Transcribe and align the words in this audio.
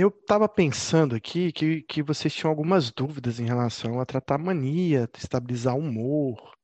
Eu 0.00 0.08
estava 0.08 0.48
pensando 0.48 1.14
aqui 1.14 1.52
que, 1.52 1.82
que 1.82 2.02
vocês 2.02 2.32
tinham 2.34 2.50
algumas 2.50 2.90
dúvidas 2.90 3.38
em 3.38 3.44
relação 3.44 4.00
a 4.00 4.06
tratar 4.06 4.38
mania, 4.38 5.06
estabilizar 5.16 5.74
o 5.76 5.80
humor, 5.80 6.54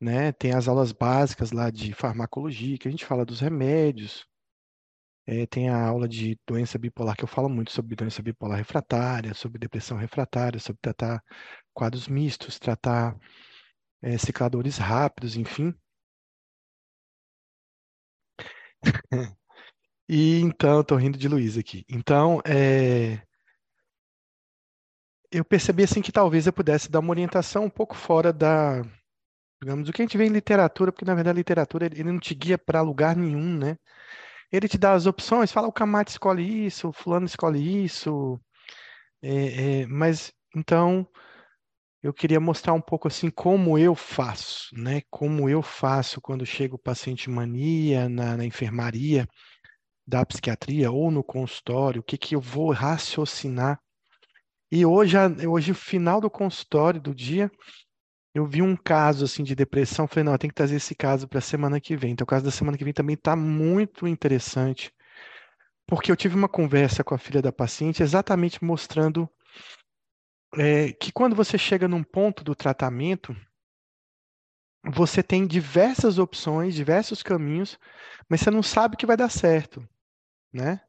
né? 0.00 0.32
Tem 0.32 0.52
as 0.52 0.68
aulas 0.68 0.92
básicas 0.92 1.52
lá 1.52 1.70
de 1.70 1.92
farmacologia, 1.94 2.78
que 2.78 2.88
a 2.88 2.90
gente 2.90 3.06
fala 3.06 3.24
dos 3.24 3.40
remédios. 3.40 4.26
É, 5.26 5.46
tem 5.46 5.68
a 5.68 5.86
aula 5.86 6.08
de 6.08 6.38
doença 6.46 6.78
bipolar, 6.78 7.14
que 7.16 7.22
eu 7.24 7.28
falo 7.28 7.48
muito 7.50 7.70
sobre 7.70 7.94
doença 7.94 8.22
bipolar 8.22 8.58
refratária, 8.58 9.34
sobre 9.34 9.58
depressão 9.58 9.98
refratária, 9.98 10.58
sobre 10.58 10.80
tratar 10.80 11.22
quadros 11.74 12.08
mistos, 12.08 12.58
tratar 12.58 13.16
é, 14.02 14.18
cicladores 14.18 14.78
rápidos, 14.78 15.36
enfim. 15.36 15.74
E 20.08 20.40
então, 20.40 20.80
estou 20.80 20.96
rindo 20.96 21.18
de 21.18 21.28
Luiz 21.28 21.58
aqui. 21.58 21.84
Então, 21.88 22.40
é, 22.46 23.20
eu 25.30 25.44
percebi 25.44 25.84
assim 25.84 26.00
que 26.00 26.12
talvez 26.12 26.46
eu 26.46 26.52
pudesse 26.52 26.90
dar 26.90 27.00
uma 27.00 27.10
orientação 27.10 27.64
um 27.64 27.70
pouco 27.70 27.94
fora 27.94 28.32
da, 28.32 28.82
digamos, 29.62 29.86
do 29.86 29.92
que 29.92 30.02
a 30.02 30.04
gente 30.04 30.16
vê 30.16 30.24
em 30.26 30.30
literatura, 30.30 30.92
porque 30.92 31.04
na 31.04 31.14
verdade 31.14 31.36
a 31.36 31.38
literatura 31.40 31.86
ele 31.86 32.04
não 32.04 32.18
te 32.18 32.34
guia 32.34 32.58
para 32.58 32.80
lugar 32.80 33.16
nenhum, 33.16 33.58
né? 33.58 33.76
Ele 34.52 34.68
te 34.68 34.78
dá 34.78 34.92
as 34.94 35.06
opções, 35.06 35.52
fala 35.52 35.68
o 35.68 35.72
Camate 35.72 36.12
escolhe 36.12 36.66
isso, 36.66 36.88
o 36.88 36.92
fulano 36.92 37.26
escolhe 37.26 37.84
isso, 37.84 38.40
é, 39.22 39.82
é, 39.82 39.86
mas 39.86 40.32
então 40.56 41.06
eu 42.02 42.14
queria 42.14 42.40
mostrar 42.40 42.72
um 42.72 42.80
pouco 42.80 43.08
assim 43.08 43.30
como 43.30 43.78
eu 43.78 43.94
faço, 43.94 44.68
né? 44.74 45.02
Como 45.10 45.48
eu 45.48 45.62
faço 45.62 46.20
quando 46.20 46.46
chega 46.46 46.74
o 46.74 46.78
paciente 46.78 47.28
mania 47.28 48.08
na, 48.08 48.36
na 48.36 48.44
enfermaria 48.46 49.26
da 50.08 50.24
psiquiatria 50.24 50.90
ou 50.90 51.10
no 51.10 51.22
consultório, 51.22 52.00
o 52.00 52.02
que 52.02 52.16
que 52.16 52.34
eu 52.34 52.40
vou 52.40 52.72
raciocinar. 52.72 53.78
E 54.72 54.86
hoje, 54.86 55.16
hoje, 55.46 55.74
final 55.74 56.18
do 56.18 56.30
consultório 56.30 56.98
do 56.98 57.14
dia, 57.14 57.50
eu 58.34 58.46
vi 58.46 58.62
um 58.62 58.74
caso 58.74 59.26
assim 59.26 59.44
de 59.44 59.54
depressão, 59.54 60.08
falei, 60.08 60.24
não, 60.24 60.38
tenho 60.38 60.50
que 60.50 60.56
trazer 60.56 60.76
esse 60.76 60.94
caso 60.94 61.28
para 61.28 61.40
a 61.40 61.42
semana 61.42 61.78
que 61.78 61.94
vem. 61.94 62.12
Então, 62.12 62.24
o 62.24 62.26
caso 62.26 62.42
da 62.46 62.50
semana 62.50 62.78
que 62.78 62.84
vem 62.84 62.92
também 62.94 63.14
está 63.14 63.36
muito 63.36 64.08
interessante, 64.08 64.90
porque 65.86 66.10
eu 66.10 66.16
tive 66.16 66.34
uma 66.34 66.48
conversa 66.48 67.04
com 67.04 67.14
a 67.14 67.18
filha 67.18 67.42
da 67.42 67.52
paciente 67.52 68.02
exatamente 68.02 68.64
mostrando 68.64 69.28
é, 70.56 70.90
que 70.92 71.12
quando 71.12 71.36
você 71.36 71.58
chega 71.58 71.86
num 71.86 72.02
ponto 72.02 72.42
do 72.42 72.54
tratamento, 72.54 73.36
você 74.86 75.22
tem 75.22 75.46
diversas 75.46 76.18
opções, 76.18 76.74
diversos 76.74 77.22
caminhos, 77.22 77.78
mas 78.26 78.40
você 78.40 78.50
não 78.50 78.62
sabe 78.62 78.96
que 78.96 79.04
vai 79.04 79.18
dar 79.18 79.28
certo, 79.28 79.86
né? 80.52 80.80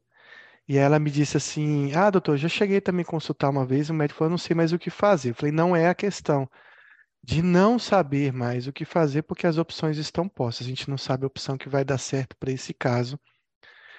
E 0.68 0.78
ela 0.78 0.98
me 1.00 1.10
disse 1.10 1.36
assim: 1.36 1.92
Ah, 1.94 2.10
doutor, 2.10 2.36
já 2.36 2.48
cheguei 2.48 2.80
também 2.80 3.04
consultar 3.04 3.50
uma 3.50 3.66
vez, 3.66 3.90
o 3.90 3.94
médico 3.94 4.18
falou: 4.18 4.30
Não 4.30 4.38
sei 4.38 4.54
mais 4.54 4.72
o 4.72 4.78
que 4.78 4.90
fazer. 4.90 5.30
Eu 5.30 5.34
falei: 5.34 5.52
Não 5.52 5.74
é 5.74 5.88
a 5.88 5.94
questão 5.94 6.48
de 7.22 7.42
não 7.42 7.78
saber 7.78 8.32
mais 8.32 8.66
o 8.66 8.72
que 8.72 8.84
fazer, 8.84 9.22
porque 9.22 9.46
as 9.46 9.58
opções 9.58 9.98
estão 9.98 10.28
postas. 10.28 10.66
A 10.66 10.70
gente 10.70 10.88
não 10.88 10.96
sabe 10.96 11.24
a 11.24 11.26
opção 11.26 11.58
que 11.58 11.68
vai 11.68 11.84
dar 11.84 11.98
certo 11.98 12.36
para 12.36 12.52
esse 12.52 12.72
caso, 12.72 13.18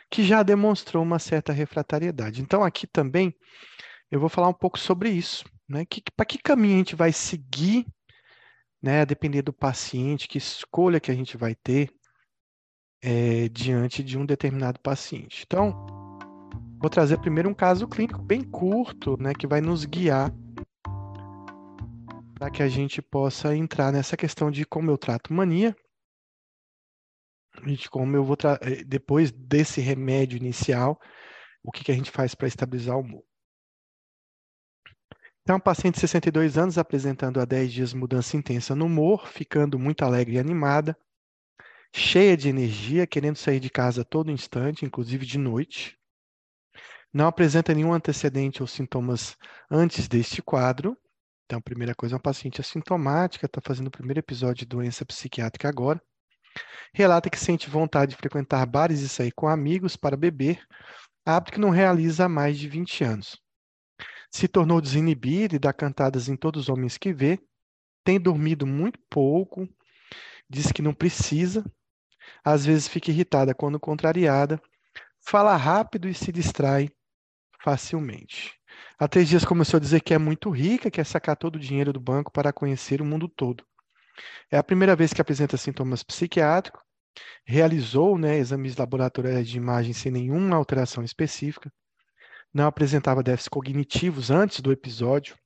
que 0.09 0.23
já 0.23 0.44
demonstrou 0.44 1.03
uma 1.03 1.20
certa 1.20 1.53
refratariedade. 1.53 2.42
Então, 2.42 2.64
aqui 2.64 2.88
também 2.88 3.36
eu 4.09 4.20
vou 4.20 4.30
falar 4.30 4.48
um 4.48 4.53
pouco 4.53 4.80
sobre 4.80 5.09
isso, 5.09 5.46
né? 5.70 5.86
Para 6.16 6.25
que 6.25 6.38
caminho 6.38 6.75
a 6.75 6.78
gente 6.80 6.96
vai 6.96 7.12
seguir, 7.12 7.86
né? 8.81 9.02
A 9.02 9.06
depender 9.06 9.42
do 9.42 9.53
paciente, 9.53 10.28
que 10.28 10.38
escolha 10.38 11.00
que 11.00 11.12
a 11.12 11.16
gente 11.16 11.38
vai 11.38 11.53
ter 11.53 11.92
é, 13.02 13.49
diante 13.49 14.03
de 14.03 14.17
um 14.17 14.25
determinado 14.25 14.79
paciente. 14.79 15.44
Então, 15.45 15.73
vou 16.79 16.89
trazer 16.89 17.19
primeiro 17.19 17.50
um 17.50 17.53
caso 17.53 17.88
clínico 17.88 18.22
bem 18.22 18.41
curto, 18.41 19.17
né? 19.22 19.34
Que 19.34 19.47
vai 19.47 19.62
nos 19.62 19.85
guiar 19.85 20.31
para 22.35 22.50
que 22.50 22.63
a 22.63 22.67
gente 22.67 23.01
possa 23.01 23.56
entrar 23.56 23.91
nessa 23.91 24.17
questão 24.17 24.50
de 24.50 24.66
como 24.66 24.90
eu 24.90 24.97
trato 24.97 25.34
mania, 25.34 25.75
de 27.66 27.90
como 27.90 28.16
eu 28.16 28.23
vou 28.23 28.35
eh, 28.61 28.84
depois 28.84 29.31
desse 29.31 29.79
remédio 29.79 30.38
inicial, 30.38 31.00
o 31.63 31.72
que, 31.72 31.84
que 31.84 31.91
a 31.91 31.95
gente 31.95 32.09
faz 32.09 32.34
para 32.34 32.47
estabilizar 32.47 32.97
o 32.97 33.01
humor. 33.01 33.23
Então, 35.44 35.57
um 35.57 35.59
paciente 35.59 35.95
de 35.95 36.01
62 36.01 36.57
anos 36.57 36.78
apresentando 36.78 37.40
há 37.40 37.45
10 37.45 37.72
dias 37.72 37.94
mudança 37.94 38.38
intensa 38.38 38.75
no 38.75 38.85
humor, 38.85 39.28
ficando 39.28 39.78
muito 39.78 40.03
alegre 40.03 40.35
e 40.35 40.40
animada, 40.40 40.97
cheia 41.94 42.38
de 42.38 42.50
energia, 42.50 43.07
querendo 43.07 43.35
sair 43.35 43.59
de 43.59 43.69
casa 43.69 44.02
a 44.02 44.06
todo 44.06 44.31
instante, 44.31 44.85
inclusive 44.85 45.25
de 45.25 45.38
noite. 45.38 45.97
Não 47.13 47.28
apresenta 47.28 47.74
nenhum 47.74 47.94
antecedente 47.94 48.62
ou 48.62 48.68
sintomas 48.68 49.35
antes 49.69 50.07
deste 50.07 50.41
quadro. 50.41 50.97
Então, 51.46 51.59
a 51.59 51.62
primeira 51.62 51.94
coisa, 51.94 52.16
é 52.16 52.18
uma 52.18 52.22
paciente 52.22 52.62
assintomática, 52.62 53.46
está 53.46 53.59
fazendo 53.62 53.88
o 53.88 53.91
primeiro 53.91 54.19
episódio 54.19 54.59
de 54.59 54.66
doença 54.66 55.06
psiquiátrica 55.06 55.68
agora. 55.68 56.02
Relata 56.94 57.29
que 57.29 57.40
sente 57.40 57.69
vontade 57.69 58.12
de 58.12 58.18
frequentar 58.18 58.66
bares 58.66 59.02
e 59.02 59.09
sair 59.09 59.31
com 59.31 59.47
amigos 59.47 59.96
para 59.96 60.16
beber, 60.16 60.66
hábito 61.25 61.53
que 61.53 61.59
não 61.59 61.69
realiza 61.69 62.25
há 62.25 62.29
mais 62.29 62.58
de 62.58 62.68
20 62.68 63.03
anos 63.03 63.41
se 64.31 64.47
tornou 64.47 64.79
desinibida 64.79 65.56
e 65.56 65.59
dá 65.59 65.73
cantadas 65.73 66.29
em 66.29 66.38
todos 66.38 66.63
os 66.63 66.69
homens 66.69 66.97
que 66.97 67.13
vê, 67.13 67.38
tem 68.03 68.19
dormido 68.19 68.66
muito 68.66 68.97
pouco, 69.09 69.68
diz 70.50 70.72
que 70.72 70.81
não 70.81 70.94
precisa, 70.94 71.63
às 72.44 72.66
vezes 72.66 72.88
fica 72.88 73.12
irritada 73.12 73.53
quando 73.53 73.80
contrariada, 73.80 74.62
fala 75.19 75.56
rápido 75.56 76.08
e 76.08 76.14
se 76.14 76.31
distrai 76.31 76.90
facilmente. 77.64 78.53
Há 78.97 79.08
três 79.08 79.28
dias 79.30 79.46
começou 79.46 79.78
a 79.78 79.81
dizer 79.81 80.02
que 80.02 80.14
é 80.14 80.18
muito 80.18 80.50
rica, 80.50 80.91
quer 80.91 81.06
sacar 81.06 81.36
todo 81.36 81.56
o 81.56 81.59
dinheiro 81.59 81.94
do 81.94 82.00
banco 82.00 82.31
para 82.31 82.53
conhecer 82.53 83.02
o 83.02 83.06
mundo 83.06 83.28
todo. 83.28 83.64
É 84.50 84.58
a 84.58 84.64
primeira 84.64 84.96
vez 84.96 85.14
que 85.14 85.22
apresenta 85.22 85.58
sintomas 85.58 86.03
psiquiátricos, 86.03 86.81
realizou 87.46 88.18
né, 88.18 88.38
exames 88.38 88.75
laboratoriais 88.75 89.47
de 89.47 89.58
imagem 89.58 89.94
sem 89.94 90.12
nenhuma 90.12 90.56
alteração 90.56 91.03
específica, 91.03 91.72
não 92.53 92.66
apresentava 92.66 93.24
déficits 93.24 93.50
cognitivos 93.50 94.30
antes 94.30 94.59
do 94.59 94.72
episódio, 94.72 95.38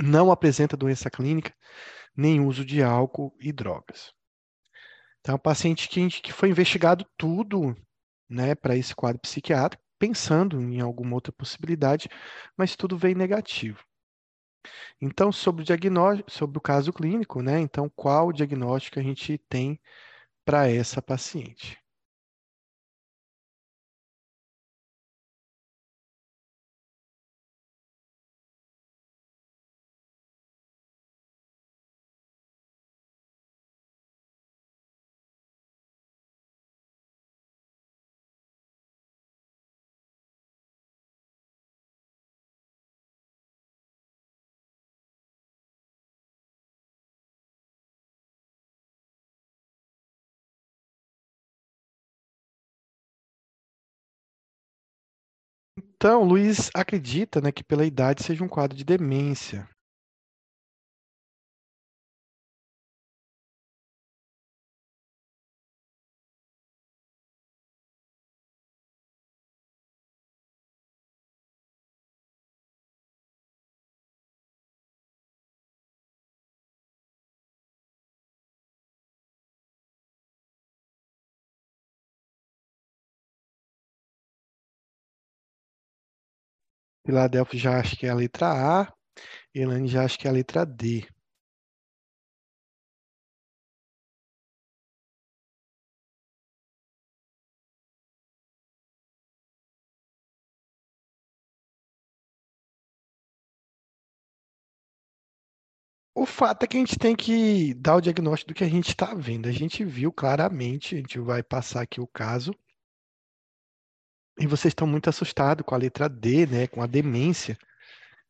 não 0.00 0.30
apresenta 0.30 0.76
doença 0.76 1.10
clínica, 1.10 1.54
nem 2.16 2.40
uso 2.40 2.64
de 2.64 2.82
álcool 2.82 3.34
e 3.38 3.52
drogas. 3.52 4.12
Então, 5.20 5.34
é 5.34 5.36
um 5.36 5.38
paciente 5.38 5.88
que, 5.88 6.08
que 6.22 6.32
foi 6.32 6.48
investigado 6.48 7.06
tudo 7.16 7.76
né, 8.28 8.54
para 8.54 8.76
esse 8.76 8.94
quadro 8.94 9.20
psiquiátrico, 9.20 9.82
pensando 9.98 10.60
em 10.60 10.80
alguma 10.80 11.14
outra 11.14 11.32
possibilidade, 11.32 12.08
mas 12.56 12.74
tudo 12.74 12.96
veio 12.96 13.16
negativo. 13.16 13.84
Então, 15.00 15.32
sobre 15.32 15.62
o 15.62 15.64
diagnóstico, 15.64 16.30
sobre 16.30 16.58
o 16.58 16.60
caso 16.60 16.92
clínico, 16.92 17.42
né? 17.42 17.58
Então, 17.60 17.90
qual 17.94 18.32
diagnóstico 18.32 18.98
a 18.98 19.02
gente 19.02 19.38
tem 19.48 19.80
para 20.44 20.68
essa 20.68 21.00
paciente? 21.02 21.78
Então, 55.82 56.24
Luiz 56.24 56.70
acredita, 56.74 57.40
né, 57.40 57.50
que 57.50 57.64
pela 57.64 57.86
idade 57.86 58.22
seja 58.22 58.44
um 58.44 58.48
quadro 58.48 58.76
de 58.76 58.84
demência. 58.84 59.66
Filadélfia 87.10 87.58
já 87.58 87.80
acho 87.80 87.96
que 87.96 88.06
é 88.06 88.10
a 88.10 88.14
letra 88.14 88.82
A. 88.82 88.92
Elane 89.54 89.88
já 89.88 90.04
acho 90.04 90.16
que 90.18 90.28
é 90.28 90.30
a 90.30 90.32
letra 90.32 90.64
D. 90.64 91.08
O 106.14 106.24
fato 106.24 106.62
é 106.62 106.66
que 106.68 106.76
a 106.76 106.80
gente 106.80 106.96
tem 106.96 107.16
que 107.16 107.74
dar 107.74 107.96
o 107.96 108.00
diagnóstico 108.00 108.52
do 108.52 108.54
que 108.54 108.62
a 108.62 108.68
gente 108.68 108.90
está 108.90 109.12
vendo. 109.14 109.48
A 109.48 109.52
gente 109.52 109.84
viu 109.84 110.12
claramente, 110.12 110.94
a 110.94 110.98
gente 110.98 111.18
vai 111.18 111.42
passar 111.42 111.82
aqui 111.82 112.00
o 112.00 112.06
caso, 112.06 112.54
e 114.40 114.46
vocês 114.46 114.72
estão 114.72 114.86
muito 114.86 115.10
assustados 115.10 115.64
com 115.66 115.74
a 115.74 115.78
letra 115.78 116.08
D, 116.08 116.46
né, 116.46 116.66
com 116.66 116.82
a 116.82 116.86
demência. 116.86 117.58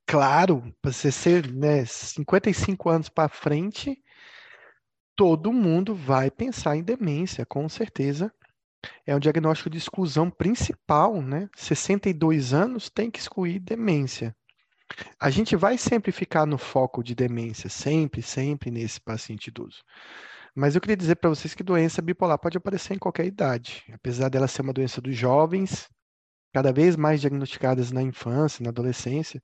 Claro, 0.05 0.75
para 0.83 0.93
você 0.93 1.13
ser, 1.13 1.49
né, 1.53 1.85
55 1.85 2.91
anos 2.91 3.09
para 3.09 3.29
frente, 3.29 3.97
todo 5.15 5.53
mundo 5.53 5.95
vai 5.95 6.29
pensar 6.29 6.77
em 6.77 6.83
demência, 6.83 7.47
com 7.47 7.69
certeza. 7.69 8.33
É 9.07 9.15
um 9.15 9.21
diagnóstico 9.21 9.71
de 9.71 9.79
exclusão 9.79 10.31
principal, 10.31 11.23
né? 11.23 11.49
62 11.55 12.53
anos 12.53 12.89
tem 12.89 13.11
que 13.11 13.19
excluir 13.19 13.61
demência. 13.61 14.35
A 15.21 15.31
gente 15.31 15.55
vai 15.55 15.79
sempre 15.79 16.11
ficar 16.11 16.47
no 16.47 16.59
foco 16.59 17.05
de 17.05 17.15
demência, 17.15 17.69
sempre, 17.69 18.23
sempre 18.23 18.71
nesse 18.71 19.01
paciente 19.01 19.49
idoso. 19.49 19.83
Mas 20.55 20.75
eu 20.75 20.81
queria 20.81 20.97
dizer 20.97 21.17
para 21.17 21.31
vocês 21.31 21.55
que 21.55 21.63
doença 21.63 22.03
bipolar 22.03 22.39
pode 22.39 22.57
aparecer 22.57 22.95
em 22.95 22.99
qualquer 22.99 23.27
idade. 23.27 23.85
Apesar 23.93 24.29
dela 24.29 24.49
ser 24.49 24.63
uma 24.63 24.73
doença 24.73 25.01
dos 25.01 25.17
jovens, 25.17 25.89
cada 26.53 26.73
vez 26.73 26.97
mais 26.97 27.21
diagnosticadas 27.21 27.93
na 27.93 28.03
infância, 28.03 28.63
na 28.63 28.71
adolescência, 28.71 29.41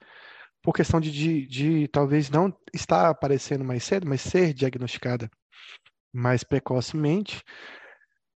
por 0.63 0.73
questão 0.73 1.01
de, 1.01 1.11
de, 1.11 1.47
de 1.47 1.89
talvez 1.89 2.29
não 2.29 2.53
estar 2.75 3.09
aparecendo 3.09 3.65
mais 3.65 3.85
cedo, 3.85 4.07
mas 4.07 4.21
ser 4.21 4.53
diagnosticada 4.53 5.31
mais 6.13 6.43
precocemente. 6.43 7.43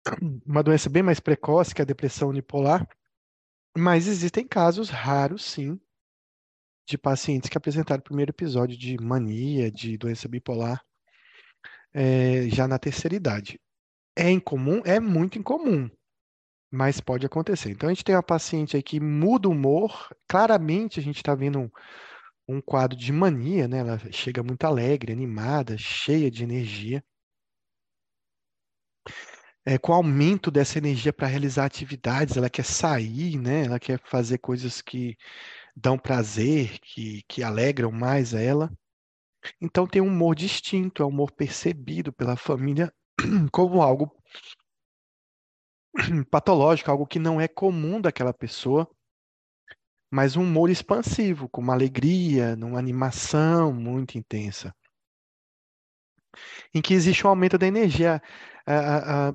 Uma 0.46 0.62
doença 0.62 0.90
bem 0.90 1.02
mais 1.02 1.20
precoce 1.20 1.74
que 1.74 1.82
a 1.82 1.86
depressão 1.86 2.30
unipolar. 2.30 2.88
Mas 3.78 4.08
existem 4.08 4.48
casos 4.48 4.90
raros, 4.90 5.44
sim, 5.44 5.80
de 6.88 6.98
pacientes 6.98 7.50
que 7.50 7.58
apresentaram 7.58 8.00
o 8.00 8.04
primeiro 8.04 8.32
episódio 8.32 8.78
de 8.78 8.98
mania, 9.00 9.72
de 9.72 9.98
doença 9.98 10.28
bipolar, 10.28 10.84
é, 11.94 12.50
já 12.50 12.68
na 12.68 12.80
terceira 12.80 13.16
idade. 13.16 13.60
É 14.16 14.30
incomum? 14.30 14.82
É 14.84 15.00
muito 15.00 15.38
incomum, 15.40 15.90
mas 16.72 17.00
pode 17.02 17.26
acontecer. 17.26 17.72
Então, 17.72 17.90
a 17.90 17.94
gente 17.94 18.04
tem 18.04 18.16
uma 18.16 18.24
paciente 18.24 18.76
aí 18.76 18.84
que 18.84 19.00
muda 19.00 19.48
o 19.48 19.52
humor, 19.52 20.10
claramente 20.28 21.00
a 21.00 21.04
gente 21.04 21.18
está 21.18 21.34
vendo 21.36 21.60
um, 21.60 21.70
um 22.48 22.62
quadro 22.62 22.98
de 22.98 23.12
mania, 23.12 23.68
né? 23.68 23.80
Ela 23.80 24.00
chega 24.12 24.44
muito 24.44 24.66
alegre, 24.66 25.14
animada, 25.14 25.78
cheia 25.78 26.30
de 26.32 26.44
energia. 26.44 27.04
É, 29.66 29.78
com 29.78 29.92
o 29.92 29.96
aumento 29.96 30.50
dessa 30.50 30.78
energia 30.78 31.14
para 31.14 31.28
realizar 31.28 31.66
atividades, 31.66 32.38
ela 32.38 32.50
quer 32.50 32.66
sair, 32.66 33.38
né? 33.38 33.66
Ela 33.66 33.80
quer 33.80 34.00
fazer 34.06 34.38
coisas 34.40 34.82
que 34.82 35.16
dão 35.76 35.98
prazer, 35.98 36.80
que, 36.80 37.24
que 37.28 37.44
alegram 37.44 37.92
mais 37.92 38.34
ela. 38.34 38.72
Então 39.62 39.88
tem 39.88 40.02
um 40.02 40.08
humor 40.08 40.36
distinto, 40.36 41.02
é 41.04 41.06
um 41.06 41.10
humor 41.10 41.32
percebido 41.32 42.12
pela 42.14 42.36
família 42.36 42.94
como 43.52 43.82
algo 43.82 44.12
patológico, 46.32 46.92
algo 46.92 47.06
que 47.06 47.20
não 47.20 47.40
é 47.40 47.48
comum 47.48 48.00
daquela 48.02 48.34
pessoa, 48.34 48.90
mas 50.12 50.36
um 50.36 50.44
humor 50.44 50.70
expansivo, 50.70 51.48
com 51.50 51.62
uma 51.62 51.74
alegria, 51.74 52.58
uma 52.60 52.80
animação 52.80 53.72
muito 53.72 54.18
intensa. 54.18 54.74
Em 56.74 56.82
que 56.82 56.94
existe 56.94 57.26
um 57.26 57.30
aumento 57.30 57.58
da 57.58 57.68
energia. 57.68 58.22
A, 58.66 59.30
a, 59.30 59.34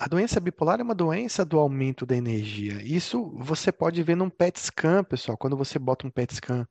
a 0.00 0.08
doença 0.08 0.40
bipolar 0.40 0.80
é 0.80 0.82
uma 0.82 0.94
doença 0.94 1.44
do 1.44 1.58
aumento 1.58 2.06
da 2.06 2.16
energia. 2.16 2.82
Isso 2.82 3.30
você 3.36 3.70
pode 3.72 4.02
ver 4.02 4.16
num 4.16 4.30
PET 4.30 4.58
scan, 4.58 5.04
pessoal. 5.04 5.36
Quando 5.36 5.56
você 5.56 5.78
bota 5.78 6.06
um 6.06 6.10
PET 6.10 6.34
scan 6.34 6.66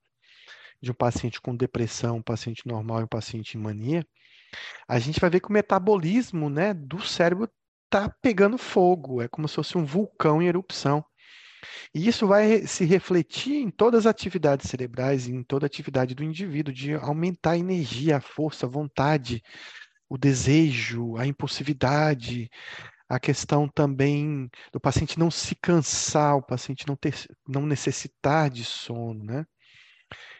de 0.82 0.92
um 0.92 0.96
paciente 0.96 1.40
com 1.40 1.56
depressão, 1.56 2.18
um 2.18 2.24
paciente 2.24 2.66
normal 2.66 3.02
e 3.02 3.04
um 3.04 3.08
paciente 3.08 3.58
em 3.58 3.62
mania, 3.62 4.06
a 4.88 5.00
gente 5.00 5.20
vai 5.20 5.30
ver 5.30 5.40
que 5.40 5.50
o 5.50 5.54
metabolismo 5.54 6.50
né, 6.50 6.74
do 6.74 7.00
cérebro 7.02 7.50
está 7.92 8.10
pegando 8.22 8.58
fogo. 8.58 9.22
É 9.22 9.28
como 9.28 9.48
se 9.48 9.56
fosse 9.56 9.78
um 9.78 9.86
vulcão 9.86 10.42
em 10.42 10.48
erupção. 10.48 11.04
E 11.94 12.08
isso 12.08 12.26
vai 12.26 12.66
se 12.66 12.86
refletir 12.86 13.58
em 13.62 13.70
todas 13.70 14.06
as 14.06 14.10
atividades 14.10 14.70
cerebrais, 14.70 15.28
em 15.28 15.44
toda 15.44 15.66
a 15.66 15.68
atividade 15.68 16.16
do 16.16 16.24
indivíduo, 16.24 16.74
de 16.74 16.94
aumentar 16.96 17.52
a 17.52 17.58
energia, 17.58 18.18
a 18.18 18.22
força, 18.22 18.66
a 18.66 18.70
vontade, 18.70 19.44
o 20.10 20.18
desejo, 20.18 21.18
a 21.18 21.28
impulsividade, 21.28 22.50
a 23.08 23.20
questão 23.20 23.68
também 23.68 24.50
do 24.72 24.80
paciente 24.80 25.20
não 25.20 25.30
se 25.30 25.54
cansar, 25.56 26.38
o 26.38 26.42
paciente 26.42 26.88
não, 26.88 26.96
ter, 26.96 27.14
não 27.48 27.66
necessitar 27.66 28.50
de 28.50 28.64
sono, 28.64 29.24
né? 29.24 29.46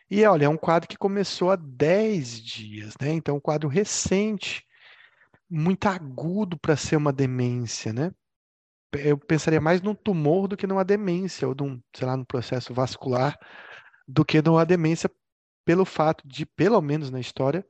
E 0.10 0.26
olha, 0.26 0.46
é 0.46 0.50
um 0.50 0.58
quadro 0.58 0.90
que 0.90 0.98
começou 0.98 1.52
há 1.52 1.56
10 1.56 2.42
dias, 2.42 2.94
né? 3.00 3.12
Então, 3.12 3.38
um 3.38 3.40
quadro 3.40 3.70
recente, 3.70 4.66
muito 5.52 5.88
agudo 5.88 6.58
para 6.58 6.78
ser 6.78 6.96
uma 6.96 7.12
demência, 7.12 7.92
né? 7.92 8.12
Eu 8.94 9.18
pensaria 9.18 9.62
mais 9.62 9.82
num 9.82 9.96
tumor 9.96 10.48
do 10.48 10.58
que 10.58 10.68
numa 10.68 10.86
demência, 10.86 11.48
ou 11.48 11.56
num, 11.56 11.82
sei 11.96 12.08
lá, 12.08 12.18
num 12.18 12.26
processo 12.26 12.74
vascular, 12.74 13.38
do 14.08 14.26
que 14.26 14.42
numa 14.42 14.66
demência, 14.66 15.10
pelo 15.66 15.86
fato 15.86 16.28
de, 16.28 16.46
pelo 16.46 16.82
menos 16.82 17.10
na 17.10 17.20
história, 17.20 17.66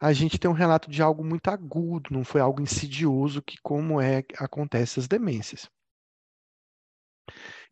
a 0.00 0.12
gente 0.12 0.38
tem 0.38 0.50
um 0.50 0.54
relato 0.54 0.90
de 0.90 1.00
algo 1.00 1.24
muito 1.24 1.48
agudo, 1.48 2.10
não 2.12 2.24
foi 2.24 2.40
algo 2.40 2.60
insidioso, 2.60 3.42
que 3.42 3.56
como 3.62 4.00
é 4.00 4.24
acontece 4.38 4.98
as 4.98 5.06
demências. 5.06 5.70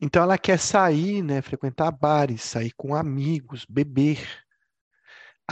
Então 0.00 0.22
ela 0.22 0.38
quer 0.38 0.58
sair, 0.58 1.22
né, 1.22 1.42
frequentar 1.42 1.90
bares, 1.90 2.42
sair 2.42 2.72
com 2.76 2.94
amigos, 2.94 3.64
beber. 3.68 4.18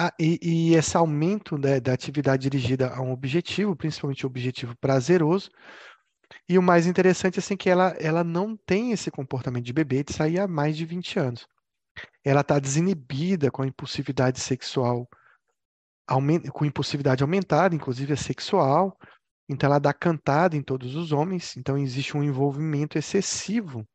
Ah, 0.00 0.14
e, 0.16 0.38
e, 0.40 0.74
esse 0.76 0.96
aumento 0.96 1.58
né, 1.58 1.80
da 1.80 1.92
atividade 1.92 2.48
dirigida 2.48 2.88
a 2.94 3.02
um 3.02 3.10
objetivo, 3.10 3.74
principalmente 3.74 4.24
o 4.24 4.28
objetivo 4.28 4.76
prazeroso. 4.76 5.50
E 6.48 6.56
o 6.56 6.62
mais 6.62 6.86
interessante 6.86 7.40
assim 7.40 7.56
que 7.56 7.68
ela, 7.68 7.96
ela 7.98 8.22
não 8.22 8.56
tem 8.56 8.92
esse 8.92 9.10
comportamento 9.10 9.64
de 9.64 9.72
beber 9.72 10.04
de 10.04 10.12
sair 10.12 10.38
há 10.38 10.46
mais 10.46 10.76
de 10.76 10.84
20 10.84 11.18
anos. 11.18 11.48
Ela 12.24 12.42
está 12.42 12.60
desinibida 12.60 13.50
com 13.50 13.62
a 13.62 13.66
impulsividade 13.66 14.38
sexual 14.38 15.08
com 16.52 16.64
impulsividade 16.64 17.22
aumentada, 17.22 17.74
inclusive 17.74 18.12
é 18.12 18.16
sexual, 18.16 18.96
então 19.48 19.68
ela 19.68 19.78
dá 19.78 19.92
cantada 19.92 20.56
em 20.56 20.62
todos 20.62 20.94
os 20.94 21.12
homens, 21.12 21.56
então 21.56 21.76
existe 21.76 22.16
um 22.16 22.22
envolvimento 22.22 22.96
excessivo 22.96 23.86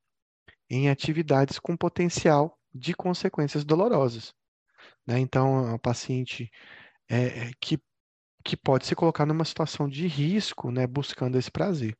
em 0.70 0.89
atividades 0.89 1.58
com 1.58 1.75
potencial 1.75 2.60
de 2.74 2.94
consequências 2.94 3.63
dolorosas. 3.63 4.34
Né? 5.05 5.19
Então, 5.19 5.69
é 5.69 5.74
um 5.74 5.79
paciente 5.79 6.51
é, 7.10 7.48
é, 7.50 7.51
que, 7.60 7.79
que 8.43 8.57
pode 8.57 8.86
se 8.86 8.95
colocar 8.95 9.25
numa 9.25 9.45
situação 9.45 9.88
de 9.89 10.07
risco, 10.07 10.72
né, 10.72 10.88
buscando 10.88 11.38
esse 11.38 11.51
prazer. 11.51 11.98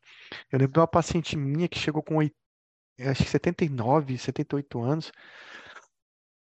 Eu 0.52 0.60
lembro 0.60 0.74
de 0.74 0.80
uma 0.80 0.88
paciente 0.88 1.38
minha 1.38 1.68
que 1.68 1.80
chegou 1.80 2.04
com 2.04 2.20
acho 2.22 3.24
que 3.24 3.30
79, 3.30 4.18
78 4.18 4.82
anos, 4.82 5.12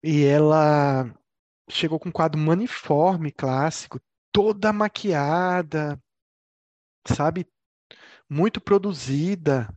e 0.03 0.25
ela 0.25 1.13
chegou 1.71 1.99
com 1.99 2.11
um 2.11 2.13
quadro 2.13 2.39
maniforme 2.39 3.33
clássico, 3.33 4.01
toda 4.33 4.73
maquiada, 4.73 6.01
sabe? 7.07 7.47
Muito 8.29 8.61
produzida 8.61 9.69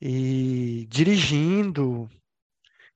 e 0.00 0.86
dirigindo. 0.88 2.08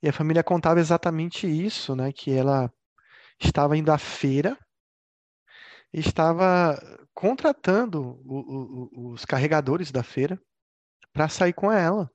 E 0.05 0.09
a 0.11 0.13
família 0.13 0.45
contava 0.45 0.81
exatamente 0.81 1.47
isso, 1.47 1.97
né? 1.97 2.13
Que 2.13 2.31
ela 2.31 2.71
estava 3.41 3.75
indo 3.75 3.91
à 3.91 3.97
feira 3.97 4.55
e 5.91 5.99
estava 5.99 6.79
contratando 7.15 8.21
o, 8.23 8.91
o, 8.93 9.13
os 9.13 9.25
carregadores 9.25 9.91
da 9.91 10.03
feira 10.03 10.39
para 11.11 11.27
sair 11.31 11.55
com 11.55 11.73
ela, 11.73 12.11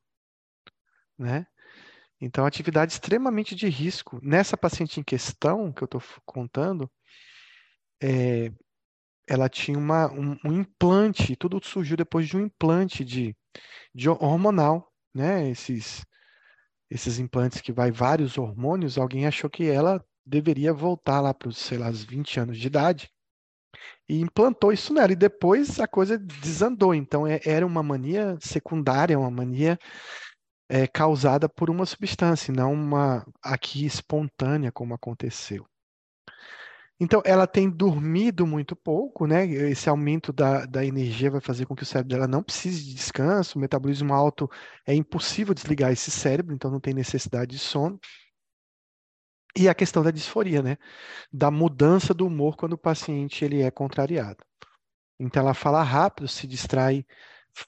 né? 1.18 1.48
Então, 2.22 2.46
atividade 2.46 2.92
extremamente 2.92 3.56
de 3.56 3.68
risco. 3.68 4.20
Nessa 4.22 4.56
paciente 4.56 5.00
em 5.00 5.04
questão, 5.04 5.74
que 5.74 5.82
eu 5.82 5.88
estou 5.88 6.04
contando, 6.28 6.88
é, 8.00 8.52
ela 9.28 9.50
tinha 9.50 9.80
uma, 9.80 10.12
um, 10.14 10.38
um, 10.46 10.54
implante, 10.54 11.36
tudo 11.36 11.60
surgiu 11.66 11.98
depois 11.98 12.28
de 12.28 12.38
um 12.38 12.42
implante 12.42 13.04
de, 13.04 13.36
de 13.96 14.08
hormonal, 14.08 14.94
né? 15.12 15.50
Esses, 15.50 16.06
esses 16.90 17.20
implantes 17.20 17.62
que 17.62 17.72
vai 17.72 17.92
vários 17.92 18.38
hormônios, 18.38 18.98
alguém 18.98 19.28
achou 19.28 19.50
que 19.50 19.70
ela 19.70 20.04
deveria 20.26 20.74
voltar 20.74 21.22
lá 21.22 21.34
para 21.34 21.50
os, 21.50 21.58
sei 21.58 21.78
lá, 21.78 21.90
os 21.90 22.04
20 22.04 22.40
anos 22.40 22.58
de 22.58 22.68
idade 22.68 23.12
e 24.08 24.20
implantou 24.20 24.72
isso 24.72 24.94
nela. 24.94 25.12
E 25.12 25.16
depois 25.16 25.80
a 25.80 25.88
coisa 25.88 26.18
desandou. 26.18 26.94
Então, 26.94 27.28
é, 27.28 27.40
era 27.46 27.66
uma 27.66 27.84
mania 27.84 28.38
secundária, 28.42 29.18
uma 29.20 29.30
mania 29.30 29.78
é, 30.70 30.88
causada 30.88 31.48
por 31.48 31.70
uma 31.70 31.86
substância, 31.86 32.54
não 32.54 32.74
uma 32.74 33.26
aqui 33.42 33.86
espontânea, 33.86 34.72
como 34.72 34.94
aconteceu. 34.94 35.66
Então, 37.00 37.22
ela 37.26 37.48
tem 37.48 37.70
dormido 37.70 38.46
muito 38.46 38.76
pouco, 38.76 39.26
né? 39.26 39.46
Esse 39.46 39.90
aumento 39.90 40.34
da, 40.34 40.66
da 40.66 40.86
energia 40.86 41.32
vai 41.32 41.40
fazer 41.40 41.66
com 41.66 41.74
que 41.76 41.84
o 41.84 41.86
cérebro 41.86 42.10
dela 42.10 42.28
não 42.28 42.44
precise 42.44 42.84
de 42.84 42.94
descanso. 42.94 43.58
O 43.58 43.62
metabolismo 43.62 44.14
alto 44.14 44.50
é 44.86 44.94
impossível 44.94 45.54
desligar 45.54 45.92
esse 45.92 46.12
cérebro, 46.12 46.54
então 46.54 46.70
não 46.70 46.80
tem 46.80 46.94
necessidade 46.94 47.52
de 47.52 47.60
sono. 47.60 47.98
E 49.58 49.68
a 49.70 49.74
questão 49.74 50.04
da 50.04 50.12
disforia, 50.12 50.62
né? 50.62 50.78
Da 51.32 51.50
mudança 51.50 52.14
do 52.14 52.28
humor 52.28 52.58
quando 52.58 52.74
o 52.74 52.78
paciente 52.78 53.44
ele 53.46 53.62
é 53.62 53.72
contrariado. 53.72 54.44
Então 55.20 55.42
ela 55.44 55.54
fala 55.54 55.84
rápido, 55.84 56.28
se 56.28 56.48
distrai 56.48 57.06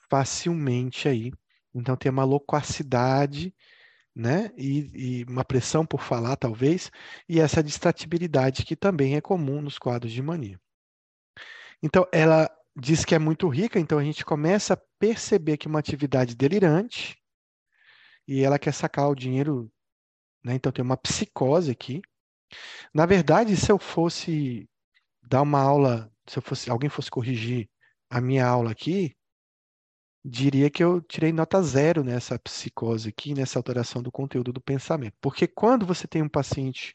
facilmente 0.10 1.08
aí. 1.08 1.32
Então 1.74 1.96
tem 1.96 2.12
uma 2.12 2.24
loquacidade, 2.24 3.54
né? 4.16 4.52
E, 4.58 5.22
e, 5.22 5.24
uma 5.26 5.46
pressão 5.46 5.86
por 5.86 6.02
falar, 6.02 6.36
talvez, 6.36 6.92
e 7.28 7.40
essa 7.40 7.64
distratibilidade 7.64 8.66
que 8.66 8.76
também 8.76 9.16
é 9.16 9.22
comum 9.22 9.62
nos 9.62 9.80
quadros 9.80 10.12
de 10.12 10.22
mania. 10.22 10.60
Então 11.82 12.06
ela 12.12 12.50
diz 12.76 13.04
que 13.06 13.16
é 13.16 13.20
muito 13.20 13.48
rica, 13.48 13.80
então 13.80 13.98
a 13.98 14.04
gente 14.04 14.24
começa 14.24 14.74
a 14.76 14.82
perceber 15.00 15.58
que 15.58 15.68
uma 15.68 15.80
atividade 15.80 16.36
delirante 16.36 17.18
e 18.28 18.44
ela 18.44 18.60
quer 18.60 18.74
sacar 18.74 19.10
o 19.10 19.16
dinheiro, 19.16 19.72
né? 20.44 20.54
Então 20.56 20.72
tem 20.72 20.84
uma 20.84 20.98
psicose 20.98 21.72
aqui. 21.72 22.02
Na 22.94 23.06
verdade, 23.06 23.56
se 23.58 23.72
eu 23.72 23.80
fosse 23.80 24.70
dar 25.22 25.42
uma 25.42 25.62
aula, 25.62 26.12
se 26.28 26.38
eu 26.38 26.42
fosse, 26.42 26.70
alguém 26.70 26.90
fosse 26.90 27.10
corrigir 27.10 27.70
a 28.10 28.22
minha 28.22 28.46
aula 28.46 28.72
aqui, 28.72 29.16
diria 30.24 30.70
que 30.70 30.84
eu 30.84 31.02
tirei 31.02 31.32
nota 31.34 31.62
zero 31.64 32.04
nessa 32.04 32.38
psicose 32.40 33.10
aqui, 33.10 33.34
nessa 33.34 33.58
alteração 33.60 34.02
do 34.04 34.12
conteúdo 34.12 34.54
do 34.54 34.62
pensamento. 34.62 35.16
Porque 35.22 35.48
quando 35.48 35.86
você 35.86 36.08
tem 36.08 36.22
um 36.22 36.30
paciente 36.30 36.94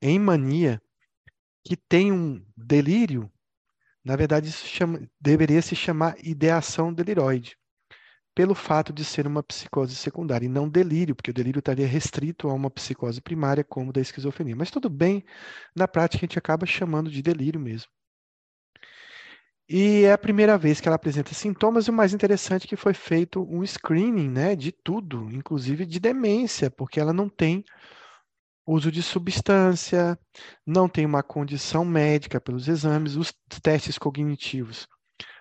em 0.00 0.18
mania 0.18 0.80
que 1.64 1.76
tem 1.76 2.12
um 2.12 2.44
delírio, 2.56 3.30
na 4.04 4.16
verdade 4.16 4.48
isso 4.48 4.66
chama, 4.66 5.00
deveria 5.20 5.62
se 5.62 5.76
chamar 5.76 6.16
ideação 6.24 6.92
deliroide, 6.92 7.56
pelo 8.34 8.54
fato 8.54 8.92
de 8.92 9.04
ser 9.04 9.26
uma 9.26 9.42
psicose 9.42 9.94
secundária 9.94 10.46
e 10.46 10.48
não 10.48 10.68
delírio, 10.68 11.14
porque 11.14 11.30
o 11.30 11.34
delírio 11.34 11.60
estaria 11.60 11.86
restrito 11.86 12.48
a 12.48 12.54
uma 12.54 12.70
psicose 12.70 13.20
primária 13.20 13.64
como 13.64 13.92
da 13.92 14.00
esquizofrenia. 14.00 14.56
Mas 14.56 14.70
tudo 14.70 14.90
bem, 14.90 15.24
na 15.76 15.88
prática 15.88 16.24
a 16.24 16.26
gente 16.26 16.38
acaba 16.38 16.66
chamando 16.66 17.10
de 17.10 17.22
delírio 17.22 17.60
mesmo. 17.60 17.90
E 19.68 20.04
é 20.04 20.12
a 20.12 20.18
primeira 20.18 20.58
vez 20.58 20.80
que 20.80 20.88
ela 20.88 20.96
apresenta 20.96 21.32
sintomas, 21.34 21.86
e 21.86 21.90
o 21.90 21.92
mais 21.92 22.12
interessante 22.12 22.66
é 22.66 22.68
que 22.68 22.76
foi 22.76 22.92
feito 22.92 23.42
um 23.42 23.64
screening 23.64 24.28
né, 24.28 24.54
de 24.54 24.70
tudo, 24.70 25.30
inclusive 25.32 25.86
de 25.86 25.98
demência, 25.98 26.70
porque 26.70 27.00
ela 27.00 27.12
não 27.14 27.28
tem 27.28 27.64
uso 28.66 28.92
de 28.92 29.02
substância, 29.02 30.18
não 30.66 30.88
tem 30.88 31.06
uma 31.06 31.22
condição 31.22 31.84
médica 31.84 32.40
pelos 32.40 32.68
exames, 32.68 33.16
os 33.16 33.32
testes 33.62 33.98
cognitivos 33.98 34.86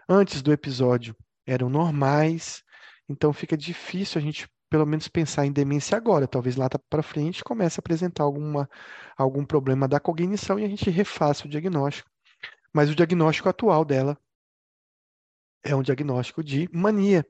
antes 0.07 0.41
do 0.41 0.51
episódio 0.51 1.15
eram 1.45 1.69
normais, 1.69 2.63
então 3.09 3.33
fica 3.33 3.57
difícil 3.57 4.19
a 4.19 4.21
gente 4.21 4.47
pelo 4.69 4.85
menos 4.87 5.07
pensar 5.07 5.45
em 5.45 5.51
demência 5.51 5.95
agora, 5.95 6.27
talvez 6.27 6.55
lá 6.55 6.67
para 6.89 7.03
frente 7.03 7.43
comece 7.43 7.79
a 7.79 7.81
apresentar 7.81 8.23
alguma, 8.23 8.67
algum 9.15 9.45
problema 9.45 9.87
da 9.87 9.99
cognição 9.99 10.59
e 10.59 10.65
a 10.65 10.67
gente 10.67 10.89
refaça 10.89 11.45
o 11.45 11.49
diagnóstico 11.49 12.09
mas 12.73 12.89
o 12.89 12.95
diagnóstico 12.95 13.47
atual 13.49 13.85
dela 13.85 14.17
é 15.63 15.75
um 15.75 15.81
diagnóstico 15.81 16.43
de 16.43 16.67
mania. 16.73 17.25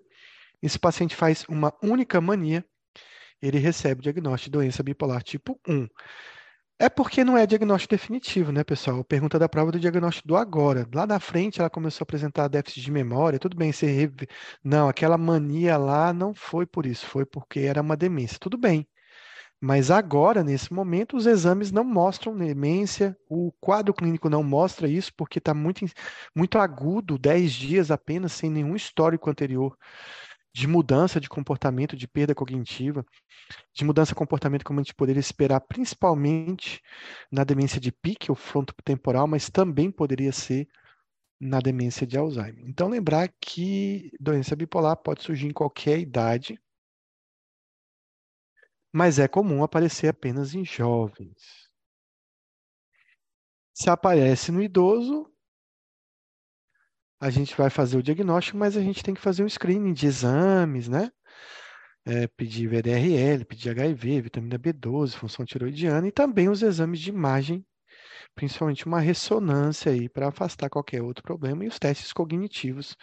Esse 0.62 0.79
paciente 0.79 1.15
faz 1.15 1.45
uma 1.50 1.73
única 1.83 2.21
mania, 2.21 2.65
ele 3.41 3.59
recebe 3.59 4.00
o 4.00 4.03
diagnóstico 4.03 4.45
de 4.45 4.51
doença 4.51 4.81
bipolar 4.81 5.21
tipo 5.21 5.59
1. 5.67 5.88
É 6.79 6.89
porque 6.89 7.23
não 7.23 7.38
é 7.38 7.45
diagnóstico 7.45 7.93
definitivo, 7.93 8.51
né, 8.51 8.63
pessoal? 8.63 9.03
Pergunta 9.03 9.38
da 9.38 9.47
prova 9.47 9.71
do 9.71 9.79
diagnóstico 9.79 10.27
do 10.27 10.35
agora. 10.35 10.88
Lá 10.93 11.05
na 11.05 11.19
frente 11.19 11.59
ela 11.59 11.69
começou 11.69 12.03
a 12.03 12.05
apresentar 12.05 12.47
déficit 12.47 12.81
de 12.81 12.91
memória, 12.91 13.39
tudo 13.39 13.55
bem, 13.55 13.71
você 13.71 14.12
não, 14.63 14.89
aquela 14.89 15.17
mania 15.17 15.77
lá 15.77 16.12
não 16.12 16.33
foi 16.33 16.65
por 16.65 16.85
isso, 16.85 17.05
foi 17.05 17.25
porque 17.25 17.62
era 17.62 17.81
uma 17.81 17.95
demência. 17.95 18.38
Tudo 18.39 18.57
bem. 18.57 18.88
Mas 19.65 19.89
agora, 19.89 20.43
nesse 20.43 20.74
momento, 20.74 21.15
os 21.15 21.25
exames 21.25 21.72
não 21.72 21.86
mostram 21.86 22.36
demência, 22.36 23.17
o 23.29 23.50
quadro 23.62 23.93
clínico 23.93 24.29
não 24.29 24.43
mostra 24.43 24.89
isso, 24.89 25.13
porque 25.15 25.39
está 25.39 25.53
muito, 25.53 25.86
muito 26.36 26.58
agudo, 26.60 27.17
10 27.17 27.53
dias 27.53 27.89
apenas, 27.89 28.34
sem 28.34 28.50
nenhum 28.50 28.75
histórico 28.75 29.29
anterior 29.29 29.77
de 30.53 30.67
mudança 30.67 31.17
de 31.17 31.29
comportamento, 31.29 31.96
de 31.96 32.10
perda 32.10 32.36
cognitiva, 32.36 33.05
de 33.74 33.86
mudança 33.86 34.10
de 34.10 34.15
comportamento 34.15 34.65
como 34.65 34.82
a 34.82 34.84
gente 34.84 34.93
poderia 34.93 35.22
esperar, 35.22 35.62
principalmente 35.62 36.82
na 37.32 37.46
demência 37.46 37.79
de 37.79 37.89
pique 37.89 38.29
ou 38.29 38.36
frontotemporal, 38.36 39.27
mas 39.27 39.50
também 39.50 39.89
poderia 39.89 40.34
ser 40.34 40.67
na 41.39 41.62
demência 41.62 42.05
de 42.05 42.17
Alzheimer. 42.17 42.65
Então, 42.67 42.89
lembrar 42.89 43.29
que 43.39 44.12
doença 44.20 44.58
bipolar 44.58 44.98
pode 44.98 45.24
surgir 45.24 45.48
em 45.48 45.53
qualquer 45.53 46.00
idade, 46.00 46.60
mas 48.93 49.17
é 49.17 49.27
comum 49.27 49.63
aparecer 49.63 50.07
apenas 50.07 50.53
em 50.53 50.63
jovens. 50.63 51.67
Se 53.73 53.89
aparece 53.89 54.51
no 54.51 54.62
idoso, 54.62 55.27
a 57.19 57.31
gente 57.31 57.57
vai 57.57 57.71
fazer 57.71 57.97
o 57.97 58.03
diagnóstico, 58.03 58.57
mas 58.57 58.77
a 58.77 58.81
gente 58.81 59.01
tem 59.01 59.15
que 59.15 59.21
fazer 59.21 59.43
um 59.43 59.50
screening 59.50 59.93
de 59.93 60.05
exames, 60.05 60.88
né? 60.88 61.12
É, 62.05 62.27
pedir 62.27 62.67
VDRL, 62.67 63.45
pedir 63.45 63.69
HIV, 63.71 64.21
vitamina 64.21 64.59
B12, 64.59 65.15
função 65.15 65.43
tiroidiana 65.45 66.07
e 66.07 66.12
também 66.12 66.50
os 66.50 66.62
exames 66.62 67.00
de 67.00 67.09
imagem, 67.09 67.65
principalmente 68.35 68.85
uma 68.85 69.00
ressonância 69.00 69.91
aí 69.91 70.07
para 70.07 70.27
afastar 70.27 70.69
qualquer 70.69 71.01
outro 71.01 71.23
problema 71.23 71.63
e 71.63 71.67
os 71.67 71.79
testes 71.79 72.13
cognitivos 72.13 72.95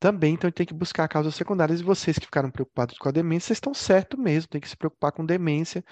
também, 0.00 0.34
então, 0.34 0.50
tem 0.50 0.66
que 0.66 0.74
buscar 0.74 1.08
causas 1.08 1.34
secundárias. 1.34 1.80
E 1.80 1.84
vocês 1.84 2.18
que 2.18 2.26
ficaram 2.26 2.50
preocupados 2.50 2.96
com 2.98 3.08
a 3.08 3.12
demência, 3.12 3.48
vocês 3.48 3.56
estão 3.56 3.74
certo 3.74 4.18
mesmo, 4.18 4.48
tem 4.48 4.60
que 4.60 4.68
se 4.68 4.76
preocupar 4.76 5.12
com 5.12 5.24
demência, 5.26 5.84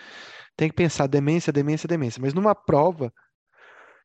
tem 0.56 0.68
que 0.68 0.74
pensar 0.74 1.06
demência, 1.08 1.52
demência, 1.52 1.88
demência. 1.88 2.20
Mas 2.22 2.32
numa 2.32 2.54
prova, 2.54 3.12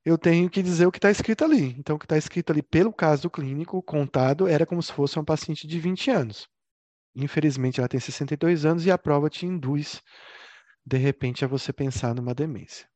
eu 0.03 0.17
tenho 0.17 0.49
que 0.49 0.63
dizer 0.63 0.87
o 0.87 0.91
que 0.91 0.97
está 0.97 1.11
escrito 1.11 1.43
ali. 1.43 1.75
Então, 1.77 1.95
o 1.95 1.99
que 1.99 2.05
está 2.05 2.17
escrito 2.17 2.51
ali, 2.51 2.63
pelo 2.63 2.91
caso 2.91 3.29
clínico 3.29 3.81
contado, 3.83 4.47
era 4.47 4.65
como 4.65 4.81
se 4.81 4.91
fosse 4.91 5.17
uma 5.17 5.25
paciente 5.25 5.67
de 5.67 5.79
20 5.79 6.09
anos. 6.09 6.47
Infelizmente, 7.15 7.79
ela 7.79 7.87
tem 7.89 7.99
62 7.99 8.65
anos 8.65 8.85
e 8.85 8.91
a 8.91 8.97
prova 8.97 9.29
te 9.29 9.45
induz, 9.45 10.01
de 10.85 10.97
repente, 10.97 11.45
a 11.45 11.47
você 11.47 11.71
pensar 11.71 12.15
numa 12.15 12.33
demência. 12.33 12.90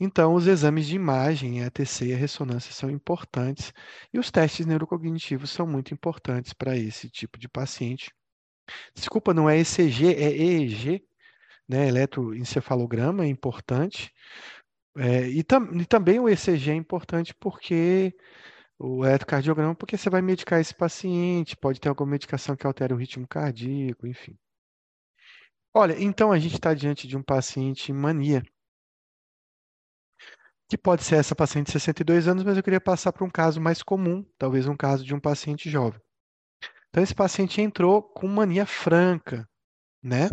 Então, 0.00 0.34
os 0.34 0.46
exames 0.46 0.86
de 0.86 0.94
imagem, 0.94 1.64
a 1.64 1.70
e 2.02 2.12
a 2.12 2.16
ressonância 2.16 2.72
são 2.72 2.88
importantes 2.88 3.72
e 4.12 4.18
os 4.18 4.30
testes 4.30 4.64
neurocognitivos 4.64 5.50
são 5.50 5.66
muito 5.66 5.92
importantes 5.92 6.52
para 6.52 6.76
esse 6.76 7.10
tipo 7.10 7.38
de 7.38 7.48
paciente. 7.48 8.12
Desculpa, 8.94 9.34
não 9.34 9.48
é 9.50 9.58
ECG, 9.58 10.14
é 10.14 10.30
EEG, 10.30 11.04
né? 11.68 11.88
Eletroencefalograma 11.88 13.24
é 13.24 13.28
importante. 13.28 14.12
É, 14.96 15.28
e, 15.28 15.42
tam, 15.44 15.68
e, 15.80 15.84
também 15.86 16.20
o 16.20 16.28
ECG 16.28 16.70
é 16.70 16.74
importante 16.74 17.34
porque 17.34 18.14
o 18.78 19.04
eletrocardiograma, 19.04 19.74
porque 19.74 19.96
você 19.96 20.10
vai 20.10 20.22
medicar 20.22 20.60
esse 20.60 20.74
paciente, 20.74 21.56
pode 21.56 21.80
ter 21.80 21.88
alguma 21.88 22.10
medicação 22.12 22.56
que 22.56 22.66
altere 22.66 22.94
o 22.94 22.96
ritmo 22.96 23.26
cardíaco, 23.26 24.06
enfim. 24.06 24.38
Olha, 25.74 25.96
então 26.02 26.32
a 26.32 26.38
gente 26.38 26.54
está 26.54 26.74
diante 26.74 27.06
de 27.08 27.16
um 27.16 27.22
paciente 27.22 27.92
em 27.92 27.94
mania 27.94 28.42
que 30.68 30.76
pode 30.76 31.02
ser 31.02 31.16
essa 31.16 31.34
paciente 31.34 31.66
de 31.66 31.72
62 31.72 32.28
anos, 32.28 32.44
mas 32.44 32.56
eu 32.56 32.62
queria 32.62 32.80
passar 32.80 33.10
para 33.12 33.24
um 33.24 33.30
caso 33.30 33.60
mais 33.60 33.82
comum, 33.82 34.24
talvez 34.36 34.66
um 34.66 34.76
caso 34.76 35.02
de 35.02 35.14
um 35.14 35.20
paciente 35.20 35.70
jovem. 35.70 36.00
Então, 36.90 37.02
esse 37.02 37.14
paciente 37.14 37.60
entrou 37.60 38.02
com 38.02 38.28
mania 38.28 38.66
franca, 38.66 39.48
né? 40.02 40.30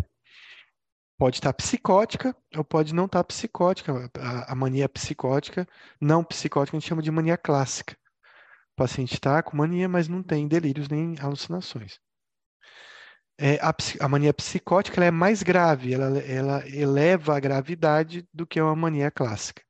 Pode 1.18 1.36
estar 1.36 1.52
psicótica 1.54 2.36
ou 2.54 2.62
pode 2.62 2.94
não 2.94 3.06
estar 3.06 3.24
psicótica. 3.24 4.10
A, 4.46 4.54
mania 4.54 4.86
psicótica, 4.86 5.66
não 5.98 6.22
psicótica, 6.22 6.76
a 6.76 6.80
gente 6.80 6.88
chama 6.88 7.02
de 7.02 7.10
mania 7.10 7.38
clássica. 7.38 7.96
O 8.72 8.76
paciente 8.76 9.14
está 9.14 9.42
com 9.42 9.56
mania, 9.56 9.88
mas 9.88 10.08
não 10.08 10.22
tem 10.22 10.46
delírios 10.46 10.88
nem 10.88 11.18
alucinações. 11.18 11.98
É, 13.38 13.56
a, 13.56 13.74
a, 14.00 14.08
mania 14.08 14.34
psicótica 14.34 15.02
é 15.02 15.10
mais 15.10 15.42
grave, 15.42 15.94
ela, 15.94 16.18
ela 16.18 16.68
eleva 16.68 17.36
a 17.36 17.40
gravidade 17.40 18.26
do 18.32 18.46
que 18.46 18.60
uma 18.60 18.76
mania 18.76 19.10
clássica. 19.10 19.65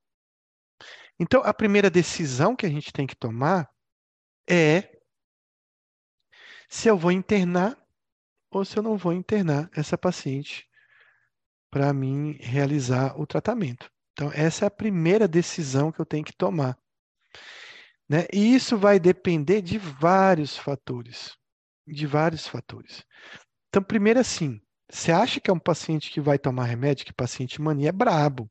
Então, 1.18 1.42
a 1.44 1.54
primeira 1.54 1.90
decisão 1.90 2.54
que 2.54 2.66
a 2.66 2.68
gente 2.68 2.92
tem 2.92 3.06
que 3.06 3.16
tomar 3.16 3.70
é 4.48 4.98
se 6.68 6.88
eu 6.88 6.96
vou 6.96 7.12
internar 7.12 7.76
ou 8.50 8.64
se 8.64 8.76
eu 8.76 8.82
não 8.82 8.96
vou 8.96 9.12
internar 9.12 9.70
essa 9.74 9.96
paciente 9.96 10.68
para 11.70 11.92
mim 11.92 12.32
realizar 12.40 13.18
o 13.20 13.26
tratamento. 13.26 13.90
Então, 14.12 14.30
essa 14.32 14.64
é 14.64 14.68
a 14.68 14.70
primeira 14.70 15.28
decisão 15.28 15.92
que 15.92 16.00
eu 16.00 16.06
tenho 16.06 16.24
que 16.24 16.34
tomar. 16.34 16.78
Né? 18.08 18.26
E 18.32 18.54
isso 18.54 18.78
vai 18.78 18.98
depender 18.98 19.60
de 19.60 19.78
vários 19.78 20.56
fatores. 20.56 21.36
De 21.86 22.06
vários 22.06 22.46
fatores. 22.46 23.04
Então, 23.68 23.82
primeiro 23.82 24.20
assim, 24.20 24.60
você 24.90 25.12
acha 25.12 25.40
que 25.40 25.50
é 25.50 25.52
um 25.52 25.58
paciente 25.58 26.10
que 26.10 26.20
vai 26.20 26.38
tomar 26.38 26.64
remédio, 26.64 27.04
que 27.04 27.12
paciente 27.12 27.60
mania 27.60 27.90
é 27.90 27.92
brabo. 27.92 28.50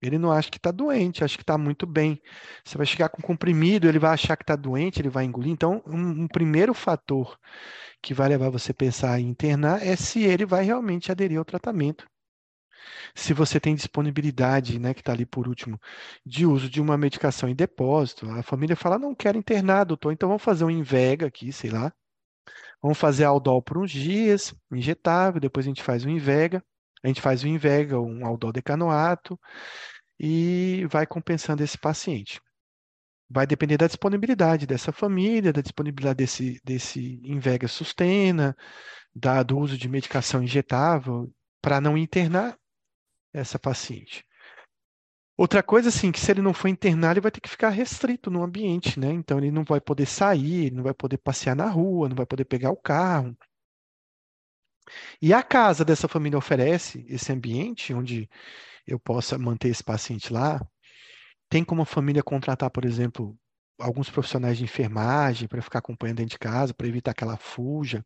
Ele 0.00 0.18
não 0.18 0.30
acha 0.30 0.50
que 0.50 0.58
está 0.58 0.70
doente, 0.70 1.24
acha 1.24 1.36
que 1.36 1.42
está 1.42 1.56
muito 1.56 1.86
bem. 1.86 2.20
Você 2.64 2.76
vai 2.76 2.86
chegar 2.86 3.08
com 3.08 3.22
comprimido, 3.22 3.88
ele 3.88 3.98
vai 3.98 4.12
achar 4.12 4.36
que 4.36 4.42
está 4.42 4.54
doente, 4.56 5.00
ele 5.00 5.08
vai 5.08 5.24
engolir. 5.24 5.52
Então, 5.52 5.82
um, 5.86 6.24
um, 6.24 6.28
primeiro 6.28 6.74
fator 6.74 7.38
que 8.02 8.12
vai 8.14 8.28
levar 8.28 8.50
você 8.50 8.72
a 8.72 8.74
pensar 8.74 9.18
em 9.20 9.28
internar 9.28 9.84
é 9.84 9.96
se 9.96 10.22
ele 10.22 10.44
vai 10.44 10.64
realmente 10.64 11.10
aderir 11.10 11.38
ao 11.38 11.44
tratamento. 11.44 12.06
se 13.14 13.32
você 13.32 13.58
tem 13.60 13.74
disponibilidade, 13.74 14.78
né, 14.78 14.94
que 14.94 15.00
está 15.00 15.12
ali 15.12 15.26
por 15.26 15.48
último, 15.48 15.80
de 16.24 16.46
uso 16.46 16.68
de 16.70 16.80
uma 16.80 16.96
medicação 16.96 17.48
em 17.48 17.54
depósito, 17.54 18.30
a 18.30 18.42
família 18.42 18.76
fala, 18.76 18.98
não 18.98 19.14
quero 19.14 19.38
internar, 19.38 19.84
doutor, 19.84 20.12
então 20.12 20.28
vamos 20.28 20.42
fazer 20.42 20.64
um 20.64 20.70
Invega 20.70 21.26
aqui, 21.26 21.52
sei 21.52 21.70
lá, 21.70 21.92
vamos 22.82 22.98
fazer 22.98 23.24
Aldol 23.24 23.62
por 23.62 23.78
uns 23.78 23.90
dias, 23.90 24.54
injetável, 24.70 25.40
depois 25.40 25.66
a 25.66 25.70
gente 25.70 25.82
faz 25.82 26.04
um 26.04 26.10
Invega, 26.10 26.62
a 27.02 27.08
gente 27.08 27.20
faz 27.20 27.44
um 27.44 27.48
Invega, 27.48 28.00
um 28.00 28.26
Aldol 28.26 28.52
decanoato, 28.52 29.38
e 30.18 30.86
vai 30.90 31.06
compensando 31.06 31.62
esse 31.62 31.78
paciente. 31.78 32.40
Vai 33.28 33.46
depender 33.46 33.76
da 33.76 33.86
disponibilidade 33.86 34.66
dessa 34.66 34.92
família, 34.92 35.52
da 35.52 35.60
disponibilidade 35.60 36.16
desse, 36.16 36.60
desse 36.64 37.20
Invega 37.24 37.68
Sustena, 37.68 38.56
da, 39.14 39.42
do 39.42 39.58
uso 39.58 39.76
de 39.76 39.88
medicação 39.88 40.42
injetável, 40.42 41.32
para 41.60 41.80
não 41.80 41.98
internar 41.98 42.56
essa 43.32 43.58
paciente. 43.58 44.24
Outra 45.36 45.62
coisa, 45.62 45.90
assim, 45.90 46.10
que 46.10 46.18
se 46.18 46.30
ele 46.30 46.40
não 46.40 46.54
for 46.54 46.68
internar, 46.68 47.10
ele 47.10 47.20
vai 47.20 47.30
ter 47.30 47.40
que 47.40 47.48
ficar 47.48 47.68
restrito 47.68 48.30
no 48.30 48.42
ambiente, 48.42 48.98
né? 48.98 49.12
Então, 49.12 49.36
ele 49.36 49.50
não 49.50 49.64
vai 49.64 49.80
poder 49.80 50.06
sair, 50.06 50.72
não 50.72 50.82
vai 50.82 50.94
poder 50.94 51.18
passear 51.18 51.54
na 51.54 51.68
rua, 51.68 52.08
não 52.08 52.16
vai 52.16 52.24
poder 52.24 52.46
pegar 52.46 52.70
o 52.70 52.76
carro. 52.76 53.36
E 55.20 55.32
a 55.32 55.42
casa 55.42 55.84
dessa 55.84 56.08
família 56.08 56.38
oferece 56.38 57.04
esse 57.08 57.32
ambiente 57.32 57.92
onde 57.94 58.28
eu 58.86 58.98
possa 58.98 59.38
manter 59.38 59.68
esse 59.68 59.82
paciente 59.82 60.32
lá. 60.32 60.60
Tem 61.48 61.64
como 61.64 61.82
a 61.82 61.86
família 61.86 62.22
contratar, 62.22 62.70
por 62.70 62.84
exemplo, 62.84 63.36
alguns 63.78 64.10
profissionais 64.10 64.58
de 64.58 64.64
enfermagem 64.64 65.48
para 65.48 65.62
ficar 65.62 65.80
acompanhando 65.80 66.18
dentro 66.18 66.32
de 66.32 66.38
casa, 66.38 66.74
para 66.74 66.86
evitar 66.88 67.14
que 67.14 67.24
ela 67.24 67.36
fuja, 67.36 68.04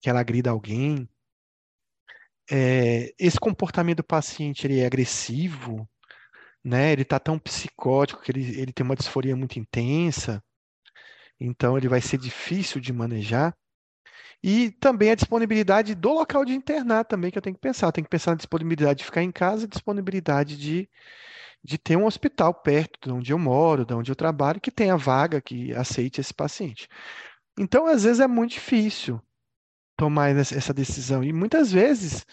que 0.00 0.08
ela 0.10 0.20
agrida 0.20 0.50
alguém. 0.50 1.08
É, 2.50 3.14
esse 3.18 3.40
comportamento 3.40 3.98
do 3.98 4.04
paciente 4.04 4.66
ele 4.66 4.80
é 4.80 4.86
agressivo, 4.86 5.88
né? 6.64 6.92
Ele 6.92 7.02
está 7.02 7.18
tão 7.18 7.38
psicótico 7.38 8.22
que 8.22 8.30
ele, 8.32 8.60
ele 8.60 8.72
tem 8.72 8.84
uma 8.84 8.96
disforia 8.96 9.36
muito 9.36 9.58
intensa, 9.58 10.42
então 11.40 11.76
ele 11.76 11.88
vai 11.88 12.00
ser 12.00 12.18
difícil 12.18 12.80
de 12.80 12.92
manejar. 12.92 13.56
E 14.46 14.72
também 14.72 15.10
a 15.10 15.14
disponibilidade 15.14 15.94
do 15.94 16.12
local 16.12 16.44
de 16.44 16.52
internar 16.52 17.04
também, 17.04 17.30
que 17.30 17.38
eu 17.38 17.42
tenho 17.42 17.56
que 17.56 17.62
pensar. 17.62 17.86
Eu 17.86 17.92
tenho 17.92 18.04
que 18.04 18.10
pensar 18.10 18.32
na 18.32 18.36
disponibilidade 18.36 18.98
de 18.98 19.04
ficar 19.06 19.22
em 19.22 19.32
casa 19.32 19.66
disponibilidade 19.66 20.58
de, 20.58 20.86
de 21.64 21.78
ter 21.78 21.96
um 21.96 22.04
hospital 22.04 22.52
perto 22.52 23.08
de 23.08 23.10
onde 23.10 23.32
eu 23.32 23.38
moro, 23.38 23.86
de 23.86 23.94
onde 23.94 24.12
eu 24.12 24.16
trabalho, 24.16 24.60
que 24.60 24.70
tenha 24.70 24.98
vaga 24.98 25.40
que 25.40 25.72
aceite 25.72 26.20
esse 26.20 26.34
paciente. 26.34 26.86
Então, 27.58 27.86
às 27.86 28.04
vezes, 28.04 28.20
é 28.20 28.26
muito 28.26 28.52
difícil 28.52 29.18
tomar 29.96 30.28
essa 30.36 30.74
decisão. 30.74 31.24
E 31.24 31.32
muitas 31.32 31.72
vezes 31.72 32.26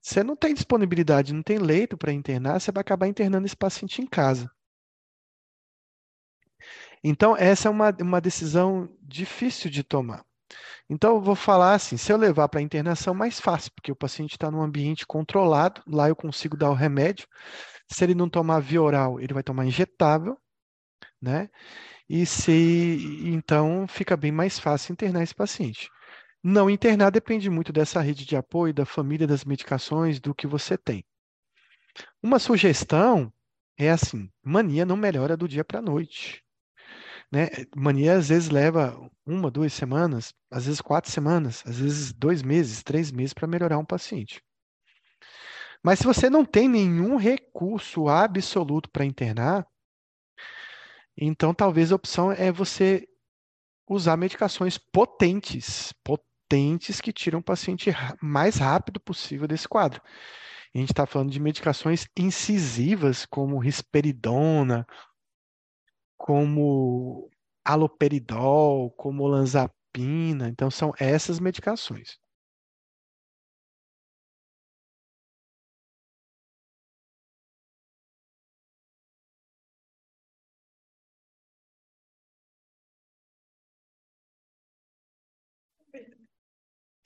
você 0.00 0.24
não 0.24 0.36
tem 0.36 0.54
disponibilidade, 0.54 1.34
não 1.34 1.42
tem 1.42 1.58
leito 1.58 1.98
para 1.98 2.14
internar, 2.14 2.60
você 2.60 2.72
vai 2.72 2.80
acabar 2.80 3.08
internando 3.08 3.46
esse 3.46 3.56
paciente 3.56 4.00
em 4.00 4.06
casa. 4.06 4.50
Então, 7.04 7.36
essa 7.36 7.68
é 7.68 7.70
uma, 7.70 7.94
uma 8.00 8.20
decisão 8.22 8.88
difícil 9.02 9.70
de 9.70 9.82
tomar. 9.84 10.27
Então, 10.88 11.16
eu 11.16 11.20
vou 11.20 11.34
falar 11.34 11.74
assim: 11.74 11.96
se 11.96 12.12
eu 12.12 12.16
levar 12.16 12.48
para 12.48 12.62
internação, 12.62 13.14
mais 13.14 13.40
fácil, 13.40 13.70
porque 13.74 13.92
o 13.92 13.96
paciente 13.96 14.32
está 14.32 14.50
num 14.50 14.62
ambiente 14.62 15.06
controlado, 15.06 15.82
lá 15.86 16.08
eu 16.08 16.16
consigo 16.16 16.56
dar 16.56 16.70
o 16.70 16.74
remédio. 16.74 17.26
Se 17.90 18.04
ele 18.04 18.14
não 18.14 18.28
tomar 18.28 18.60
via 18.60 18.82
oral, 18.82 19.20
ele 19.20 19.34
vai 19.34 19.42
tomar 19.42 19.66
injetável, 19.66 20.38
né? 21.20 21.50
E 22.08 22.26
se 22.26 23.22
então 23.26 23.86
fica 23.88 24.16
bem 24.16 24.32
mais 24.32 24.58
fácil 24.58 24.92
internar 24.92 25.22
esse 25.22 25.34
paciente. 25.34 25.90
Não 26.42 26.70
internar 26.70 27.10
depende 27.10 27.50
muito 27.50 27.72
dessa 27.72 28.00
rede 28.00 28.24
de 28.24 28.36
apoio, 28.36 28.72
da 28.72 28.86
família, 28.86 29.26
das 29.26 29.44
medicações, 29.44 30.20
do 30.20 30.34
que 30.34 30.46
você 30.46 30.78
tem. 30.78 31.04
Uma 32.22 32.38
sugestão 32.38 33.32
é 33.76 33.90
assim: 33.90 34.30
mania 34.42 34.84
não 34.86 34.96
melhora 34.96 35.36
do 35.36 35.48
dia 35.48 35.64
para 35.64 35.80
a 35.80 35.82
noite. 35.82 36.42
Né? 37.30 37.48
Mania 37.76 38.16
às 38.16 38.28
vezes 38.28 38.48
leva 38.48 38.98
uma, 39.26 39.50
duas 39.50 39.72
semanas, 39.72 40.32
às 40.50 40.64
vezes 40.66 40.80
quatro 40.80 41.10
semanas, 41.10 41.62
às 41.66 41.78
vezes 41.78 42.12
dois 42.12 42.42
meses, 42.42 42.82
três 42.82 43.10
meses 43.10 43.34
para 43.34 43.46
melhorar 43.46 43.78
um 43.78 43.84
paciente. 43.84 44.42
Mas 45.82 46.00
se 46.00 46.04
você 46.04 46.28
não 46.30 46.44
tem 46.44 46.68
nenhum 46.68 47.16
recurso 47.16 48.08
absoluto 48.08 48.90
para 48.90 49.04
internar, 49.04 49.66
então 51.16 51.52
talvez 51.52 51.92
a 51.92 51.96
opção 51.96 52.32
é 52.32 52.50
você 52.50 53.06
usar 53.88 54.16
medicações 54.16 54.78
potentes, 54.78 55.92
potentes 56.04 57.00
que 57.00 57.12
tiram 57.12 57.40
o 57.40 57.44
paciente 57.44 57.90
mais 58.20 58.56
rápido 58.56 58.98
possível 59.00 59.46
desse 59.46 59.68
quadro. 59.68 60.00
A 60.74 60.78
gente 60.78 60.92
está 60.92 61.06
falando 61.06 61.30
de 61.30 61.40
medicações 61.40 62.06
incisivas, 62.16 63.24
como 63.24 63.58
risperidona, 63.58 64.86
como 66.18 67.30
aloperidol, 67.64 68.90
como 68.92 69.24
olanzapina. 69.24 70.48
Então, 70.48 70.70
são 70.70 70.92
essas 70.98 71.40
medicações. 71.40 72.18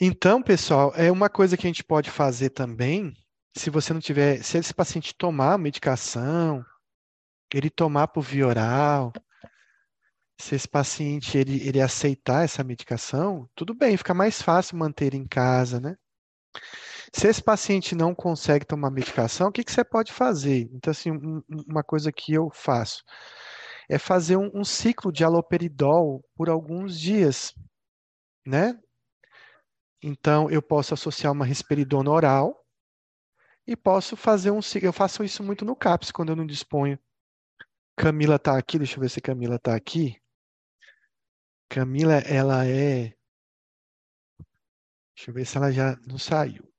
Então, 0.00 0.42
pessoal, 0.42 0.92
é 0.96 1.10
uma 1.10 1.30
coisa 1.30 1.56
que 1.56 1.66
a 1.66 1.70
gente 1.70 1.84
pode 1.84 2.10
fazer 2.10 2.50
também, 2.50 3.14
se 3.56 3.70
você 3.70 3.92
não 3.92 4.00
tiver, 4.00 4.42
se 4.42 4.58
esse 4.58 4.74
paciente 4.74 5.14
tomar 5.14 5.58
medicação, 5.58 6.64
ele 7.56 7.70
tomar 7.70 8.08
por 8.08 8.22
via 8.22 8.46
oral, 8.46 9.12
se 10.40 10.54
esse 10.54 10.68
paciente 10.68 11.38
ele, 11.38 11.66
ele 11.66 11.80
aceitar 11.80 12.44
essa 12.44 12.64
medicação, 12.64 13.48
tudo 13.54 13.74
bem, 13.74 13.96
fica 13.96 14.12
mais 14.12 14.42
fácil 14.42 14.76
manter 14.76 15.14
em 15.14 15.26
casa, 15.26 15.80
né? 15.80 15.96
Se 17.12 17.28
esse 17.28 17.42
paciente 17.42 17.94
não 17.94 18.14
consegue 18.14 18.64
tomar 18.64 18.90
medicação, 18.90 19.48
o 19.48 19.52
que, 19.52 19.62
que 19.62 19.70
você 19.70 19.84
pode 19.84 20.12
fazer? 20.12 20.68
Então, 20.72 20.90
assim, 20.90 21.10
um, 21.10 21.42
uma 21.68 21.84
coisa 21.84 22.10
que 22.10 22.32
eu 22.32 22.50
faço 22.52 23.04
é 23.88 23.98
fazer 23.98 24.36
um, 24.36 24.50
um 24.54 24.64
ciclo 24.64 25.12
de 25.12 25.22
aloperidol 25.22 26.24
por 26.34 26.48
alguns 26.48 26.98
dias, 26.98 27.54
né? 28.46 28.78
Então, 30.02 30.50
eu 30.50 30.62
posso 30.62 30.94
associar 30.94 31.32
uma 31.32 31.44
risperidona 31.44 32.10
oral 32.10 32.64
e 33.66 33.76
posso 33.76 34.16
fazer 34.16 34.50
um 34.50 34.62
ciclo. 34.62 34.88
Eu 34.88 34.92
faço 34.92 35.22
isso 35.22 35.42
muito 35.42 35.64
no 35.64 35.76
CAPS, 35.76 36.10
quando 36.10 36.30
eu 36.30 36.36
não 36.36 36.46
disponho 36.46 36.98
Camila 37.96 38.38
tá 38.38 38.58
aqui, 38.58 38.78
deixa 38.78 38.96
eu 38.96 39.00
ver 39.00 39.10
se 39.10 39.20
Camila 39.20 39.58
tá 39.58 39.74
aqui. 39.74 40.20
Camila, 41.68 42.14
ela 42.14 42.66
é. 42.66 43.14
Deixa 45.14 45.30
eu 45.30 45.34
ver 45.34 45.46
se 45.46 45.56
ela 45.56 45.70
já 45.72 45.96
não 46.06 46.18
saiu. 46.18 46.72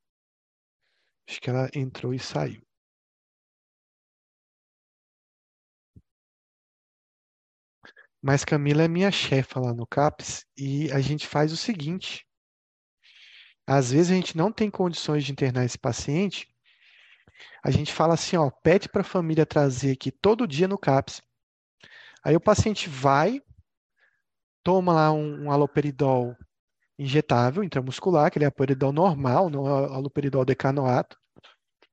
Acho 1.28 1.39
que 1.41 1.49
ela 1.49 1.69
entrou 1.73 2.13
e 2.13 2.19
saiu. 2.19 2.62
Mas 8.21 8.45
Camila 8.45 8.84
é 8.84 8.88
minha 8.88 9.12
chefa 9.12 9.60
lá 9.60 9.73
no 9.73 9.86
CAPS 9.86 10.45
e 10.58 10.91
a 10.91 10.99
gente 11.02 11.28
faz 11.28 11.52
o 11.52 11.58
seguinte: 11.58 12.26
às 13.67 13.91
vezes 13.91 14.12
a 14.12 14.15
gente 14.15 14.38
não 14.38 14.52
tem 14.52 14.69
condições 14.69 15.23
de 15.23 15.32
internar 15.32 15.65
esse 15.65 15.78
paciente, 15.78 16.53
a 17.63 17.72
gente 17.72 17.93
fala 17.93 18.13
assim, 18.13 18.38
ó, 18.38 18.50
pede 18.50 18.89
para 18.89 19.02
a 19.02 19.06
família 19.06 19.46
trazer 19.46 19.91
aqui 19.91 20.12
todo 20.12 20.48
dia 20.48 20.67
no 20.67 20.78
CAPS. 20.78 21.22
Aí 22.24 22.36
o 22.36 22.41
paciente 22.41 22.89
vai, 22.89 23.41
toma 24.63 24.93
lá 24.93 25.12
um, 25.12 25.46
um 25.46 25.52
aloperidol 25.52 26.36
injetável, 26.98 27.63
intramuscular, 27.63 28.32
que 28.32 28.38
ele 28.38 28.46
é 28.46 28.48
aloperidol 28.48 28.93
normal, 28.93 29.50
não 29.50 29.67
é 29.67 29.86
aloperidol 29.93 30.46
decanoato, 30.46 31.17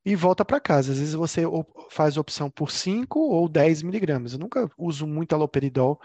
e 0.04 0.14
volta 0.14 0.44
para 0.44 0.60
casa. 0.60 0.92
Às 0.92 0.98
vezes 0.98 1.14
você 1.14 1.42
faz 1.90 2.16
opção 2.16 2.50
por 2.50 2.70
5 2.70 3.18
ou 3.18 3.48
10 3.48 3.82
miligramas. 3.82 4.32
Eu 4.32 4.38
nunca 4.38 4.68
uso 4.78 5.06
muito 5.06 5.34
aloperidol 5.34 6.00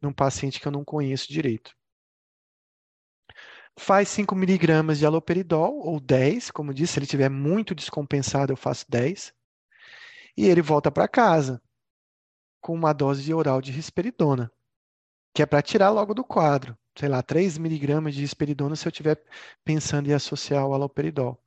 num 0.00 0.12
paciente 0.12 0.60
que 0.60 0.66
eu 0.66 0.72
não 0.72 0.84
conheço 0.84 1.32
direito 1.32 1.74
faz 3.78 4.08
5 4.08 4.34
miligramas 4.34 4.98
de 4.98 5.06
aloperidol, 5.06 5.78
ou 5.78 6.00
10, 6.00 6.50
como 6.50 6.74
disse, 6.74 6.94
se 6.94 6.98
ele 6.98 7.04
estiver 7.04 7.28
muito 7.28 7.74
descompensado, 7.74 8.52
eu 8.52 8.56
faço 8.56 8.86
10, 8.88 9.32
e 10.36 10.46
ele 10.46 10.62
volta 10.62 10.90
para 10.90 11.08
casa 11.08 11.62
com 12.60 12.74
uma 12.74 12.92
dose 12.92 13.32
oral 13.32 13.60
de 13.60 13.70
risperidona, 13.70 14.50
que 15.34 15.42
é 15.42 15.46
para 15.46 15.62
tirar 15.62 15.90
logo 15.90 16.14
do 16.14 16.24
quadro. 16.24 16.76
Sei 16.98 17.08
lá, 17.08 17.22
3 17.22 17.58
miligramas 17.58 18.14
de 18.14 18.22
risperidona 18.22 18.74
se 18.74 18.88
eu 18.88 18.90
estiver 18.90 19.22
pensando 19.62 20.08
em 20.08 20.14
associar 20.14 20.66
o 20.66 20.72
aloperidol. 20.72 21.38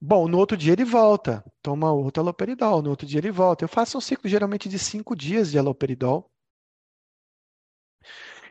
Bom, 0.00 0.28
no 0.28 0.38
outro 0.38 0.56
dia 0.56 0.72
ele 0.72 0.84
volta, 0.84 1.44
toma 1.62 1.92
outro 1.92 2.22
aloperidol, 2.22 2.82
no 2.82 2.90
outro 2.90 3.06
dia 3.06 3.20
ele 3.20 3.30
volta. 3.30 3.64
Eu 3.64 3.68
faço 3.68 3.98
um 3.98 4.00
ciclo 4.00 4.28
geralmente 4.28 4.68
de 4.68 4.78
5 4.78 5.14
dias 5.14 5.50
de 5.50 5.58
aloperidol, 5.58 6.30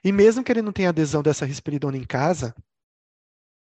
e 0.03 0.11
mesmo 0.11 0.43
que 0.43 0.51
ele 0.51 0.61
não 0.61 0.71
tenha 0.71 0.89
adesão 0.89 1.23
dessa 1.23 1.45
risperidona 1.45 1.97
em 1.97 2.03
casa, 2.03 2.55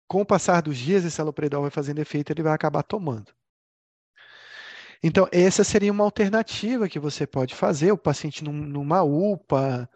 com 0.07 0.21
o 0.21 0.25
passar 0.25 0.61
dos 0.61 0.77
dias, 0.77 1.05
esse 1.05 1.21
alopredol 1.21 1.61
vai 1.61 1.71
fazendo 1.71 1.99
efeito, 1.99 2.31
ele 2.31 2.43
vai 2.43 2.53
acabar 2.53 2.83
tomando. 2.83 3.33
Então, 5.03 5.27
essa 5.31 5.63
seria 5.63 5.91
uma 5.91 6.03
alternativa 6.03 6.87
que 6.87 6.99
você 6.99 7.25
pode 7.25 7.55
fazer, 7.55 7.91
o 7.91 7.97
paciente 7.97 8.43
num, 8.43 8.53
numa 8.53 9.01
UPA, 9.01 9.89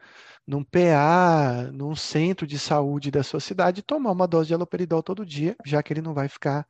num 0.48 0.64
PA, 0.64 1.70
num 1.72 1.96
centro 1.96 2.48
de 2.48 2.58
saúde 2.58 3.12
da 3.12 3.24
sua 3.24 3.40
cidade, 3.40 3.82
tomar 3.82 4.12
uma 4.12 4.28
dose 4.28 4.48
de 4.48 4.54
haloperidol 4.54 5.04
todo 5.04 5.26
dia, 5.26 5.56
já 5.66 5.84
que 5.84 5.94
ele 5.94 6.02
não 6.02 6.14
vai 6.14 6.28
ficar 6.28 6.68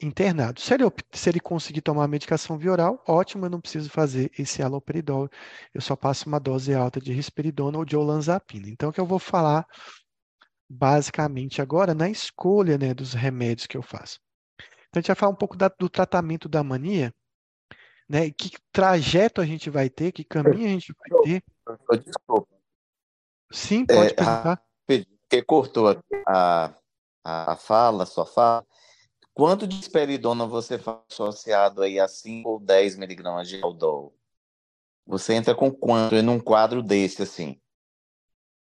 internado. 0.00 0.60
Se 0.60 0.74
ele, 0.74 0.84
se 1.12 1.28
ele 1.28 1.40
conseguir 1.40 1.80
tomar 1.80 2.04
a 2.04 2.08
medicação 2.08 2.58
via 2.58 2.72
oral, 2.72 3.02
ótimo, 3.06 3.46
eu 3.46 3.50
não 3.50 3.60
preciso 3.60 3.88
fazer 3.90 4.30
esse 4.38 4.62
haloperidol, 4.62 5.28
eu 5.72 5.80
só 5.80 5.96
passo 5.96 6.28
uma 6.28 6.38
dose 6.38 6.74
alta 6.74 7.00
de 7.00 7.12
risperidona 7.12 7.78
ou 7.78 7.84
de 7.84 7.96
olanzapina. 7.96 8.68
Então, 8.68 8.90
o 8.90 8.92
que 8.92 9.00
eu 9.00 9.06
vou 9.06 9.18
falar 9.18 9.66
basicamente 10.68 11.62
agora 11.62 11.94
na 11.94 12.10
escolha 12.10 12.76
né, 12.76 12.92
dos 12.92 13.14
remédios 13.14 13.66
que 13.66 13.76
eu 13.76 13.82
faço. 13.82 14.18
Então, 14.88 14.98
a 14.98 15.00
gente 15.00 15.06
vai 15.08 15.16
falar 15.16 15.32
um 15.32 15.36
pouco 15.36 15.56
da, 15.56 15.68
do 15.68 15.88
tratamento 15.88 16.48
da 16.48 16.62
mania, 16.64 17.14
né? 18.08 18.30
Que 18.30 18.50
trajeto 18.72 19.40
a 19.40 19.46
gente 19.46 19.68
vai 19.68 19.90
ter, 19.90 20.12
que 20.12 20.24
caminho 20.24 20.66
a 20.66 20.70
gente 20.70 20.92
vai 20.92 21.22
ter. 21.22 21.44
Desculpa. 22.04 22.48
Sim, 23.50 23.86
pode 23.86 24.12
é, 24.12 24.14
perguntar. 24.14 24.62
Porque 24.86 25.42
cortou 25.42 26.00
a, 26.26 26.74
a 27.24 27.56
fala, 27.56 28.04
a 28.04 28.06
sua 28.06 28.26
fala. 28.26 28.64
Quanto 29.36 29.66
de 29.66 29.78
esperidona 29.78 30.46
você 30.46 30.78
faz 30.78 30.98
associado 31.10 31.82
aí 31.82 32.00
a 32.00 32.08
5 32.08 32.48
ou 32.48 32.58
10 32.58 32.96
miligramas 32.96 33.46
de 33.46 33.62
aldol? 33.62 34.18
Você 35.04 35.34
entra 35.34 35.54
com 35.54 35.70
quanto 35.70 36.14
em 36.14 36.26
um 36.26 36.40
quadro 36.40 36.82
desse, 36.82 37.22
assim? 37.22 37.60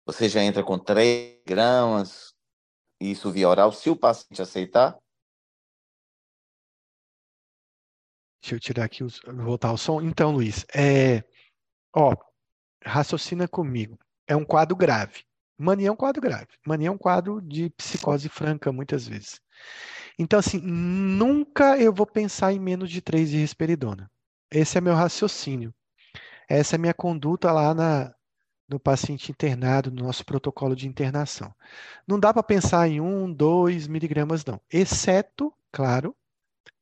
Você 0.05 0.29
já 0.29 0.41
entra 0.41 0.63
com 0.63 0.79
3 0.79 1.41
gramas, 1.45 2.33
isso 3.01 3.29
via 3.29 3.49
oral, 3.49 3.73
se 3.73 3.89
o 3.89 3.97
paciente 3.97 4.41
aceitar? 4.41 4.97
Deixa 8.41 8.55
eu 8.55 8.59
tirar 8.61 8.85
aqui, 8.85 9.03
os, 9.03 9.19
voltar 9.43 9.73
o 9.73 9.77
som. 9.77 10.01
Então, 10.01 10.31
Luiz, 10.31 10.65
é, 10.73 11.21
ó, 11.93 12.15
raciocina 12.81 13.45
comigo. 13.45 13.99
É 14.25 14.37
um 14.37 14.45
quadro 14.45 14.77
grave. 14.77 15.25
Mania 15.61 15.89
é 15.89 15.91
um 15.91 15.95
quadro 15.95 16.21
grave. 16.21 16.47
Mania 16.65 16.87
é 16.87 16.91
um 16.91 16.97
quadro 16.97 17.41
de 17.41 17.69
psicose 17.71 18.27
franca, 18.27 18.71
muitas 18.71 19.07
vezes. 19.07 19.39
Então, 20.17 20.39
assim, 20.39 20.59
nunca 20.59 21.77
eu 21.77 21.93
vou 21.93 22.05
pensar 22.05 22.51
em 22.51 22.59
menos 22.59 22.89
de 22.89 23.01
3 23.01 23.29
de 23.29 23.37
risperidona. 23.37 24.09
Esse 24.51 24.77
é 24.77 24.81
meu 24.81 24.93
raciocínio. 24.93 25.73
Essa 26.49 26.75
é 26.75 26.77
a 26.77 26.79
minha 26.79 26.93
conduta 26.93 27.51
lá 27.51 27.73
na, 27.73 28.13
no 28.67 28.79
paciente 28.79 29.31
internado, 29.31 29.91
no 29.91 30.03
nosso 30.03 30.25
protocolo 30.25 30.75
de 30.75 30.87
internação. 30.87 31.53
Não 32.07 32.19
dá 32.19 32.33
para 32.33 32.43
pensar 32.43 32.87
em 32.87 32.99
1, 32.99 33.33
2 33.33 33.87
miligramas, 33.87 34.43
não. 34.43 34.59
Exceto, 34.71 35.53
claro, 35.71 36.15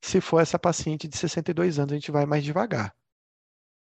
se 0.02 0.22
for 0.22 0.40
essa 0.40 0.58
paciente 0.58 1.08
de 1.08 1.18
62 1.18 1.80
anos, 1.80 1.92
a 1.92 1.96
gente 1.96 2.12
vai 2.12 2.26
mais 2.26 2.44
devagar. 2.44 2.96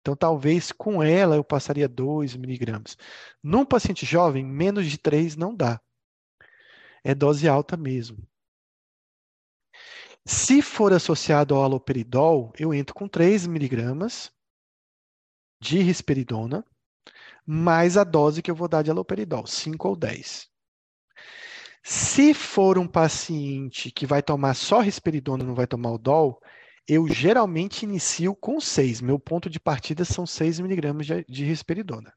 Então, 0.08 0.16
talvez 0.16 0.72
com 0.72 1.04
ela 1.04 1.36
eu 1.36 1.44
passaria 1.44 1.86
2 1.86 2.38
miligramas. 2.38 2.98
Num 3.44 3.66
paciente 3.66 4.06
jovem, 4.06 4.46
menos 4.46 4.90
de 4.90 4.98
3 4.98 5.36
não 5.36 5.54
dá. 5.54 5.82
É 7.04 7.14
dose 7.14 7.46
alta 7.46 7.76
mesmo. 7.76 8.26
Se 10.26 10.62
for 10.62 10.94
associado 10.94 11.56
ao 11.56 11.64
aloperidol, 11.64 12.54
eu 12.58 12.74
entro 12.74 12.96
com 12.96 13.06
3 13.06 13.48
miligramas 13.48 14.32
de 15.60 15.80
risperidona, 15.80 16.64
mais 17.46 17.98
a 17.98 18.06
dose 18.06 18.42
que 18.42 18.50
eu 18.50 18.56
vou 18.56 18.70
dar 18.70 18.84
de 18.84 18.90
aloperidol, 18.90 19.46
5 19.46 19.90
ou 19.90 19.96
10. 19.98 20.50
Se 21.84 22.34
for 22.34 22.78
um 22.78 22.88
paciente 22.88 23.92
que 23.92 24.06
vai 24.06 24.24
tomar 24.24 24.54
só 24.54 24.80
risperidona, 24.80 25.44
não 25.44 25.54
vai 25.54 25.68
tomar 25.68 25.92
o 25.92 25.98
DOL, 25.98 26.42
eu 26.88 27.08
geralmente 27.08 27.84
inicio 27.84 28.34
com 28.34 28.62
6. 28.62 29.02
Meu 29.02 29.20
ponto 29.20 29.50
de 29.50 29.60
partida 29.60 30.06
são 30.06 30.26
6 30.26 30.60
miligramas 30.60 31.06
de, 31.06 31.26
de 31.28 31.44
risperidona. 31.44 32.14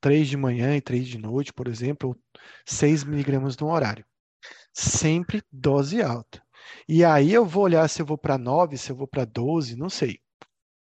3 0.00 0.28
de 0.28 0.36
manhã 0.36 0.76
e 0.76 0.80
3 0.80 1.06
de 1.06 1.18
noite, 1.18 1.52
por 1.52 1.68
exemplo, 1.68 2.18
6 2.66 3.04
miligramas 3.04 3.56
no 3.56 3.70
horário. 3.70 4.04
Sempre 4.72 5.42
dose 5.52 6.02
alta. 6.02 6.42
E 6.88 7.04
aí 7.04 7.32
eu 7.32 7.44
vou 7.46 7.64
olhar 7.64 7.88
se 7.88 8.02
eu 8.02 8.06
vou 8.06 8.18
para 8.18 8.36
9, 8.36 8.76
se 8.76 8.90
eu 8.90 8.96
vou 8.96 9.06
para 9.06 9.24
12, 9.24 9.76
não 9.76 9.88
sei. 9.88 10.18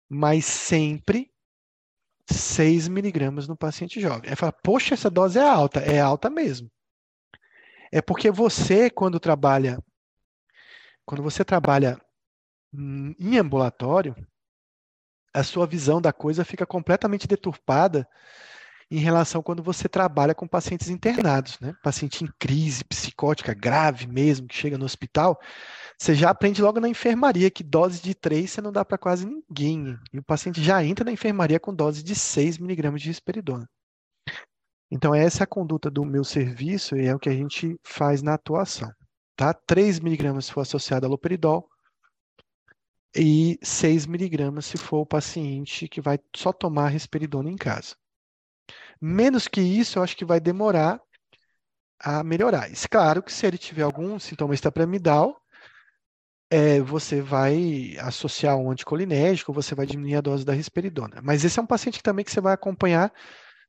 Mas 0.10 0.46
sempre 0.46 1.30
6 2.30 2.88
miligramas 2.88 3.48
no 3.48 3.58
paciente 3.58 4.00
jovem. 4.00 4.30
Aí 4.30 4.36
fala, 4.36 4.54
poxa, 4.64 4.94
essa 4.94 5.10
dose 5.10 5.38
é 5.40 5.48
alta. 5.48 5.80
É 5.82 6.00
alta 6.00 6.30
mesmo. 6.30 6.72
É 7.92 8.02
porque 8.02 8.32
você, 8.32 8.90
quando 8.90 9.20
trabalha, 9.20 9.78
quando 11.06 11.22
você 11.22 11.44
trabalha 11.44 12.00
em 13.20 13.38
ambulatório, 13.38 14.16
a 15.34 15.44
sua 15.44 15.68
visão 15.68 16.02
da 16.02 16.14
coisa 16.14 16.46
fica 16.46 16.66
completamente 16.66 17.28
deturpada 17.28 18.08
em 18.90 19.00
relação 19.00 19.42
quando 19.42 19.64
você 19.64 19.90
trabalha 19.90 20.36
com 20.36 20.48
pacientes 20.48 20.90
internados, 20.90 21.60
né? 21.60 21.74
Paciente 21.84 22.24
em 22.24 22.30
crise 22.40 22.84
psicótica 22.84 23.54
grave 23.54 24.08
mesmo, 24.08 24.48
que 24.48 24.56
chega 24.56 24.78
no 24.78 24.86
hospital, 24.86 25.40
você 25.98 26.14
já 26.14 26.30
aprende 26.30 26.62
logo 26.62 26.80
na 26.80 26.88
enfermaria 26.88 27.50
que 27.50 27.64
dose 27.64 28.02
de 28.02 28.14
3 28.14 28.50
você 28.50 28.62
não 28.62 28.72
dá 28.72 28.86
para 28.86 28.98
quase 28.98 29.26
ninguém. 29.26 29.98
E 30.14 30.20
o 30.20 30.24
paciente 30.24 30.64
já 30.64 30.84
entra 30.84 31.04
na 31.04 31.12
enfermaria 31.12 31.60
com 31.60 31.74
dose 31.74 32.04
de 32.04 32.16
6 32.16 32.58
miligramas 32.60 33.02
de 33.02 33.08
risperidona. 33.08 33.68
Então, 34.92 35.16
essa 35.16 35.44
é 35.44 35.46
a 35.46 35.48
conduta 35.48 35.90
do 35.90 36.06
meu 36.06 36.24
serviço 36.24 36.96
e 36.96 37.08
é 37.08 37.16
o 37.16 37.20
que 37.20 37.30
a 37.30 37.34
gente 37.34 37.76
faz 37.84 38.22
na 38.22 38.36
atuação. 38.36 38.92
Tá? 39.36 39.54
3 39.54 40.00
miligramas 40.00 40.46
se 40.46 40.54
for 40.54 40.62
associado 40.62 41.06
a 41.06 41.10
loperidol 41.10 41.68
e 43.16 43.58
6 43.62 44.06
miligramas 44.06 44.66
se 44.66 44.78
for 44.78 45.00
o 45.00 45.06
paciente 45.06 45.88
que 45.88 46.02
vai 46.02 46.20
só 46.36 46.52
tomar 46.52 46.90
risperidona 46.90 47.50
em 47.50 47.56
casa. 47.56 47.96
Menos 49.02 49.48
que 49.48 49.62
isso, 49.62 50.00
eu 50.00 50.04
acho 50.04 50.18
que 50.18 50.26
vai 50.26 50.40
demorar 50.40 51.00
a 52.00 52.24
melhorar. 52.24 52.72
Isso, 52.72 52.90
claro 52.90 53.24
que 53.24 53.32
se 53.32 53.46
ele 53.46 53.58
tiver 53.58 53.84
algum 53.84 54.20
sintoma 54.20 54.54
extrapiramidal, 54.54 55.42
é, 56.50 56.80
você 56.82 57.22
vai 57.22 57.96
associar 58.00 58.58
um 58.58 58.70
anticolinérgico, 58.72 59.54
você 59.54 59.74
vai 59.74 59.86
diminuir 59.86 60.16
a 60.16 60.22
dose 60.22 60.46
da 60.46 60.54
risperidona. 60.54 61.22
Mas 61.24 61.44
esse 61.44 61.60
é 61.60 61.62
um 61.62 61.68
paciente 61.68 62.04
também 62.04 62.24
que 62.24 62.32
você 62.32 62.42
vai 62.42 62.54
acompanhar 62.54 63.12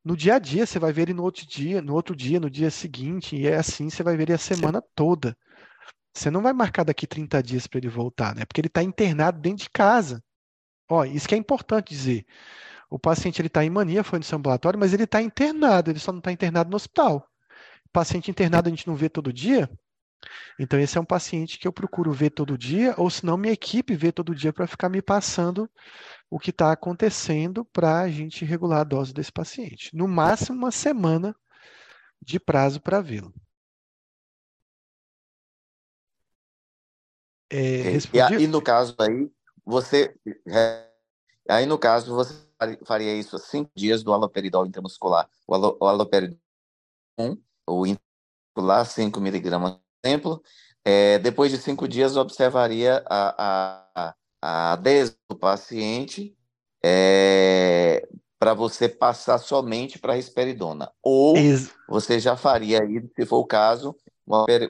no 0.04 0.16
dia 0.16 0.36
a 0.36 0.38
dia, 0.38 0.66
você 0.66 0.78
vai 0.78 0.92
ver 0.92 1.02
ele 1.02 1.14
no 1.14 1.24
outro 1.24 1.46
dia, 1.46 1.82
no 1.82 1.94
outro 1.94 2.14
dia, 2.14 2.38
no 2.38 2.48
dia 2.50 2.70
seguinte, 2.70 3.34
e 3.36 3.46
é 3.46 3.56
assim, 3.56 3.90
você 3.90 4.02
vai 4.02 4.16
ver 4.16 4.24
ele 4.24 4.34
a 4.34 4.38
semana 4.38 4.82
toda. 4.94 5.36
Você 6.16 6.30
não 6.30 6.40
vai 6.40 6.54
marcar 6.54 6.82
daqui 6.82 7.06
30 7.06 7.42
dias 7.42 7.66
para 7.66 7.78
ele 7.78 7.88
voltar, 7.90 8.34
né? 8.34 8.46
Porque 8.46 8.58
ele 8.58 8.68
está 8.68 8.82
internado 8.82 9.38
dentro 9.38 9.64
de 9.64 9.70
casa. 9.70 10.24
Ó, 10.88 11.04
isso 11.04 11.28
que 11.28 11.34
é 11.34 11.38
importante 11.38 11.90
dizer. 11.90 12.24
O 12.88 12.98
paciente 12.98 13.38
ele 13.40 13.48
está 13.48 13.62
em 13.62 13.68
mania, 13.68 14.02
foi 14.02 14.18
no 14.18 14.24
ambulatório, 14.36 14.78
mas 14.78 14.94
ele 14.94 15.04
está 15.04 15.20
internado, 15.20 15.90
ele 15.90 15.98
só 15.98 16.12
não 16.12 16.20
está 16.20 16.32
internado 16.32 16.70
no 16.70 16.76
hospital. 16.76 17.28
Paciente 17.92 18.30
internado 18.30 18.68
a 18.68 18.70
gente 18.70 18.86
não 18.86 18.94
vê 18.94 19.10
todo 19.10 19.30
dia, 19.32 19.68
então 20.58 20.80
esse 20.80 20.96
é 20.96 21.00
um 21.00 21.04
paciente 21.04 21.58
que 21.58 21.68
eu 21.68 21.72
procuro 21.72 22.12
ver 22.12 22.30
todo 22.30 22.56
dia, 22.56 22.94
ou 22.96 23.10
se 23.10 23.26
não 23.26 23.36
minha 23.36 23.52
equipe 23.52 23.94
vê 23.94 24.10
todo 24.10 24.34
dia 24.34 24.52
para 24.52 24.66
ficar 24.66 24.88
me 24.88 25.02
passando 25.02 25.68
o 26.30 26.38
que 26.38 26.50
está 26.50 26.72
acontecendo 26.72 27.64
para 27.64 28.00
a 28.00 28.08
gente 28.08 28.44
regular 28.44 28.80
a 28.80 28.84
dose 28.84 29.12
desse 29.12 29.32
paciente. 29.32 29.94
No 29.94 30.08
máximo 30.08 30.58
uma 30.58 30.70
semana 30.70 31.36
de 32.22 32.40
prazo 32.40 32.80
para 32.80 33.02
vê-lo. 33.02 33.34
É, 37.50 37.92
e, 38.12 38.20
aí, 38.20 38.46
no 38.46 38.60
caso 38.60 38.94
aí, 38.98 39.30
você 39.64 40.14
aí 41.48 41.66
no 41.66 41.78
caso 41.78 42.14
você 42.14 42.34
faria 42.84 43.14
isso 43.14 43.38
cinco 43.38 43.70
dias 43.74 44.02
do 44.02 44.12
aloperidol 44.12 44.66
intramuscular. 44.66 45.28
O, 45.46 45.54
alo, 45.54 45.76
o 45.80 45.86
aloperidol 45.86 46.38
1, 47.18 47.36
o 47.68 47.86
intramuscular 47.86 48.86
5 48.86 49.20
miligramas, 49.20 49.78
exemplo. 50.04 50.42
É, 50.84 51.18
depois 51.18 51.50
de 51.50 51.58
cinco 51.58 51.88
dias, 51.88 52.16
observaria 52.16 53.02
a, 53.06 53.84
a, 53.96 54.14
a 54.40 54.72
adesão 54.72 55.16
do 55.28 55.36
paciente 55.36 56.36
é, 56.84 58.06
para 58.38 58.54
você 58.54 58.88
passar 58.88 59.38
somente 59.38 59.98
para 59.98 60.12
a 60.12 60.16
risperidona. 60.16 60.90
Ou 61.02 61.36
Ex 61.36 61.72
você 61.88 62.20
já 62.20 62.36
faria 62.36 62.82
aí, 62.82 63.02
se 63.14 63.26
for 63.26 63.38
o 63.38 63.46
caso, 63.46 63.96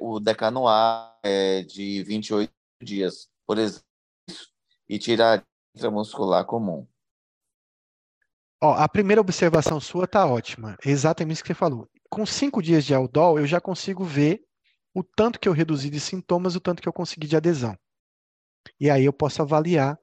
o 0.00 0.20
decanoar 0.20 1.18
é, 1.22 1.62
de 1.62 2.02
28 2.04 2.55
dias, 2.80 3.28
por 3.46 3.58
exemplo, 3.58 3.86
e 4.88 4.98
tirar 4.98 5.44
intramuscular 5.74 6.44
comum. 6.44 6.86
Ó, 8.62 8.72
a 8.72 8.88
primeira 8.88 9.20
observação 9.20 9.80
sua 9.80 10.04
está 10.04 10.26
ótima, 10.26 10.76
exatamente 10.84 11.34
isso 11.34 11.42
que 11.42 11.48
você 11.48 11.54
falou. 11.54 11.88
Com 12.08 12.24
cinco 12.24 12.62
dias 12.62 12.84
de 12.84 12.94
Aldol, 12.94 13.38
eu 13.38 13.46
já 13.46 13.60
consigo 13.60 14.04
ver 14.04 14.42
o 14.94 15.02
tanto 15.02 15.38
que 15.38 15.48
eu 15.48 15.52
reduzi 15.52 15.90
de 15.90 16.00
sintomas, 16.00 16.56
o 16.56 16.60
tanto 16.60 16.80
que 16.80 16.88
eu 16.88 16.92
consegui 16.92 17.26
de 17.26 17.36
adesão. 17.36 17.76
E 18.80 18.88
aí 18.88 19.04
eu 19.04 19.12
posso 19.12 19.42
avaliar 19.42 19.98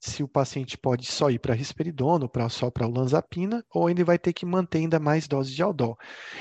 se 0.00 0.22
o 0.22 0.28
paciente 0.28 0.78
pode 0.78 1.06
só 1.06 1.30
ir 1.30 1.38
para 1.38 1.54
risperidona 1.54 2.24
ou 2.24 2.28
pra, 2.28 2.48
só 2.48 2.70
para 2.70 2.86
olanzapina, 2.86 3.64
ou 3.70 3.90
ele 3.90 4.04
vai 4.04 4.18
ter 4.18 4.32
que 4.32 4.46
manter 4.46 4.78
ainda 4.78 5.00
mais 5.00 5.26
doses 5.26 5.54
de 5.54 5.62
Aldol. 5.62 5.96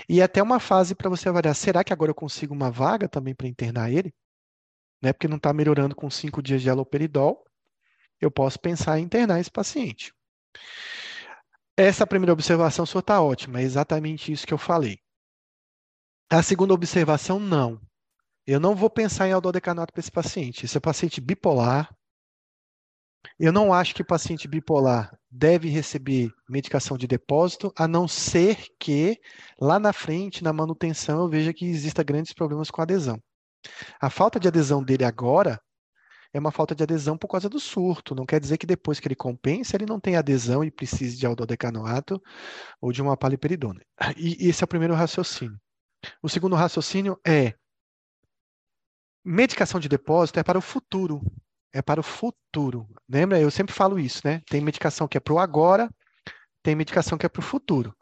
E 0.08 0.22
até 0.22 0.44
uma 0.44 0.60
fase 0.60 0.94
para 0.94 1.10
você 1.10 1.30
avaliar, 1.30 1.56
será 1.56 1.84
que 1.84 1.94
agora 1.94 2.12
eu 2.12 2.16
consigo 2.16 2.54
uma 2.54 2.70
vaga 2.70 3.08
também 3.08 3.34
para 3.34 3.48
internar 3.48 3.92
ele? 3.92 4.14
Né? 5.02 5.14
Porque 5.14 5.28
não 5.28 5.38
está 5.38 5.54
melhorando 5.54 5.96
com 5.96 6.10
cinco 6.10 6.42
dias 6.42 6.62
de 6.62 6.70
aloperidol. 6.70 7.44
eu 8.20 8.32
posso 8.32 8.60
pensar 8.60 9.00
em 9.00 9.04
internar 9.04 9.40
esse 9.40 9.52
paciente. 9.52 10.12
Essa 11.78 12.08
primeira 12.08 12.34
observação 12.34 12.86
sua 12.86 13.02
está 13.02 13.22
ótima, 13.22 13.60
é 13.60 13.64
exatamente 13.64 14.32
isso 14.32 14.48
que 14.48 14.54
eu 14.54 14.58
falei. 14.58 14.98
A 16.30 16.42
segunda 16.42 16.74
observação, 16.74 17.40
não. 17.40 17.80
Eu 18.46 18.60
não 18.60 18.76
vou 18.76 18.90
pensar 18.90 19.28
em 19.28 19.32
aldodecanato 19.32 19.94
para 19.94 20.00
esse 20.00 20.12
paciente. 20.12 20.66
Esse 20.66 20.78
é 20.78 20.80
paciente 20.80 21.22
bipolar. 21.22 21.94
Eu 23.40 23.52
não 23.52 23.72
acho 23.72 23.94
que 23.94 24.04
paciente 24.04 24.48
bipolar 24.48 25.16
deve 25.30 25.70
receber 25.70 26.32
medicação 26.50 26.98
de 26.98 27.06
depósito, 27.08 27.72
a 27.78 27.88
não 27.88 28.08
ser 28.08 28.58
que 28.80 29.20
lá 29.60 29.78
na 29.80 29.94
frente, 29.94 30.44
na 30.44 30.52
manutenção, 30.52 31.22
eu 31.22 31.30
veja 31.30 31.54
que 31.54 31.66
exista 31.66 32.04
grandes 32.04 32.34
problemas 32.34 32.72
com 32.72 32.82
adesão. 32.82 33.22
A 34.00 34.10
falta 34.10 34.40
de 34.40 34.48
adesão 34.48 34.84
dele 34.84 35.04
agora 35.04 35.62
é 36.34 36.40
uma 36.40 36.52
falta 36.52 36.76
de 36.76 36.84
adesão 36.84 37.18
por 37.18 37.28
causa 37.28 37.50
do 37.50 37.60
surto. 37.60 38.14
Não 38.14 38.26
quer 38.26 38.40
dizer 38.40 38.58
que 38.58 38.66
depois 38.66 39.00
que 39.00 39.08
ele 39.08 39.16
compensa, 39.16 39.76
ele 39.76 39.86
não 39.86 40.00
tem 40.00 40.16
adesão 40.16 40.64
e 40.64 40.72
precise 40.72 41.18
de 41.18 41.26
aldodecanoato 41.26 42.22
ou 42.82 42.92
de 42.92 43.02
uma 43.02 43.18
paliperidona. 43.18 43.82
E 44.16 44.48
esse 44.48 44.64
é 44.64 44.66
o 44.66 44.68
primeiro 44.68 44.94
raciocínio. 44.94 45.60
O 46.22 46.30
segundo 46.30 46.56
raciocínio 46.56 47.20
é 47.26 47.54
medicação 49.24 49.80
de 49.80 49.90
depósito 49.90 50.40
é 50.40 50.44
para 50.44 50.58
o 50.58 50.62
futuro. 50.62 51.22
É 51.74 51.82
para 51.82 52.00
o 52.00 52.04
futuro. 52.04 52.88
Lembra? 53.10 53.40
Eu 53.40 53.52
sempre 53.52 53.74
falo 53.74 54.00
isso, 54.00 54.22
né? 54.24 54.42
Tem 54.50 54.62
medicação 54.62 55.08
que 55.08 55.18
é 55.18 55.20
para 55.20 55.34
o 55.34 55.40
agora, 55.40 55.90
tem 56.64 56.76
medicação 56.76 57.18
que 57.18 57.26
é 57.26 57.30
para 57.30 57.42
o 57.42 57.44
futuro. 57.44 57.96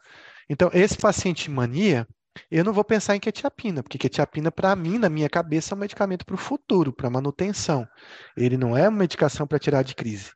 Então, 0.48 0.70
esse 0.72 0.96
paciente 0.96 1.50
mania, 1.50 2.06
eu 2.50 2.64
não 2.64 2.72
vou 2.72 2.84
pensar 2.84 3.16
em 3.16 3.20
quetiapina, 3.20 3.82
porque 3.82 3.98
quetiapina, 3.98 4.50
para 4.50 4.74
mim, 4.76 4.98
na 4.98 5.08
minha 5.08 5.28
cabeça, 5.28 5.74
é 5.74 5.76
um 5.76 5.80
medicamento 5.80 6.24
para 6.24 6.34
o 6.34 6.38
futuro, 6.38 6.92
para 6.92 7.10
manutenção. 7.10 7.86
Ele 8.36 8.56
não 8.56 8.76
é 8.76 8.88
uma 8.88 8.98
medicação 8.98 9.46
para 9.46 9.58
tirar 9.58 9.82
de 9.82 9.94
crise. 9.94 10.32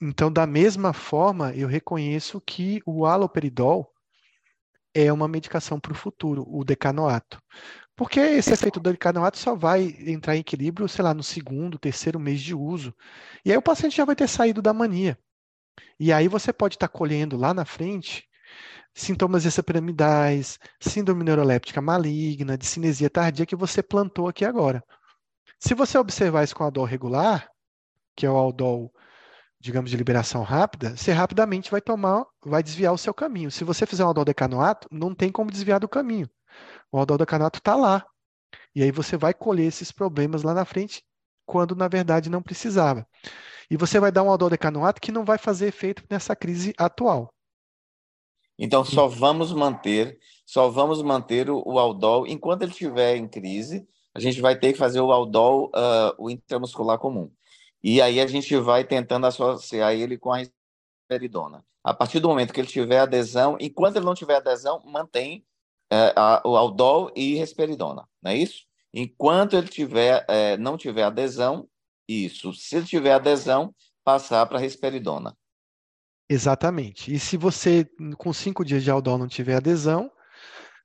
Então, 0.00 0.32
da 0.32 0.46
mesma 0.46 0.92
forma, 0.92 1.52
eu 1.54 1.68
reconheço 1.68 2.40
que 2.40 2.80
o 2.84 3.06
haloperidol 3.06 3.92
é 4.94 5.12
uma 5.12 5.28
medicação 5.28 5.78
para 5.78 5.92
o 5.92 5.94
futuro, 5.94 6.44
o 6.48 6.64
decanoato. 6.64 7.40
Porque 7.94 8.20
esse 8.20 8.52
efeito 8.52 8.80
do 8.80 8.90
decanoato 8.90 9.38
só 9.38 9.54
vai 9.54 9.94
entrar 10.06 10.36
em 10.36 10.40
equilíbrio, 10.40 10.88
sei 10.88 11.04
lá, 11.04 11.12
no 11.12 11.22
segundo, 11.22 11.78
terceiro 11.78 12.18
mês 12.18 12.40
de 12.40 12.54
uso. 12.54 12.94
E 13.44 13.50
aí 13.50 13.56
o 13.56 13.62
paciente 13.62 13.96
já 13.96 14.04
vai 14.04 14.16
ter 14.16 14.28
saído 14.28 14.62
da 14.62 14.72
mania. 14.72 15.18
E 15.98 16.12
aí 16.12 16.28
você 16.28 16.52
pode 16.52 16.76
estar 16.76 16.88
colhendo 16.88 17.36
lá 17.36 17.52
na 17.52 17.64
frente 17.64 18.27
sintomas 19.00 19.44
extrapiramidais, 19.44 20.58
síndrome 20.80 21.22
neuroléptica 21.24 21.80
maligna, 21.80 22.58
de 22.58 22.66
cinesia 22.66 23.08
tardia 23.08 23.46
que 23.46 23.56
você 23.56 23.82
plantou 23.82 24.28
aqui 24.28 24.44
agora. 24.44 24.82
Se 25.58 25.74
você 25.74 25.96
observar 25.96 26.44
isso 26.44 26.54
com 26.54 26.64
aldol 26.64 26.84
regular, 26.84 27.48
que 28.16 28.26
é 28.26 28.30
o 28.30 28.36
aldol, 28.36 28.92
digamos, 29.60 29.90
de 29.90 29.96
liberação 29.96 30.42
rápida, 30.42 30.96
você 30.96 31.12
rapidamente 31.12 31.70
vai 31.70 31.80
tomar, 31.80 32.24
vai 32.44 32.62
desviar 32.62 32.92
o 32.92 32.98
seu 32.98 33.14
caminho. 33.14 33.50
Se 33.50 33.64
você 33.64 33.86
fizer 33.86 34.04
um 34.04 34.08
aldol 34.08 34.24
decanoato, 34.24 34.88
não 34.90 35.14
tem 35.14 35.30
como 35.30 35.50
desviar 35.50 35.78
do 35.78 35.88
caminho. 35.88 36.28
O 36.90 36.98
aldol 36.98 37.18
decanoato 37.18 37.58
está 37.58 37.76
lá. 37.76 38.04
E 38.74 38.82
aí 38.82 38.90
você 38.90 39.16
vai 39.16 39.32
colher 39.32 39.66
esses 39.66 39.92
problemas 39.92 40.42
lá 40.42 40.54
na 40.54 40.64
frente, 40.64 41.04
quando 41.46 41.76
na 41.76 41.88
verdade 41.88 42.30
não 42.30 42.42
precisava. 42.42 43.06
E 43.70 43.76
você 43.76 44.00
vai 44.00 44.10
dar 44.10 44.22
um 44.22 44.30
aldol 44.30 44.50
decanoato 44.50 45.00
que 45.00 45.12
não 45.12 45.24
vai 45.24 45.38
fazer 45.38 45.68
efeito 45.68 46.02
nessa 46.10 46.34
crise 46.34 46.74
atual. 46.78 47.32
Então, 48.58 48.84
só 48.84 49.06
vamos 49.06 49.52
manter, 49.52 50.18
só 50.44 50.68
vamos 50.68 51.00
manter 51.02 51.48
o, 51.48 51.62
o 51.64 51.78
aldol 51.78 52.26
enquanto 52.26 52.62
ele 52.62 52.72
estiver 52.72 53.16
em 53.16 53.28
crise. 53.28 53.86
A 54.14 54.20
gente 54.20 54.40
vai 54.40 54.58
ter 54.58 54.72
que 54.72 54.78
fazer 54.78 55.00
o 55.00 55.12
aldol, 55.12 55.66
uh, 55.68 56.14
o 56.18 56.28
intramuscular 56.28 56.98
comum. 56.98 57.30
E 57.82 58.02
aí 58.02 58.20
a 58.20 58.26
gente 58.26 58.56
vai 58.56 58.84
tentando 58.84 59.26
associar 59.26 59.92
ele 59.92 60.18
com 60.18 60.32
a 60.32 60.38
risperidona. 60.38 61.64
A 61.84 61.94
partir 61.94 62.18
do 62.18 62.28
momento 62.28 62.52
que 62.52 62.60
ele 62.60 62.68
tiver 62.68 62.98
adesão, 62.98 63.56
enquanto 63.60 63.96
ele 63.96 64.04
não 64.04 64.14
tiver 64.14 64.36
adesão, 64.36 64.82
mantém 64.84 65.44
uh, 65.92 66.12
a, 66.16 66.42
o 66.44 66.56
aldol 66.56 67.12
e 67.14 67.36
risperidona, 67.36 68.08
não 68.20 68.30
é 68.32 68.36
isso? 68.36 68.64
Enquanto 68.92 69.54
ele 69.56 69.68
tiver, 69.68 70.24
uh, 70.24 70.60
não 70.60 70.76
tiver 70.76 71.04
adesão, 71.04 71.68
isso. 72.08 72.52
Se 72.54 72.76
ele 72.76 72.86
tiver 72.86 73.12
adesão, 73.12 73.74
passar 74.02 74.46
para 74.46 74.58
risperidona. 74.58 75.36
Exatamente. 76.28 77.12
E 77.12 77.18
se 77.18 77.36
você, 77.36 77.86
com 78.18 78.32
cinco 78.32 78.64
dias 78.64 78.82
de 78.84 78.90
Aldol, 78.90 79.18
não 79.18 79.26
tiver 79.28 79.54
adesão, 79.56 80.10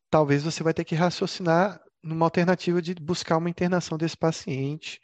talvez 0.09 0.43
você 0.43 0.63
vai 0.63 0.73
ter 0.73 0.85
que 0.85 0.95
raciocinar 0.95 1.81
numa 2.03 2.25
alternativa 2.25 2.81
de 2.81 2.95
buscar 2.95 3.37
uma 3.37 3.49
internação 3.49 3.97
desse 3.97 4.17
paciente, 4.17 5.01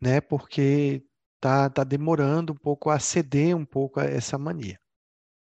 né? 0.00 0.20
Porque 0.20 1.02
tá, 1.40 1.70
tá 1.70 1.84
demorando 1.84 2.52
um 2.52 2.56
pouco 2.56 2.90
a 2.90 2.98
ceder 3.00 3.56
um 3.56 3.64
pouco 3.64 4.00
a 4.00 4.04
essa 4.04 4.38
mania. 4.38 4.78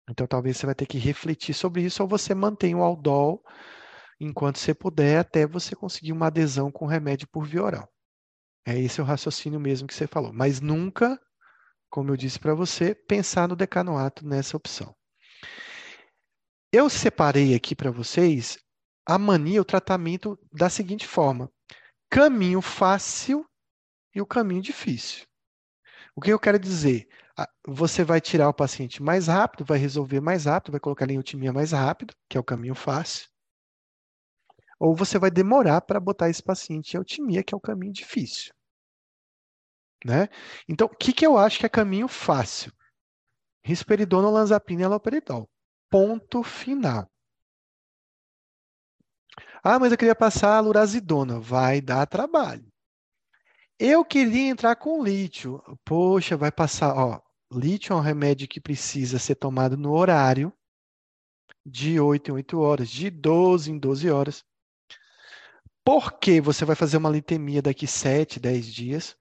Então, 0.09 0.27
talvez 0.27 0.57
você 0.57 0.65
vai 0.65 0.75
ter 0.75 0.85
que 0.87 0.97
refletir 0.97 1.53
sobre 1.55 1.83
isso 1.83 2.03
ou 2.03 2.09
você 2.09 2.35
mantém 2.35 2.75
o 2.75 2.83
Aldol 2.83 3.43
enquanto 4.19 4.57
você 4.59 4.73
puder, 4.73 5.19
até 5.19 5.47
você 5.47 5.75
conseguir 5.75 6.11
uma 6.13 6.27
adesão 6.27 6.71
com 6.71 6.85
remédio 6.85 7.27
por 7.29 7.45
via 7.47 7.63
oral. 7.63 7.89
É 8.65 8.77
esse 8.79 9.01
o 9.01 9.05
raciocínio 9.05 9.59
mesmo 9.59 9.87
que 9.87 9.93
você 9.93 10.07
falou. 10.07 10.33
Mas 10.33 10.61
nunca 10.61 11.19
como 11.91 12.09
eu 12.09 12.17
disse 12.17 12.39
para 12.39 12.55
você, 12.55 12.95
pensar 12.95 13.47
no 13.49 13.55
decanoato 13.55 14.25
nessa 14.25 14.55
opção. 14.55 14.95
Eu 16.71 16.89
separei 16.89 17.53
aqui 17.53 17.75
para 17.75 17.91
vocês 17.91 18.57
a 19.05 19.19
mania, 19.19 19.61
o 19.61 19.65
tratamento 19.65 20.39
da 20.53 20.69
seguinte 20.69 21.05
forma: 21.05 21.51
caminho 22.09 22.61
fácil 22.61 23.45
e 24.15 24.21
o 24.21 24.25
caminho 24.25 24.61
difícil. 24.61 25.25
O 26.15 26.21
que 26.21 26.31
eu 26.31 26.39
quero 26.39 26.57
dizer? 26.57 27.07
Você 27.67 28.03
vai 28.03 28.21
tirar 28.21 28.47
o 28.47 28.53
paciente 28.53 29.03
mais 29.03 29.27
rápido, 29.27 29.65
vai 29.65 29.77
resolver 29.77 30.21
mais 30.21 30.45
rápido, 30.45 30.71
vai 30.71 30.79
colocar 30.79 31.09
em 31.09 31.15
eutimia 31.15 31.51
mais 31.51 31.71
rápido, 31.71 32.13
que 32.29 32.37
é 32.37 32.39
o 32.39 32.43
caminho 32.43 32.75
fácil. 32.75 33.27
Ou 34.79 34.95
você 34.95 35.19
vai 35.19 35.29
demorar 35.29 35.81
para 35.81 35.99
botar 35.99 36.29
esse 36.29 36.41
paciente 36.41 36.93
em 36.93 36.97
eutimia, 36.97 37.43
que 37.43 37.53
é 37.53 37.57
o 37.57 37.61
caminho 37.61 37.93
difícil. 37.93 38.53
Né? 40.05 40.27
Então, 40.67 40.87
o 40.87 40.95
que, 40.95 41.13
que 41.13 41.25
eu 41.25 41.37
acho 41.37 41.59
que 41.59 41.65
é 41.65 41.69
caminho 41.69 42.07
fácil? 42.07 42.71
Risperidona, 43.63 44.27
olanzapina 44.27 44.81
e 44.81 44.85
aloperidol. 44.85 45.49
Ponto 45.89 46.43
final. 46.43 47.07
Ah, 49.63 49.77
mas 49.77 49.91
eu 49.91 49.97
queria 49.97 50.15
passar 50.15 50.57
a 50.57 50.59
lurazidona. 50.59 51.39
Vai 51.39 51.81
dar 51.81 52.07
trabalho. 52.07 52.65
Eu 53.79 54.03
queria 54.03 54.49
entrar 54.49 54.75
com 54.75 55.03
lítio. 55.03 55.61
Poxa, 55.85 56.35
vai 56.35 56.51
passar. 56.51 56.95
Ó, 56.95 57.19
lítio 57.51 57.93
é 57.93 57.95
um 57.95 57.99
remédio 57.99 58.47
que 58.47 58.61
precisa 58.61 59.19
ser 59.19 59.35
tomado 59.35 59.77
no 59.77 59.91
horário 59.91 60.53
de 61.65 61.99
8 61.99 62.29
em 62.29 62.33
8 62.33 62.59
horas, 62.59 62.89
de 62.89 63.09
12 63.09 63.71
em 63.71 63.77
12 63.77 64.09
horas. 64.09 64.43
Porque 65.83 66.41
você 66.41 66.65
vai 66.65 66.75
fazer 66.75 66.97
uma 66.97 67.09
litemia 67.09 67.61
daqui 67.61 67.87
7, 67.87 68.39
10 68.39 68.65
dias. 68.65 69.17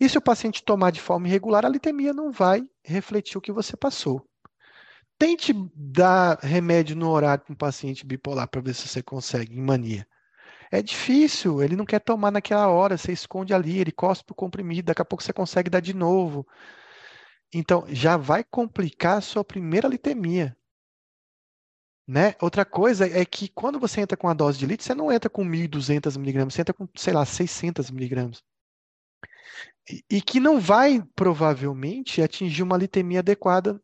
E 0.00 0.08
se 0.08 0.18
o 0.18 0.22
paciente 0.22 0.62
tomar 0.62 0.90
de 0.90 1.00
forma 1.00 1.28
irregular, 1.28 1.64
a 1.64 1.68
litemia 1.68 2.12
não 2.12 2.32
vai 2.32 2.68
refletir 2.84 3.38
o 3.38 3.40
que 3.40 3.52
você 3.52 3.76
passou. 3.76 4.26
Tente 5.18 5.52
dar 5.74 6.38
remédio 6.38 6.96
no 6.96 7.10
horário 7.10 7.44
para 7.44 7.52
um 7.52 7.56
paciente 7.56 8.06
bipolar 8.06 8.48
para 8.48 8.60
ver 8.60 8.74
se 8.74 8.86
você 8.86 9.02
consegue, 9.02 9.56
em 9.56 9.62
mania. 9.62 10.06
É 10.70 10.82
difícil, 10.82 11.62
ele 11.62 11.76
não 11.76 11.84
quer 11.84 12.00
tomar 12.00 12.30
naquela 12.30 12.68
hora, 12.68 12.96
você 12.96 13.12
esconde 13.12 13.54
ali, 13.54 13.78
ele 13.78 13.90
cospe 13.90 14.32
o 14.32 14.34
comprimido, 14.34 14.86
daqui 14.86 15.02
a 15.02 15.04
pouco 15.04 15.22
você 15.24 15.32
consegue 15.32 15.70
dar 15.70 15.80
de 15.80 15.94
novo. 15.94 16.46
Então, 17.52 17.84
já 17.88 18.16
vai 18.16 18.44
complicar 18.44 19.18
a 19.18 19.22
sua 19.22 19.42
primeira 19.42 19.88
litemia. 19.88 20.56
Né? 22.06 22.34
Outra 22.40 22.64
coisa 22.64 23.06
é 23.06 23.24
que 23.24 23.48
quando 23.48 23.78
você 23.78 24.00
entra 24.00 24.16
com 24.16 24.28
a 24.28 24.34
dose 24.34 24.58
de 24.58 24.66
lítio, 24.66 24.86
você 24.86 24.94
não 24.94 25.10
entra 25.10 25.28
com 25.28 25.44
1.200 25.44 26.16
miligramas, 26.18 26.54
você 26.54 26.60
entra 26.62 26.74
com, 26.74 26.88
sei 26.94 27.12
lá, 27.12 27.24
600 27.24 27.90
miligramas 27.90 28.42
e 30.10 30.20
que 30.20 30.38
não 30.38 30.60
vai 30.60 31.02
provavelmente 31.14 32.22
atingir 32.22 32.62
uma 32.62 32.76
litemia 32.76 33.20
adequada 33.20 33.80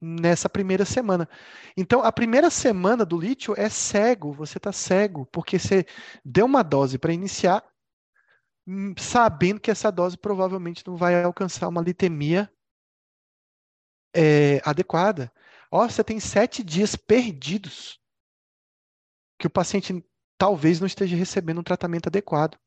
nessa 0.00 0.48
primeira 0.48 0.84
semana. 0.84 1.28
Então, 1.76 2.02
a 2.02 2.10
primeira 2.10 2.50
semana 2.50 3.04
do 3.04 3.18
lítio 3.18 3.54
é 3.56 3.68
cego, 3.68 4.32
você 4.32 4.58
está 4.58 4.72
cego, 4.72 5.26
porque 5.26 5.58
você 5.58 5.86
deu 6.24 6.44
uma 6.44 6.62
dose 6.62 6.98
para 6.98 7.12
iniciar, 7.12 7.64
hum, 8.66 8.94
sabendo 8.98 9.60
que 9.60 9.70
essa 9.70 9.90
dose 9.92 10.18
provavelmente 10.18 10.82
não 10.86 10.96
vai 10.96 11.22
alcançar 11.22 11.68
uma 11.68 11.80
litemia 11.80 12.52
é, 14.14 14.60
adequada. 14.64 15.32
Ó, 15.70 15.88
você 15.88 16.04
tem 16.04 16.20
sete 16.20 16.62
dias 16.62 16.96
perdidos 16.96 17.98
que 19.38 19.46
o 19.46 19.50
paciente 19.50 20.04
talvez 20.36 20.80
não 20.80 20.86
esteja 20.86 21.16
recebendo 21.16 21.60
um 21.60 21.64
tratamento 21.64 22.08
adequado. 22.08 22.58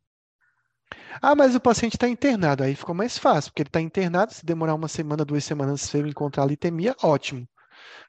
Ah, 1.22 1.36
mas 1.36 1.56
o 1.56 1.60
paciente 1.60 1.96
está 1.96 2.08
internado. 2.08 2.64
Aí 2.64 2.76
ficou 2.76 2.96
mais 2.96 3.18
fácil, 3.18 3.52
porque 3.52 3.64
ele 3.64 3.70
está 3.70 3.82
internado. 3.82 4.34
Se 4.34 4.46
demorar 4.46 4.76
uma 4.76 4.88
semana, 4.88 5.26
duas 5.26 5.44
semanas, 5.44 5.82
se 5.82 5.98
ele 5.98 6.10
encontrar 6.10 6.46
litemia, 6.46 6.96
ótimo. 7.04 7.48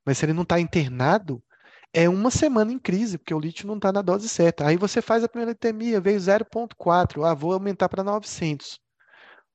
Mas 0.05 0.19
se 0.19 0.27
ele 0.27 0.33
não 0.33 0.43
está 0.43 0.61
internado, 0.61 1.43
é 1.93 2.09
uma 2.09 2.31
semana 2.31 2.73
em 2.73 2.79
crise, 2.79 3.19
porque 3.19 3.35
o 3.35 3.41
lítio 3.41 3.67
não 3.67 3.77
está 3.77 3.93
na 3.93 4.03
dose 4.03 4.29
certa. 4.29 4.67
Aí 4.67 4.77
você 4.77 5.01
faz 5.03 5.25
a 5.25 5.29
primeira 5.29 5.53
litemia, 5.53 6.01
veio 6.01 6.19
0,4. 6.21 7.25
Ah, 7.25 7.35
vou 7.35 7.53
aumentar 7.53 7.89
para 7.89 8.05
900. 8.05 8.79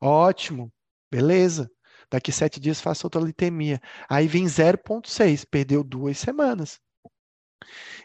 Ótimo. 0.01 0.71
Beleza. 1.11 1.69
Daqui 2.09 2.31
sete 2.31 2.59
dias 2.59 2.81
faço 2.81 3.05
outra 3.07 3.21
litemia. 3.21 3.79
Aí 4.09 4.27
vem 4.27 4.45
0,6, 4.45 5.45
perdeu 5.49 5.83
duas 5.83 6.17
semanas. 6.17 6.79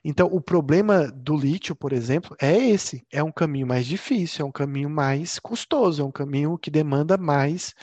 Então, 0.05 0.29
o 0.29 0.40
problema 0.40 1.11
do 1.11 1.37
lítio, 1.37 1.75
por 1.75 1.92
exemplo, 1.92 2.37
é 2.40 2.57
esse: 2.57 3.05
é 3.12 3.23
um 3.23 3.33
caminho 3.33 3.66
mais 3.66 3.87
difícil, 3.87 4.45
é 4.45 4.49
um 4.49 4.53
caminho 4.53 4.90
mais 4.90 5.38
custoso, 5.38 6.03
é 6.03 6.05
um 6.05 6.12
caminho 6.12 6.59
que 6.59 6.71
demanda 6.71 7.16
mais 7.16 7.75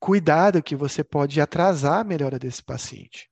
cuidado, 0.00 0.62
que 0.62 0.76
você 0.76 1.02
pode 1.04 1.40
atrasar 1.40 2.00
a 2.00 2.04
melhora 2.04 2.38
desse 2.38 2.62
paciente. 2.62 3.28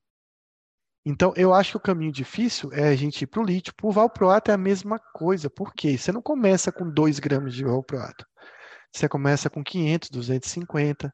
Então, 1.09 1.33
eu 1.37 1.55
acho 1.55 1.73
que 1.73 1.77
o 1.77 1.81
caminho 1.81 2.11
difícil 2.11 2.73
é 2.73 2.89
a 2.89 2.97
gente 2.97 3.23
ir 3.23 3.27
para 3.29 3.41
o 3.41 3.45
lítio. 3.45 3.73
Para 3.77 3.87
o 3.87 3.93
valproato 3.93 4.51
é 4.51 4.55
a 4.55 4.59
mesma 4.59 4.99
coisa. 5.15 5.49
Por 5.49 5.73
quê? 5.73 5.97
Você 5.97 6.11
não 6.11 6.21
começa 6.21 6.73
com 6.73 6.91
2 6.91 7.21
gramas 7.21 7.55
de 7.55 7.65
valproato. 7.65 8.27
Você 8.93 9.09
começa 9.09 9.49
com 9.49 9.63
500, 9.63 10.11
250. 10.11 11.13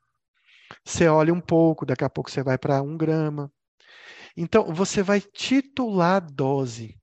Você 0.84 1.08
olha 1.08 1.34
um 1.34 1.40
pouco, 1.40 1.84
daqui 1.86 2.04
a 2.04 2.10
pouco 2.10 2.30
você 2.30 2.42
vai 2.42 2.56
para 2.58 2.82
1 2.82 2.96
grama. 2.96 3.52
Então, 4.36 4.72
você 4.72 5.02
vai 5.02 5.20
titular 5.20 6.20
dose. 6.20 6.98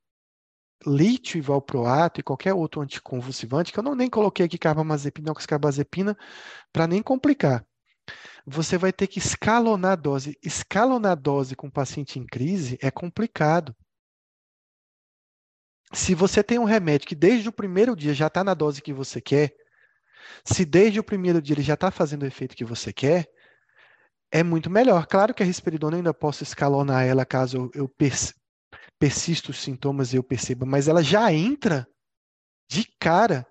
Lítio 0.88 1.38
e 1.38 1.42
valproato 1.42 2.20
e 2.20 2.24
qualquer 2.24 2.54
outro 2.54 2.82
anticonvulsivante, 2.82 3.74
que 3.74 3.80
eu 3.80 3.84
não 3.84 3.96
nem 3.96 4.10
coloquei 4.10 4.46
aqui 4.46 4.58
carbamazepina 4.58 5.30
ou 5.30 5.36
carbazepina 5.36 6.18
para 6.72 6.88
nem 6.88 7.04
complicar 7.04 7.66
você 8.50 8.78
vai 8.78 8.92
ter 8.92 9.08
que 9.08 9.20
escalonar 9.20 9.94
a 9.94 9.96
dose. 9.96 10.38
Escalonar 10.44 11.14
a 11.14 11.16
dose 11.16 11.56
com 11.56 11.70
paciente 11.70 12.20
em 12.20 12.26
crise 12.26 12.78
é 12.82 12.90
complicado. 12.90 13.76
Se 15.94 16.14
você 16.14 16.44
tem 16.44 16.60
um 16.60 16.66
remédio 16.66 17.08
que 17.08 17.16
desde 17.16 17.50
o 17.50 17.54
primeiro 17.54 17.96
dia 17.96 18.14
já 18.14 18.28
está 18.28 18.44
na 18.44 18.54
dose 18.54 18.82
que 18.82 18.94
você 18.94 19.20
quer, 19.20 19.54
se 20.44 20.66
desde 20.66 21.00
o 21.00 21.04
primeiro 21.04 21.42
dia 21.42 21.56
ele 21.56 21.64
já 21.64 21.74
está 21.74 21.90
fazendo 21.90 22.24
o 22.24 22.28
efeito 22.28 22.56
que 22.56 22.66
você 22.66 22.94
quer, 22.94 23.28
é 24.32 24.44
muito 24.44 24.70
melhor. 24.70 25.06
Claro 25.08 25.34
que 25.34 25.44
a 25.44 25.46
risperidona 25.46 25.96
eu 25.96 26.00
ainda 26.00 26.14
posso 26.14 26.44
escalonar 26.44 27.06
ela 27.06 27.26
caso 27.26 27.72
eu 27.74 27.90
persista 29.00 29.52
os 29.52 29.62
sintomas 29.62 30.14
e 30.14 30.18
eu 30.18 30.24
perceba, 30.24 30.66
mas 30.66 30.88
ela 30.88 31.02
já 31.02 31.32
entra 31.34 31.88
de 32.70 32.86
cara 33.00 33.48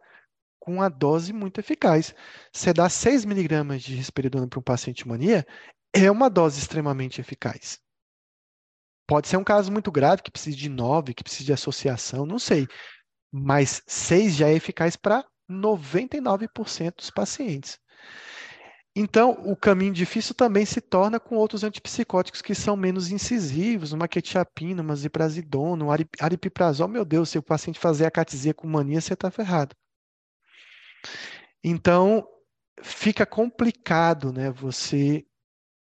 com 0.60 0.74
uma 0.74 0.88
dose 0.88 1.32
muito 1.32 1.58
eficaz. 1.58 2.14
Você 2.52 2.72
dá 2.72 2.88
6 2.88 3.24
miligramas 3.24 3.82
de 3.82 3.94
risperidona 3.94 4.46
para 4.46 4.58
um 4.58 4.62
paciente 4.62 5.02
de 5.02 5.08
mania, 5.08 5.46
é 5.92 6.10
uma 6.10 6.28
dose 6.28 6.60
extremamente 6.60 7.20
eficaz. 7.20 7.78
Pode 9.06 9.26
ser 9.26 9.38
um 9.38 9.44
caso 9.44 9.72
muito 9.72 9.90
grave, 9.90 10.22
que 10.22 10.30
precise 10.30 10.56
de 10.56 10.68
9, 10.68 11.14
que 11.14 11.24
precise 11.24 11.46
de 11.46 11.52
associação, 11.52 12.26
não 12.26 12.38
sei. 12.38 12.66
Mas 13.32 13.82
6 13.86 14.36
já 14.36 14.48
é 14.48 14.52
eficaz 14.52 14.96
para 14.96 15.24
99% 15.50 16.96
dos 16.96 17.10
pacientes. 17.10 17.78
Então, 19.00 19.30
o 19.44 19.54
caminho 19.54 19.92
difícil 19.92 20.34
também 20.34 20.66
se 20.66 20.80
torna 20.80 21.20
com 21.20 21.36
outros 21.36 21.62
antipsicóticos 21.62 22.42
que 22.42 22.52
são 22.52 22.76
menos 22.76 23.12
incisivos, 23.12 23.92
uma 23.92 24.08
quetiapina, 24.08 24.82
uma 24.82 24.96
ziprazidona, 24.96 25.84
um 25.84 25.90
aripiprazol. 26.20 26.88
Meu 26.88 27.04
Deus, 27.04 27.28
se 27.28 27.38
o 27.38 27.42
paciente 27.42 27.78
fazer 27.78 28.06
a 28.06 28.10
catizia 28.10 28.52
com 28.52 28.66
mania, 28.66 29.00
você 29.00 29.14
está 29.14 29.30
ferrado. 29.30 29.76
Então, 31.62 32.26
fica 32.82 33.24
complicado 33.24 34.32
né, 34.32 34.50
você 34.50 35.24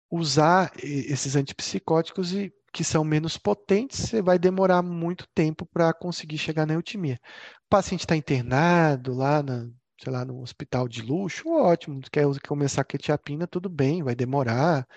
usar 0.09 0.71
esses 0.81 1.35
antipsicóticos 1.35 2.33
e 2.33 2.51
que 2.73 2.83
são 2.83 3.03
menos 3.03 3.37
potentes, 3.37 3.99
você 3.99 4.19
vai 4.19 4.39
demorar 4.39 4.81
muito 4.81 5.27
tempo 5.35 5.63
para 5.67 5.93
conseguir 5.93 6.39
chegar 6.39 6.65
na 6.65 6.73
eutimia. 6.73 7.19
O 7.67 7.69
paciente 7.69 7.99
está 7.99 8.15
internado 8.15 9.13
lá 9.13 9.43
na, 9.43 9.69
sei 10.01 10.11
lá, 10.11 10.25
no 10.25 10.41
hospital 10.41 10.87
de 10.87 11.01
luxo, 11.01 11.49
ótimo, 11.49 12.01
quer 12.11 12.25
começar 12.47 12.81
a 12.81 12.85
quetiapina, 12.85 13.47
tudo 13.47 13.69
bem, 13.69 14.03
vai 14.03 14.15
demorar, 14.15 14.87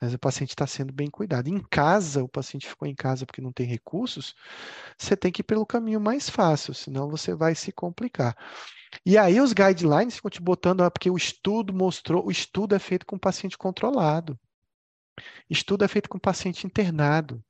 mas 0.00 0.14
o 0.14 0.18
paciente 0.18 0.50
está 0.50 0.66
sendo 0.66 0.92
bem 0.92 1.10
cuidado. 1.10 1.48
Em 1.48 1.60
casa, 1.70 2.24
o 2.24 2.28
paciente 2.28 2.68
ficou 2.68 2.88
em 2.88 2.94
casa 2.94 3.26
porque 3.26 3.40
não 3.40 3.52
tem 3.52 3.66
recursos, 3.66 4.34
você 4.98 5.16
tem 5.16 5.30
que 5.32 5.40
ir 5.40 5.44
pelo 5.44 5.66
caminho 5.66 6.00
mais 6.00 6.28
fácil, 6.30 6.74
senão 6.74 7.08
você 7.10 7.34
vai 7.34 7.54
se 7.54 7.72
complicar. 7.72 8.36
E 9.06 9.16
aí 9.16 9.40
os 9.40 9.52
guidelines 9.52 10.16
ficam 10.16 10.30
te 10.30 10.40
botando, 10.40 10.82
ah, 10.82 10.90
porque 10.90 11.10
o 11.10 11.16
estudo 11.16 11.72
mostrou, 11.72 12.26
o 12.26 12.30
estudo 12.30 12.74
é 12.74 12.78
feito 12.78 13.06
com 13.06 13.18
paciente 13.18 13.56
controlado. 13.56 14.38
Estudo 15.48 15.84
é 15.84 15.88
feito 15.88 16.08
com 16.08 16.18
paciente 16.18 16.66
internado. 16.66 17.44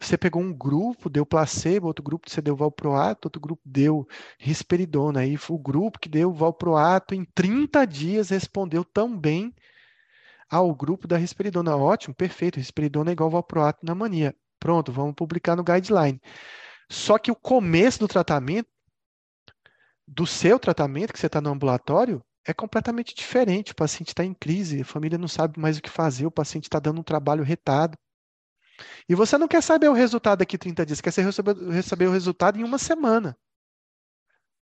Você 0.00 0.16
pegou 0.16 0.40
um 0.40 0.52
grupo, 0.52 1.10
deu 1.10 1.26
placebo, 1.26 1.88
outro 1.88 2.04
grupo 2.04 2.30
você 2.30 2.40
deu 2.40 2.54
valproato, 2.54 3.26
outro 3.26 3.40
grupo 3.40 3.62
deu 3.64 4.06
risperidona. 4.38 5.20
Aí 5.20 5.36
o 5.48 5.58
grupo 5.58 5.98
que 5.98 6.08
deu 6.08 6.32
valproato 6.32 7.14
em 7.14 7.24
30 7.24 7.84
dias 7.84 8.30
respondeu 8.30 8.84
tão 8.84 9.18
bem 9.18 9.52
ao 10.48 10.74
grupo 10.74 11.08
da 11.08 11.16
risperidona. 11.16 11.76
Ótimo, 11.76 12.14
perfeito, 12.14 12.56
risperidona 12.58 13.10
é 13.10 13.12
igual 13.12 13.30
valproato 13.30 13.84
na 13.84 13.94
mania. 13.94 14.34
Pronto, 14.60 14.92
vamos 14.92 15.14
publicar 15.14 15.56
no 15.56 15.64
guideline. 15.64 16.20
Só 16.90 17.18
que 17.18 17.30
o 17.30 17.36
começo 17.36 17.98
do 17.98 18.08
tratamento 18.08 18.68
do 20.08 20.26
seu 20.26 20.58
tratamento, 20.58 21.12
que 21.12 21.18
você 21.18 21.26
está 21.26 21.40
no 21.40 21.50
ambulatório, 21.50 22.24
é 22.46 22.54
completamente 22.54 23.14
diferente. 23.14 23.72
O 23.72 23.76
paciente 23.76 24.08
está 24.08 24.24
em 24.24 24.32
crise, 24.32 24.80
a 24.80 24.84
família 24.84 25.18
não 25.18 25.28
sabe 25.28 25.60
mais 25.60 25.76
o 25.76 25.82
que 25.82 25.90
fazer, 25.90 26.24
o 26.24 26.30
paciente 26.30 26.64
está 26.64 26.78
dando 26.78 27.00
um 27.00 27.04
trabalho 27.04 27.44
retado. 27.44 27.96
E 29.08 29.14
você 29.14 29.36
não 29.38 29.48
quer 29.48 29.62
saber 29.62 29.88
o 29.88 29.92
resultado 29.92 30.40
daqui 30.40 30.56
30 30.56 30.86
dias, 30.86 31.00
quer 31.00 31.12
receber, 31.12 31.54
receber 31.70 32.06
o 32.06 32.12
resultado 32.12 32.58
em 32.58 32.64
uma 32.64 32.78
semana. 32.78 33.36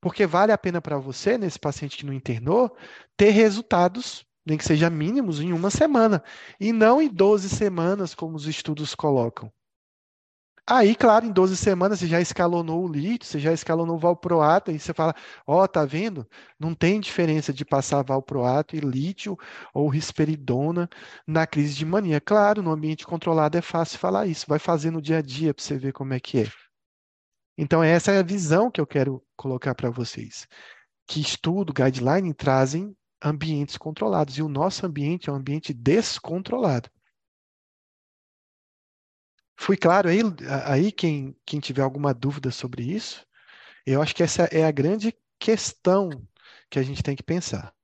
Porque 0.00 0.26
vale 0.26 0.52
a 0.52 0.58
pena 0.58 0.82
para 0.82 0.98
você, 0.98 1.38
nesse 1.38 1.58
paciente 1.58 1.96
que 1.96 2.04
não 2.04 2.12
internou, 2.12 2.76
ter 3.16 3.30
resultados, 3.30 4.26
nem 4.44 4.58
que 4.58 4.64
seja 4.64 4.90
mínimos, 4.90 5.40
em 5.40 5.52
uma 5.52 5.70
semana. 5.70 6.22
E 6.60 6.72
não 6.72 7.00
em 7.00 7.08
12 7.08 7.48
semanas, 7.48 8.14
como 8.14 8.36
os 8.36 8.46
estudos 8.46 8.94
colocam. 8.94 9.50
Aí, 10.66 10.94
claro, 10.96 11.26
em 11.26 11.30
12 11.32 11.58
semanas 11.58 11.98
você 11.98 12.06
já 12.06 12.22
escalonou 12.22 12.84
o 12.84 12.88
lítio, 12.88 13.28
você 13.28 13.38
já 13.38 13.52
escalonou 13.52 13.96
o 13.96 13.98
valproato, 13.98 14.70
e 14.70 14.78
você 14.78 14.94
fala, 14.94 15.14
ó, 15.46 15.62
oh, 15.62 15.68
tá 15.68 15.84
vendo? 15.84 16.26
Não 16.58 16.74
tem 16.74 16.98
diferença 17.00 17.52
de 17.52 17.66
passar 17.66 18.02
valproato 18.02 18.74
e 18.74 18.80
lítio 18.80 19.36
ou 19.74 19.88
risperidona 19.88 20.88
na 21.26 21.46
crise 21.46 21.74
de 21.74 21.84
mania. 21.84 22.18
Claro, 22.18 22.62
no 22.62 22.70
ambiente 22.70 23.06
controlado 23.06 23.58
é 23.58 23.60
fácil 23.60 23.98
falar 23.98 24.26
isso, 24.26 24.46
vai 24.48 24.58
fazer 24.58 24.90
no 24.90 25.02
dia 25.02 25.18
a 25.18 25.22
dia 25.22 25.52
para 25.52 25.62
você 25.62 25.76
ver 25.76 25.92
como 25.92 26.14
é 26.14 26.20
que 26.20 26.40
é. 26.40 26.48
Então, 27.58 27.82
essa 27.82 28.12
é 28.12 28.18
a 28.18 28.22
visão 28.22 28.70
que 28.70 28.80
eu 28.80 28.86
quero 28.86 29.22
colocar 29.36 29.74
para 29.74 29.90
vocês. 29.90 30.46
Que 31.06 31.20
estudo, 31.20 31.74
guideline, 31.74 32.32
trazem 32.32 32.96
ambientes 33.22 33.76
controlados, 33.76 34.38
e 34.38 34.42
o 34.42 34.48
nosso 34.48 34.86
ambiente 34.86 35.28
é 35.28 35.32
um 35.32 35.36
ambiente 35.36 35.74
descontrolado. 35.74 36.88
Fui 39.56 39.76
claro 39.76 40.08
aí, 40.08 40.20
aí 40.66 40.92
quem, 40.92 41.36
quem 41.46 41.60
tiver 41.60 41.82
alguma 41.82 42.12
dúvida 42.12 42.50
sobre 42.50 42.82
isso, 42.82 43.24
eu 43.86 44.02
acho 44.02 44.14
que 44.14 44.22
essa 44.22 44.44
é 44.44 44.64
a 44.64 44.70
grande 44.70 45.16
questão 45.38 46.10
que 46.70 46.78
a 46.78 46.82
gente 46.82 47.02
tem 47.02 47.14
que 47.14 47.22
pensar. 47.22 47.74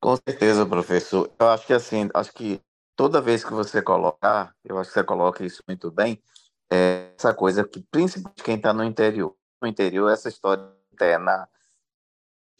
Com 0.00 0.16
certeza, 0.16 0.66
professor. 0.66 1.30
Eu 1.38 1.48
acho 1.48 1.66
que 1.66 1.72
assim, 1.72 2.08
acho 2.14 2.32
que 2.32 2.60
toda 2.94 3.20
vez 3.20 3.44
que 3.44 3.52
você 3.52 3.82
colocar, 3.82 4.54
eu 4.64 4.78
acho 4.78 4.90
que 4.90 4.94
você 4.94 5.04
coloca 5.04 5.44
isso 5.44 5.62
muito 5.66 5.90
bem, 5.90 6.22
é 6.70 7.12
essa 7.16 7.34
coisa 7.34 7.66
que 7.66 7.80
principalmente 7.90 8.42
quem 8.42 8.56
está 8.56 8.72
no 8.72 8.84
interior, 8.84 9.36
no 9.60 9.68
interior 9.68 10.10
essa 10.10 10.28
história 10.28 10.64
interna 10.92 11.48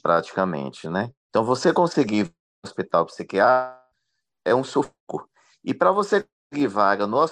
praticamente, 0.03 0.89
né? 0.89 1.13
Então 1.29 1.45
você 1.45 1.73
conseguir 1.73 2.25
um 2.25 2.69
hospital 2.69 3.07
psiquiátrico 3.07 3.86
é 4.47 4.55
um 4.55 4.65
sufoco. 4.65 5.29
E 5.65 5.75
para 5.75 5.91
você 5.91 6.25
conseguir 6.51 6.69
vaga 6.69 7.07
no 7.07 7.27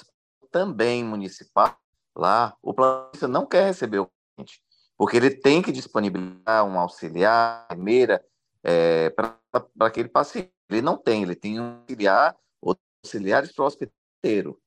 também 0.50 1.04
municipal, 1.04 1.78
lá, 2.16 2.56
o 2.60 2.74
planista 2.74 3.28
não 3.28 3.46
quer 3.46 3.66
receber 3.66 4.00
o 4.00 4.10
cliente, 4.36 4.60
porque 4.96 5.16
ele 5.16 5.30
tem 5.30 5.62
que 5.62 5.72
disponibilizar 5.72 6.64
um 6.64 6.78
auxiliar, 6.78 7.66
primeira, 7.68 8.24
é, 8.62 9.10
para 9.10 9.38
aquele 9.80 10.08
paciente. 10.08 10.52
Ele 10.68 10.82
não 10.82 10.96
tem, 10.96 11.22
ele 11.22 11.34
tem 11.34 11.60
um 11.60 11.80
auxiliar, 11.80 12.36
ou 12.60 12.76
auxiliares 13.04 13.52
para 13.52 13.62
o 13.62 13.66
hospital 13.66 13.94
inteiro. 14.18 14.60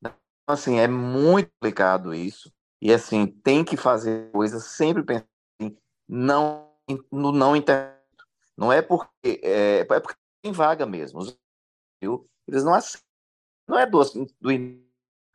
Então, 0.00 0.14
assim, 0.46 0.78
é 0.78 0.88
muito 0.88 1.50
complicado 1.52 2.14
isso. 2.14 2.52
E, 2.80 2.92
assim, 2.92 3.26
tem 3.26 3.64
que 3.64 3.76
fazer 3.76 4.30
coisas 4.32 4.64
sempre 4.64 5.04
pensando 5.04 5.28
em 5.60 5.76
não, 6.08 6.72
no 7.10 7.30
não 7.30 7.54
internet. 7.54 8.00
Não 8.56 8.72
é 8.72 8.82
porque, 8.82 9.40
é, 9.42 9.80
é 9.80 10.00
porque 10.00 10.18
tem 10.42 10.52
vaga 10.52 10.86
mesmo. 10.86 11.20
Os 11.20 11.36
Brasil, 12.02 12.28
eles 12.48 12.64
não 12.64 12.74
aceitam. 12.74 13.06
Não 13.68 13.78
é 13.78 13.86
do, 13.86 14.02
do 14.40 14.82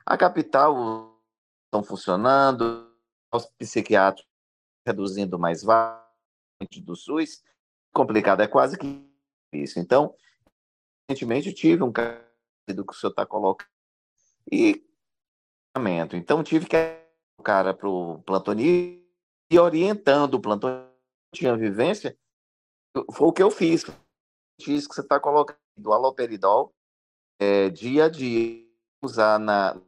a 0.06 0.18
capital 0.18 1.18
estão 1.66 1.84
funcionando, 1.84 2.94
os 3.34 3.46
psiquiátricos 3.58 4.30
reduzindo 4.86 5.40
mais 5.40 5.64
variante 5.64 6.82
do 6.82 6.96
SUS, 6.96 7.44
complicado, 7.94 8.42
é 8.42 8.48
quase 8.48 8.78
que 8.78 9.06
isso. 9.54 9.80
Então, 9.80 10.16
recentemente 11.10 11.54
tive 11.54 11.84
um 11.84 11.92
caso 11.92 12.22
do 12.70 12.86
que 12.86 12.94
o 12.94 12.96
senhor 12.96 13.12
está 13.12 13.26
colocando 13.26 13.70
e 14.52 14.84
então 16.14 16.44
tive 16.44 16.66
que 16.66 16.76
o 17.40 17.44
cara 17.44 17.72
para 17.72 17.88
o 17.88 18.20
plantonista 18.24 19.06
e 19.52 19.60
orientando 19.60 20.34
o 20.34 20.42
plantonista 20.42 20.92
tinha 21.32 21.56
vivência 21.56 22.18
Foi 23.14 23.28
o 23.28 23.34
que 23.34 23.44
eu 23.44 23.52
fiz. 23.52 23.84
Fiz 24.60 24.88
que 24.88 24.96
você 24.96 25.02
está 25.02 25.20
colocando 25.20 25.60
do 25.78 25.94
aloperidol 25.94 26.74
é, 27.40 27.70
dia 27.70 28.06
a 28.06 28.10
dia. 28.10 28.66
Usar 29.02 29.40
na, 29.40 29.80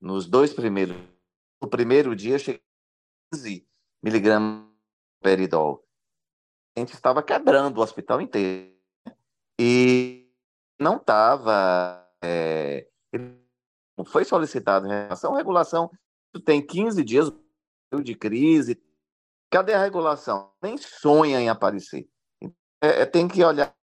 nos 0.00 0.26
dois 0.26 0.54
primeiros. 0.54 0.96
No 1.62 1.68
primeiro 1.68 2.16
dia, 2.16 2.38
cheguei 2.38 2.62
a 3.32 3.36
15 3.36 3.68
miligramas 4.02 4.64
de 4.64 5.28
aloperidol. 5.28 5.86
A 6.74 6.80
gente 6.80 6.94
estava 6.94 7.22
quebrando 7.22 7.78
o 7.78 7.82
hospital 7.82 8.20
inteiro. 8.20 8.74
E 9.60 10.32
não 10.80 10.96
estava. 10.96 12.08
É, 12.24 12.88
não 13.96 14.04
foi 14.04 14.24
solicitado 14.24 14.88
regulação. 14.88 15.34
Regulação 15.34 15.90
tem 16.44 16.64
15 16.66 17.04
dias 17.04 17.30
de 18.02 18.14
crise. 18.14 18.82
Cadê 19.50 19.74
a 19.74 19.82
regulação? 19.82 20.50
Nem 20.62 20.78
sonha 20.78 21.38
em 21.38 21.50
aparecer. 21.50 22.08
É, 22.82 23.02
é, 23.02 23.06
tem 23.06 23.28
que 23.28 23.44
olhar 23.44 23.76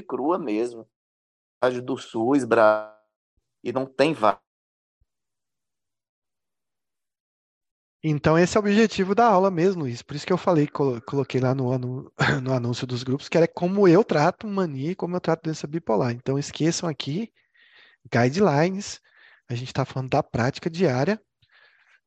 crua 0.00 0.38
mesmo. 0.38 0.88
Do 1.84 1.96
SUS, 1.96 2.44
e 3.62 3.72
não 3.72 3.86
tem 3.86 4.12
vaga. 4.12 4.40
Então, 8.04 8.36
esse 8.36 8.56
é 8.56 8.60
o 8.60 8.64
objetivo 8.64 9.14
da 9.14 9.24
aula 9.26 9.48
mesmo, 9.48 9.82
Luiz. 9.82 10.02
Por 10.02 10.16
isso 10.16 10.26
que 10.26 10.32
eu 10.32 10.38
falei, 10.38 10.66
coloquei 10.66 11.40
lá 11.40 11.54
no, 11.54 11.78
no, 11.78 12.12
no 12.42 12.52
anúncio 12.52 12.84
dos 12.84 13.04
grupos, 13.04 13.28
que 13.28 13.36
era 13.36 13.46
como 13.46 13.86
eu 13.86 14.02
trato 14.02 14.46
mania 14.48 14.90
e 14.90 14.94
como 14.96 15.14
eu 15.14 15.20
trato 15.20 15.44
doença 15.44 15.68
bipolar. 15.68 16.10
Então, 16.10 16.36
esqueçam 16.36 16.88
aqui 16.88 17.32
guidelines. 18.10 19.00
A 19.48 19.54
gente 19.54 19.68
está 19.68 19.84
falando 19.84 20.10
da 20.10 20.22
prática 20.22 20.68
diária, 20.68 21.22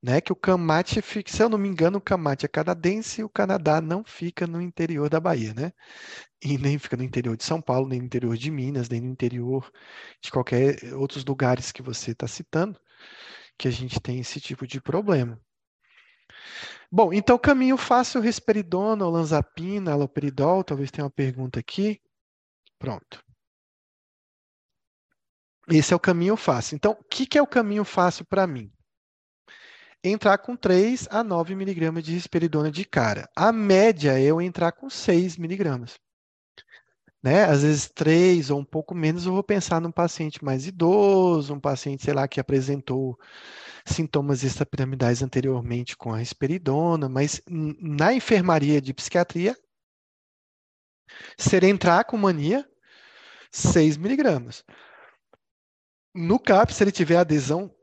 né? 0.05 0.21
Que 0.21 0.31
o 0.31 0.35
Camate 0.35 1.01
fica, 1.01 1.31
se 1.31 1.41
eu 1.41 1.49
não 1.49 1.57
me 1.57 1.67
engano, 1.67 1.97
o 1.97 2.01
Camate 2.01 2.45
é 2.45 2.47
canadense 2.47 3.21
e 3.21 3.23
o 3.23 3.29
Canadá 3.29 3.81
não 3.81 4.03
fica 4.03 4.45
no 4.45 4.61
interior 4.61 5.09
da 5.09 5.19
Bahia, 5.19 5.51
né? 5.55 5.73
E 6.43 6.59
nem 6.59 6.77
fica 6.77 6.95
no 6.95 7.03
interior 7.03 7.35
de 7.35 7.43
São 7.43 7.59
Paulo, 7.59 7.87
nem 7.87 7.99
no 7.99 8.05
interior 8.05 8.37
de 8.37 8.51
Minas, 8.51 8.87
nem 8.87 9.01
no 9.01 9.09
interior 9.09 9.71
de 10.21 10.29
qualquer 10.31 10.93
outros 10.93 11.25
lugares 11.25 11.71
que 11.71 11.81
você 11.81 12.11
está 12.11 12.27
citando, 12.27 12.79
que 13.57 13.67
a 13.67 13.71
gente 13.71 13.99
tem 13.99 14.19
esse 14.19 14.39
tipo 14.39 14.67
de 14.67 14.79
problema. 14.79 15.41
Bom, 16.91 17.11
então 17.11 17.37
caminho 17.39 17.77
fácil, 17.77 18.21
risperidona, 18.21 19.07
olanzapina, 19.07 19.91
aloperidol, 19.91 20.63
talvez 20.63 20.91
tenha 20.91 21.05
uma 21.05 21.11
pergunta 21.11 21.59
aqui. 21.59 21.99
Pronto. 22.77 23.23
Esse 25.67 25.93
é 25.93 25.95
o 25.95 25.99
caminho 25.99 26.37
fácil. 26.37 26.75
Então, 26.75 26.91
o 26.91 27.03
que, 27.03 27.25
que 27.25 27.39
é 27.39 27.41
o 27.41 27.47
caminho 27.47 27.83
fácil 27.83 28.23
para 28.25 28.45
mim? 28.45 28.71
Entrar 30.07 30.37
com 30.37 30.55
3 30.55 31.07
a 31.09 31.23
9 31.23 31.55
miligramas 31.55 32.03
de 32.03 32.13
risperidona 32.13 32.69
de 32.69 32.85
cara. 32.85 33.27
A 33.35 33.51
média 33.51 34.19
é 34.19 34.23
eu 34.23 34.39
entrar 34.39 34.71
com 34.71 34.87
6 34.87 35.35
miligramas. 35.35 35.99
Né? 37.23 37.43
Às 37.43 37.63
vezes 37.63 37.89
3 37.89 38.51
ou 38.51 38.59
um 38.59 38.63
pouco 38.63 38.93
menos, 38.93 39.25
eu 39.25 39.33
vou 39.33 39.41
pensar 39.41 39.81
num 39.81 39.91
paciente 39.91 40.45
mais 40.45 40.67
idoso, 40.67 41.55
um 41.55 41.59
paciente, 41.59 42.03
sei 42.03 42.13
lá, 42.13 42.27
que 42.27 42.39
apresentou 42.39 43.17
sintomas 43.83 44.43
extrapiramidais 44.43 45.23
anteriormente 45.23 45.97
com 45.97 46.13
a 46.13 46.19
risperidona, 46.19 47.09
mas 47.09 47.41
na 47.49 48.13
enfermaria 48.13 48.79
de 48.79 48.93
psiquiatria, 48.93 49.57
seria 51.35 51.69
entrar 51.69 52.03
com 52.03 52.15
mania 52.15 52.63
6 53.51 53.97
miligramas. 53.97 54.63
No 56.13 56.39
CAP, 56.39 56.71
se 56.71 56.83
ele 56.83 56.91
tiver 56.91 57.17
adesão 57.17 57.74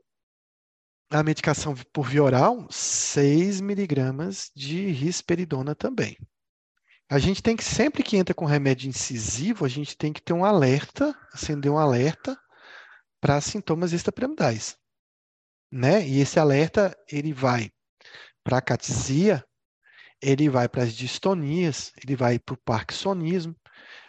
à 1.13 1.23
medicação 1.23 1.75
por 1.93 2.07
via 2.07 2.23
oral, 2.23 2.67
6 2.69 3.61
miligramas 3.61 4.51
de 4.55 4.87
risperidona 4.87 5.75
também. 5.75 6.17
A 7.09 7.19
gente 7.19 7.43
tem 7.43 7.55
que, 7.55 7.63
sempre 7.63 8.01
que 8.01 8.17
entra 8.17 8.33
com 8.33 8.45
remédio 8.45 8.89
incisivo, 8.89 9.65
a 9.65 9.69
gente 9.69 9.95
tem 9.95 10.11
que 10.11 10.21
ter 10.21 10.33
um 10.33 10.43
alerta, 10.43 11.15
acender 11.31 11.71
um 11.71 11.77
alerta 11.77 12.37
para 13.21 13.39
sintomas 13.39 13.93
extrapiramidais. 13.93 14.75
Né? 15.71 16.07
E 16.07 16.19
esse 16.19 16.39
alerta, 16.39 16.97
ele 17.07 17.31
vai 17.31 17.69
para 18.43 18.57
a 18.57 18.61
catisia, 18.61 19.45
ele 20.21 20.49
vai 20.49 20.67
para 20.67 20.83
as 20.83 20.93
distonias, 20.93 21.91
ele 22.03 22.15
vai 22.15 22.39
para 22.39 22.53
o 22.53 22.57
parkinsonismo, 22.57 23.55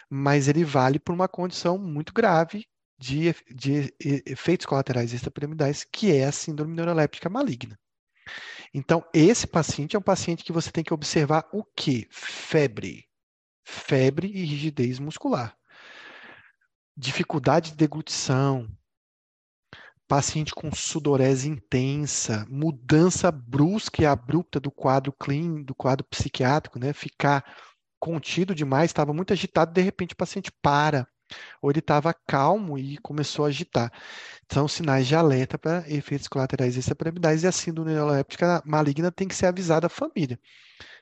mas 0.09 0.47
ele 0.47 0.63
vale 0.63 0.97
para 0.97 1.13
uma 1.13 1.27
condição 1.27 1.77
muito 1.77 2.13
grave 2.13 2.65
de, 2.97 3.35
de 3.53 3.93
efeitos 3.99 4.65
colaterais 4.65 5.13
extrapiramidais, 5.13 5.83
que 5.83 6.11
é 6.15 6.25
a 6.25 6.31
síndrome 6.31 6.75
neuroléptica 6.75 7.29
maligna. 7.29 7.77
Então, 8.73 9.05
esse 9.13 9.47
paciente 9.47 9.95
é 9.95 9.99
um 9.99 10.01
paciente 10.01 10.43
que 10.43 10.51
você 10.51 10.71
tem 10.71 10.83
que 10.83 10.93
observar 10.93 11.47
o 11.53 11.63
quê? 11.63 12.07
Febre. 12.09 13.05
Febre 13.63 14.27
e 14.27 14.43
rigidez 14.43 14.99
muscular. 14.99 15.55
Dificuldade 16.95 17.71
de 17.71 17.77
deglutição. 17.77 18.67
Paciente 20.07 20.53
com 20.53 20.71
sudorese 20.71 21.49
intensa, 21.49 22.45
mudança 22.47 23.31
brusca 23.31 24.03
e 24.03 24.05
abrupta 24.05 24.59
do 24.59 24.69
quadro 24.69 25.11
clínico, 25.11 25.65
do 25.65 25.73
quadro 25.73 26.05
psiquiátrico, 26.05 26.77
né? 26.77 26.93
Ficar 26.93 27.43
contido 27.99 28.53
demais, 28.53 28.91
estava 28.91 29.13
muito 29.13 29.33
agitado, 29.33 29.73
de 29.73 29.81
repente 29.81 30.13
o 30.13 30.17
paciente 30.17 30.51
para 30.61 31.07
ou 31.61 31.71
ele 31.71 31.79
estava 31.79 32.13
calmo 32.13 32.77
e 32.77 32.97
começou 32.97 33.45
a 33.45 33.47
agitar. 33.49 33.91
São 34.51 34.67
sinais 34.67 35.07
de 35.07 35.15
alerta 35.15 35.57
para 35.57 35.83
efeitos 35.91 36.27
colaterais 36.27 36.77
extrapiramidais 36.77 37.43
e 37.43 37.47
a 37.47 37.51
síndrome 37.51 37.91
neuroléptica 37.91 38.61
maligna 38.65 39.11
tem 39.11 39.27
que 39.27 39.35
ser 39.35 39.47
avisada 39.47 39.87
à 39.87 39.89
família. 39.89 40.39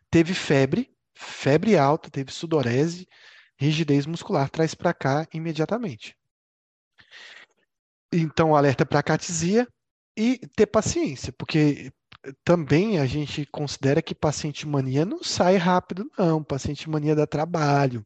Teve 0.10 0.34
febre, 0.34 0.92
febre 1.14 1.78
alta, 1.78 2.10
teve 2.10 2.32
sudorese, 2.32 3.08
rigidez 3.58 4.06
muscular, 4.06 4.50
traz 4.50 4.74
para 4.74 4.94
cá 4.94 5.28
imediatamente. 5.34 6.16
Então, 8.12 8.56
alerta 8.56 8.86
para 8.86 9.02
catisia 9.02 9.68
e 10.16 10.38
ter 10.56 10.68
paciência, 10.68 11.34
porque 11.34 11.92
também 12.44 13.00
a 13.00 13.06
gente 13.06 13.46
considera 13.48 14.02
que 14.02 14.14
paciente 14.14 14.68
mania 14.68 15.04
não 15.04 15.24
sai 15.24 15.58
rápido, 15.58 16.10
não. 16.18 16.44
Paciente 16.44 16.90
mania 16.90 17.16
dá 17.16 17.26
trabalho 17.28 18.06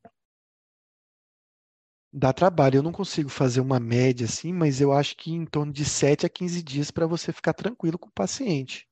dá 2.12 2.34
trabalho. 2.34 2.78
Eu 2.78 2.84
não 2.84 2.92
consigo 2.92 3.30
fazer 3.30 3.62
uma 3.62 3.80
média 3.80 4.26
assim, 4.26 4.54
mas 4.54 4.82
eu 4.82 4.92
acho 4.92 5.16
que 5.16 5.32
em 5.32 5.46
torno 5.46 5.72
de 5.72 5.86
7 5.86 6.26
a 6.26 6.30
15 6.30 6.64
dias 6.64 6.92
para 6.92 7.08
você 7.08 7.32
ficar 7.32 7.54
tranquilo 7.54 7.98
com 7.98 8.08
o 8.08 8.14
paciente. 8.14 8.88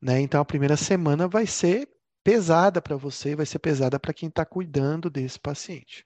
Né? 0.00 0.20
Então, 0.20 0.40
a 0.40 0.44
primeira 0.44 0.76
semana 0.76 1.26
vai 1.28 1.46
ser 1.46 1.88
pesada 2.22 2.82
para 2.82 2.96
você, 2.96 3.36
vai 3.36 3.46
ser 3.46 3.58
pesada 3.58 3.98
para 3.98 4.12
quem 4.12 4.28
está 4.28 4.44
cuidando 4.44 5.08
desse 5.08 5.38
paciente. 5.38 6.04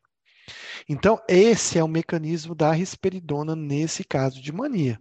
Então, 0.88 1.20
esse 1.28 1.78
é 1.78 1.84
o 1.84 1.88
mecanismo 1.88 2.55
da 2.55 2.72
risperidona 2.72 3.55
nesse 3.55 4.05
caso 4.05 4.40
de 4.40 4.53
mania. 4.53 5.01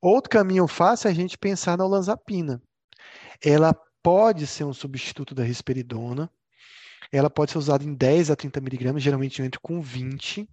Outro 0.00 0.30
caminho 0.30 0.66
fácil 0.66 1.08
é 1.08 1.10
a 1.10 1.14
gente 1.14 1.36
pensar 1.36 1.76
na 1.76 1.84
olanzapina. 1.84 2.62
Ela 3.44 3.74
pode 4.02 4.46
ser 4.46 4.64
um 4.64 4.72
substituto 4.72 5.34
da 5.34 5.42
risperidona, 5.42 6.30
ela 7.12 7.30
pode 7.30 7.52
ser 7.52 7.58
usada 7.58 7.84
em 7.84 7.94
10 7.94 8.30
a 8.30 8.36
30 8.36 8.60
miligramas, 8.60 9.02
geralmente 9.02 9.40
eu 9.40 9.46
entro 9.46 9.60
com 9.60 9.80
20. 9.80 10.48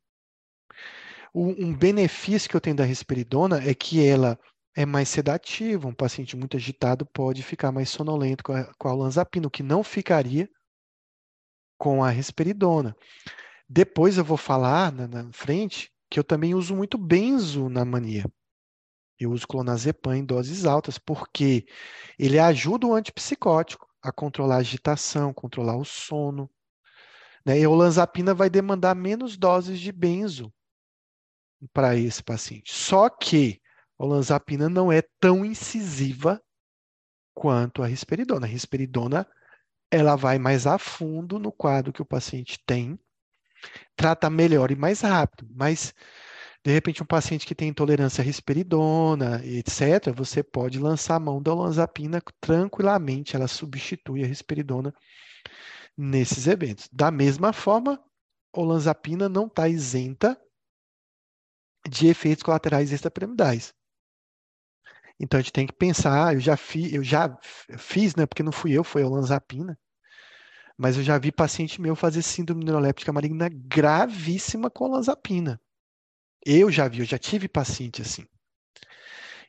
Um 1.33 1.73
benefício 1.73 2.49
que 2.49 2.55
eu 2.55 2.61
tenho 2.61 2.75
da 2.75 2.83
risperidona 2.83 3.61
é 3.63 3.73
que 3.73 4.03
ela 4.03 4.39
é 4.75 4.85
mais 4.85 5.09
sedativa. 5.09 5.87
Um 5.87 5.93
paciente 5.93 6.35
muito 6.35 6.57
agitado 6.57 7.05
pode 7.05 7.43
ficar 7.43 7.71
mais 7.71 7.89
sonolento 7.89 8.43
com 8.43 8.53
a, 8.53 8.73
com 8.75 8.87
a 8.87 8.93
olanzapina, 8.93 9.47
o 9.47 9.51
que 9.51 9.61
não 9.61 9.83
ficaria 9.83 10.49
com 11.77 12.03
a 12.03 12.09
risperidona. 12.09 12.95
Depois 13.69 14.17
eu 14.17 14.23
vou 14.23 14.37
falar 14.37 14.91
na, 14.91 15.07
na, 15.07 15.31
frente 15.31 15.91
que 16.09 16.19
eu 16.19 16.23
também 16.23 16.55
uso 16.55 16.75
muito 16.75 16.97
benzo 16.97 17.69
na 17.69 17.83
mania. 17.83 18.25
Eu 19.19 19.31
uso 19.31 19.47
clonazepam 19.47 20.15
em 20.15 20.25
doses 20.25 20.65
altas, 20.65 20.97
porque 20.97 21.65
ele 22.17 22.39
ajuda 22.39 22.87
o 22.87 22.93
antipsicótico 22.93 23.86
a 24.07 24.11
controlar 24.11 24.55
a 24.55 24.59
agitação, 24.59 25.33
controlar 25.33 25.75
o 25.75 25.83
sono. 25.83 26.49
Né? 27.45 27.59
E 27.59 27.63
a 27.63 27.69
olanzapina 27.69 28.33
vai 28.33 28.49
demandar 28.49 28.95
menos 28.95 29.37
doses 29.37 29.79
de 29.79 29.91
benzo 29.91 30.53
para 31.73 31.95
esse 31.95 32.23
paciente. 32.23 32.73
Só 32.73 33.09
que 33.09 33.61
a 33.99 34.05
olanzapina 34.05 34.69
não 34.69 34.91
é 34.91 35.01
tão 35.19 35.43
incisiva 35.43 36.41
quanto 37.33 37.83
a 37.83 37.87
risperidona. 37.87 38.45
A 38.45 38.49
risperidona 38.49 39.27
ela 39.91 40.15
vai 40.15 40.37
mais 40.37 40.65
a 40.65 40.77
fundo 40.77 41.39
no 41.39 41.51
quadro 41.51 41.93
que 41.93 42.01
o 42.01 42.05
paciente 42.05 42.59
tem, 42.65 42.99
trata 43.95 44.29
melhor 44.29 44.71
e 44.71 44.75
mais 44.75 45.01
rápido, 45.01 45.47
mas 45.53 45.93
de 46.67 46.73
repente, 46.73 47.01
um 47.01 47.05
paciente 47.05 47.47
que 47.47 47.55
tem 47.55 47.69
intolerância 47.69 48.21
à 48.21 48.25
risperidona, 48.25 49.41
etc., 49.45 50.13
você 50.13 50.43
pode 50.43 50.79
lançar 50.79 51.15
a 51.15 51.19
mão 51.19 51.41
da 51.41 51.53
olanzapina 51.53 52.21
tranquilamente, 52.41 53.37
ela 53.37 53.47
substitui 53.47 54.21
a 54.21 54.27
risperidona 54.27 54.93
nesses 55.97 56.45
eventos. 56.45 56.89
Da 56.91 57.09
mesma 57.09 57.53
forma, 57.53 58.03
olanzapina 58.53 59.29
não 59.29 59.47
está 59.47 59.69
isenta 59.69 60.37
de 61.89 62.07
efeitos 62.07 62.43
colaterais 62.43 62.91
extrapiramidais. 62.91 63.73
Então 65.19 65.39
a 65.39 65.41
gente 65.41 65.53
tem 65.53 65.65
que 65.67 65.73
pensar, 65.73 66.33
eu 66.33 66.39
já, 66.39 66.57
fi, 66.57 66.93
eu 66.93 67.03
já 67.03 67.37
fiz, 67.77 68.15
né, 68.15 68.25
porque 68.25 68.43
não 68.43 68.51
fui 68.51 68.71
eu, 68.73 68.83
foi 68.83 69.03
a 69.03 69.07
olanzapina, 69.07 69.79
Mas 70.77 70.97
eu 70.97 71.03
já 71.03 71.17
vi 71.17 71.31
paciente 71.31 71.81
meu 71.81 71.95
fazer 71.95 72.21
síndrome 72.21 72.63
neuroléptica 72.63 73.11
maligna 73.13 73.49
gravíssima 73.49 74.69
com 74.69 74.85
olanzapina. 74.85 75.59
Eu 76.45 76.71
já 76.71 76.87
vi, 76.87 76.99
eu 76.99 77.05
já 77.05 77.17
tive 77.17 77.47
paciente 77.47 78.01
assim. 78.01 78.25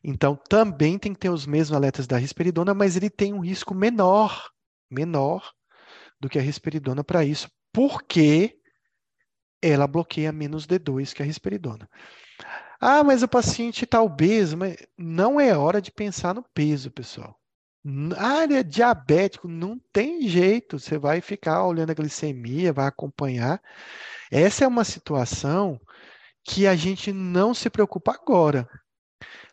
Então, 0.03 0.37
também 0.49 0.99
tem 0.99 1.13
que 1.13 1.19
ter 1.19 1.31
os 1.31 1.47
mesmos 1.47 1.77
alertas 1.77 2.07
da 2.07 2.17
risperidona, 2.17 2.73
mas 2.73 2.97
ele 2.97 3.11
tem 3.11 3.33
um 3.33 3.41
risco 3.41 3.75
menor, 3.75 4.51
menor 4.91 5.53
do 6.21 6.29
que 6.29 6.39
a 6.39 6.43
risperidona 6.43 7.03
para 7.03 7.25
isso, 7.25 7.51
porque 7.73 8.59
ela 9.61 9.87
bloqueia 9.87 10.33
menos 10.33 10.67
D2 10.67 11.13
que 11.13 11.23
a 11.23 11.27
risperidona. 11.27 11.89
Ah, 12.81 13.03
mas 13.03 13.23
o 13.23 13.29
paciente 13.29 13.85
está 13.85 14.01
obeso, 14.01 14.57
mas 14.57 14.77
não 14.97 15.41
é 15.41 15.57
hora 15.57 15.83
de 15.83 15.91
pensar 15.91 16.33
no 16.33 16.45
peso, 16.55 16.91
pessoal. 16.91 17.37
Ah, 18.17 18.45
é 18.45 18.63
diabético, 18.63 19.49
não 19.49 19.81
tem 19.93 20.29
jeito. 20.29 20.79
Você 20.79 20.99
vai 20.99 21.21
ficar 21.21 21.65
olhando 21.65 21.91
a 21.91 21.95
glicemia, 21.95 22.73
vai 22.73 22.87
acompanhar. 22.87 23.61
Essa 24.31 24.65
é 24.65 24.69
uma 24.69 24.85
situação 24.85 25.81
que 26.49 26.67
a 26.67 26.75
gente 26.75 27.13
não 27.13 27.53
se 27.53 27.69
preocupa 27.69 28.13
agora. 28.13 28.67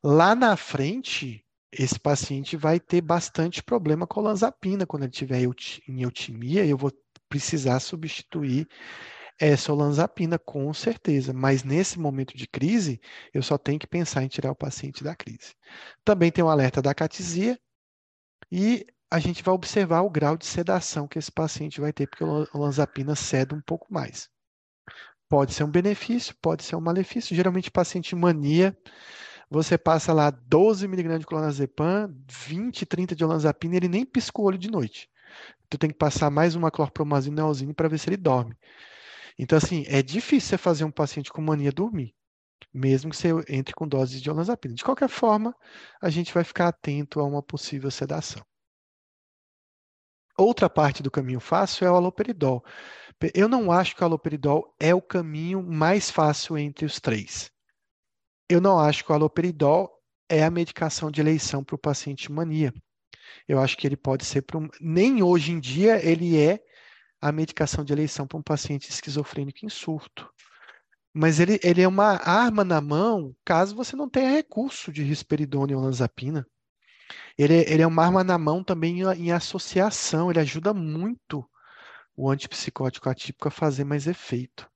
Lá 0.02 0.34
na 0.34 0.56
frente, 0.56 1.46
esse 1.70 2.00
paciente 2.00 2.56
vai 2.56 2.80
ter 2.80 3.02
bastante 3.02 3.62
problema 3.62 4.08
com 4.08 4.22
a 4.22 4.24
olanzapina 4.24 4.86
quando 4.86 5.04
ele 5.04 5.12
tiver 5.12 5.41
em 5.41 6.02
eutimia, 6.02 6.66
eu 6.66 6.78
vou 6.78 6.91
precisar 7.28 7.82
substituir 7.82 8.66
essa 9.38 9.74
olanzapina, 9.74 10.39
com 10.39 10.74
certeza. 10.74 11.34
Mas 11.34 11.66
nesse 11.66 12.00
momento 12.00 12.38
de 12.38 12.48
crise, 12.48 13.02
eu 13.34 13.43
só 13.43 13.58
tenho 13.58 13.78
que 13.78 13.88
pensar 13.88 14.24
em 14.24 14.30
tirar 14.30 14.52
o 14.52 14.56
paciente 14.56 15.04
da 15.04 15.14
crise. 15.14 15.54
Também 16.06 16.32
tem 16.32 16.46
um 16.46 16.50
alerta 16.50 16.82
da 16.82 16.93
catisia 16.96 17.60
e 18.50 18.86
a 19.12 19.20
gente 19.20 19.43
vai 19.43 19.54
observar 19.54 20.02
o 20.02 20.10
grau 20.10 20.38
de 20.38 20.46
sedação 20.46 21.10
que 21.10 21.20
esse 21.20 21.32
paciente 21.32 21.82
vai 21.82 21.91
ter, 21.91 22.08
porque 22.08 22.24
a 22.24 22.58
olanzapina 22.58 23.16
cede 23.16 23.54
um 23.54 23.62
pouco 23.62 23.93
mais. 23.93 24.30
Pode 25.28 25.53
ser 25.53 25.63
um 25.63 25.71
benefício, 25.71 26.36
pode 26.41 26.63
ser 26.63 26.76
um 26.76 26.82
malefício. 26.82 27.36
Geralmente, 27.36 27.71
paciente 27.71 28.15
mania, 28.15 28.78
você 29.49 29.78
passa 29.78 30.13
lá 30.13 30.30
12 30.30 30.86
mg 30.86 31.19
de 31.19 31.26
clonazepam, 31.26 32.13
20, 32.30 32.86
30 32.86 33.15
de 33.15 33.23
olanzapina, 33.23 33.76
ele 33.76 33.88
nem 33.88 34.05
pisca 34.05 34.41
o 34.41 34.45
olho 34.45 34.57
de 34.57 34.69
noite. 34.69 35.09
Tu 35.69 35.78
tem 35.78 35.89
que 35.89 35.97
passar 35.97 36.30
mais 36.30 36.55
uma 36.55 36.71
clorpromazina 36.71 37.41
e 37.61 37.73
para 37.73 37.88
ver 37.88 37.97
se 37.97 38.09
ele 38.09 38.17
dorme. 38.17 38.55
Então, 39.38 39.57
assim, 39.57 39.84
é 39.88 40.01
difícil 40.01 40.49
você 40.49 40.57
fazer 40.57 40.84
um 40.86 40.91
paciente 40.91 41.32
com 41.32 41.41
mania 41.41 41.71
dormir, 41.71 42.15
mesmo 42.73 43.11
que 43.11 43.17
você 43.17 43.30
entre 43.49 43.73
com 43.73 43.88
doses 43.88 44.21
de 44.21 44.30
olanzapina. 44.30 44.76
De 44.76 44.84
qualquer 44.84 45.09
forma, 45.09 45.55
a 46.01 46.09
gente 46.09 46.34
vai 46.34 46.43
ficar 46.43 46.69
atento 46.69 47.19
a 47.19 47.23
uma 47.23 47.43
possível 47.43 47.91
sedação. 47.91 48.43
Outra 50.38 50.69
parte 50.69 51.01
do 51.01 51.11
caminho 51.11 51.39
fácil 51.39 51.88
é 51.88 51.91
o 51.91 51.95
aloperidol. 51.95 52.63
Eu 53.34 53.47
não 53.47 53.72
acho 53.72 53.95
que 53.95 54.01
o 54.01 54.05
aloperidol 54.05 54.76
é 54.80 54.93
o 54.93 55.01
caminho 55.01 55.63
mais 55.63 56.09
fácil 56.09 56.57
entre 56.57 56.86
os 56.86 56.99
três. 56.99 57.49
Eu 58.49 58.59
não 58.59 58.80
acho 58.80 59.03
que 59.03 59.11
o 59.11 59.16
aloperidol 59.16 59.89
é 60.30 60.43
a 60.43 60.51
medicação 60.51 61.09
de 61.09 61.22
eleição 61.22 61.63
para 61.63 61.76
o 61.76 61.80
paciente 61.80 62.32
mania. 62.32 62.74
Eu 63.47 63.59
acho 63.59 63.78
que 63.78 63.88
ele 63.88 63.95
pode 63.95 64.26
ser 64.26 64.41
para 64.41 64.57
um... 64.57 64.68
Nem 64.82 65.24
hoje 65.24 65.51
em 65.51 65.59
dia 65.59 66.03
ele 66.05 66.38
é 66.38 66.59
a 67.22 67.32
medicação 67.32 67.84
de 67.84 67.93
eleição 67.93 68.28
para 68.28 68.38
um 68.38 68.43
paciente 68.43 68.89
esquizofrênico 68.89 69.66
em 69.66 69.70
surto. 69.70 70.30
Mas 71.13 71.39
ele, 71.39 71.59
ele 71.63 71.82
é 71.82 71.88
uma 71.88 72.18
arma 72.18 72.63
na 72.63 72.82
mão 72.82 73.34
caso 73.45 73.76
você 73.76 73.95
não 73.95 74.09
tenha 74.09 74.30
recurso 74.30 74.91
de 74.91 75.01
risperidona 75.01 75.72
e 75.72 75.76
olanzapina. 75.76 76.45
Ele, 77.38 77.53
ele 77.68 77.82
é 77.82 77.88
uma 77.88 78.03
arma 78.03 78.24
na 78.24 78.38
mão 78.38 78.63
também 78.63 79.01
em, 79.01 79.28
em 79.28 79.32
associação, 79.32 80.30
ele 80.30 80.39
ajuda 80.39 80.74
muito 80.74 81.47
o 82.16 82.30
antipsicótico 82.30 83.09
atípico 83.09 83.47
a 83.47 83.51
fazer 83.51 83.84
mais 83.84 84.07
efeito. 84.07 84.70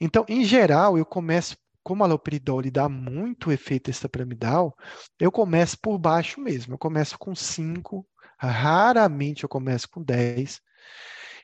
Então, 0.00 0.24
em 0.28 0.44
geral, 0.44 0.96
eu 0.96 1.04
começo, 1.04 1.56
como 1.82 2.02
a 2.02 2.06
aloperidol 2.06 2.62
dá 2.70 2.88
muito 2.88 3.50
efeito 3.50 3.90
extrapiramidal, 3.90 4.76
eu 5.18 5.30
começo 5.32 5.78
por 5.80 5.98
baixo 5.98 6.40
mesmo. 6.40 6.74
Eu 6.74 6.78
começo 6.78 7.18
com 7.18 7.34
5, 7.34 8.06
raramente 8.38 9.42
eu 9.42 9.48
começo 9.48 9.88
com 9.88 10.02
10, 10.02 10.60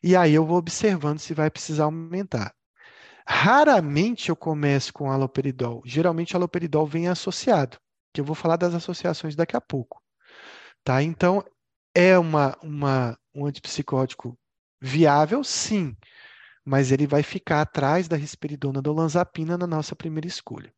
e 0.03 0.15
aí 0.15 0.35
eu 0.35 0.45
vou 0.45 0.59
observando 0.59 1.19
se 1.19 1.35
vai 1.35 1.51
precisar 1.51 1.85
aumentar. 1.85 2.55
Raramente 3.27 4.29
eu 4.29 4.37
começo 4.37 4.93
com 4.93 5.11
aloperidol. 5.11 5.83
Geralmente 5.85 6.37
aloperidol 6.37 6.87
vem 6.87 7.09
associado, 7.09 7.79
que 8.13 8.21
eu 8.21 8.25
vou 8.25 8.35
falar 8.35 8.57
das 8.57 8.75
associações 8.75 9.35
daqui 9.35 9.57
a 9.57 9.61
pouco. 9.61 10.03
Tá? 10.85 11.03
Então, 11.03 11.43
é 11.95 12.19
uma, 12.19 12.57
uma, 12.63 13.19
um 13.35 13.47
antipsicótico 13.47 14.39
viável, 14.85 15.43
sim, 15.43 15.97
mas 16.63 16.93
ele 16.93 17.07
vai 17.07 17.23
ficar 17.23 17.63
atrás 17.63 18.07
da 18.07 18.17
risperidona 18.17 18.83
da 18.83 18.91
olanzapina 18.91 19.57
na 19.57 19.67
nossa 19.67 19.97
primeira 19.97 20.29
escolha. 20.29 20.73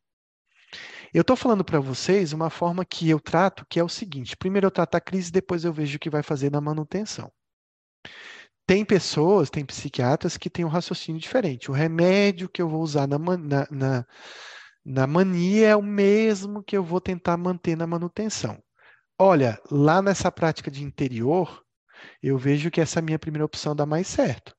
Eu 1.13 1.21
estou 1.21 1.35
falando 1.35 1.63
para 1.63 1.79
vocês 1.79 2.31
uma 2.31 2.49
forma 2.49 2.85
que 2.85 3.09
eu 3.09 3.19
trato, 3.19 3.65
que 3.69 3.79
é 3.79 3.83
o 3.83 3.89
seguinte: 3.89 4.37
primeiro 4.37 4.67
eu 4.67 4.71
trato 4.71 4.95
a 4.95 5.01
crise, 5.01 5.31
depois 5.31 5.65
eu 5.65 5.73
vejo 5.73 5.97
o 5.97 5.99
que 5.99 6.09
vai 6.09 6.23
fazer 6.23 6.49
na 6.49 6.61
manutenção. 6.61 7.31
Tem 8.65 8.83
pessoas, 8.85 9.49
tem 9.49 9.65
psiquiatras 9.65 10.37
que 10.37 10.49
têm 10.49 10.65
um 10.65 10.69
raciocínio 10.69 11.19
diferente. 11.21 11.69
O 11.71 11.73
remédio 11.73 12.49
que 12.49 12.61
eu 12.61 12.69
vou 12.69 12.81
usar 12.81 13.07
na, 13.07 13.17
na, 13.17 13.67
na, 13.69 14.05
na 14.85 15.07
mania 15.07 15.69
é 15.69 15.75
o 15.75 15.81
mesmo 15.81 16.63
que 16.63 16.75
eu 16.77 16.83
vou 16.83 16.99
tentar 17.01 17.37
manter 17.37 17.75
na 17.77 17.87
manutenção. 17.87 18.61
Olha, 19.19 19.59
lá 19.71 20.01
nessa 20.01 20.31
prática 20.31 20.69
de 20.69 20.83
interior, 20.83 21.65
eu 22.21 22.37
vejo 22.37 22.71
que 22.71 22.81
essa 22.81 23.01
minha 23.01 23.19
primeira 23.19 23.45
opção 23.45 23.75
dá 23.75 23.85
mais 23.85 24.07
certo. 24.07 24.55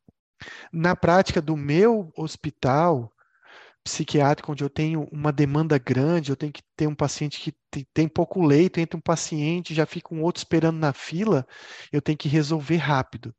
Na 0.73 0.95
prática 0.95 1.43
do 1.43 1.57
meu 1.57 2.13
hospital 2.17 3.13
psiquiátrico, 3.83 4.53
onde 4.53 4.63
eu 4.63 4.69
tenho 4.69 5.09
uma 5.11 5.33
demanda 5.33 5.79
grande, 5.79 6.31
eu 6.31 6.37
tenho 6.37 6.53
que 6.53 6.63
ter 6.77 6.87
um 6.87 6.95
paciente 6.95 7.41
que 7.41 7.85
tem 7.95 8.07
pouco 8.07 8.45
leito, 8.45 8.79
entra 8.79 8.99
um 8.99 9.01
paciente, 9.01 9.75
já 9.75 9.87
fica 9.87 10.15
um 10.15 10.23
outro 10.23 10.41
esperando 10.41 10.79
na 10.79 10.93
fila, 10.93 11.47
eu 11.91 12.03
tenho 12.03 12.19
que 12.19 12.29
resolver 12.29 12.77
rápido. 12.77 13.35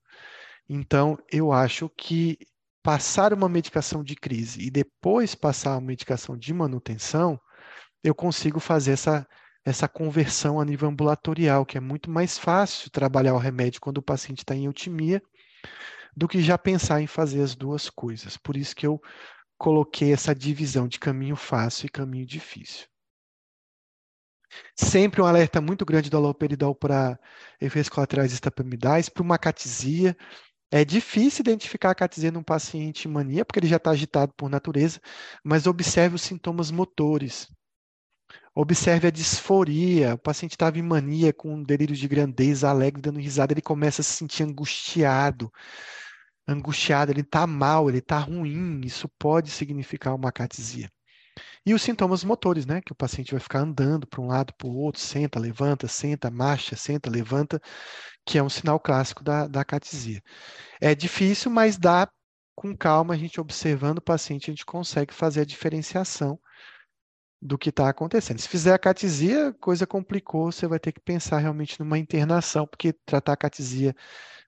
Então, 0.67 1.17
eu 1.31 1.51
acho 1.51 1.89
que 1.89 2.37
passar 2.81 3.33
uma 3.33 3.49
medicação 3.49 4.03
de 4.03 4.15
crise 4.15 4.61
e 4.61 4.71
depois 4.71 5.35
passar 5.35 5.71
uma 5.71 5.81
medicação 5.81 6.37
de 6.37 6.53
manutenção, 6.53 7.39
eu 8.03 8.15
consigo 8.15 8.59
fazer 8.59 8.93
essa, 8.93 9.27
essa 9.66 9.88
conversão 9.88 10.60
a 10.60 10.66
nível 10.66 10.89
ambulatorial, 10.89 11.66
que 11.66 11.78
é 11.78 11.82
muito 11.82 12.10
mais 12.10 12.38
fácil 12.38 12.89
trabalhar 12.89 13.34
o 13.34 13.38
remédio 13.38 13.82
quando 13.82 13.97
o 13.97 14.03
paciente 14.03 14.39
está 14.39 14.55
em 14.55 14.66
eutimia 14.66 15.22
do 16.16 16.28
que 16.28 16.41
já 16.41 16.57
pensar 16.57 17.01
em 17.01 17.07
fazer 17.07 17.41
as 17.41 17.55
duas 17.55 17.89
coisas. 17.89 18.38
Por 18.38 18.57
isso 18.57 18.76
que 18.76 18.88
eu 18.88 19.01
coloquei 19.57 20.14
essa 20.14 20.34
divisão 20.34 20.88
de 20.88 20.99
caminho 20.99 21.36
fácil 21.36 21.86
e 21.86 21.89
caminho 21.89 22.26
difícil. 22.26 22.88
Sempre 24.76 25.22
um 25.22 25.26
alerta 25.26 25.62
muito 25.62 25.86
grande 25.86 26.10
do 26.10 26.18
aloperidol 26.18 26.74
para 26.74 27.20
efeitos 27.62 27.89
colaterais 27.89 28.34
estapamidais, 28.34 29.07
para 29.07 29.22
uma 29.22 29.38
catisia, 29.38 30.18
é 30.72 30.86
difícil 30.86 31.41
identificar 31.41 31.91
a 31.91 31.95
catesia 31.95 32.32
num 32.32 32.43
paciente 32.43 33.07
mania, 33.07 33.43
porque 33.43 33.60
ele 33.60 33.68
já 33.68 33.78
está 33.78 33.91
agitado 33.91 34.34
por 34.36 34.49
natureza, 34.49 34.99
mas 35.43 35.68
observe 35.68 36.16
os 36.16 36.22
sintomas 36.22 36.72
motores. 36.72 37.47
Observe 38.62 39.07
a 39.07 39.12
disforia. 39.12 40.16
O 40.16 40.18
paciente 40.18 40.51
estava 40.51 40.78
em 40.78 40.82
mania, 40.82 41.32
com 41.32 41.64
delírio 41.64 41.95
de 41.95 42.05
grandeza, 42.10 42.70
alegre, 42.70 43.01
dando 43.01 43.18
risada, 43.18 43.53
ele 43.53 43.62
começa 43.62 44.01
a 44.01 44.03
se 44.03 44.12
sentir 44.12 44.43
angustiado. 44.43 45.49
Angustiado, 46.45 47.10
ele 47.10 47.22
está 47.22 47.47
mal, 47.47 47.88
ele 47.88 47.99
está 47.99 48.20
ruim. 48.20 48.82
Isso 48.84 49.07
pode 49.18 49.49
significar 49.49 50.14
uma 50.14 50.30
catesia. 50.30 50.89
E 51.66 51.74
os 51.74 51.82
sintomas 51.82 52.22
motores, 52.26 52.66
né? 52.66 52.82
Que 52.82 52.91
o 52.91 52.95
paciente 52.95 53.32
vai 53.32 53.39
ficar 53.39 53.60
andando 53.60 54.05
para 54.05 54.20
um 54.20 54.28
lado, 54.28 54.53
para 54.57 54.68
o 54.68 54.76
outro, 54.76 54.99
senta, 54.99 55.39
levanta, 55.39 55.88
senta, 55.88 56.30
marcha, 56.30 56.76
senta, 56.76 57.10
levanta, 57.10 57.62
que 58.26 58.38
é 58.38 58.43
um 58.43 58.49
sinal 58.49 58.78
clássico 58.78 59.24
da, 59.24 59.47
da 59.47 59.64
catesia. 59.64 60.22
É 60.82 60.93
difícil, 60.93 61.49
mas 61.49 61.78
dá 61.78 62.10
com 62.53 62.76
calma, 62.76 63.14
a 63.14 63.18
gente 63.18 63.39
observando 63.39 63.99
o 63.99 64.01
paciente, 64.01 64.49
a 64.49 64.53
gente 64.53 64.66
consegue 64.66 65.14
fazer 65.14 65.39
a 65.41 65.45
diferenciação 65.45 66.38
do 67.41 67.57
que 67.57 67.69
está 67.69 67.89
acontecendo. 67.89 68.39
Se 68.39 68.49
fizer 68.49 68.73
a 68.73 68.79
catesia, 68.79 69.53
coisa 69.59 69.87
complicou, 69.87 70.51
você 70.51 70.67
vai 70.67 70.79
ter 70.79 70.91
que 70.91 70.99
pensar 70.99 71.39
realmente 71.39 71.79
numa 71.79 71.97
internação, 71.97 72.67
porque 72.67 72.93
tratar 73.05 73.33
a 73.33 73.37
catesia 73.37 73.95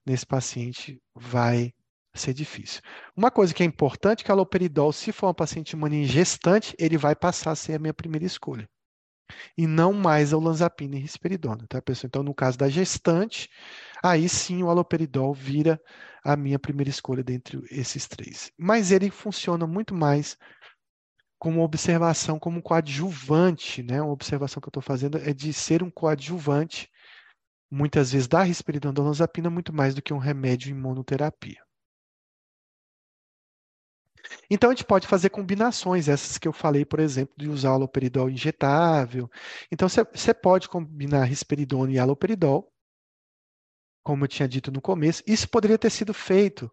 nesse 0.05 0.25
paciente 0.25 1.01
vai 1.15 1.73
ser 2.13 2.33
difícil. 2.33 2.81
Uma 3.15 3.31
coisa 3.31 3.53
que 3.53 3.63
é 3.63 3.65
importante 3.65 4.21
é 4.21 4.25
que 4.25 4.31
a 4.31 4.33
aloperidol, 4.33 4.91
se 4.91 5.11
for 5.11 5.27
uma 5.27 5.33
paciente 5.33 5.75
mania 5.75 6.05
gestante, 6.05 6.75
ele 6.77 6.97
vai 6.97 7.15
passar 7.15 7.51
a 7.51 7.55
ser 7.55 7.75
a 7.75 7.79
minha 7.79 7.93
primeira 7.93 8.25
escolha. 8.25 8.67
E 9.57 9.65
não 9.65 9.93
mais 9.93 10.33
a 10.33 10.37
olanzapina 10.37 10.97
e 10.97 10.99
risperidona, 10.99 11.65
tá, 11.69 11.81
pessoal? 11.81 12.09
Então, 12.09 12.23
no 12.23 12.35
caso 12.35 12.57
da 12.57 12.67
gestante, 12.67 13.49
aí 14.03 14.27
sim 14.27 14.61
o 14.61 14.69
aloperidol 14.69 15.33
vira 15.33 15.81
a 16.23 16.35
minha 16.35 16.59
primeira 16.59 16.89
escolha 16.89 17.23
dentre 17.23 17.61
esses 17.71 18.07
três. 18.07 18.51
Mas 18.57 18.91
ele 18.91 19.09
funciona 19.09 19.65
muito 19.65 19.95
mais 19.95 20.37
como 21.41 21.63
observação, 21.63 22.37
como 22.37 22.61
coadjuvante, 22.61 23.81
né? 23.81 23.99
Uma 23.99 24.11
observação 24.13 24.61
que 24.61 24.67
eu 24.67 24.69
estou 24.69 24.83
fazendo 24.83 25.17
é 25.17 25.33
de 25.33 25.51
ser 25.51 25.81
um 25.81 25.89
coadjuvante 25.89 26.87
muitas 27.67 28.11
vezes 28.11 28.27
da 28.27 28.43
risperidona 28.43 28.93
da 28.93 29.01
olanzapina 29.01 29.49
muito 29.49 29.73
mais 29.73 29.95
do 29.95 30.03
que 30.03 30.13
um 30.13 30.19
remédio 30.19 30.69
imunoterapia. 30.69 31.59
Então, 34.51 34.69
a 34.69 34.73
gente 34.73 34.85
pode 34.85 35.07
fazer 35.07 35.31
combinações, 35.31 36.07
essas 36.07 36.37
que 36.37 36.47
eu 36.47 36.53
falei, 36.53 36.85
por 36.85 36.99
exemplo, 36.99 37.33
de 37.35 37.49
usar 37.49 37.71
aloperidol 37.71 38.29
injetável. 38.29 39.27
Então, 39.71 39.89
você 39.89 40.35
pode 40.35 40.69
combinar 40.69 41.23
risperidona 41.23 41.91
e 41.91 41.97
aloperidol, 41.97 42.71
como 44.03 44.25
eu 44.25 44.27
tinha 44.27 44.47
dito 44.47 44.71
no 44.71 44.79
começo. 44.79 45.23
Isso 45.25 45.49
poderia 45.49 45.79
ter 45.79 45.89
sido 45.89 46.13
feito 46.13 46.71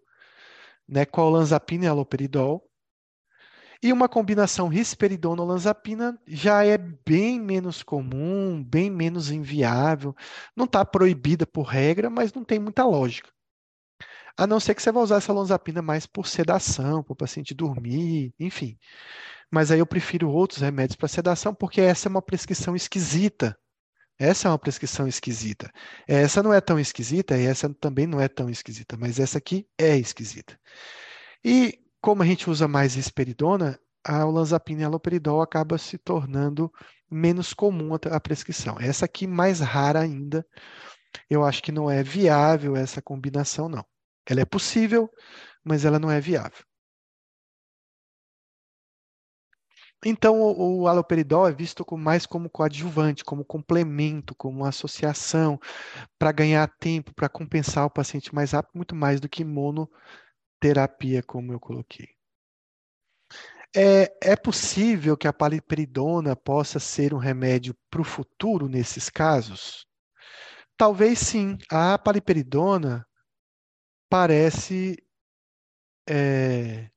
né, 0.87 1.07
com 1.07 1.23
olanzapina 1.23 1.87
e 1.87 1.89
aloperidol. 1.89 2.68
E 3.81 3.93
uma 3.93 4.09
combinação 4.09 4.67
risperidona-olanzapina 4.67 6.19
já 6.27 6.65
é 6.65 6.77
bem 6.77 7.41
menos 7.41 7.83
comum, 7.83 8.63
bem 8.63 8.91
menos 8.91 9.31
inviável. 9.31 10.15
Não 10.57 10.65
está 10.65 10.85
proibida 10.85 11.47
por 11.47 11.63
regra, 11.63 12.11
mas 12.11 12.33
não 12.33 12.45
tem 12.45 12.59
muita 12.59 12.85
lógica. 12.85 13.31
A 14.37 14.47
não 14.47 14.59
ser 14.59 14.75
que 14.75 14.83
você 14.83 14.91
vá 14.91 15.01
usar 15.01 15.17
essa 15.17 15.33
olanzapina 15.33 15.83
mais 15.83 16.07
por 16.07 16.27
sedação, 16.27 17.03
para 17.03 17.13
o 17.13 17.17
paciente 17.17 17.55
dormir, 17.55 18.35
enfim. 18.39 18.79
Mas 19.51 19.71
aí 19.71 19.79
eu 19.79 19.87
prefiro 19.87 20.31
outros 20.31 20.61
remédios 20.61 20.97
para 20.97 21.09
sedação, 21.09 21.55
porque 21.55 21.81
essa 21.81 22.09
é 22.09 22.11
uma 22.11 22.23
prescrição 22.23 22.75
esquisita. 22.77 23.57
Essa 24.19 24.49
é 24.49 24.51
uma 24.51 24.59
prescrição 24.59 25.07
esquisita. 25.07 25.71
Essa 26.07 26.43
não 26.43 26.53
é 26.53 26.61
tão 26.61 26.79
esquisita 26.79 27.39
e 27.39 27.47
essa 27.47 27.73
também 27.75 28.07
não 28.07 28.21
é 28.21 28.29
tão 28.29 28.51
esquisita, 28.51 28.97
mas 28.97 29.21
essa 29.21 29.39
aqui 29.39 29.67
é 29.79 29.97
esquisita. 29.97 30.59
E 31.45 31.79
como 32.01 32.23
a 32.23 32.27
gente 32.27 32.49
usa 32.49 32.69
mais 32.69 32.95
risperidona, 32.95 33.79
a 34.05 34.25
olanzapina 34.25 34.83
e 34.83 34.85
a 34.85 34.87
aloperidol 34.87 35.43
acaba 35.43 35.77
se 35.79 35.99
tornando 35.99 36.73
menos 37.11 37.53
comum 37.53 37.91
a 37.95 38.21
prescrição. 38.21 38.77
Essa 38.81 39.05
aqui 39.05 39.27
mais 39.27 39.61
rara 39.61 40.01
ainda. 40.01 40.47
Eu 41.29 41.45
acho 41.45 41.63
que 41.63 41.73
não 41.73 41.91
é 41.91 42.03
viável 42.03 42.77
essa 42.77 43.03
combinação, 43.03 43.69
não. 43.69 43.85
Ela 44.27 44.41
é 44.41 44.45
possível, 44.45 45.11
mas 45.65 45.85
ela 45.85 45.99
não 45.99 46.11
é 46.11 46.21
viável. 46.21 46.65
Então, 50.05 50.41
o, 50.41 50.87
aloperidol 50.87 51.49
é 51.49 51.53
visto 51.53 51.85
mais 51.97 52.25
como 52.25 52.49
coadjuvante, 52.49 53.25
como 53.25 53.45
complemento, 53.45 54.33
como 54.35 54.65
associação, 54.65 55.59
para 56.17 56.31
ganhar 56.31 56.69
tempo, 56.79 57.13
para 57.13 57.29
compensar 57.29 57.85
o 57.85 57.91
paciente 57.91 58.33
mais 58.33 58.53
rápido, 58.53 58.77
muito 58.77 58.95
mais 58.95 59.21
do 59.21 59.29
que 59.29 59.43
monoterapia, 60.59 61.23
como 61.23 61.53
eu 61.53 61.61
coloquei. 61.61 62.09
É, 63.75 64.33
é 64.33 64.37
possível 64.37 65.17
que 65.17 65.29
a 65.29 65.33
paliperidona 65.33 66.35
possa 66.35 66.81
ser 66.81 67.15
um 67.15 67.19
remédio 67.19 67.77
para 67.91 68.01
o 68.01 68.05
futuro 68.05 68.69
nesses 68.69 69.09
casos? 69.09 69.87
Talvez 70.77 71.19
sim. 71.19 71.57
A 71.71 71.99
paliperidona 71.99 73.07
parece 74.09 74.97
é, 76.09 76.91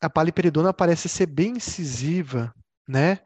a 0.00 0.08
paliperidona 0.08 0.72
parece 0.72 1.08
ser 1.08 1.26
bem 1.26 1.56
incisiva, 1.56 2.54
né? 2.86 3.18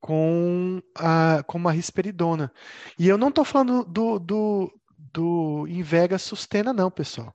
Com 0.00 0.80
a, 0.96 1.42
com 1.44 1.58
uma 1.58 1.72
risperidona. 1.72 2.50
E 2.98 3.06
eu 3.06 3.18
não 3.18 3.28
estou 3.28 3.44
falando 3.44 3.84
do, 3.84 4.18
do, 4.18 4.81
do 5.12 5.66
Invega 5.68 6.18
Sustena, 6.18 6.72
não, 6.72 6.90
pessoal. 6.90 7.34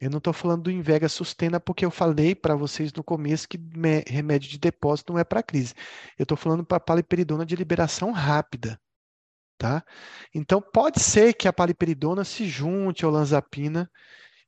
Eu 0.00 0.10
não 0.10 0.18
estou 0.18 0.32
falando 0.32 0.64
do 0.64 0.70
Invega 0.70 1.08
Sustena 1.08 1.60
porque 1.60 1.84
eu 1.84 1.90
falei 1.90 2.34
para 2.34 2.56
vocês 2.56 2.92
no 2.92 3.04
começo 3.04 3.48
que 3.48 3.58
remédio 4.08 4.50
de 4.50 4.58
depósito 4.58 5.12
não 5.12 5.20
é 5.20 5.24
para 5.24 5.42
crise. 5.42 5.74
Eu 6.18 6.24
estou 6.24 6.36
falando 6.36 6.64
para 6.64 6.80
paliperidona 6.80 7.46
de 7.46 7.54
liberação 7.54 8.10
rápida. 8.10 8.80
Tá? 9.56 9.84
Então, 10.34 10.60
pode 10.60 11.00
ser 11.00 11.34
que 11.34 11.46
a 11.46 11.52
paliperidona 11.52 12.24
se 12.24 12.48
junte 12.48 13.04
ao 13.04 13.12
lanzapina 13.12 13.88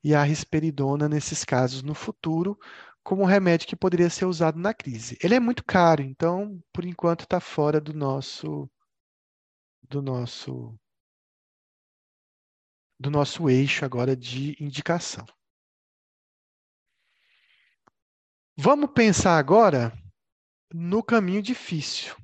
e 0.03 0.13
a 0.13 0.25
risperidona 0.25 1.09
nesses 1.09 1.45
casos 1.45 1.85
no 1.85 1.95
futuro, 1.95 2.59
como 3.05 3.25
remédio 3.25 3.69
que 3.69 3.77
poderia 3.77 4.11
ser 4.11 4.25
usado 4.25 4.59
na 4.59 4.75
crise. 4.75 5.17
Ele 5.23 5.37
é 5.37 5.41
muito 5.41 5.65
caro, 5.65 6.03
então, 6.03 6.61
por 6.73 6.85
enquanto, 6.85 7.23
está 7.23 7.39
fora 7.39 7.81
do 7.81 7.95
nosso 7.95 8.69
do 9.89 10.03
nosso 10.03 10.77
do 13.05 13.11
nosso 13.11 13.51
eixo 13.51 13.85
agora 13.85 14.17
de 14.17 14.57
indicação. 14.59 15.27
Vamos 18.57 18.93
pensar 18.93 19.37
agora 19.37 19.93
no 20.73 21.03
caminho 21.03 21.43
difícil. 21.43 22.17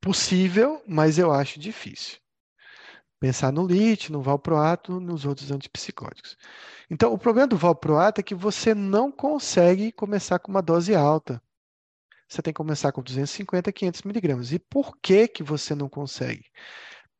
Possível, 0.00 0.82
mas 0.84 1.16
eu 1.16 1.30
acho 1.30 1.60
difícil. 1.60 2.18
Pensar 3.20 3.52
no 3.52 3.64
LIT, 3.64 4.10
no 4.10 4.20
valproato, 4.20 4.98
nos 4.98 5.24
outros 5.24 5.52
antipsicóticos. 5.52 6.36
Então, 6.90 7.12
o 7.12 7.18
problema 7.18 7.46
do 7.46 7.56
valproato 7.56 8.20
é 8.20 8.24
que 8.24 8.34
você 8.34 8.74
não 8.74 9.12
consegue 9.12 9.92
começar 9.92 10.40
com 10.40 10.50
uma 10.50 10.60
dose 10.60 10.92
alta. 10.92 11.40
Você 12.26 12.42
tem 12.42 12.52
que 12.52 12.58
começar 12.58 12.90
com 12.90 13.00
250, 13.00 13.70
500 13.70 14.02
miligramas. 14.02 14.50
E 14.50 14.58
por 14.58 14.96
que, 14.96 15.28
que 15.28 15.44
você 15.44 15.72
não 15.72 15.88
consegue? 15.88 16.50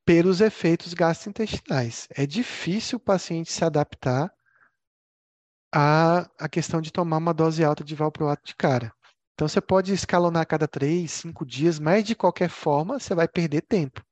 Pelos 0.05 0.41
efeitos 0.41 0.95
gastrointestinais. 0.95 2.09
É 2.11 2.27
difícil 2.27 2.97
o 2.97 3.01
paciente 3.01 3.53
se 3.53 3.65
adaptar 3.65 4.33
à, 5.73 6.29
à 6.39 6.49
questão 6.49 6.81
de 6.81 6.93
tomar 6.93 7.19
uma 7.19 7.33
dose 7.35 7.65
alta 7.65 7.85
de 7.85 7.95
valproato 7.95 8.45
de 8.45 8.57
cara. 8.57 8.93
Então, 9.35 9.49
você 9.49 9.61
pode 9.61 9.93
escalonar 9.93 10.43
a 10.43 10.47
cada 10.47 10.69
3, 10.69 11.11
5 11.11 11.47
dias, 11.47 11.79
mas 11.79 12.05
de 12.05 12.15
qualquer 12.15 12.49
forma, 12.49 12.99
você 12.99 13.15
vai 13.15 13.27
perder 13.27 13.63
tempo 13.63 14.03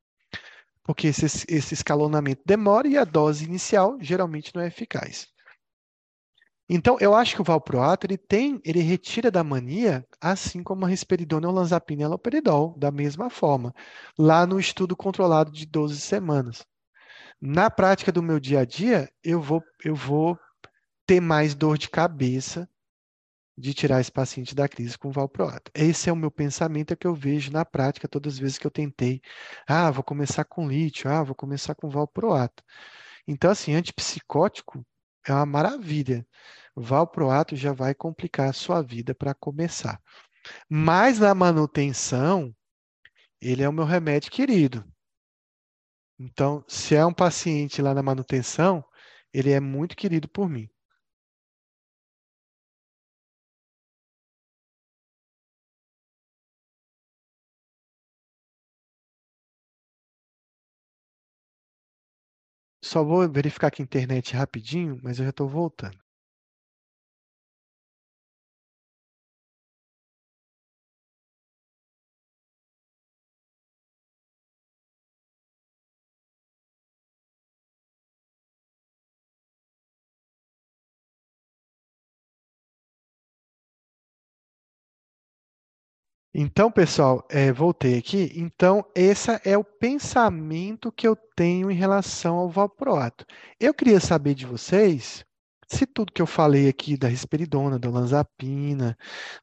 porque 0.91 1.07
esse, 1.07 1.25
esse, 1.49 1.73
escalonamento 1.73 2.43
demora 2.45 2.89
e 2.89 2.99
a 2.99 3.05
dose 3.05 3.45
inicial 3.45 3.97
geralmente 4.01 4.53
não 4.53 4.61
é 4.61 4.67
eficaz. 4.67 5.29
Então, 6.73 6.97
eu 7.01 7.17
acho 7.17 7.35
que 7.35 7.41
o 7.41 7.45
valproato 7.45 8.07
ele 8.07 8.17
tem, 8.17 8.61
ele 8.65 8.79
retira 8.79 9.29
da 9.29 9.43
mania, 9.43 10.07
assim 10.21 10.63
como 10.63 10.85
a 10.85 10.89
risperidona, 10.89 11.49
olanzapina 11.49 12.03
e 12.03 12.05
aloperidol, 12.05 12.79
da 12.79 12.93
mesma 12.93 13.29
forma, 13.29 13.75
lá 14.17 14.47
no 14.47 14.61
estudo 14.61 14.97
controlado 14.97 15.51
de 15.51 15.67
12 15.67 16.01
semanas. 16.01 16.65
Na 17.41 17.69
prática 17.71 18.13
do 18.13 18.23
meu 18.23 18.39
dia 18.39 18.61
a 18.61 18.65
dia, 18.65 19.11
eu 19.25 19.43
vou, 19.43 19.61
eu 19.85 19.97
vou 19.97 20.39
ter 21.05 21.21
mais 21.21 21.57
dor 21.57 21.77
de 21.77 21.91
cabeça 21.91 22.69
de 23.59 23.75
tirar 23.75 24.01
esse 24.01 24.13
paciente 24.13 24.55
da 24.55 24.69
crise 24.69 24.97
com 24.97 25.11
valproato. 25.11 25.73
Esse 25.75 26.09
é 26.09 26.13
o 26.13 26.17
meu 26.17 26.31
pensamento, 26.31 26.93
é 26.93 26.97
que 26.97 27.07
eu 27.07 27.15
vejo 27.17 27.51
na 27.51 27.65
prática 27.65 28.07
todas 28.07 28.35
as 28.35 28.39
vezes 28.39 28.59
que 28.59 28.67
eu 28.67 28.71
tentei. 28.71 29.21
Ah, 29.67 29.91
vou 29.91 30.05
começar 30.05 30.45
com 30.45 30.69
lítio, 30.69 31.11
ah, 31.11 31.25
vou 31.25 31.35
começar 31.35 31.75
com 31.75 31.91
valproato. 31.91 32.63
Então, 33.27 33.51
assim, 33.51 33.75
antipsicótico 33.75 34.87
é 35.31 35.35
uma 35.35 35.47
maravilha 35.47 36.27
valproato 36.75 37.57
já 37.57 37.73
vai 37.73 37.95
complicar 37.95 38.49
a 38.49 38.53
sua 38.53 38.83
vida 38.83 39.15
para 39.15 39.35
começar. 39.35 40.01
Mas 40.69 41.19
na 41.19 41.35
manutenção, 41.35 42.55
ele 43.41 43.63
é 43.63 43.69
o 43.69 43.73
meu 43.73 43.85
remédio 43.85 44.31
querido. 44.31 44.85
Então, 46.19 46.65
se 46.69 46.95
é 46.95 47.05
um 47.05 47.13
paciente 47.13 47.81
lá 47.81 47.95
na 47.95 48.03
manutenção, 48.03 48.85
ele 49.33 49.51
é 49.51 49.61
muito 49.61 49.97
querido 49.97 50.29
por 50.29 50.49
mim. 50.49 50.69
Só 62.91 63.05
vou 63.05 63.31
verificar 63.31 63.69
aqui 63.69 63.83
a 63.83 63.85
internet 63.85 64.35
rapidinho, 64.35 64.99
mas 65.01 65.19
eu 65.21 65.25
já 65.25 65.31
estou 65.31 65.49
voltando. 65.49 65.97
Então, 86.43 86.73
pessoal, 86.73 87.23
é, 87.29 87.53
voltei 87.53 87.99
aqui. 87.99 88.33
Então, 88.35 88.83
esse 88.95 89.31
é 89.45 89.59
o 89.59 89.63
pensamento 89.63 90.91
que 90.91 91.07
eu 91.07 91.15
tenho 91.37 91.71
em 91.71 91.75
relação 91.75 92.37
ao 92.37 92.49
valproato. 92.49 93.27
Eu 93.61 93.75
queria 93.75 94.01
saber 94.01 94.35
de 94.35 94.47
vocês 94.47 95.23
se 95.69 95.85
tudo 95.87 96.15
que 96.15 96.23
eu 96.23 96.27
falei 96.27 96.67
aqui 96.67 96.97
da 96.97 97.09
risperidona, 97.09 97.79
da 97.79 97.91
olanzapina, 97.91 98.97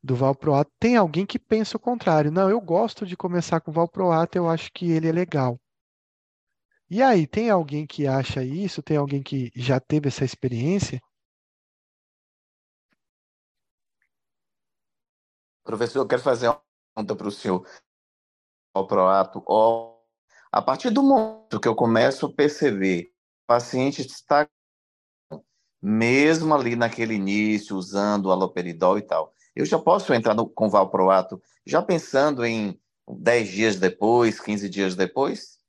do 0.03 0.15
valproato, 0.15 0.71
tem 0.79 0.95
alguém 0.97 1.23
que 1.23 1.37
pensa 1.37 1.77
o 1.77 1.79
contrário. 1.79 2.31
Não, 2.31 2.49
eu 2.49 2.59
gosto 2.59 3.05
de 3.05 3.15
começar 3.15 3.61
com 3.61 3.71
valproato, 3.71 4.35
eu 4.35 4.49
acho 4.49 4.71
que 4.73 4.89
ele 4.89 5.07
é 5.07 5.11
legal. 5.11 5.59
E 6.89 7.03
aí, 7.03 7.27
tem 7.27 7.51
alguém 7.51 7.85
que 7.85 8.07
acha 8.07 8.43
isso? 8.43 8.81
Tem 8.81 8.97
alguém 8.97 9.21
que 9.21 9.51
já 9.55 9.79
teve 9.79 10.07
essa 10.07 10.25
experiência? 10.25 10.99
Professor, 15.63 15.99
eu 15.99 16.07
quero 16.07 16.23
fazer 16.23 16.47
conta 16.97 17.15
para 17.15 17.27
o 17.27 17.65
o 18.75 18.87
proato, 18.87 19.43
ó, 19.47 19.97
a 20.51 20.61
partir 20.61 20.89
do 20.89 21.03
momento 21.03 21.59
que 21.59 21.67
eu 21.67 21.75
começo 21.75 22.25
a 22.25 22.33
perceber 22.33 23.11
o 23.43 23.47
paciente 23.47 24.01
está 24.01 24.47
mesmo 25.81 26.53
ali 26.53 26.75
naquele 26.75 27.13
início, 27.15 27.75
usando 27.75 28.31
aloperidol 28.31 28.97
e 28.97 29.01
tal, 29.01 29.33
eu 29.55 29.65
já 29.65 29.79
posso 29.79 30.13
entrar 30.13 30.33
no, 30.33 30.47
com 30.47 30.69
valproato 30.69 31.41
já 31.65 31.81
pensando 31.81 32.45
em 32.45 32.79
10 33.07 33.49
dias 33.49 33.75
depois, 33.79 34.39
15 34.39 34.69
dias 34.69 34.95
depois? 34.95 35.59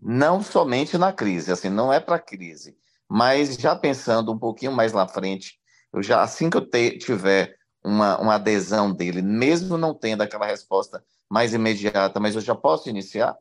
Não 0.00 0.42
somente 0.42 0.96
na 0.98 1.12
crise, 1.12 1.52
assim, 1.52 1.68
não 1.68 1.92
é 1.92 2.00
para 2.00 2.18
crise, 2.18 2.76
mas 3.08 3.56
já 3.56 3.74
pensando 3.76 4.32
um 4.32 4.38
pouquinho 4.38 4.72
mais 4.72 4.92
lá 4.92 5.06
frente, 5.08 5.58
eu 5.92 6.02
já 6.02 6.22
assim 6.22 6.48
que 6.48 6.56
eu 6.56 6.66
te, 6.66 6.98
tiver 6.98 7.56
uma, 7.84 8.18
uma 8.18 8.34
adesão 8.36 8.92
dele, 8.92 9.22
mesmo 9.22 9.76
não 9.76 9.94
tendo 9.94 10.22
aquela 10.22 10.46
resposta 10.46 11.04
mais 11.30 11.52
imediata, 11.54 12.18
mas 12.18 12.34
eu 12.34 12.40
já 12.40 12.54
posso 12.54 12.88
iniciar? 12.88 13.36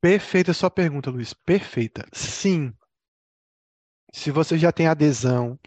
Perfeita 0.00 0.54
sua 0.54 0.70
pergunta, 0.70 1.10
Luiz. 1.10 1.34
Perfeita. 1.34 2.06
Sim. 2.12 2.72
Se 4.12 4.30
você 4.30 4.58
já 4.58 4.72
tem 4.72 4.88
adesão, 4.88 5.58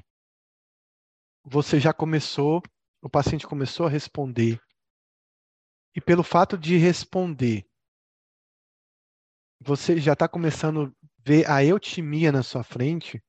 você 1.44 1.80
já 1.80 1.94
começou, 1.94 2.62
o 3.02 3.10
paciente 3.10 3.46
começou 3.46 3.86
a 3.86 3.90
responder. 3.90 4.60
E 5.96 6.02
pelo 6.02 6.24
fato 6.24 6.58
de 6.58 6.78
responder, 6.78 7.68
você 9.60 10.00
já 10.00 10.14
está 10.14 10.28
começando 10.28 10.94
ver 11.26 11.50
a 11.50 11.64
eutimia 11.64 12.32
na 12.32 12.44
sua 12.44 12.64
frente. 12.64 13.24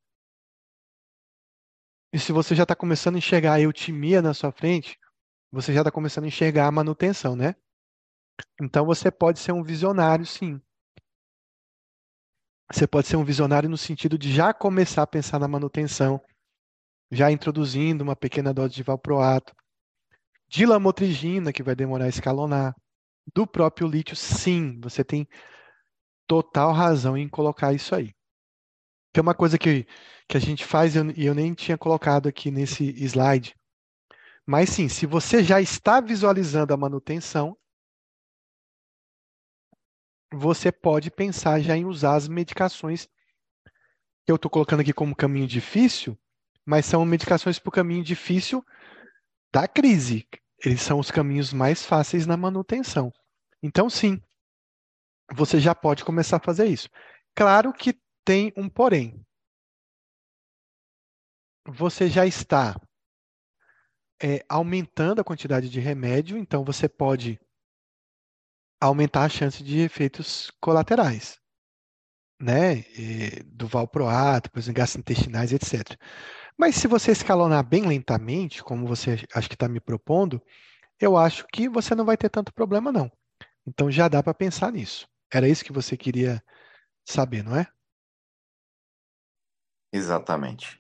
E 2.12 2.18
se 2.18 2.32
você 2.32 2.54
já 2.54 2.62
está 2.62 2.74
começando 2.74 3.16
a 3.16 3.18
enxergar 3.18 3.54
a 3.54 3.60
eutimia 3.60 4.22
na 4.22 4.34
sua 4.34 4.52
frente, 4.52 4.98
você 5.50 5.72
já 5.72 5.80
está 5.80 5.90
começando 5.90 6.24
a 6.24 6.28
enxergar 6.28 6.66
a 6.66 6.72
manutenção, 6.72 7.36
né? 7.36 7.54
Então 8.60 8.84
você 8.84 9.10
pode 9.10 9.38
ser 9.38 9.52
um 9.52 9.62
visionário, 9.62 10.26
sim. 10.26 10.60
Você 12.72 12.86
pode 12.86 13.06
ser 13.06 13.16
um 13.16 13.24
visionário 13.24 13.68
no 13.68 13.76
sentido 13.76 14.18
de 14.18 14.32
já 14.32 14.52
começar 14.52 15.02
a 15.02 15.06
pensar 15.06 15.38
na 15.38 15.46
manutenção, 15.46 16.20
já 17.10 17.30
introduzindo 17.30 18.02
uma 18.02 18.16
pequena 18.16 18.52
dose 18.52 18.74
de 18.74 18.82
valproato, 18.82 19.54
de 20.48 20.66
lamotrigina, 20.66 21.52
que 21.52 21.62
vai 21.62 21.74
demorar 21.74 22.06
a 22.06 22.08
escalonar, 22.08 22.74
do 23.34 23.46
próprio 23.46 23.86
lítio, 23.86 24.16
sim, 24.16 24.78
você 24.80 25.04
tem 25.04 25.26
total 26.26 26.72
razão 26.72 27.16
em 27.16 27.28
colocar 27.28 27.72
isso 27.72 27.94
aí. 27.94 28.14
Tem 29.12 29.22
uma 29.22 29.34
coisa 29.34 29.58
que, 29.58 29.86
que 30.28 30.36
a 30.36 30.40
gente 30.40 30.64
faz 30.64 30.94
e 30.94 30.98
eu, 30.98 31.10
eu 31.12 31.34
nem 31.34 31.54
tinha 31.54 31.78
colocado 31.78 32.28
aqui 32.28 32.50
nesse 32.50 32.84
slide. 33.04 33.54
Mas 34.46 34.70
sim, 34.70 34.88
se 34.88 35.06
você 35.06 35.42
já 35.42 35.60
está 35.60 36.00
visualizando 36.00 36.74
a 36.74 36.76
manutenção, 36.76 37.56
você 40.32 40.72
pode 40.72 41.10
pensar 41.10 41.60
já 41.60 41.76
em 41.76 41.84
usar 41.84 42.16
as 42.16 42.28
medicações 42.28 43.08
que 44.26 44.32
eu 44.32 44.36
estou 44.36 44.50
colocando 44.50 44.80
aqui 44.80 44.92
como 44.92 45.14
caminho 45.14 45.46
difícil, 45.46 46.18
mas 46.66 46.86
são 46.86 47.04
medicações 47.04 47.58
para 47.58 47.68
o 47.68 47.72
caminho 47.72 48.02
difícil 48.02 48.64
da 49.52 49.68
crise. 49.68 50.26
Eles 50.64 50.80
são 50.80 50.98
os 50.98 51.10
caminhos 51.10 51.52
mais 51.52 51.84
fáceis 51.84 52.26
na 52.26 52.36
manutenção. 52.36 53.12
Então, 53.62 53.88
sim, 53.88 54.20
você 55.32 55.60
já 55.60 55.74
pode 55.74 56.04
começar 56.04 56.36
a 56.36 56.44
fazer 56.44 56.66
isso. 56.66 56.88
Claro 57.34 57.72
que 57.72 57.98
tem 58.24 58.52
um 58.56 58.68
porém. 58.68 59.24
Você 61.66 62.08
já 62.08 62.26
está 62.26 62.78
é, 64.22 64.44
aumentando 64.48 65.20
a 65.20 65.24
quantidade 65.24 65.68
de 65.68 65.80
remédio, 65.80 66.36
então 66.36 66.64
você 66.64 66.88
pode 66.88 67.40
aumentar 68.80 69.24
a 69.24 69.28
chance 69.28 69.62
de 69.62 69.80
efeitos 69.80 70.50
colaterais, 70.60 71.38
né? 72.40 72.78
E, 72.98 73.42
do 73.44 73.66
valproato, 73.66 74.50
por 74.50 74.58
exemplo, 74.58 74.78
gastrointestinais, 74.78 75.52
etc. 75.52 75.98
Mas 76.56 76.76
se 76.76 76.86
você 76.86 77.12
escalonar 77.12 77.66
bem 77.66 77.86
lentamente, 77.86 78.62
como 78.62 78.86
você 78.86 79.18
acho 79.34 79.48
que 79.48 79.54
está 79.54 79.68
me 79.68 79.80
propondo, 79.80 80.40
eu 81.00 81.16
acho 81.16 81.46
que 81.52 81.68
você 81.68 81.94
não 81.94 82.04
vai 82.04 82.16
ter 82.16 82.30
tanto 82.30 82.52
problema, 82.52 82.92
não. 82.92 83.10
Então 83.66 83.90
já 83.90 84.08
dá 84.08 84.22
para 84.22 84.34
pensar 84.34 84.72
nisso. 84.72 85.08
Era 85.32 85.48
isso 85.48 85.64
que 85.64 85.72
você 85.72 85.96
queria 85.96 86.42
saber, 87.04 87.42
não 87.44 87.56
é? 87.56 87.66
Exatamente. 89.92 90.78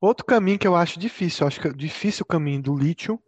Outro 0.00 0.26
caminho 0.26 0.58
que 0.58 0.66
eu 0.66 0.74
acho 0.74 0.98
difícil, 0.98 1.44
eu 1.44 1.46
acho 1.48 1.60
que 1.60 1.68
é 1.68 1.72
difícil 1.72 2.24
o 2.24 2.26
caminho 2.26 2.60
do 2.60 2.76
lítio 2.76 3.22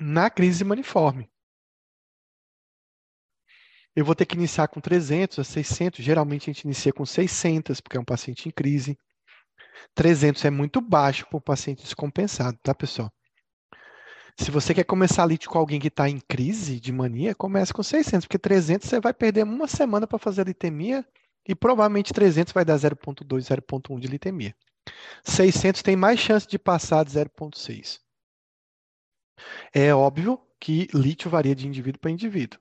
na 0.00 0.30
crise 0.30 0.64
maniforme. 0.64 1.30
Eu 4.00 4.04
vou 4.06 4.14
ter 4.14 4.24
que 4.24 4.34
iniciar 4.34 4.66
com 4.66 4.80
300 4.80 5.38
a 5.40 5.44
600, 5.44 6.02
geralmente 6.02 6.44
a 6.44 6.52
gente 6.54 6.62
inicia 6.62 6.90
com 6.90 7.04
600, 7.04 7.82
porque 7.82 7.98
é 7.98 8.00
um 8.00 8.04
paciente 8.04 8.48
em 8.48 8.50
crise. 8.50 8.98
300 9.94 10.42
é 10.46 10.48
muito 10.48 10.80
baixo 10.80 11.26
para 11.26 11.36
o 11.36 11.40
paciente 11.40 11.82
descompensado, 11.82 12.58
tá, 12.62 12.74
pessoal? 12.74 13.12
Se 14.38 14.50
você 14.50 14.72
quer 14.72 14.84
começar 14.84 15.26
lítio 15.26 15.50
com 15.50 15.58
alguém 15.58 15.78
que 15.78 15.88
está 15.88 16.08
em 16.08 16.18
crise 16.18 16.80
de 16.80 16.90
mania, 16.90 17.34
comece 17.34 17.74
com 17.74 17.82
600, 17.82 18.26
porque 18.26 18.38
300 18.38 18.88
você 18.88 18.98
vai 18.98 19.12
perder 19.12 19.44
uma 19.44 19.68
semana 19.68 20.06
para 20.06 20.18
fazer 20.18 20.40
a 20.40 20.44
litemia 20.44 21.06
e 21.46 21.54
provavelmente 21.54 22.14
300 22.14 22.54
vai 22.54 22.64
dar 22.64 22.76
0,2, 22.76 23.26
0,1 23.26 24.00
de 24.00 24.08
litemia. 24.08 24.56
600 25.22 25.82
tem 25.82 25.94
mais 25.94 26.18
chance 26.18 26.48
de 26.48 26.58
passar 26.58 27.04
de 27.04 27.10
0,6. 27.10 28.00
É 29.74 29.94
óbvio 29.94 30.40
que 30.58 30.88
lítio 30.94 31.30
varia 31.30 31.54
de 31.54 31.68
indivíduo 31.68 32.00
para 32.00 32.10
indivíduo. 32.10 32.58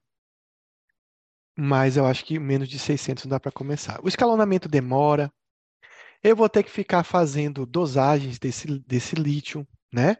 Mas 1.61 1.97
eu 1.97 2.05
acho 2.05 2.23
que 2.23 2.39
menos 2.39 2.69
de 2.69 2.79
600 2.79 3.25
não 3.25 3.31
dá 3.31 3.39
para 3.39 3.51
começar. 3.51 3.99
O 4.01 4.07
escalonamento 4.07 4.69
demora. 4.69 5.29
Eu 6.23 6.33
vou 6.33 6.47
ter 6.47 6.63
que 6.63 6.71
ficar 6.71 7.03
fazendo 7.03 7.65
dosagens 7.65 8.39
desse, 8.39 8.79
desse 8.79 9.13
lítio, 9.15 9.67
né? 9.91 10.15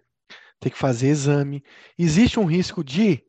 Ter 0.60 0.70
que 0.70 0.78
fazer 0.78 1.08
exame. 1.08 1.64
Existe 1.98 2.42
um 2.42 2.44
risco 2.44 2.84
de 2.84 3.26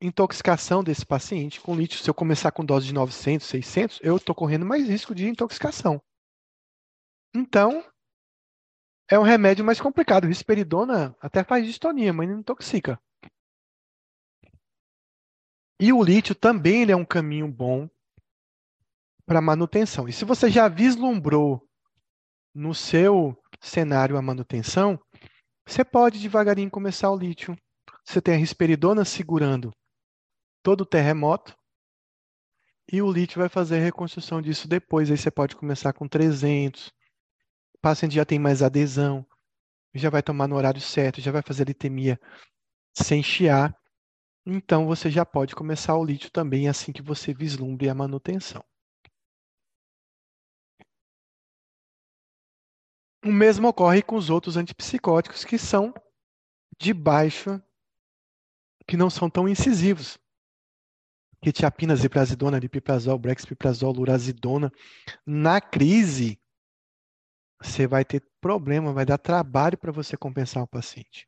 intoxicação 0.00 0.82
desse 0.82 1.04
paciente 1.04 1.60
com 1.60 1.76
lítio. 1.76 1.98
Se 1.98 2.08
eu 2.08 2.14
começar 2.14 2.50
com 2.52 2.64
dose 2.64 2.86
de 2.86 2.94
900, 2.94 3.46
600, 3.46 4.00
eu 4.02 4.16
estou 4.16 4.34
correndo 4.34 4.64
mais 4.64 4.88
risco 4.88 5.14
de 5.14 5.28
intoxicação. 5.28 6.00
Então, 7.34 7.84
é 9.10 9.18
um 9.18 9.22
remédio 9.22 9.62
mais 9.62 9.78
complicado. 9.78 10.26
Risperidona 10.26 11.14
até 11.20 11.44
faz 11.44 11.66
distonia, 11.66 12.14
mas 12.14 12.30
não 12.30 12.38
intoxica. 12.38 12.98
E 15.80 15.94
o 15.94 16.02
lítio 16.02 16.34
também 16.34 16.90
é 16.90 16.94
um 16.94 17.06
caminho 17.06 17.48
bom 17.48 17.88
para 19.24 19.40
manutenção. 19.40 20.06
E 20.06 20.12
se 20.12 20.26
você 20.26 20.50
já 20.50 20.68
vislumbrou 20.68 21.66
no 22.54 22.74
seu 22.74 23.34
cenário 23.62 24.18
a 24.18 24.20
manutenção, 24.20 25.00
você 25.66 25.82
pode 25.82 26.20
devagarinho 26.20 26.70
começar 26.70 27.10
o 27.10 27.16
lítio. 27.16 27.56
Você 28.04 28.20
tem 28.20 28.34
a 28.34 28.36
risperidona 28.36 29.06
segurando 29.06 29.72
todo 30.62 30.82
o 30.82 30.86
terremoto 30.86 31.56
e 32.92 33.00
o 33.00 33.10
lítio 33.10 33.38
vai 33.38 33.48
fazer 33.48 33.78
a 33.78 33.82
reconstrução 33.82 34.42
disso 34.42 34.68
depois. 34.68 35.10
Aí 35.10 35.16
você 35.16 35.30
pode 35.30 35.56
começar 35.56 35.94
com 35.94 36.06
300, 36.06 36.88
o 37.72 37.78
paciente 37.80 38.16
já 38.16 38.24
tem 38.26 38.38
mais 38.38 38.62
adesão, 38.62 39.24
já 39.94 40.10
vai 40.10 40.22
tomar 40.22 40.46
no 40.46 40.56
horário 40.56 40.80
certo, 40.80 41.22
já 41.22 41.32
vai 41.32 41.40
fazer 41.40 41.66
litemia 41.66 42.20
sem 42.92 43.22
chiar. 43.22 43.79
Então 44.46 44.86
você 44.86 45.10
já 45.10 45.24
pode 45.24 45.54
começar 45.54 45.96
o 45.96 46.04
lítio 46.04 46.30
também 46.30 46.68
assim 46.68 46.92
que 46.92 47.02
você 47.02 47.34
vislumbre 47.34 47.88
a 47.88 47.94
manutenção. 47.94 48.64
O 53.22 53.30
mesmo 53.30 53.68
ocorre 53.68 54.02
com 54.02 54.16
os 54.16 54.30
outros 54.30 54.56
antipsicóticos 54.56 55.44
que 55.44 55.58
são 55.58 55.92
de 56.80 56.94
baixa, 56.94 57.62
que 58.88 58.96
não 58.96 59.10
são 59.10 59.28
tão 59.28 59.46
incisivos. 59.46 60.18
Quetiapina, 61.42 61.94
ziprazidona, 61.94 62.58
lipiprazol, 62.58 63.18
brexpiprazol, 63.18 63.92
lurazidona. 63.92 64.72
Na 65.26 65.60
crise, 65.60 66.40
você 67.60 67.86
vai 67.86 68.04
ter 68.04 68.22
problema, 68.40 68.92
vai 68.92 69.04
dar 69.04 69.18
trabalho 69.18 69.76
para 69.76 69.92
você 69.92 70.16
compensar 70.16 70.62
o 70.62 70.68
paciente. 70.68 71.26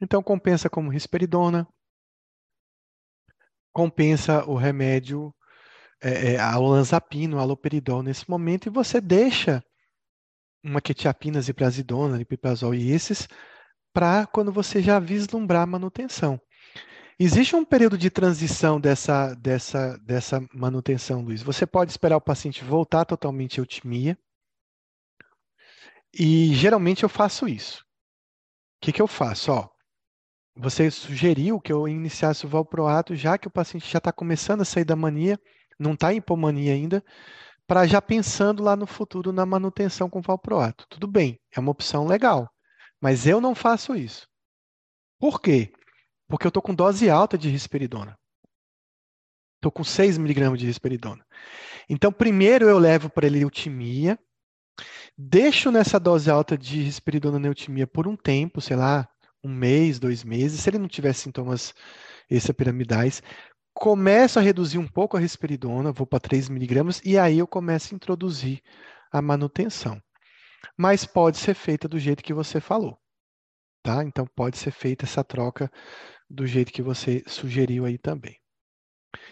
Então, 0.00 0.22
compensa 0.22 0.70
como 0.70 0.90
risperidona, 0.90 1.66
compensa 3.72 4.44
o 4.44 4.54
remédio, 4.54 5.34
é, 6.02 6.34
é, 6.34 6.38
a 6.38 6.52
aloperidol 6.52 8.02
nesse 8.02 8.28
momento, 8.28 8.66
e 8.66 8.70
você 8.70 9.00
deixa 9.00 9.62
uma 10.62 10.80
quetiapina, 10.80 11.40
ziprasidona, 11.40 12.16
lipiprazol 12.16 12.74
e 12.74 12.90
esses, 12.90 13.28
para 13.92 14.26
quando 14.26 14.52
você 14.52 14.82
já 14.82 14.98
vislumbrar 14.98 15.62
a 15.62 15.66
manutenção. 15.66 16.40
Existe 17.20 17.56
um 17.56 17.64
período 17.64 17.98
de 17.98 18.10
transição 18.10 18.80
dessa, 18.80 19.34
dessa, 19.34 19.98
dessa 19.98 20.40
manutenção, 20.54 21.20
Luiz. 21.20 21.42
Você 21.42 21.66
pode 21.66 21.90
esperar 21.90 22.16
o 22.16 22.20
paciente 22.20 22.62
voltar 22.62 23.04
totalmente 23.04 23.58
à 23.58 23.60
eutimia. 23.60 24.16
E 26.14 26.54
geralmente 26.54 27.02
eu 27.02 27.08
faço 27.08 27.48
isso. 27.48 27.80
O 27.80 27.84
que, 28.82 28.92
que 28.92 29.02
eu 29.02 29.08
faço? 29.08 29.50
Ó, 29.50 29.68
você 30.58 30.90
sugeriu 30.90 31.60
que 31.60 31.72
eu 31.72 31.86
iniciasse 31.86 32.44
o 32.44 32.48
valproato, 32.48 33.14
já 33.14 33.38
que 33.38 33.46
o 33.46 33.50
paciente 33.50 33.88
já 33.90 33.98
está 33.98 34.10
começando 34.10 34.62
a 34.62 34.64
sair 34.64 34.84
da 34.84 34.96
mania, 34.96 35.38
não 35.78 35.92
está 35.92 36.12
em 36.12 36.16
hipomania 36.16 36.72
ainda, 36.72 37.02
para 37.66 37.86
já 37.86 38.02
pensando 38.02 38.62
lá 38.62 38.74
no 38.74 38.86
futuro 38.86 39.32
na 39.32 39.46
manutenção 39.46 40.10
com 40.10 40.20
valproato. 40.20 40.84
Tudo 40.88 41.06
bem, 41.06 41.38
é 41.52 41.60
uma 41.60 41.70
opção 41.70 42.06
legal, 42.06 42.50
mas 43.00 43.26
eu 43.26 43.40
não 43.40 43.54
faço 43.54 43.94
isso. 43.94 44.26
Por 45.20 45.40
quê? 45.40 45.72
Porque 46.26 46.46
eu 46.46 46.50
estou 46.50 46.62
com 46.62 46.74
dose 46.74 47.08
alta 47.08 47.38
de 47.38 47.48
risperidona. 47.48 48.18
Estou 49.56 49.70
com 49.70 49.84
6 49.84 50.18
miligramas 50.18 50.58
de 50.58 50.66
risperidona. 50.66 51.24
Então, 51.88 52.12
primeiro 52.12 52.68
eu 52.68 52.78
levo 52.78 53.08
para 53.08 53.26
ele 53.26 53.42
eutimia, 53.42 54.18
deixo 55.16 55.70
nessa 55.70 55.98
dose 56.00 56.30
alta 56.30 56.56
de 56.58 56.80
risperidona 56.82 57.38
neutimia 57.38 57.86
por 57.86 58.06
um 58.08 58.16
tempo, 58.16 58.60
sei 58.60 58.76
lá, 58.76 59.08
um 59.48 59.54
mês, 59.54 59.98
dois 59.98 60.22
meses, 60.24 60.60
se 60.60 60.70
ele 60.70 60.78
não 60.78 60.88
tiver 60.88 61.12
sintomas 61.12 61.74
extrapiramidais, 62.30 63.22
começo 63.74 64.38
a 64.38 64.42
reduzir 64.42 64.78
um 64.78 64.86
pouco 64.86 65.16
a 65.16 65.20
risperidona, 65.20 65.92
vou 65.92 66.06
para 66.06 66.20
3 66.20 66.48
miligramas, 66.48 67.00
e 67.04 67.18
aí 67.18 67.38
eu 67.38 67.46
começo 67.46 67.94
a 67.94 67.96
introduzir 67.96 68.60
a 69.10 69.22
manutenção. 69.22 70.00
Mas 70.76 71.04
pode 71.04 71.38
ser 71.38 71.54
feita 71.54 71.88
do 71.88 71.98
jeito 71.98 72.22
que 72.22 72.34
você 72.34 72.60
falou, 72.60 72.98
tá? 73.82 74.04
Então 74.04 74.26
pode 74.36 74.58
ser 74.58 74.72
feita 74.72 75.04
essa 75.04 75.24
troca 75.24 75.70
do 76.28 76.46
jeito 76.46 76.72
que 76.72 76.82
você 76.82 77.22
sugeriu 77.26 77.84
aí 77.84 77.96
também. 77.96 78.36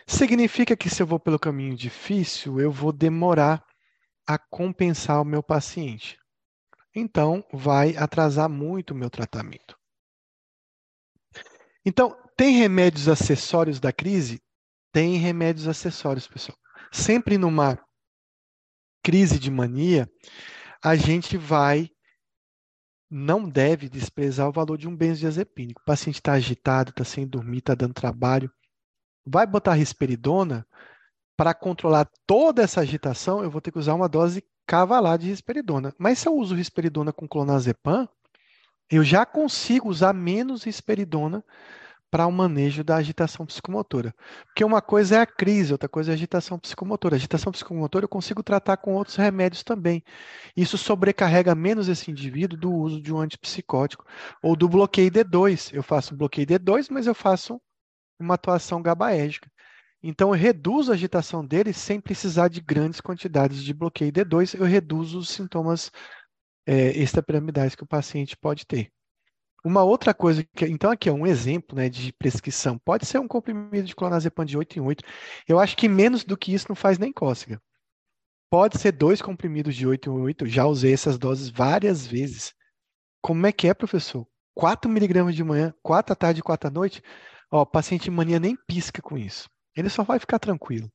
Significa 0.07 0.77
que 0.77 0.89
se 0.89 1.03
eu 1.03 1.07
vou 1.07 1.21
pelo 1.21 1.39
caminho 1.39 1.77
difícil, 1.77 2.61
eu 2.61 2.71
vou 2.71 2.93
demorar 2.93 3.63
a 4.27 4.39
compensar 4.39 5.21
o 5.21 5.25
meu 5.25 5.43
paciente. 5.43 6.19
Então, 6.95 7.45
vai 7.53 7.97
atrasar 7.97 8.49
muito 8.49 8.93
o 8.93 8.95
meu 8.95 9.11
tratamento. 9.11 9.76
Então, 11.87 12.17
tem 12.37 12.57
remédios 12.57 13.09
acessórios 13.09 13.79
da 13.79 13.93
crise? 13.93 14.43
Tem 14.93 15.17
remédios 15.17 15.69
acessórios, 15.69 16.27
pessoal. 16.27 16.59
Sempre 16.93 17.39
numa 17.39 17.79
crise 19.05 19.39
de 19.39 19.53
mania, 19.53 20.11
a 20.83 20.97
gente 20.97 21.37
vai 21.37 21.89
não 23.09 23.49
deve 23.49 23.89
desprezar 23.89 24.49
o 24.49 24.53
valor 24.53 24.77
de 24.77 24.89
um 24.89 24.97
benzodiazepínico. 24.97 25.81
O 25.81 25.85
paciente 25.85 26.17
está 26.17 26.33
agitado, 26.33 26.91
está 26.91 27.05
sem 27.05 27.25
dormir, 27.25 27.59
está 27.59 27.73
dando 27.73 27.95
trabalho. 27.95 28.51
Vai 29.25 29.47
botar 29.47 29.75
risperidona 29.75 30.67
para 31.37 31.55
controlar 31.55 32.11
toda 32.27 32.63
essa 32.63 32.81
agitação, 32.81 33.45
eu 33.45 33.51
vou 33.51 33.61
ter 33.61 33.71
que 33.71 33.79
usar 33.79 33.95
uma 33.95 34.09
dose 34.09 34.43
cavalar 34.67 35.19
de 35.19 35.29
risperidona. 35.29 35.95
Mas 35.99 36.19
se 36.19 36.29
eu 36.29 36.35
uso 36.35 36.55
risperidona 36.55 37.13
com 37.13 37.29
clonazepam, 37.29 38.09
eu 38.91 39.03
já 39.05 39.27
consigo 39.27 39.89
usar 39.89 40.13
menos 40.13 40.65
risperidona 40.65 41.45
para 42.11 42.27
o 42.27 42.33
manejo 42.33 42.85
da 42.85 42.97
agitação 42.97 43.45
psicomotora. 43.45 44.15
Porque 44.47 44.65
uma 44.65 44.81
coisa 44.81 45.17
é 45.17 45.21
a 45.21 45.27
crise, 45.27 45.73
outra 45.73 45.89
coisa 45.89 46.11
é 46.11 46.13
a 46.13 46.15
agitação 46.15 46.59
psicomotora. 46.59 47.17
A 47.17 47.19
agitação 47.19 47.53
psicomotora 47.53 48.05
eu 48.05 48.09
consigo 48.09 48.43
tratar 48.43 48.77
com 48.77 48.95
outros 48.95 49.17
remédios 49.17 49.63
também. 49.63 50.03
Isso 50.57 50.79
sobrecarrega 50.79 51.55
menos 51.55 51.89
esse 51.89 52.11
indivíduo 52.11 52.59
do 52.59 52.73
uso 52.73 53.03
de 53.03 53.13
um 53.13 53.19
antipsicótico 53.19 54.05
ou 54.43 54.57
do 54.57 54.69
bloqueio 54.69 55.11
D2. 55.11 55.75
Eu 55.75 55.83
faço 55.83 56.15
um 56.15 56.17
bloqueio 56.17 56.47
D2, 56.47 56.89
mas 56.91 57.07
eu 57.07 57.15
faço 57.15 57.61
uma 58.19 58.35
atuação 58.35 58.81
gabaérgica. 58.81 59.51
Então, 60.03 60.29
eu 60.29 60.41
reduzo 60.41 60.93
a 60.93 60.95
agitação 60.95 61.45
dele 61.45 61.73
sem 61.73 62.01
precisar 62.01 62.49
de 62.49 62.61
grandes 62.61 63.01
quantidades 63.01 63.63
de 63.63 63.75
bloqueio 63.75 64.13
D2, 64.13 64.55
eu 64.59 64.65
reduzo 64.65 65.19
os 65.19 65.31
sintomas 65.31 65.91
é, 66.67 66.91
extrapiramidais 66.99 67.75
que 67.75 67.85
o 67.85 67.87
paciente 67.87 68.37
pode 68.37 68.67
ter. 68.67 68.91
Uma 69.65 69.83
outra 69.83 70.15
coisa, 70.15 70.45
que, 70.55 70.65
então 70.67 70.91
aqui 70.91 71.09
é 71.09 71.13
um 71.13 71.27
exemplo 71.27 71.77
né, 71.77 71.89
de 71.89 72.13
prescrição, 72.13 72.79
pode 72.79 73.07
ser 73.07 73.19
um 73.19 73.27
comprimido 73.27 73.87
de 73.87 73.97
clonazepam 73.97 74.45
de 74.45 74.57
8 74.57 74.79
em 74.79 74.83
8. 74.83 75.05
Eu 75.49 75.59
acho 75.59 75.77
que 75.77 75.89
menos 75.89 76.25
do 76.25 76.37
que 76.37 76.53
isso 76.53 76.67
não 76.69 76.77
faz 76.77 76.99
nem 76.99 77.13
cócega. 77.13 77.61
Pode 78.51 78.79
ser 78.79 78.93
dois 78.93 79.21
comprimidos 79.21 79.75
de 79.75 79.87
8 79.87 80.09
em 80.09 80.21
8, 80.21 80.47
já 80.47 80.67
usei 80.67 80.93
essas 80.93 81.19
doses 81.19 81.49
várias 81.49 82.07
vezes. 82.07 82.55
Como 83.21 83.47
é 83.47 83.53
que 83.53 83.67
é, 83.67 83.75
professor? 83.75 84.27
4 84.55 84.91
miligramas 84.91 85.35
de 85.35 85.43
manhã, 85.43 85.75
4 85.83 86.13
à 86.13 86.17
tarde 86.17 86.41
e 86.41 86.43
4 86.43 86.69
à 86.69 86.71
noite? 86.71 87.03
Ó, 87.51 87.63
o 87.63 87.67
paciente 87.67 88.11
mania 88.11 88.39
nem 88.39 88.57
pisca 88.67 89.03
com 89.03 89.19
isso. 89.19 89.49
Ele 89.77 89.89
só 89.89 90.05
vai 90.05 90.19
ficar 90.19 90.39
tranquilo. 90.39 90.91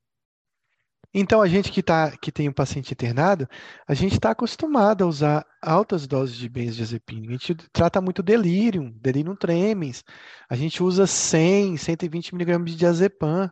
Então, 1.14 1.42
a 1.42 1.48
gente 1.48 1.72
que, 1.72 1.84
tá, 1.84 2.16
que 2.18 2.32
tem 2.32 2.48
um 2.48 2.54
paciente 2.54 2.94
internado, 2.94 3.48
a 3.86 3.94
gente 3.94 4.14
está 4.14 4.32
acostumado 4.32 5.04
a 5.04 5.08
usar 5.08 5.46
altas 5.62 6.08
doses 6.08 6.38
de 6.38 6.48
benzodiazepina. 6.48 7.28
A 7.28 7.32
gente 7.32 7.54
trata 7.74 8.00
muito 8.00 8.24
delírio, 8.24 8.90
delírio 8.96 9.36
tremens. 9.36 10.06
A 10.50 10.56
gente 10.56 10.82
usa 10.82 11.06
100, 11.06 11.76
120 11.78 12.34
miligramas 12.34 12.72
de 12.72 12.78
diazepam 12.78 13.52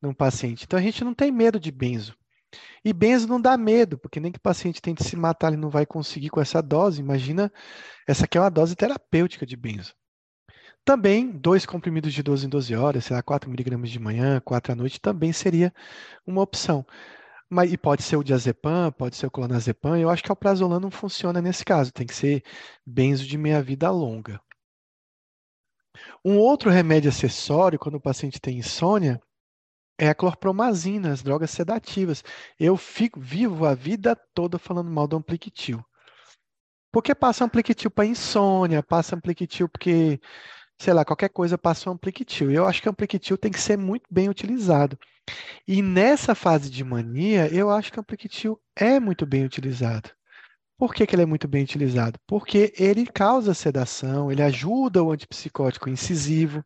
num 0.00 0.14
paciente. 0.14 0.64
Então, 0.64 0.78
a 0.78 0.82
gente 0.82 1.04
não 1.04 1.12
tem 1.14 1.30
medo 1.30 1.60
de 1.60 1.70
benzo. 1.70 2.16
E 2.84 2.92
benzo 2.92 3.26
não 3.28 3.40
dá 3.40 3.56
medo, 3.56 3.98
porque 3.98 4.20
nem 4.20 4.32
que 4.32 4.38
o 4.38 4.42
paciente 4.42 4.80
tente 4.80 5.04
se 5.04 5.16
matar, 5.16 5.48
ele 5.48 5.60
não 5.60 5.70
vai 5.70 5.84
conseguir 5.84 6.30
com 6.30 6.40
essa 6.40 6.62
dose. 6.62 7.00
Imagina, 7.00 7.52
essa 8.06 8.24
aqui 8.24 8.38
é 8.38 8.40
uma 8.40 8.50
dose 8.50 8.74
terapêutica 8.74 9.44
de 9.44 9.56
benzo. 9.56 9.94
Também, 10.84 11.30
dois 11.30 11.64
comprimidos 11.64 12.12
de 12.12 12.22
12 12.22 12.46
em 12.46 12.48
12 12.48 12.74
horas, 12.76 13.04
sei 13.06 13.16
lá, 13.16 13.22
4 13.22 13.48
miligramas 13.50 13.88
de 13.90 13.98
manhã, 13.98 14.40
4 14.40 14.72
à 14.72 14.76
noite, 14.76 15.00
também 15.00 15.32
seria 15.32 15.72
uma 16.26 16.42
opção. 16.42 16.84
Mas, 17.48 17.72
e 17.72 17.78
pode 17.78 18.02
ser 18.02 18.16
o 18.16 18.24
diazepam, 18.24 18.92
pode 18.92 19.16
ser 19.16 19.26
o 19.26 19.30
clonazepam. 19.30 19.96
Eu 19.98 20.10
acho 20.10 20.22
que 20.22 20.32
o 20.32 20.36
prazolam 20.36 20.80
não 20.80 20.90
funciona 20.90 21.40
nesse 21.40 21.64
caso, 21.64 21.92
tem 21.92 22.06
que 22.06 22.14
ser 22.14 22.42
benzo 22.84 23.26
de 23.26 23.38
meia-vida 23.38 23.90
longa. 23.90 24.40
Um 26.24 26.36
outro 26.38 26.70
remédio 26.70 27.08
acessório, 27.08 27.78
quando 27.78 27.94
o 27.94 28.00
paciente 28.00 28.40
tem 28.40 28.58
insônia, 28.58 29.20
é 29.98 30.08
a 30.08 30.14
clorpromazina, 30.14 31.12
as 31.12 31.22
drogas 31.22 31.50
sedativas. 31.50 32.22
Eu 32.58 32.76
fico 32.76 33.20
vivo 33.20 33.64
a 33.64 33.74
vida 33.74 34.16
toda 34.34 34.58
falando 34.58 34.90
mal 34.90 35.06
do 35.06 35.16
ampliquitil. 35.16 35.84
Porque 36.92 37.14
passa 37.14 37.44
ampliquitil 37.44 37.90
para 37.90 38.06
insônia, 38.06 38.82
passa 38.82 39.16
ampliquitil 39.16 39.68
porque 39.68 40.20
sei 40.84 40.92
lá, 40.92 41.04
qualquer 41.04 41.30
coisa 41.30 41.56
passa 41.56 41.88
um 41.88 41.94
ampliquitil. 41.94 42.50
Eu 42.50 42.66
acho 42.66 42.82
que 42.82 42.88
o 42.88 42.90
ampliquitil 42.92 43.38
tem 43.38 43.50
que 43.50 43.60
ser 43.60 43.78
muito 43.78 44.04
bem 44.10 44.28
utilizado. 44.28 44.98
E 45.66 45.80
nessa 45.80 46.34
fase 46.34 46.68
de 46.70 46.84
mania, 46.84 47.48
eu 47.52 47.70
acho 47.70 47.90
que 47.90 47.98
o 47.98 48.02
ampliquitil 48.02 48.60
é 48.76 49.00
muito 49.00 49.24
bem 49.24 49.44
utilizado. 49.44 50.10
Por 50.76 50.92
que, 50.92 51.06
que 51.06 51.14
ele 51.14 51.22
é 51.22 51.26
muito 51.26 51.48
bem 51.48 51.62
utilizado? 51.64 52.18
Porque 52.26 52.74
ele 52.76 53.06
causa 53.06 53.54
sedação, 53.54 54.30
ele 54.30 54.42
ajuda 54.42 55.02
o 55.02 55.10
antipsicótico 55.10 55.88
incisivo 55.88 56.62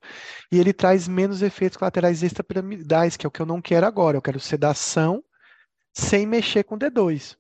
e 0.50 0.58
ele 0.58 0.72
traz 0.72 1.06
menos 1.06 1.40
efeitos 1.40 1.76
colaterais 1.76 2.22
extrapiramidais, 2.22 3.16
que 3.16 3.24
é 3.24 3.28
o 3.28 3.30
que 3.30 3.40
eu 3.40 3.46
não 3.46 3.62
quero 3.62 3.86
agora. 3.86 4.16
Eu 4.16 4.22
quero 4.22 4.40
sedação 4.40 5.22
sem 5.94 6.26
mexer 6.26 6.64
com 6.64 6.76
D2. 6.76 7.36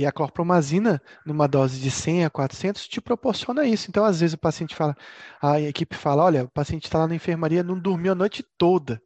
E 0.00 0.06
a 0.06 0.10
clorpromazina, 0.10 0.98
numa 1.26 1.46
dose 1.46 1.78
de 1.78 1.90
100 1.90 2.24
a 2.24 2.30
400, 2.30 2.88
te 2.88 3.02
proporciona 3.02 3.66
isso. 3.66 3.90
Então, 3.90 4.02
às 4.02 4.20
vezes, 4.20 4.32
o 4.32 4.38
paciente 4.38 4.74
fala, 4.74 4.96
a 5.42 5.60
equipe 5.60 5.94
fala: 5.94 6.24
olha, 6.24 6.44
o 6.44 6.48
paciente 6.48 6.84
está 6.84 7.00
lá 7.00 7.06
na 7.06 7.14
enfermaria, 7.14 7.62
não 7.62 7.78
dormiu 7.78 8.12
a 8.12 8.14
noite 8.14 8.42
toda. 8.56 8.98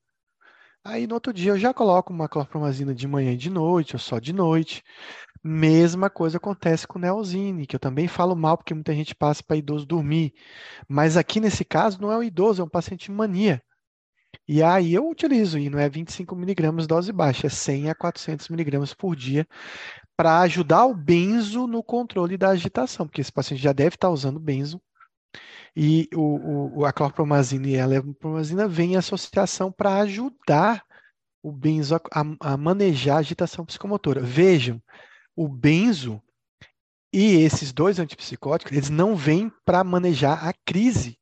Aí, 0.84 1.08
no 1.08 1.14
outro 1.14 1.32
dia, 1.32 1.50
eu 1.50 1.58
já 1.58 1.74
coloco 1.74 2.12
uma 2.12 2.28
clorpromazina 2.28 2.94
de 2.94 3.08
manhã 3.08 3.32
e 3.32 3.36
de 3.36 3.50
noite, 3.50 3.96
ou 3.96 3.98
só 3.98 4.20
de 4.20 4.32
noite. 4.32 4.84
Mesma 5.42 6.08
coisa 6.08 6.36
acontece 6.36 6.86
com 6.86 6.96
Neosine, 6.96 7.66
que 7.66 7.74
eu 7.74 7.80
também 7.80 8.06
falo 8.06 8.36
mal, 8.36 8.56
porque 8.56 8.72
muita 8.72 8.94
gente 8.94 9.16
passa 9.16 9.42
para 9.42 9.56
idoso 9.56 9.84
dormir. 9.84 10.32
Mas 10.88 11.16
aqui, 11.16 11.40
nesse 11.40 11.64
caso, 11.64 12.00
não 12.00 12.12
é 12.12 12.18
um 12.18 12.22
idoso, 12.22 12.62
é 12.62 12.64
um 12.64 12.68
paciente 12.68 13.10
mania. 13.10 13.60
E 14.46 14.62
aí 14.62 14.92
eu 14.94 15.08
utilizo, 15.08 15.58
e 15.58 15.70
não 15.70 15.78
é 15.78 15.88
25 15.88 16.36
miligramas 16.36 16.86
dose 16.86 17.12
baixa, 17.12 17.46
é 17.46 17.50
100 17.50 17.90
a 17.90 17.94
400 17.94 18.48
miligramas 18.48 18.92
por 18.92 19.16
dia, 19.16 19.46
para 20.16 20.40
ajudar 20.40 20.86
o 20.86 20.94
benzo 20.94 21.66
no 21.66 21.82
controle 21.82 22.36
da 22.36 22.50
agitação, 22.50 23.06
porque 23.06 23.20
esse 23.20 23.32
paciente 23.32 23.62
já 23.62 23.72
deve 23.72 23.96
estar 23.96 24.10
usando 24.10 24.38
benzo, 24.38 24.80
e 25.76 26.08
o, 26.14 26.80
o, 26.80 26.84
a 26.84 26.92
clorpromazina 26.92 27.66
e 27.66 27.80
a 27.80 27.86
levopromazina 27.86 28.68
vem 28.68 28.92
em 28.92 28.96
associação 28.96 29.72
para 29.72 29.98
ajudar 29.98 30.84
o 31.42 31.50
benzo 31.50 31.96
a, 31.96 32.00
a, 32.40 32.56
manejar 32.56 33.16
a 33.16 33.18
agitação 33.18 33.66
psicomotora. 33.66 34.20
Vejam, 34.20 34.80
o 35.34 35.48
benzo 35.48 36.22
e 37.12 37.36
esses 37.42 37.72
dois 37.72 37.98
antipsicóticos, 37.98 38.72
eles 38.72 38.90
não 38.90 39.14
vêm 39.14 39.52
para 39.64 39.84
manejar 39.84 40.46
a 40.46 40.52
crise 40.64 41.18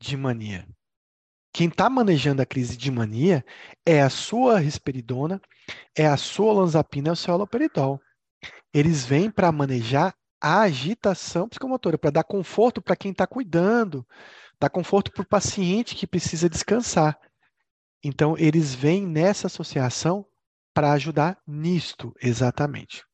de 0.00 0.16
mania. 0.16 0.66
Quem 1.52 1.68
está 1.68 1.90
manejando 1.90 2.42
a 2.42 2.46
crise 2.46 2.76
de 2.76 2.90
mania 2.90 3.44
é 3.84 4.00
a 4.00 4.10
sua 4.10 4.58
risperidona, 4.58 5.40
é 5.96 6.06
a 6.06 6.16
sua 6.16 6.52
olanzapina, 6.52 7.10
é 7.10 7.12
o 7.12 7.16
seu 7.16 7.34
haloperidol. 7.34 8.00
eles 8.72 9.04
vêm 9.04 9.30
para 9.30 9.50
manejar 9.50 10.14
a 10.40 10.60
agitação 10.60 11.48
psicomotora, 11.48 11.98
para 11.98 12.10
dar 12.10 12.24
conforto 12.24 12.80
para 12.80 12.96
quem 12.96 13.10
está 13.10 13.26
cuidando, 13.26 14.06
dar 14.60 14.70
conforto 14.70 15.10
para 15.10 15.22
o 15.22 15.28
paciente 15.28 15.94
que 15.94 16.06
precisa 16.06 16.48
descansar. 16.48 17.18
Então, 18.02 18.36
eles 18.38 18.74
vêm 18.74 19.06
nessa 19.06 19.48
associação 19.48 20.24
para 20.72 20.92
ajudar 20.92 21.38
nisto, 21.46 22.14
exatamente. 22.22 23.04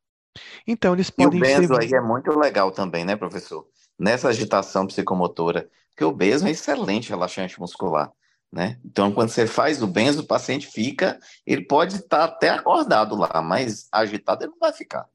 Então, 0.67 0.93
eles 0.93 1.09
podem 1.09 1.39
e 1.39 1.43
o 1.43 1.45
benzo 1.45 1.75
ser... 1.75 1.81
aí 1.81 1.95
é 1.95 2.01
muito 2.01 2.31
legal 2.39 2.71
também, 2.71 3.05
né, 3.05 3.17
professor? 3.17 3.67
Nessa 3.99 4.29
agitação 4.29 4.87
psicomotora, 4.87 5.71
porque 5.91 6.05
o 6.05 6.13
benzo 6.13 6.47
é 6.47 6.51
excelente 6.51 7.09
relaxante 7.09 7.59
muscular. 7.59 8.13
Né? 8.55 8.79
Então, 8.85 9.13
quando 9.13 9.31
você 9.31 9.49
faz 9.49 9.83
o 9.83 9.87
benzo, 9.87 10.21
o 10.21 10.27
paciente 10.27 10.69
fica, 10.69 11.19
ele 11.45 11.67
pode 11.67 11.97
estar 11.97 12.23
até 12.23 12.51
acordado 12.51 13.17
lá, 13.17 13.43
mas 13.43 13.89
agitado 13.91 14.45
ele 14.45 14.53
não 14.53 14.61
vai 14.61 14.73
ficar. 14.73 15.09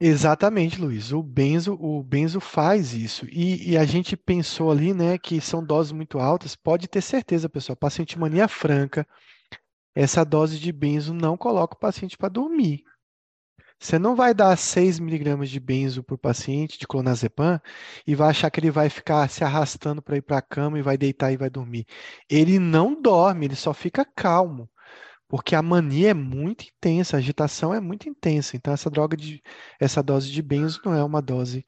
Exatamente, 0.00 0.80
Luiz. 0.80 1.12
O 1.12 1.22
benzo, 1.22 1.74
o 1.74 2.02
benzo 2.02 2.40
faz 2.40 2.92
isso. 2.92 3.26
E, 3.30 3.70
e, 3.70 3.78
a 3.78 3.84
gente 3.84 4.16
pensou 4.16 4.72
ali, 4.72 4.92
né, 4.92 5.16
que 5.16 5.40
são 5.40 5.64
doses 5.64 5.92
muito 5.92 6.18
altas. 6.18 6.56
Pode 6.56 6.88
ter 6.88 7.00
certeza, 7.00 7.48
pessoal. 7.48 7.76
Paciente 7.76 8.18
mania 8.18 8.48
franca, 8.48 9.06
essa 9.94 10.24
dose 10.24 10.58
de 10.58 10.72
benzo 10.72 11.14
não 11.14 11.36
coloca 11.36 11.76
o 11.76 11.78
paciente 11.78 12.18
para 12.18 12.28
dormir. 12.28 12.82
Você 13.78 13.98
não 13.98 14.16
vai 14.16 14.34
dar 14.34 14.56
6 14.56 14.98
miligramas 14.98 15.50
de 15.50 15.60
benzo 15.60 16.02
para 16.02 16.14
o 16.14 16.18
paciente, 16.18 16.78
de 16.78 16.86
clonazepam, 16.86 17.60
e 18.06 18.14
vai 18.14 18.30
achar 18.30 18.50
que 18.50 18.58
ele 18.60 18.70
vai 18.70 18.88
ficar 18.90 19.28
se 19.28 19.44
arrastando 19.44 20.02
para 20.02 20.16
ir 20.16 20.22
para 20.22 20.38
a 20.38 20.42
cama 20.42 20.78
e 20.78 20.82
vai 20.82 20.96
deitar 20.96 21.32
e 21.32 21.36
vai 21.36 21.50
dormir. 21.50 21.86
Ele 22.28 22.58
não 22.58 23.00
dorme, 23.00 23.46
ele 23.46 23.56
só 23.56 23.74
fica 23.74 24.04
calmo, 24.04 24.68
porque 25.28 25.54
a 25.56 25.62
mania 25.62 26.10
é 26.10 26.14
muito 26.14 26.64
intensa, 26.66 27.16
a 27.16 27.20
agitação 27.20 27.74
é 27.74 27.80
muito 27.80 28.08
intensa. 28.08 28.56
Então, 28.56 28.74
essa 28.74 28.90
droga 28.90 29.16
de, 29.16 29.42
essa 29.80 30.02
dose 30.02 30.30
de 30.30 30.42
benzo 30.42 30.80
não 30.84 30.94
é 30.94 31.04
uma 31.04 31.22
dose 31.22 31.64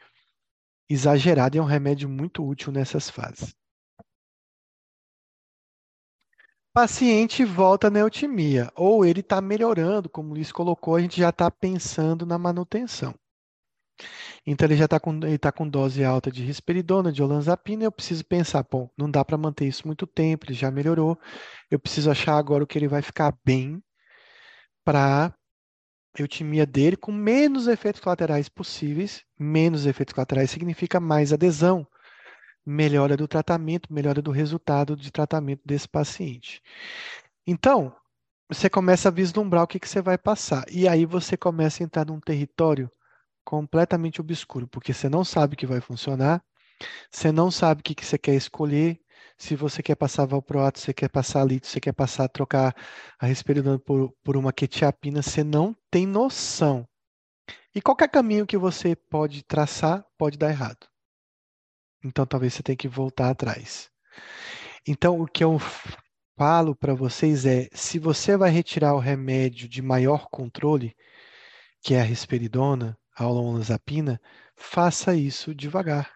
exagerada, 0.88 1.58
é 1.58 1.62
um 1.62 1.64
remédio 1.64 2.08
muito 2.08 2.46
útil 2.46 2.72
nessas 2.72 3.10
fases. 3.10 3.54
Paciente 6.78 7.44
volta 7.44 7.90
na 7.90 7.98
eutimia, 7.98 8.70
ou 8.76 9.04
ele 9.04 9.18
está 9.18 9.40
melhorando, 9.40 10.08
como 10.08 10.30
o 10.30 10.34
Luiz 10.34 10.52
colocou, 10.52 10.94
a 10.94 11.00
gente 11.00 11.18
já 11.18 11.30
está 11.30 11.50
pensando 11.50 12.24
na 12.24 12.38
manutenção. 12.38 13.16
Então 14.46 14.64
ele 14.64 14.76
já 14.76 14.84
está 14.84 15.00
com, 15.00 15.18
tá 15.40 15.50
com 15.50 15.68
dose 15.68 16.04
alta 16.04 16.30
de 16.30 16.44
risperidona, 16.44 17.10
de 17.10 17.20
olanzapina, 17.20 17.82
eu 17.82 17.90
preciso 17.90 18.24
pensar, 18.24 18.64
bom, 18.70 18.88
não 18.96 19.10
dá 19.10 19.24
para 19.24 19.36
manter 19.36 19.66
isso 19.66 19.88
muito 19.88 20.06
tempo, 20.06 20.46
ele 20.46 20.54
já 20.54 20.70
melhorou, 20.70 21.18
eu 21.68 21.80
preciso 21.80 22.12
achar 22.12 22.38
agora 22.38 22.62
o 22.62 22.66
que 22.66 22.78
ele 22.78 22.86
vai 22.86 23.02
ficar 23.02 23.36
bem 23.44 23.82
para 24.84 25.34
eutimia 26.16 26.64
dele 26.64 26.96
com 26.96 27.10
menos 27.10 27.66
efeitos 27.66 28.00
colaterais 28.00 28.48
possíveis. 28.48 29.24
Menos 29.36 29.84
efeitos 29.84 30.14
colaterais 30.14 30.48
significa 30.48 31.00
mais 31.00 31.32
adesão, 31.32 31.84
melhora 32.68 33.16
do 33.16 33.26
tratamento, 33.26 33.92
melhora 33.92 34.20
do 34.20 34.30
resultado 34.30 34.94
de 34.94 35.10
tratamento 35.10 35.62
desse 35.64 35.88
paciente. 35.88 36.62
Então, 37.46 37.94
você 38.48 38.68
começa 38.68 39.08
a 39.08 39.12
vislumbrar 39.12 39.62
o 39.64 39.66
que, 39.66 39.80
que 39.80 39.88
você 39.88 40.02
vai 40.02 40.18
passar. 40.18 40.64
E 40.70 40.86
aí 40.86 41.06
você 41.06 41.36
começa 41.36 41.82
a 41.82 41.84
entrar 41.84 42.06
num 42.06 42.20
território 42.20 42.90
completamente 43.44 44.20
obscuro, 44.20 44.68
porque 44.68 44.92
você 44.92 45.08
não 45.08 45.24
sabe 45.24 45.54
o 45.54 45.56
que 45.56 45.66
vai 45.66 45.80
funcionar, 45.80 46.44
você 47.10 47.32
não 47.32 47.50
sabe 47.50 47.80
o 47.80 47.84
que, 47.84 47.94
que 47.94 48.04
você 48.04 48.18
quer 48.18 48.34
escolher, 48.34 49.00
se 49.38 49.56
você 49.56 49.82
quer 49.82 49.94
passar 49.94 50.26
valproato, 50.26 50.78
você 50.78 50.92
quer 50.92 51.08
passar 51.08 51.44
lito, 51.44 51.66
você 51.66 51.80
quer 51.80 51.92
passar, 51.92 52.28
trocar 52.28 52.74
a 53.18 53.26
risperidona 53.26 53.78
por, 53.78 54.12
por 54.22 54.36
uma 54.36 54.52
quetiapina, 54.52 55.22
você 55.22 55.42
não 55.42 55.74
tem 55.90 56.06
noção. 56.06 56.86
E 57.74 57.80
qualquer 57.80 58.08
caminho 58.08 58.46
que 58.46 58.58
você 58.58 58.94
pode 58.94 59.42
traçar 59.42 60.04
pode 60.18 60.36
dar 60.36 60.50
errado. 60.50 60.86
Então 62.04 62.26
talvez 62.26 62.54
você 62.54 62.62
tenha 62.62 62.76
que 62.76 62.88
voltar 62.88 63.30
atrás. 63.30 63.90
Então 64.86 65.20
o 65.20 65.26
que 65.26 65.42
eu 65.44 65.58
falo 66.38 66.74
para 66.74 66.94
vocês 66.94 67.44
é, 67.44 67.68
se 67.72 67.98
você 67.98 68.36
vai 68.36 68.50
retirar 68.50 68.94
o 68.94 69.00
remédio 69.00 69.68
de 69.68 69.82
maior 69.82 70.28
controle, 70.30 70.94
que 71.82 71.94
é 71.94 72.00
a 72.00 72.04
risperidona, 72.04 72.96
a 73.16 73.26
olanzapina, 73.26 74.20
faça 74.56 75.14
isso 75.14 75.54
devagar. 75.54 76.12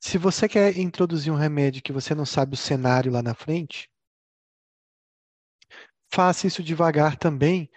Se 0.00 0.18
você 0.18 0.48
quer 0.48 0.76
introduzir 0.78 1.32
um 1.32 1.36
remédio 1.36 1.82
que 1.82 1.92
você 1.92 2.14
não 2.14 2.24
sabe 2.24 2.54
o 2.54 2.58
cenário 2.58 3.12
lá 3.12 3.22
na 3.22 3.34
frente, 3.34 3.90
faça 6.10 6.46
isso 6.46 6.62
devagar 6.62 7.16
também, 7.16 7.70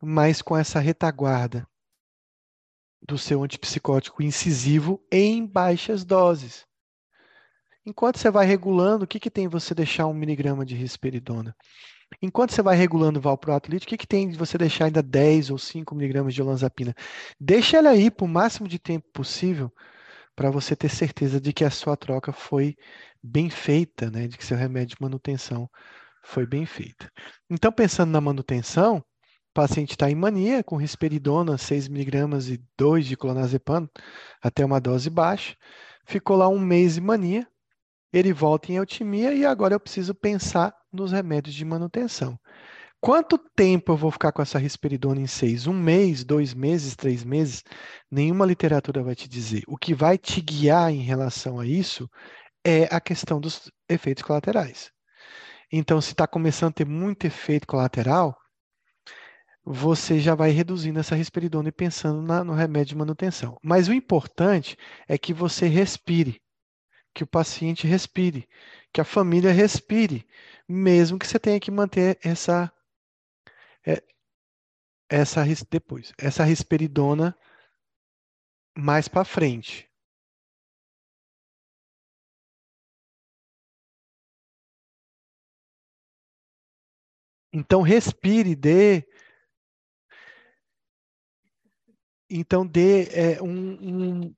mas 0.00 0.42
com 0.42 0.56
essa 0.56 0.80
retaguarda 0.80 1.66
do 3.00 3.18
seu 3.18 3.42
antipsicótico 3.42 4.22
incisivo 4.22 5.04
em 5.10 5.46
baixas 5.46 6.04
doses. 6.04 6.66
Enquanto 7.84 8.18
você 8.18 8.30
vai 8.30 8.46
regulando, 8.46 9.04
o 9.04 9.08
que, 9.08 9.18
que 9.18 9.30
tem 9.30 9.48
você 9.48 9.74
deixar 9.74 10.06
um 10.06 10.14
miligrama 10.14 10.64
de 10.64 10.74
risperidona? 10.74 11.54
Enquanto 12.20 12.52
você 12.52 12.62
vai 12.62 12.76
regulando 12.76 13.18
o 13.18 13.22
valproato 13.22 13.74
o 13.74 13.80
que, 13.80 13.96
que 13.96 14.06
tem 14.06 14.28
de 14.28 14.36
você 14.36 14.58
deixar 14.58 14.86
ainda 14.86 15.02
10 15.02 15.50
ou 15.50 15.58
5 15.58 15.94
miligramas 15.94 16.34
de 16.34 16.42
olanzapina? 16.42 16.94
Deixa 17.40 17.78
ela 17.78 17.90
aí 17.90 18.10
por 18.10 18.28
máximo 18.28 18.68
de 18.68 18.78
tempo 18.78 19.08
possível 19.12 19.72
para 20.36 20.50
você 20.50 20.76
ter 20.76 20.88
certeza 20.88 21.40
de 21.40 21.52
que 21.52 21.64
a 21.64 21.70
sua 21.70 21.96
troca 21.96 22.32
foi 22.32 22.76
bem 23.22 23.50
feita, 23.50 24.10
né? 24.10 24.26
de 24.26 24.36
que 24.36 24.44
seu 24.44 24.56
remédio 24.56 24.96
de 24.96 25.02
manutenção 25.02 25.68
foi 26.22 26.46
bem 26.46 26.64
feita. 26.64 27.10
Então, 27.50 27.72
pensando 27.72 28.10
na 28.10 28.20
manutenção, 28.20 28.98
o 28.98 29.52
paciente 29.54 29.90
está 29.90 30.10
em 30.10 30.14
mania 30.14 30.62
com 30.62 30.76
risperidona, 30.76 31.58
6 31.58 31.88
miligramas 31.88 32.48
e 32.48 32.62
2 32.78 33.06
de 33.06 33.16
clonazepam, 33.16 33.88
até 34.40 34.64
uma 34.64 34.80
dose 34.80 35.10
baixa. 35.10 35.56
Ficou 36.06 36.36
lá 36.36 36.48
um 36.48 36.58
mês 36.58 36.96
em 36.96 37.00
mania, 37.00 37.46
ele 38.12 38.32
volta 38.32 38.70
em 38.70 38.76
eutimia 38.76 39.32
e 39.32 39.44
agora 39.44 39.74
eu 39.74 39.80
preciso 39.80 40.14
pensar 40.14 40.74
nos 40.92 41.12
remédios 41.12 41.54
de 41.54 41.64
manutenção. 41.64 42.38
Quanto 43.00 43.36
tempo 43.36 43.90
eu 43.90 43.96
vou 43.96 44.12
ficar 44.12 44.30
com 44.30 44.42
essa 44.42 44.58
risperidona 44.58 45.20
em 45.20 45.26
seis? 45.26 45.66
Um 45.66 45.72
mês, 45.72 46.22
dois 46.22 46.54
meses, 46.54 46.94
três 46.94 47.24
meses? 47.24 47.64
Nenhuma 48.08 48.46
literatura 48.46 49.02
vai 49.02 49.16
te 49.16 49.28
dizer. 49.28 49.64
O 49.66 49.76
que 49.76 49.92
vai 49.92 50.16
te 50.16 50.40
guiar 50.40 50.92
em 50.92 51.02
relação 51.02 51.58
a 51.58 51.66
isso 51.66 52.08
é 52.64 52.84
a 52.94 53.00
questão 53.00 53.40
dos 53.40 53.68
efeitos 53.88 54.22
colaterais. 54.22 54.92
Então, 55.72 56.00
se 56.00 56.12
está 56.12 56.28
começando 56.28 56.70
a 56.70 56.74
ter 56.74 56.86
muito 56.86 57.26
efeito 57.26 57.66
colateral, 57.66 58.36
você 59.64 60.20
já 60.20 60.36
vai 60.36 60.50
reduzindo 60.50 61.00
essa 61.00 61.16
risperidona 61.16 61.70
e 61.70 61.72
pensando 61.72 62.22
na, 62.22 62.44
no 62.44 62.52
remédio 62.52 62.90
de 62.90 62.96
manutenção. 62.96 63.56
Mas 63.62 63.88
o 63.88 63.92
importante 63.92 64.76
é 65.08 65.16
que 65.18 65.32
você 65.32 65.66
respire 65.66 66.40
que 67.14 67.24
o 67.24 67.26
paciente 67.26 67.86
respire, 67.86 68.48
que 68.92 69.00
a 69.00 69.04
família 69.04 69.52
respire, 69.52 70.26
mesmo 70.68 71.18
que 71.18 71.26
você 71.26 71.38
tenha 71.38 71.60
que 71.60 71.70
manter 71.70 72.18
essa 72.22 72.72
é, 73.86 74.02
essa 75.08 75.42
depois, 75.70 76.12
essa 76.18 76.44
risperidona 76.44 77.36
mais 78.76 79.08
para 79.08 79.24
frente. 79.24 79.88
Então 87.52 87.82
respire, 87.82 88.54
dê 88.56 89.06
então 92.30 92.66
dê 92.66 93.04
é, 93.12 93.42
um, 93.42 94.24
um 94.24 94.34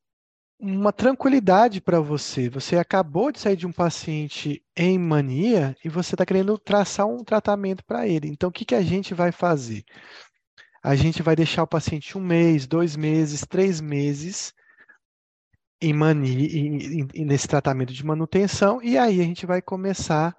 uma 0.58 0.92
tranquilidade 0.92 1.80
para 1.80 2.00
você. 2.00 2.48
Você 2.48 2.76
acabou 2.76 3.30
de 3.30 3.40
sair 3.40 3.56
de 3.56 3.66
um 3.66 3.72
paciente 3.72 4.64
em 4.76 4.98
mania 4.98 5.76
e 5.84 5.88
você 5.88 6.14
está 6.14 6.24
querendo 6.24 6.58
traçar 6.58 7.06
um 7.06 7.22
tratamento 7.24 7.84
para 7.84 8.06
ele. 8.06 8.28
Então, 8.28 8.48
o 8.48 8.52
que, 8.52 8.64
que 8.64 8.74
a 8.74 8.82
gente 8.82 9.14
vai 9.14 9.32
fazer? 9.32 9.84
A 10.82 10.94
gente 10.94 11.22
vai 11.22 11.34
deixar 11.34 11.62
o 11.62 11.66
paciente 11.66 12.16
um 12.16 12.20
mês, 12.20 12.66
dois 12.66 12.96
meses, 12.96 13.44
três 13.48 13.80
meses 13.80 14.52
em 15.80 15.92
mania, 15.92 16.46
em, 16.46 17.08
em, 17.14 17.24
nesse 17.24 17.48
tratamento 17.48 17.92
de 17.92 18.04
manutenção, 18.04 18.82
e 18.82 18.96
aí 18.96 19.20
a 19.20 19.24
gente 19.24 19.44
vai 19.44 19.60
começar 19.60 20.34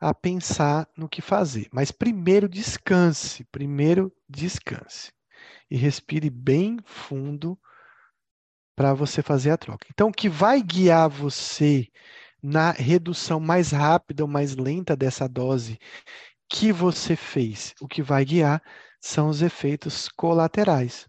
a 0.00 0.14
pensar 0.14 0.88
no 0.96 1.08
que 1.08 1.22
fazer. 1.22 1.68
Mas 1.72 1.90
primeiro 1.90 2.48
descanse, 2.48 3.44
primeiro 3.44 4.12
descanse. 4.28 5.12
E 5.70 5.76
respire 5.76 6.28
bem 6.28 6.78
fundo 6.84 7.58
para 8.80 8.94
você 8.94 9.20
fazer 9.20 9.50
a 9.50 9.58
troca. 9.58 9.86
Então, 9.92 10.08
o 10.08 10.12
que 10.12 10.26
vai 10.26 10.62
guiar 10.62 11.06
você 11.06 11.86
na 12.42 12.70
redução 12.70 13.38
mais 13.38 13.72
rápida 13.72 14.22
ou 14.24 14.28
mais 14.28 14.56
lenta 14.56 14.96
dessa 14.96 15.28
dose 15.28 15.78
que 16.48 16.72
você 16.72 17.14
fez, 17.14 17.74
o 17.78 17.86
que 17.86 18.02
vai 18.02 18.24
guiar 18.24 18.62
são 18.98 19.28
os 19.28 19.42
efeitos 19.42 20.08
colaterais. 20.08 21.06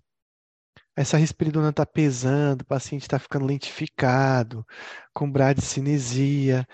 Essa 0.98 1.16
risperidona 1.16 1.70
está 1.70 1.86
pesando, 1.86 2.64
o 2.64 2.66
paciente 2.66 3.04
está 3.04 3.18
ficando 3.18 3.46
lentificado, 3.46 4.66
com 5.14 5.32
bradicinesia. 5.32 6.68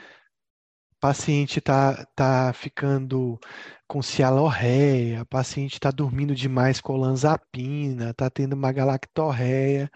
paciente 1.00 1.60
está 1.60 2.08
tá 2.16 2.52
ficando 2.54 3.40
com 3.88 4.02
cialorreia, 4.02 5.24
paciente 5.26 5.74
está 5.74 5.92
dormindo 5.92 6.34
demais 6.34 6.82
com 6.82 6.94
olanzapina, 6.94 8.10
está 8.10 8.32
tendo 8.32 8.54
uma 8.54 8.72
galactorreia. 8.72 9.92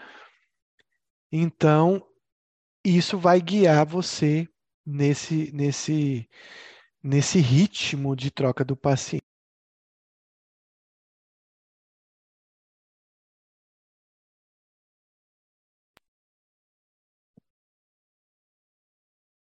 Então, 1.32 2.02
isso 2.86 3.18
vai 3.20 3.42
guiar 3.42 3.86
você 3.86 4.48
nesse, 4.86 5.52
nesse, 5.54 6.30
nesse 7.04 7.40
ritmo 7.40 8.16
de 8.16 8.32
troca 8.32 8.66
do 8.66 8.78
paciente. 8.78 9.24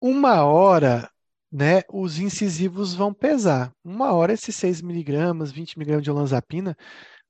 Uma 0.01 0.45
hora, 0.45 1.11
né, 1.51 1.83
os 1.93 2.19
incisivos 2.19 2.95
vão 2.95 3.13
pesar. 3.13 3.73
Uma 3.85 4.13
hora 4.13 4.33
esses 4.33 4.55
6 4.57 4.81
miligramas, 4.81 5.51
20 5.51 5.79
miligramas 5.79 6.05
de 6.05 6.11
olanzapina 6.11 6.77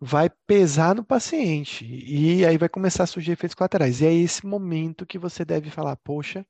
vai 0.00 0.30
pesar 0.46 0.94
no 0.94 1.04
paciente 1.04 1.84
e 1.84 2.44
aí 2.46 2.56
vai 2.56 2.68
começar 2.68 3.04
a 3.04 3.06
surgir 3.06 3.32
efeitos 3.32 3.54
colaterais. 3.54 4.00
E 4.00 4.06
é 4.06 4.12
esse 4.12 4.46
momento 4.46 5.06
que 5.06 5.18
você 5.18 5.44
deve 5.44 5.70
falar, 5.70 5.96
poxa, 5.96 6.46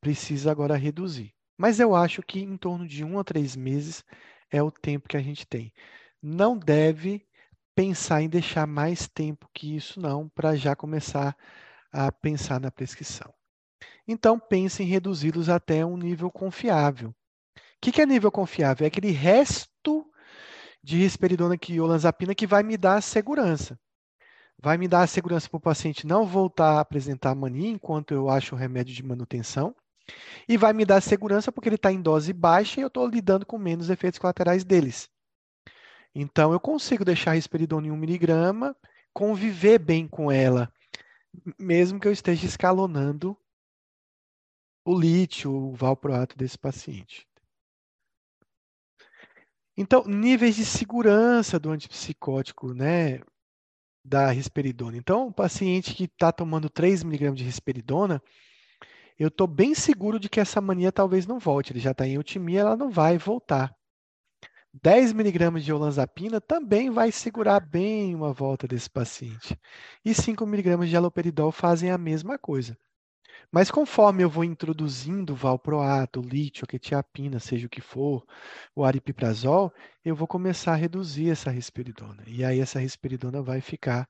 precisa 0.00 0.50
agora 0.50 0.76
reduzir. 0.76 1.32
Mas 1.56 1.78
eu 1.78 1.94
acho 1.94 2.22
que 2.22 2.40
em 2.40 2.56
torno 2.56 2.86
de 2.86 3.04
um 3.04 3.18
a 3.18 3.24
três 3.24 3.54
meses 3.54 4.04
é 4.50 4.62
o 4.62 4.70
tempo 4.70 5.08
que 5.08 5.16
a 5.16 5.22
gente 5.22 5.46
tem. 5.46 5.72
Não 6.20 6.58
deve 6.58 7.26
pensar 7.74 8.22
em 8.22 8.28
deixar 8.28 8.66
mais 8.66 9.08
tempo 9.08 9.48
que 9.54 9.76
isso, 9.76 10.00
não, 10.00 10.28
para 10.28 10.56
já 10.56 10.74
começar 10.74 11.36
a 11.92 12.10
pensar 12.10 12.60
na 12.60 12.70
prescrição. 12.70 13.32
Então, 14.06 14.38
pense 14.38 14.82
em 14.82 14.86
reduzi-los 14.86 15.48
até 15.48 15.86
um 15.86 15.96
nível 15.96 16.30
confiável. 16.30 17.10
O 17.10 17.14
que, 17.80 17.92
que 17.92 18.02
é 18.02 18.06
nível 18.06 18.30
confiável? 18.30 18.84
É 18.84 18.88
aquele 18.88 19.10
resto 19.10 20.06
de 20.82 20.98
risperidona 20.98 21.56
e 21.68 21.80
olanzapina 21.80 22.34
que 22.34 22.46
vai 22.46 22.62
me 22.62 22.76
dar 22.76 23.00
segurança. 23.02 23.78
Vai 24.58 24.76
me 24.76 24.88
dar 24.88 25.02
a 25.02 25.06
segurança 25.06 25.48
para 25.48 25.56
o 25.56 25.60
paciente 25.60 26.06
não 26.06 26.26
voltar 26.26 26.76
a 26.76 26.80
apresentar 26.80 27.34
mania 27.34 27.68
enquanto 27.68 28.12
eu 28.12 28.28
acho 28.28 28.54
o 28.54 28.58
remédio 28.58 28.94
de 28.94 29.02
manutenção. 29.02 29.74
E 30.48 30.56
vai 30.56 30.72
me 30.72 30.84
dar 30.84 31.00
segurança 31.00 31.52
porque 31.52 31.68
ele 31.68 31.76
está 31.76 31.92
em 31.92 32.00
dose 32.00 32.32
baixa 32.32 32.80
e 32.80 32.82
eu 32.82 32.88
estou 32.88 33.06
lidando 33.06 33.46
com 33.46 33.58
menos 33.58 33.90
efeitos 33.90 34.18
colaterais 34.18 34.64
deles. 34.64 35.08
Então, 36.14 36.52
eu 36.52 36.60
consigo 36.60 37.04
deixar 37.04 37.30
a 37.30 37.34
risperidona 37.34 37.86
em 37.86 37.90
1 37.90 37.96
miligrama, 37.96 38.76
conviver 39.12 39.78
bem 39.78 40.06
com 40.06 40.30
ela, 40.30 40.70
mesmo 41.58 41.98
que 41.98 42.06
eu 42.06 42.12
esteja 42.12 42.46
escalonando 42.46 43.36
o 44.84 44.98
lítio, 44.98 45.52
o 45.52 45.74
valproato 45.74 46.36
desse 46.36 46.58
paciente. 46.58 47.26
Então, 49.76 50.04
níveis 50.04 50.54
de 50.56 50.64
segurança 50.64 51.58
do 51.58 51.70
antipsicótico, 51.70 52.74
né, 52.74 53.20
da 54.04 54.30
risperidona. 54.30 54.96
Então, 54.96 55.28
o 55.28 55.32
paciente 55.32 55.94
que 55.94 56.04
está 56.04 56.32
tomando 56.32 56.68
3 56.68 57.02
miligramas 57.02 57.38
de 57.38 57.44
risperidona, 57.44 58.22
eu 59.18 59.28
estou 59.28 59.46
bem 59.46 59.74
seguro 59.74 60.18
de 60.18 60.28
que 60.28 60.40
essa 60.40 60.60
mania 60.60 60.92
talvez 60.92 61.26
não 61.26 61.38
volte. 61.38 61.72
Ele 61.72 61.80
já 61.80 61.92
está 61.92 62.06
em 62.06 62.14
eutimia, 62.14 62.60
ela 62.60 62.76
não 62.76 62.90
vai 62.90 63.18
voltar. 63.18 63.74
10 64.82 65.12
miligramas 65.12 65.64
de 65.64 65.72
olanzapina 65.72 66.40
também 66.40 66.90
vai 66.90 67.12
segurar 67.12 67.60
bem 67.60 68.14
uma 68.14 68.32
volta 68.32 68.66
desse 68.66 68.88
paciente. 68.90 69.58
E 70.04 70.14
5 70.14 70.46
miligramas 70.46 70.88
de 70.88 70.96
haloperidol 70.96 71.52
fazem 71.52 71.90
a 71.90 71.98
mesma 71.98 72.38
coisa. 72.38 72.76
Mas 73.52 73.70
conforme 73.70 74.22
eu 74.24 74.30
vou 74.30 74.44
introduzindo 74.44 75.34
valproato, 75.34 76.22
lítio, 76.22 76.66
quetiapina, 76.66 77.38
seja 77.38 77.66
o 77.66 77.70
que 77.70 77.82
for, 77.82 78.24
o 78.74 78.82
aripiprazol, 78.82 79.70
eu 80.02 80.16
vou 80.16 80.26
começar 80.26 80.72
a 80.72 80.76
reduzir 80.76 81.30
essa 81.30 81.50
risperidona. 81.50 82.24
E 82.26 82.44
aí 82.44 82.60
essa 82.60 82.78
risperidona 82.80 83.42
vai 83.42 83.60
ficar 83.60 84.08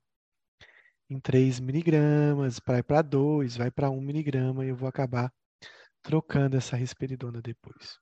em 1.11 1.19
3 1.19 1.59
miligramas, 1.59 2.61
vai 2.65 2.83
para 2.85 3.03
2, 3.03 3.57
vai 3.57 3.71
para 3.71 3.91
1 3.91 4.01
miligrama, 4.01 4.65
e 4.65 4.69
eu 4.69 4.77
vou 4.77 4.89
acabar 4.89 5.33
trocando 6.03 6.57
essa 6.57 6.77
risperidona 6.77 7.43
depois. 7.43 7.99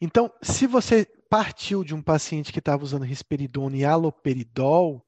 Então, 0.00 0.32
se 0.42 0.66
você 0.66 1.06
partiu 1.28 1.84
de 1.84 1.94
um 1.94 2.02
paciente 2.02 2.52
que 2.52 2.58
estava 2.58 2.82
usando 2.82 3.04
risperidona 3.04 3.76
e 3.76 3.84
aloperidol, 3.84 5.04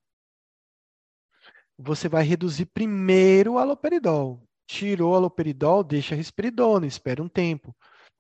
você 1.79 2.09
vai 2.09 2.25
reduzir 2.25 2.67
primeiro 2.67 3.55
o 3.55 3.59
aloperidol. 3.59 4.43
Tirou 4.67 5.13
o 5.13 5.17
aloperidol, 5.17 5.85
deixa 5.85 6.15
a 6.15 6.19
risperidona, 6.19 6.87
espera 6.87 7.23
um 7.23 7.29
tempo. 7.29 7.75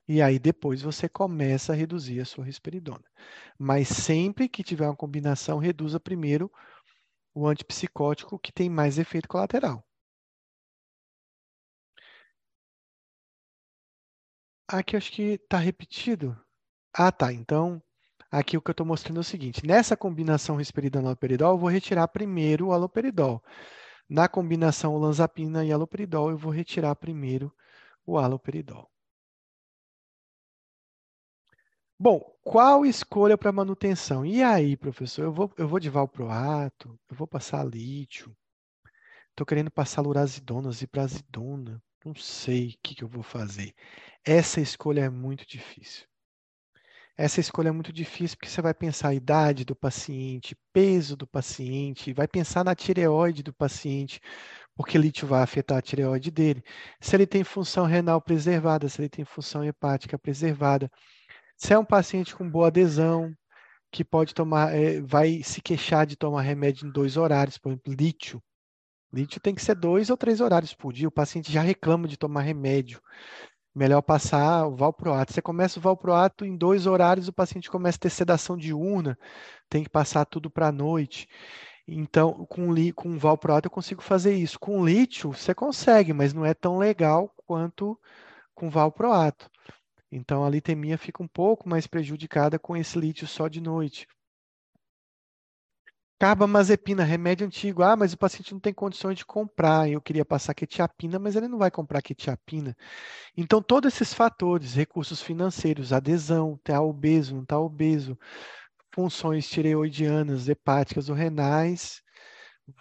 E 0.09 0.20
aí 0.22 0.38
depois 0.38 0.82
você 0.82 1.09
começa 1.09 1.72
a 1.72 1.76
reduzir 1.76 2.20
a 2.20 2.24
sua 2.24 2.44
risperidona. 2.44 3.05
Mas 3.59 3.88
sempre 3.88 4.48
que 4.48 4.62
tiver 4.62 4.86
uma 4.86 4.96
combinação, 4.96 5.59
reduza 5.59 5.98
primeiro 6.00 6.50
o 7.34 7.46
antipsicótico 7.48 8.38
que 8.38 8.52
tem 8.52 8.70
mais 8.70 8.98
efeito 8.98 9.28
colateral. 9.28 9.84
Aqui 14.68 14.96
acho 14.96 15.11
que 15.12 15.22
está 15.22 15.59
repetido. 15.59 16.38
Ah, 16.92 17.12
tá. 17.12 17.32
Então, 17.32 17.82
Aqui 18.35 18.57
o 18.57 18.61
que 18.61 18.68
eu 18.68 18.72
estou 18.72 18.85
mostrando 18.85 19.18
é 19.18 19.20
o 19.20 19.24
seguinte: 19.24 19.64
nessa 19.64 19.97
combinação 19.97 20.57
risperidona-aloperidol, 20.57 21.53
eu 21.53 21.59
vou 21.59 21.70
retirar 21.70 22.09
primeiro 22.09 22.66
o 22.66 22.72
aloperidol. 22.72 23.41
Na 24.09 24.28
combinação 24.28 24.95
olanzapina 24.95 25.64
e 25.64 25.72
aloperidol, 25.72 26.30
eu 26.30 26.37
vou 26.37 26.51
retirar 26.51 26.97
primeiro 26.97 27.55
o 28.05 28.18
aloperidol. 28.18 28.91
Bom, 31.99 32.20
qual 32.43 32.85
escolha 32.85 33.39
para 33.39 33.53
manutenção? 33.53 34.26
E 34.26 34.43
aí, 34.43 34.76
professor, 34.76 35.22
eu 35.22 35.32
vou, 35.32 35.53
eu 35.57 35.68
vou 35.68 35.78
de 35.78 35.89
valproato, 35.89 36.99
eu 37.09 37.16
vou 37.16 37.26
passar 37.28 37.64
lítio, 37.64 38.37
estou 39.30 39.47
querendo 39.47 39.70
passar 39.70 40.03
lurazidona, 40.03 40.72
ziprasidona, 40.72 41.82
não 42.05 42.14
sei 42.16 42.70
o 42.70 42.78
que, 42.82 42.97
que 42.97 43.05
eu 43.05 43.09
vou 43.09 43.22
fazer. 43.22 43.75
Essa 44.25 44.61
escolha 44.61 45.03
é 45.03 45.11
muito 45.11 45.46
difícil. 45.46 46.07
Essa 47.16 47.41
escolha 47.41 47.68
é 47.68 47.72
muito 47.72 47.92
difícil 47.92 48.36
porque 48.36 48.50
você 48.50 48.61
vai 48.61 48.74
pensar 48.74 49.08
a 49.08 49.14
idade 49.14 49.64
do 49.64 49.76
paciente, 49.76 50.57
peso 50.72 51.16
do 51.16 51.26
paciente, 51.26 52.12
vai 52.12 52.26
pensar 52.26 52.64
na 52.64 52.74
tireoide 52.74 53.42
do 53.42 53.53
paciente, 53.54 54.20
porque 54.74 54.99
lítio 54.99 55.26
vai 55.26 55.42
afetar 55.42 55.78
a 55.78 55.82
tireoide 55.82 56.30
dele. 56.30 56.62
Se 57.00 57.14
ele 57.14 57.26
tem 57.26 57.45
função 57.45 57.86
renal 57.86 58.20
preservada, 58.20 58.88
se 58.88 59.00
ele 59.00 59.08
tem 59.08 59.24
função 59.24 59.64
hepática 59.64 60.18
preservada. 60.18 60.91
Se 61.57 61.72
é 61.72 61.78
um 61.78 61.84
paciente 61.84 62.34
com 62.34 62.50
boa 62.50 62.66
adesão, 62.68 63.32
que 63.92 64.04
pode 64.04 64.34
tomar, 64.34 64.74
é, 64.74 65.00
vai 65.00 65.42
se 65.45 65.62
queixar 65.62 66.07
de 66.07 66.16
tomar 66.16 66.42
remédio 66.42 66.86
em 66.88 66.91
dois 66.91 67.16
horários, 67.16 67.58
por 67.58 67.70
exemplo, 67.70 67.95
lítio. 67.95 68.42
Lítio 69.12 69.41
tem 69.41 69.54
que 69.54 69.62
ser 69.62 69.76
dois 69.76 70.11
ou 70.11 70.16
três 70.16 70.41
horários 70.41 70.74
por 70.74 70.92
dia. 70.92 71.07
O 71.07 71.12
paciente 71.12 71.53
já 71.53 71.62
reclama 71.62 72.08
de 72.08 72.16
tomar 72.16 72.42
remédio 72.42 73.00
melhor 73.75 74.03
passar 74.03 74.67
o 74.67 74.76
valproato. 74.76 75.33
Você 75.33 75.42
começa 75.42 75.79
o 75.79 75.83
valproato 75.83 76.45
em 76.45 76.57
dois 76.57 76.87
horários, 76.87 77.29
o 77.29 77.33
paciente 77.33 77.71
começa 77.71 77.96
a 77.96 78.01
ter 78.01 78.11
sedação 78.11 78.57
diurna, 78.57 79.18
tem 79.68 79.83
que 79.83 79.91
passar 79.91 80.25
tudo 80.25 80.51
para 80.51 80.68
a 80.68 80.72
noite. 80.72 81.29
Então, 81.87 82.46
com, 82.46 82.72
li, 82.72 82.92
com 82.92 83.18
valproato 83.18 83.67
eu 83.67 83.71
consigo 83.71 84.03
fazer 84.03 84.34
isso. 84.34 84.59
Com 84.59 84.84
lítio 84.84 85.33
você 85.33 85.55
consegue, 85.55 86.13
mas 86.13 86.33
não 86.33 86.45
é 86.45 86.55
tão 86.55 86.79
legal 86.79 87.33
quanto 87.46 87.99
com 88.55 88.71
valproato. 88.71 89.51
Então, 90.11 90.45
a 90.45 90.51
litemia 90.51 90.96
fica 90.96 91.22
um 91.22 91.29
pouco 91.29 91.68
mais 91.68 91.87
prejudicada 91.87 92.59
com 92.59 92.76
esse 92.76 92.99
lítio 92.99 93.26
só 93.26 93.49
de 93.49 93.61
noite. 93.61 94.07
Carbamazepina, 96.18 97.04
remédio 97.04 97.46
antigo. 97.46 97.82
Ah, 97.82 97.96
mas 97.96 98.12
o 98.12 98.18
paciente 98.18 98.53
não 98.53 98.61
tem 98.61 98.72
condições 98.72 99.18
de 99.18 99.24
comprar. 99.26 99.88
Eu 99.91 100.00
queria 100.00 100.24
passar 100.24 100.54
quetiapina, 100.54 101.18
mas 101.18 101.36
ele 101.36 101.49
não 101.49 101.58
vai 101.58 101.70
comprar 101.70 102.03
quetiapina. 102.03 102.76
Então, 103.36 103.62
todos 103.62 103.95
esses 103.95 104.14
fatores, 104.14 104.74
recursos 104.74 105.22
financeiros, 105.22 105.92
adesão, 105.92 106.54
está 106.54 106.80
obeso, 106.82 107.34
não 107.34 107.42
está 107.42 107.58
obeso, 107.58 108.18
funções 108.95 109.49
tireoidianas, 109.49 110.49
hepáticas 110.49 111.08
ou 111.08 111.16
renais, 111.16 112.03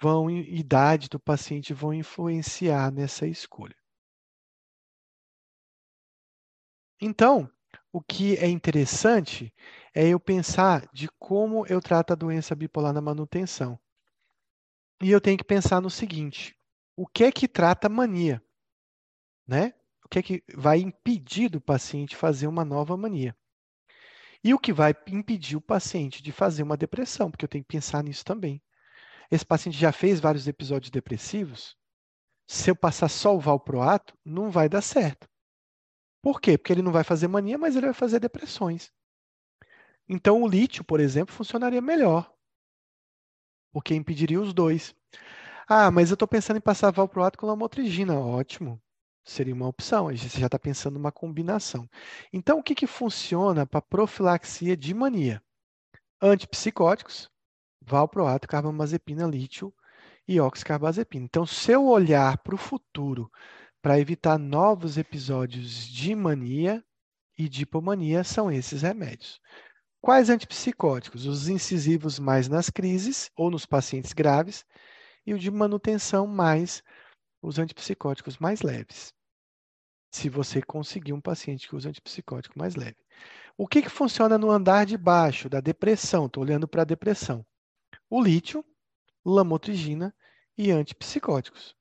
vão, 0.01 0.29
idade 0.29 1.09
do 1.09 1.19
paciente, 1.19 1.73
vão 1.73 1.93
influenciar 1.93 2.91
nessa 2.91 3.27
escolha. 3.27 3.75
Então, 7.01 7.49
o 7.91 8.01
que 8.01 8.35
é 8.37 8.47
interessante 8.47 9.53
é 9.93 10.07
eu 10.07 10.19
pensar 10.19 10.87
de 10.91 11.07
como 11.19 11.65
eu 11.67 11.79
trato 11.79 12.13
a 12.13 12.15
doença 12.15 12.55
bipolar 12.55 12.93
na 12.93 13.01
manutenção. 13.01 13.79
E 15.01 15.11
eu 15.11 15.21
tenho 15.21 15.37
que 15.37 15.43
pensar 15.43 15.81
no 15.81 15.89
seguinte: 15.89 16.57
o 16.95 17.05
que 17.05 17.25
é 17.25 17.31
que 17.31 17.47
trata 17.47 17.89
mania? 17.89 18.41
Né? 19.47 19.73
O 20.03 20.09
que 20.09 20.19
é 20.19 20.23
que 20.23 20.43
vai 20.55 20.79
impedir 20.79 21.49
do 21.49 21.61
paciente 21.61 22.15
fazer 22.15 22.47
uma 22.47 22.65
nova 22.65 22.95
mania? 22.95 23.35
E 24.43 24.53
o 24.53 24.59
que 24.59 24.73
vai 24.73 24.93
impedir 25.07 25.55
o 25.55 25.61
paciente 25.61 26.21
de 26.21 26.31
fazer 26.31 26.63
uma 26.63 26.75
depressão? 26.75 27.31
Porque 27.31 27.45
eu 27.45 27.49
tenho 27.49 27.63
que 27.63 27.71
pensar 27.71 28.03
nisso 28.03 28.25
também. 28.25 28.61
Esse 29.31 29.45
paciente 29.45 29.77
já 29.77 29.91
fez 29.91 30.19
vários 30.19 30.47
episódios 30.47 30.91
depressivos. 30.91 31.77
Se 32.45 32.69
eu 32.69 32.75
passar 32.75 33.07
só 33.07 33.35
o 33.35 33.39
valproato, 33.39 34.17
não 34.23 34.51
vai 34.51 34.67
dar 34.67 34.81
certo. 34.81 35.27
Por 36.21 36.41
quê? 36.41 36.57
Porque 36.57 36.73
ele 36.73 36.81
não 36.81 36.91
vai 36.91 37.03
fazer 37.03 37.27
mania, 37.27 37.57
mas 37.57 37.75
ele 37.75 37.87
vai 37.87 37.93
fazer 37.93 38.19
depressões. 38.19 38.91
Então, 40.07 40.41
o 40.41 40.47
lítio, 40.47 40.83
por 40.83 40.99
exemplo, 40.99 41.33
funcionaria 41.33 41.81
melhor, 41.81 42.31
porque 43.71 43.95
impediria 43.95 44.39
os 44.39 44.53
dois. 44.53 44.95
Ah, 45.67 45.91
mas 45.91 46.09
eu 46.09 46.15
estou 46.15 46.27
pensando 46.27 46.57
em 46.57 46.61
passar 46.61 46.91
valproato 46.91 47.37
com 47.37 47.47
lamotrigina. 47.47 48.19
Ótimo, 48.19 48.81
seria 49.25 49.53
uma 49.53 49.67
opção. 49.67 50.13
Gente 50.15 50.39
já 50.39 50.47
está 50.47 50.59
pensando 50.59 50.95
numa 50.95 51.11
combinação. 51.11 51.89
Então, 52.31 52.59
o 52.59 52.63
que, 52.63 52.75
que 52.75 52.87
funciona 52.87 53.65
para 53.65 53.81
profilaxia 53.81 54.77
de 54.77 54.93
mania? 54.93 55.41
Antipsicóticos, 56.21 57.29
valproato, 57.81 58.47
carbamazepina, 58.47 59.25
lítio 59.27 59.73
e 60.27 60.39
oxcarbazepina. 60.39 61.25
Então, 61.25 61.45
se 61.45 61.71
eu 61.71 61.85
olhar 61.87 62.37
para 62.39 62.55
o 62.55 62.57
futuro 62.57 63.31
para 63.81 63.99
evitar 63.99 64.37
novos 64.37 64.97
episódios 64.97 65.87
de 65.87 66.15
mania 66.15 66.83
e 67.37 67.49
de 67.49 67.63
hipomania, 67.63 68.23
são 68.23 68.51
esses 68.51 68.81
remédios. 68.83 69.41
Quais 70.03 70.29
antipsicóticos? 70.29 71.25
Os 71.25 71.47
incisivos 71.47 72.19
mais 72.19 72.49
nas 72.49 72.69
crises 72.69 73.31
ou 73.37 73.49
nos 73.49 73.65
pacientes 73.65 74.11
graves 74.11 74.65
e 75.25 75.33
o 75.33 75.39
de 75.39 75.49
manutenção 75.49 76.27
mais 76.27 76.83
os 77.41 77.57
antipsicóticos 77.57 78.37
mais 78.37 78.61
leves. 78.61 79.13
Se 80.11 80.27
você 80.27 80.61
conseguir 80.61 81.13
um 81.13 81.21
paciente 81.21 81.69
que 81.69 81.75
usa 81.77 81.87
antipsicótico 81.87 82.59
mais 82.59 82.75
leve. 82.75 82.97
O 83.57 83.65
que, 83.65 83.81
que 83.81 83.87
funciona 83.87 84.37
no 84.37 84.51
andar 84.51 84.85
de 84.85 84.97
baixo 84.97 85.47
da 85.47 85.61
depressão? 85.61 86.25
Estou 86.25 86.43
olhando 86.43 86.67
para 86.67 86.81
a 86.81 86.85
depressão. 86.85 87.45
O 88.09 88.21
lítio, 88.21 88.61
lamotrigina 89.25 90.13
e 90.57 90.69
antipsicóticos. 90.69 91.77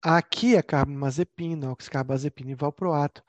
Aqui 0.00 0.56
a 0.56 0.62
carbamazepina, 0.62 1.72
oxcarbazepina 1.72 2.52
e 2.52 2.54
valproato 2.54 3.22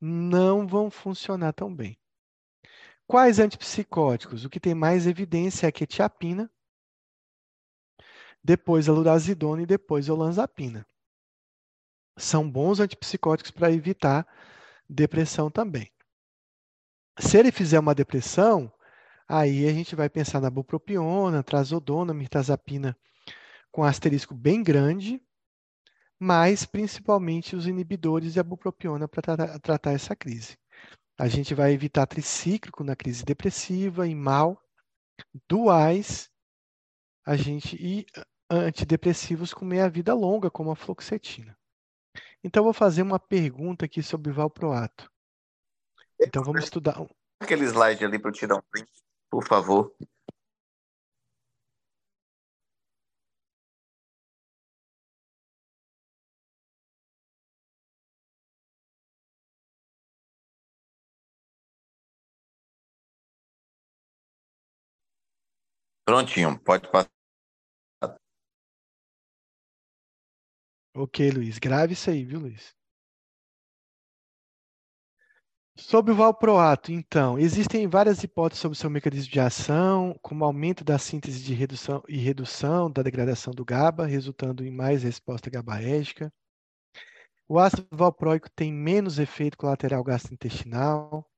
não 0.00 0.66
vão 0.66 0.90
funcionar 0.90 1.52
tão 1.52 1.72
bem. 1.72 1.96
Quais 3.06 3.38
antipsicóticos? 3.38 4.44
O 4.44 4.50
que 4.50 4.58
tem 4.58 4.74
mais 4.74 5.06
evidência 5.06 5.66
é 5.66 5.68
a 5.68 5.72
quetiapina, 5.72 6.50
depois 8.42 8.88
a 8.88 8.92
lurazidona 8.92 9.62
e 9.62 9.66
depois 9.66 10.08
a 10.08 10.14
olanzapina. 10.14 10.86
São 12.16 12.48
bons 12.48 12.80
antipsicóticos 12.80 13.50
para 13.50 13.72
evitar 13.72 14.26
depressão 14.88 15.50
também. 15.50 15.90
Se 17.18 17.38
ele 17.38 17.52
fizer 17.52 17.78
uma 17.78 17.94
depressão, 17.94 18.72
aí 19.28 19.66
a 19.66 19.72
gente 19.72 19.94
vai 19.94 20.08
pensar 20.08 20.40
na 20.40 20.50
bupropiona, 20.50 21.42
trazodona, 21.42 22.12
mirtazapina 22.12 22.96
com 23.70 23.82
asterisco 23.82 24.34
bem 24.34 24.62
grande, 24.62 25.20
mas 26.18 26.64
principalmente 26.64 27.56
os 27.56 27.66
inibidores 27.66 28.36
e 28.36 28.40
a 28.40 28.44
bupropiona 28.44 29.08
para 29.08 29.22
tratar, 29.22 29.58
tratar 29.60 29.92
essa 29.92 30.14
crise. 30.14 30.56
A 31.18 31.28
gente 31.28 31.54
vai 31.54 31.72
evitar 31.72 32.06
tricíclico 32.06 32.82
na 32.82 32.96
crise 32.96 33.24
depressiva 33.24 34.06
e 34.06 34.14
mal, 34.14 34.60
duais, 35.48 36.28
a 37.24 37.36
gente 37.36 37.76
e 37.76 38.04
antidepressivos 38.50 39.54
com 39.54 39.64
meia-vida 39.64 40.12
longa, 40.12 40.50
como 40.50 40.70
a 40.70 40.76
fluoxetina. 40.76 41.56
Então, 42.42 42.60
eu 42.60 42.64
vou 42.64 42.74
fazer 42.74 43.02
uma 43.02 43.18
pergunta 43.18 43.86
aqui 43.86 44.02
sobre 44.02 44.32
valproato. 44.32 45.10
Então, 46.20 46.42
vamos 46.42 46.64
estudar. 46.64 46.96
Aquele 47.40 47.64
slide 47.64 48.04
ali 48.04 48.18
para 48.18 48.30
eu 48.30 48.34
tirar 48.34 48.56
um 48.56 48.62
print, 48.70 48.88
por 49.30 49.46
favor. 49.46 49.94
Prontinho, 66.04 66.58
pode 66.58 66.90
passar. 66.90 67.10
Ok, 70.96 71.30
Luiz. 71.30 71.58
Grave 71.58 71.94
isso 71.94 72.10
aí, 72.10 72.24
viu, 72.24 72.40
Luiz? 72.40 72.74
Sobre 75.76 76.12
o 76.12 76.14
valproato, 76.14 76.92
então, 76.92 77.36
existem 77.36 77.88
várias 77.88 78.22
hipóteses 78.22 78.60
sobre 78.60 78.78
seu 78.78 78.88
mecanismo 78.88 79.32
de 79.32 79.40
ação, 79.40 80.16
como 80.22 80.44
aumento 80.44 80.84
da 80.84 80.98
síntese 80.98 81.42
de 81.42 81.52
redução 81.52 82.00
e 82.08 82.16
redução 82.16 82.88
da 82.88 83.02
degradação 83.02 83.52
do 83.52 83.64
GABA, 83.64 84.06
resultando 84.06 84.64
em 84.64 84.70
mais 84.70 85.02
resposta 85.02 85.50
GABAérgica. 85.50 86.32
O 87.48 87.58
ácido 87.58 87.88
valproico 87.90 88.48
tem 88.50 88.72
menos 88.72 89.18
efeito 89.18 89.58
colateral 89.58 90.04
gastrointestinal. 90.04 91.28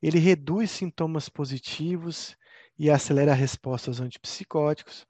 Ele 0.00 0.20
reduz 0.20 0.70
sintomas 0.70 1.28
positivos 1.28 2.36
e 2.78 2.90
acelera 2.90 3.32
a 3.32 3.34
resposta 3.34 3.90
aos 3.90 4.00
antipsicóticos. 4.00 5.06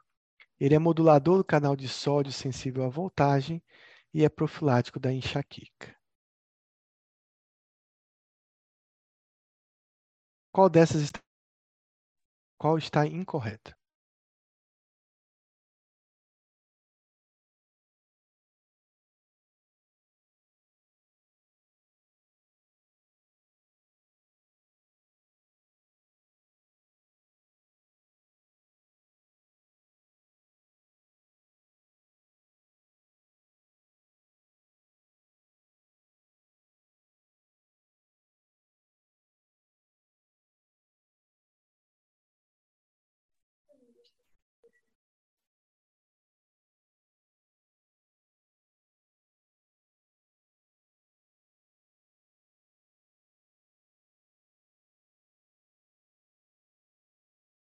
Ele 0.59 0.75
é 0.75 0.79
modulador 0.79 1.39
do 1.39 1.45
canal 1.45 1.77
de 1.77 1.89
sódio 1.89 2.33
sensível 2.33 2.85
à 2.85 2.89
voltagem 2.89 3.63
e 4.13 4.25
é 4.25 4.29
profilático 4.29 5.01
da 5.01 5.13
enxaqueca. 5.13 5.95
Qual 10.53 10.71
dessas 10.71 11.03
está, 11.03 11.21
qual 12.57 12.79
está 12.79 13.07
incorreta? 13.07 13.77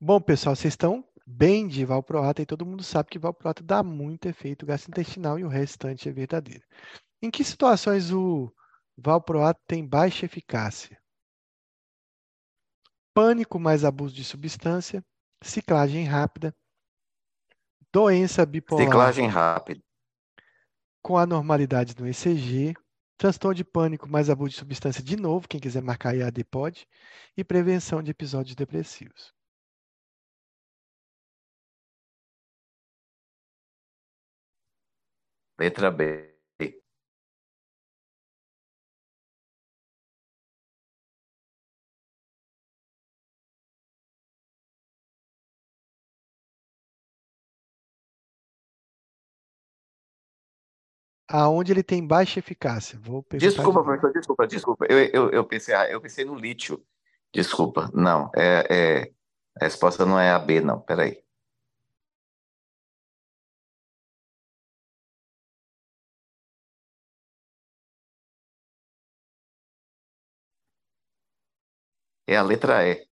Bom, 0.06 0.20
pessoal, 0.20 0.54
vocês 0.54 0.74
estão 0.74 1.04
bem 1.26 1.66
de 1.66 1.84
valproato 1.84 2.40
e 2.40 2.46
todo 2.46 2.64
mundo 2.64 2.84
sabe 2.84 3.08
que 3.08 3.18
valproato 3.18 3.64
dá 3.64 3.82
muito 3.82 4.28
efeito 4.28 4.64
gastrointestinal 4.64 5.36
e 5.36 5.42
o 5.42 5.48
restante 5.48 6.08
é 6.08 6.12
verdadeiro. 6.12 6.62
Em 7.20 7.28
que 7.28 7.42
situações 7.42 8.12
o 8.12 8.54
valproato 8.96 9.60
tem 9.66 9.84
baixa 9.84 10.24
eficácia? 10.24 10.96
Pânico 13.12 13.58
mais 13.58 13.84
abuso 13.84 14.14
de 14.14 14.22
substância, 14.22 15.04
ciclagem 15.42 16.04
rápida, 16.04 16.54
doença 17.92 18.46
bipolar. 18.46 18.84
Ciclagem 18.84 19.26
rápida. 19.26 19.82
Com 21.02 21.18
anormalidades 21.18 21.96
no 21.96 22.06
ECG, 22.06 22.76
transtorno 23.18 23.56
de 23.56 23.64
pânico 23.64 24.08
mais 24.08 24.30
abuso 24.30 24.50
de 24.50 24.56
substância 24.56 25.02
de 25.02 25.16
novo, 25.16 25.48
quem 25.48 25.58
quiser 25.58 25.82
marcar 25.82 26.14
IAD 26.14 26.44
pode, 26.44 26.86
e 27.36 27.42
prevenção 27.42 28.00
de 28.00 28.12
episódios 28.12 28.54
depressivos. 28.54 29.34
Letra 35.58 35.90
B. 35.90 36.36
Aonde 51.28 51.72
ele 51.72 51.82
tem 51.82 52.06
baixa 52.06 52.38
eficácia? 52.38 52.98
Vou 53.02 53.24
desculpa, 53.32 53.80
de 53.80 53.84
professor, 53.84 54.12
desculpa, 54.12 54.46
desculpa. 54.46 54.86
Eu, 54.88 54.98
eu, 54.98 55.30
eu, 55.30 55.44
pensei, 55.44 55.74
ah, 55.74 55.90
eu 55.90 56.00
pensei 56.00 56.24
no 56.24 56.36
lítio. 56.36 56.80
Desculpa, 57.34 57.90
não. 57.92 58.30
É, 58.34 58.66
é, 58.70 59.12
a 59.60 59.64
resposta 59.64 60.06
não 60.06 60.18
é 60.20 60.30
a 60.30 60.38
B, 60.38 60.60
não. 60.60 60.80
Peraí. 60.80 61.25
É 72.26 72.36
a 72.36 72.42
letra 72.42 72.76
E. 72.88 73.06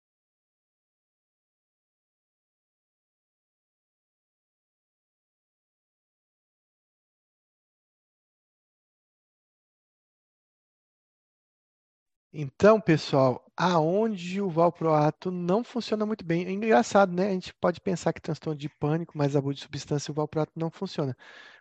Então, 12.34 12.80
pessoal, 12.80 13.46
aonde 13.58 14.42
o 14.42 14.50
valproato 14.50 15.30
não 15.32 15.64
funciona 15.64 16.06
muito 16.06 16.24
bem. 16.26 16.46
É 16.46 16.52
engraçado, 16.52 17.12
né? 17.14 17.28
A 17.28 17.32
gente 17.32 17.54
pode 17.56 17.80
pensar 17.82 18.12
que 18.14 18.22
transtorno 18.22 18.58
de 18.60 18.68
pânico, 18.70 19.18
mas 19.18 19.36
abuso 19.36 19.56
de 19.56 19.62
substância, 19.64 20.12
o 20.12 20.16
valproato 20.16 20.52
não 20.56 20.70
funciona. 20.72 21.16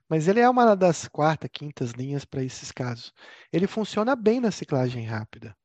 Mas 0.09 0.29
ele 0.29 0.41
é 0.41 0.51
uma 0.51 0.77
das 0.77 1.09
quarta, 1.09 1.49
quintas 1.49 1.93
linhas 1.93 2.25
para 2.27 2.43
esses 2.45 2.73
casos. 2.73 3.13
Ele 3.53 3.67
funciona 3.69 4.17
bem 4.17 4.41
na 4.41 4.51
ciclagem 4.53 5.05
rápida. 5.07 5.57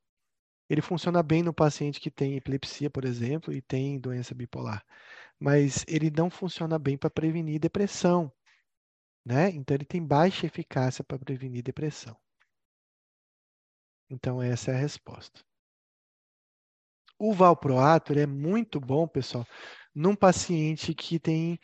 Ele 0.70 0.82
funciona 0.82 1.22
bem 1.22 1.44
no 1.44 1.54
paciente 1.54 2.00
que 2.00 2.10
tem 2.10 2.36
epilepsia, 2.36 2.90
por 2.90 3.06
exemplo, 3.06 3.54
e 3.54 3.62
tem 3.62 4.00
doença 4.00 4.34
bipolar. 4.34 4.84
Mas 5.40 5.86
ele 5.88 6.10
não 6.10 6.30
funciona 6.30 6.80
bem 6.80 6.98
para 6.98 7.10
prevenir 7.10 7.60
depressão. 7.60 8.32
Né? 9.24 9.50
Então, 9.50 9.76
ele 9.76 9.86
tem 9.86 10.06
baixa 10.06 10.46
eficácia 10.46 11.04
para 11.04 11.20
prevenir 11.20 11.64
depressão. 11.64 12.16
Então, 14.10 14.42
essa 14.42 14.72
é 14.72 14.76
a 14.76 14.80
resposta. 14.80 15.44
O 17.18 17.34
valproato 17.34 18.14
é 18.14 18.28
muito 18.28 18.80
bom, 18.80 19.08
pessoal, 19.08 19.48
num 19.94 20.16
paciente 20.16 20.94
que 20.94 21.20
tem 21.20 21.60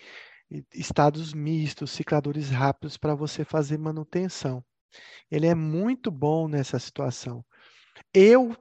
estados 0.74 1.34
mistos, 1.34 1.92
cicladores 1.92 2.50
rápidos 2.50 2.98
para 2.98 3.16
você 3.16 3.44
fazer 3.44 3.78
manutenção. 3.78 4.64
Ele 5.30 5.48
é 5.48 5.56
muito 5.56 6.12
bom 6.12 6.48
nessa 6.48 6.80
situação. 6.80 7.46
Eu 8.14 8.56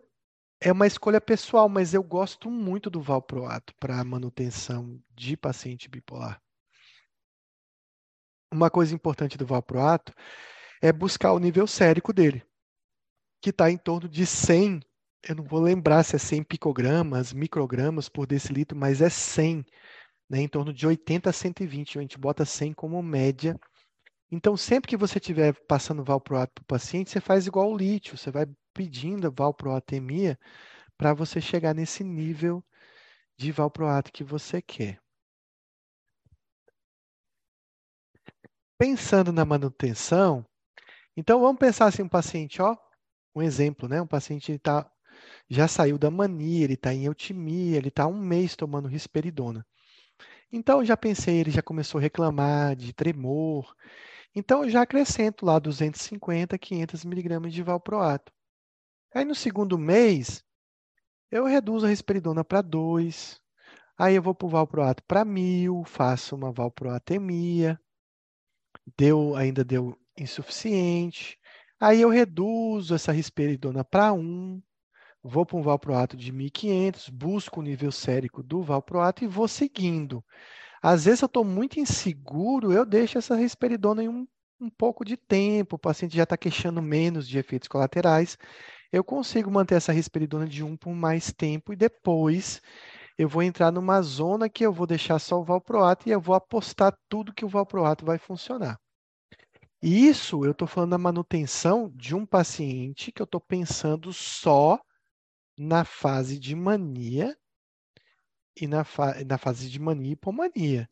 é 0.61 0.71
uma 0.73 0.87
escolha 0.87 1.21
pessoal, 1.21 1.69
mas 1.69 1.95
eu 1.95 2.03
gosto 2.03 2.51
muito 2.51 2.91
do 2.91 3.01
valproato 3.01 3.75
para 3.77 4.03
manutenção 4.05 5.03
de 5.15 5.37
paciente 5.37 5.89
bipolar. 5.89 6.41
Uma 8.53 8.71
coisa 8.71 8.95
importante 8.95 9.39
do 9.39 9.47
valproato 9.47 10.13
é 10.83 10.93
buscar 10.93 11.33
o 11.33 11.39
nível 11.39 11.67
sérico 11.67 12.13
dele 12.13 12.45
que 13.41 13.51
está 13.51 13.71
em 13.71 13.79
torno 13.79 14.09
de 14.09 14.27
100, 14.27 14.81
eu 15.29 15.35
não 15.37 15.45
vou 15.45 15.61
lembrar 15.61 16.03
se 16.03 16.17
é 16.17 16.19
100 16.19 16.43
picogramas, 16.45 17.33
microgramas 17.33 18.09
por 18.09 18.27
decilitro, 18.27 18.77
mas 18.77 19.01
é 19.01 19.09
100, 19.09 19.65
né, 20.29 20.43
em 20.43 20.49
torno 20.49 20.73
de 20.73 20.87
80 20.87 21.31
a 21.31 21.33
120, 21.33 21.99
a 21.99 22.03
gente 22.03 22.19
bota 22.19 22.45
100 22.45 22.73
como 22.75 23.03
média. 23.03 23.59
Então, 24.31 24.57
sempre 24.57 24.89
que 24.89 24.97
você 24.97 25.19
estiver 25.19 25.55
passando 25.67 26.05
valproato 26.05 26.53
para 26.55 26.63
o 26.63 26.67
paciente, 26.67 27.11
você 27.11 27.21
faz 27.21 27.47
igual 27.47 27.73
o 27.73 27.77
lítio, 27.77 28.17
você 28.17 28.31
vai 28.31 28.47
pedindo 28.75 29.33
valproatemia 29.33 30.39
para 30.97 31.15
você 31.15 31.41
chegar 31.41 31.75
nesse 31.75 32.05
nível 32.05 32.65
de 33.37 33.53
valproato 33.53 34.13
que 34.13 34.25
você 34.25 34.61
quer. 34.63 35.01
Pensando 38.79 39.33
na 39.33 39.45
manutenção, 39.45 40.45
então 41.17 41.41
vamos 41.41 41.59
pensar 41.59 41.87
assim, 41.87 42.03
um 42.03 42.09
paciente, 42.09 42.63
ó, 42.63 42.77
um 43.35 43.43
exemplo, 43.43 43.89
né? 43.89 44.01
Um 44.01 44.07
paciente 44.07 44.59
tá, 44.59 44.91
já 45.49 45.69
saiu 45.69 45.99
da 45.99 46.11
mania, 46.11 46.65
ele 46.65 46.75
está 46.75 46.93
em 46.95 47.05
eutimia, 47.05 47.77
ele 47.79 47.89
está 47.89 48.07
um 48.07 48.19
mês 48.19 48.57
tomando 48.57 48.89
risperidona. 48.89 49.67
Então, 50.53 50.85
já 50.85 50.97
pensei, 50.97 51.39
ele 51.39 51.51
já 51.51 51.63
começou 51.63 51.99
a 51.99 52.03
reclamar 52.03 52.77
de 52.77 52.93
tremor. 52.93 53.75
Então, 54.35 54.65
eu 54.65 54.71
já 54.71 54.83
acrescento 54.83 55.47
lá 55.47 55.59
250, 55.59 56.59
500 56.59 57.05
miligramas 57.05 57.53
de 57.53 57.63
valproato. 57.63 58.33
Aí, 59.15 59.25
no 59.25 59.35
segundo 59.35 59.79
mês, 59.79 60.45
eu 61.31 61.45
reduzo 61.45 61.87
a 61.87 61.89
risperidona 61.89 62.45
para 62.45 62.63
2. 62.63 63.41
Aí, 63.99 64.15
eu 64.17 64.23
vou 64.23 64.35
para 64.35 64.47
o 64.47 64.51
valproato 64.51 65.03
para 65.05 65.25
1.000, 65.25 65.85
faço 65.85 66.37
uma 66.37 66.53
valproatemia. 66.53 67.81
Deu, 68.97 69.35
ainda 69.37 69.65
deu 69.65 69.97
insuficiente. 70.19 71.39
Aí 71.81 72.01
eu 72.03 72.11
reduzo 72.11 72.95
essa 72.95 73.11
risperidona 73.11 73.83
para 73.83 74.13
1, 74.13 74.63
vou 75.23 75.47
para 75.47 75.57
um 75.57 75.63
valproato 75.63 76.17
de 76.17 76.31
1500, 76.31 77.09
busco 77.09 77.61
o 77.61 77.63
nível 77.63 77.91
sérico 77.91 78.43
do 78.43 78.63
valproato 78.63 79.25
e 79.25 79.27
vou 79.27 79.49
seguindo. 79.49 80.23
Às 80.83 81.07
vezes 81.07 81.23
eu 81.23 81.27
estou 81.27 81.45
muito 81.45 81.81
inseguro, 81.81 82.73
eu 82.73 82.87
deixo 82.87 83.19
essa 83.19 83.35
risperidona 83.37 84.05
em 84.05 84.09
um, 84.09 84.27
um 84.61 84.71
pouco 84.71 85.05
de 85.05 85.17
tempo, 85.17 85.77
o 85.77 85.79
paciente 85.79 86.17
já 86.17 86.25
está 86.25 86.37
queixando 86.37 86.83
menos 86.83 87.29
de 87.29 87.39
efeitos 87.39 87.69
colaterais, 87.69 88.39
eu 88.93 89.05
consigo 89.05 89.51
manter 89.51 89.77
essa 89.77 89.93
risperidona 89.93 90.47
de 90.47 90.65
1 90.65 90.77
por 90.77 90.93
mais 90.93 91.33
tempo 91.33 91.73
e 91.73 91.77
depois 91.77 92.61
eu 93.17 93.29
vou 93.29 93.43
entrar 93.43 93.71
numa 93.71 94.01
zona 94.03 94.49
que 94.49 94.65
eu 94.65 94.73
vou 94.73 94.87
deixar 94.87 95.19
só 95.19 95.39
o 95.41 95.45
valproato 95.45 96.09
e 96.09 96.13
eu 96.13 96.21
vou 96.21 96.35
apostar 96.35 96.97
tudo 97.09 97.35
que 97.35 97.45
o 97.45 97.49
valproato 97.49 98.05
vai 98.05 98.19
funcionar. 98.19 98.81
Isso 99.83 100.45
eu 100.45 100.53
estou 100.53 100.67
falando 100.69 100.91
da 100.91 100.99
manutenção 100.99 101.91
de 101.95 102.15
um 102.15 102.27
paciente 102.27 103.13
que 103.13 103.21
eu 103.21 103.25
estou 103.25 103.41
pensando 103.41 104.13
só 104.13 104.81
na 105.59 105.85
fase 105.85 106.39
de 106.39 106.55
mania 106.55 107.37
e 108.59 108.67
na, 108.67 108.85
fa 108.85 109.23
na 109.25 109.39
fase 109.39 109.69
de 109.69 109.79
mania 109.79 110.11
e 110.11 110.13
hipomania. 110.13 110.89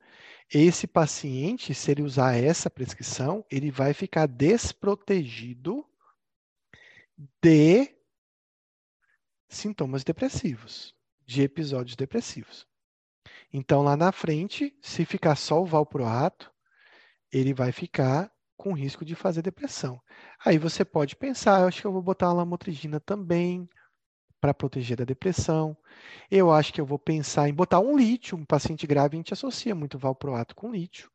Esse 0.53 0.87
paciente, 0.87 1.75
se 1.75 1.91
ele 1.91 2.03
usar 2.03 2.35
essa 2.35 2.71
prescrição, 2.71 3.45
ele 3.51 3.71
vai 3.71 3.95
ficar 3.95 4.27
desprotegido 4.27 5.85
de 7.43 7.97
sintomas 9.49 10.05
depressivos, 10.05 10.95
de 11.27 11.43
episódios 11.43 11.97
depressivos. 11.97 12.67
Então, 13.53 13.83
lá 13.83 13.97
na 13.97 14.13
frente, 14.13 14.77
se 14.81 15.05
ficar 15.05 15.35
só 15.35 15.61
o 15.61 15.67
valproato, 15.67 16.53
ele 17.33 17.53
vai 17.53 17.73
ficar 17.73 18.31
com 18.57 18.73
risco 18.73 19.05
de 19.05 19.15
fazer 19.15 19.43
depressão. 19.43 20.01
Aí 20.45 20.59
você 20.59 20.85
pode 20.85 21.17
pensar, 21.17 21.61
eu 21.61 21.69
acho 21.69 21.81
que 21.81 21.87
eu 21.87 21.93
vou 21.93 22.03
botar 22.03 22.29
uma 22.29 22.35
lamotrigina 22.35 23.01
também 23.01 23.69
para 24.41 24.55
proteger 24.55 24.97
da 24.97 25.05
depressão. 25.05 25.77
Eu 26.31 26.53
acho 26.53 26.73
que 26.73 26.81
eu 26.81 26.87
vou 26.87 26.99
pensar 26.99 27.49
em 27.49 27.55
botar 27.55 27.81
um 27.81 27.97
lítio, 27.97 28.37
um 28.37 28.45
paciente 28.45 28.87
grave 28.87 29.17
a 29.17 29.19
gente 29.19 29.33
associa 29.33 29.75
muito 29.75 29.99
valproato 29.99 30.55
com 30.55 30.71
lítio. 30.71 31.11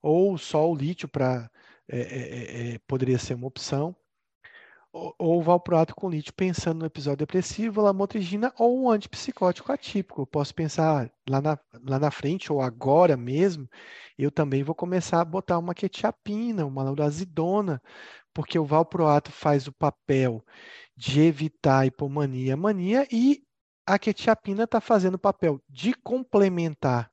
Ou 0.00 0.36
só 0.38 0.68
o 0.68 0.74
lítio 0.74 1.08
para 1.08 1.50
é, 1.88 1.98
é, 1.98 2.00
é, 2.00 2.74
é, 2.74 2.78
poderia 2.86 3.18
ser 3.18 3.34
uma 3.34 3.46
opção 3.46 3.94
ou 4.92 5.42
valproato 5.42 5.94
com 5.94 6.10
lítio, 6.10 6.34
pensando 6.34 6.80
no 6.80 6.86
episódio 6.86 7.18
depressivo, 7.18 7.80
lamotrigina 7.80 8.52
ou 8.58 8.84
um 8.84 8.90
antipsicótico 8.90 9.72
atípico. 9.72 10.22
Eu 10.22 10.26
posso 10.26 10.54
pensar 10.54 11.10
lá 11.28 11.40
na, 11.40 11.58
lá 11.82 11.98
na 11.98 12.10
frente 12.10 12.52
ou 12.52 12.60
agora 12.60 13.16
mesmo, 13.16 13.68
eu 14.18 14.30
também 14.30 14.62
vou 14.62 14.74
começar 14.74 15.20
a 15.20 15.24
botar 15.24 15.58
uma 15.58 15.74
quetiapina, 15.74 16.66
uma 16.66 16.82
laurazidona, 16.82 17.80
porque 18.34 18.58
o 18.58 18.66
valproato 18.66 19.32
faz 19.32 19.66
o 19.66 19.72
papel 19.72 20.44
de 20.94 21.20
evitar 21.20 21.80
a 21.80 21.86
hipomania, 21.86 22.56
mania 22.56 23.06
e 23.10 23.42
a 23.86 23.98
quetiapina 23.98 24.64
está 24.64 24.80
fazendo 24.80 25.14
o 25.14 25.18
papel 25.18 25.60
de 25.68 25.94
complementar 25.94 27.10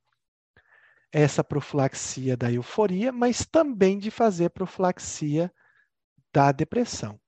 essa 1.12 1.44
profilaxia 1.44 2.38
da 2.38 2.52
euforia, 2.52 3.12
mas 3.12 3.46
também 3.46 3.98
de 3.98 4.12
fazer 4.12 4.50
profilaxia 4.50 5.52
da 6.32 6.52
depressão. 6.52 7.20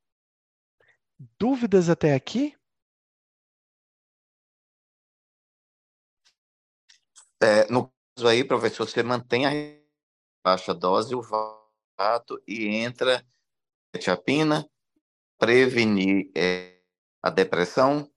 Dúvidas 1.38 1.90
até 1.90 2.16
aqui? 2.16 2.56
É, 7.40 7.72
no 7.72 7.92
caso 8.16 8.28
aí, 8.28 8.44
professor, 8.44 8.88
você 8.88 9.04
mantém 9.04 9.46
a 9.46 9.52
baixa 10.44 10.74
dose, 10.74 11.16
o 11.16 11.22
vato 11.22 12.42
e 12.48 12.68
entra 12.68 13.26
a 13.94 13.98
tiapina, 13.98 14.70
prevenir 15.38 16.32
é, 16.36 16.80
a 17.22 17.30
depressão? 17.30 18.12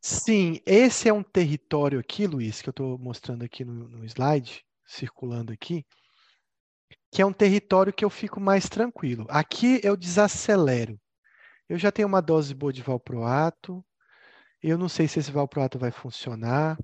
Sim, 0.00 0.60
esse 0.64 1.08
é 1.08 1.12
um 1.12 1.22
território 1.22 1.98
aqui, 1.98 2.26
Luiz, 2.26 2.62
que 2.62 2.68
eu 2.68 2.72
estou 2.72 2.98
mostrando 2.98 3.44
aqui 3.44 3.64
no, 3.64 3.88
no 3.88 4.04
slide, 4.04 4.64
circulando 4.86 5.52
aqui, 5.52 5.84
que 7.10 7.20
é 7.22 7.26
um 7.26 7.32
território 7.32 7.92
que 7.92 8.04
eu 8.04 8.10
fico 8.10 8.40
mais 8.40 8.68
tranquilo. 8.68 9.26
Aqui 9.28 9.80
eu 9.82 9.96
desacelero. 9.96 10.98
Eu 11.68 11.76
já 11.76 11.92
tenho 11.92 12.08
uma 12.08 12.22
dose 12.22 12.54
boa 12.54 12.72
de 12.72 12.82
valproato. 12.82 13.84
Eu 14.62 14.78
não 14.78 14.88
sei 14.88 15.06
se 15.06 15.18
esse 15.18 15.30
valproato 15.30 15.78
vai 15.78 15.90
funcionar. 15.90 16.78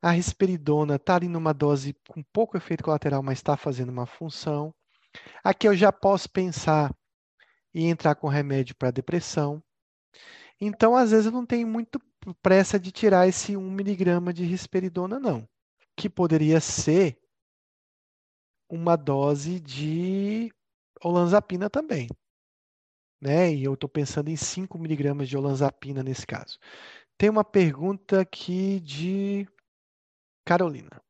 A 0.00 0.10
risperidona 0.10 0.96
está 0.96 1.16
ali 1.16 1.26
numa 1.28 1.52
dose 1.52 1.96
com 2.08 2.22
pouco 2.32 2.56
efeito 2.56 2.84
colateral, 2.84 3.22
mas 3.22 3.38
está 3.38 3.56
fazendo 3.56 3.88
uma 3.90 4.06
função. 4.06 4.72
Aqui 5.42 5.66
eu 5.66 5.74
já 5.74 5.90
posso 5.90 6.30
pensar 6.30 6.94
em 7.74 7.90
entrar 7.90 8.14
com 8.14 8.28
remédio 8.28 8.76
para 8.76 8.92
depressão. 8.92 9.62
Então, 10.60 10.96
às 10.96 11.10
vezes, 11.10 11.26
eu 11.26 11.32
não 11.32 11.44
tenho 11.44 11.66
muito 11.66 12.00
pressa 12.40 12.78
de 12.78 12.92
tirar 12.92 13.26
esse 13.26 13.56
1 13.56 13.70
miligrama 13.70 14.32
de 14.32 14.44
risperidona, 14.44 15.18
não. 15.18 15.48
Que 15.96 16.08
poderia 16.08 16.60
ser 16.60 17.18
uma 18.68 18.96
dose 18.96 19.58
de 19.58 20.52
olanzapina 21.02 21.68
também 21.68 22.08
né? 23.24 23.52
E 23.52 23.64
eu 23.64 23.72
estou 23.72 23.88
pensando 23.88 24.28
em 24.28 24.36
5 24.36 24.78
miligramas 24.78 25.28
de 25.28 25.36
olanzapina 25.36 26.02
nesse 26.02 26.26
caso. 26.26 26.58
Tem 27.16 27.30
uma 27.30 27.44
pergunta 27.44 28.20
aqui 28.20 28.80
de 28.80 29.48
Carolina. 30.44 31.02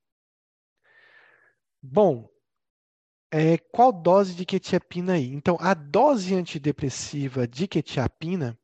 Bom, 1.83 2.29
é, 3.33 3.59
qual 3.59 3.93
dose 3.93 4.35
de 4.35 4.47
quetiapina 4.47 5.15
aí? 5.15 5.35
Então, 5.35 5.57
a 5.61 5.75
dose 5.75 6.35
antidepressiva 6.35 7.49
de 7.49 7.67
quetiapina, 7.67 8.57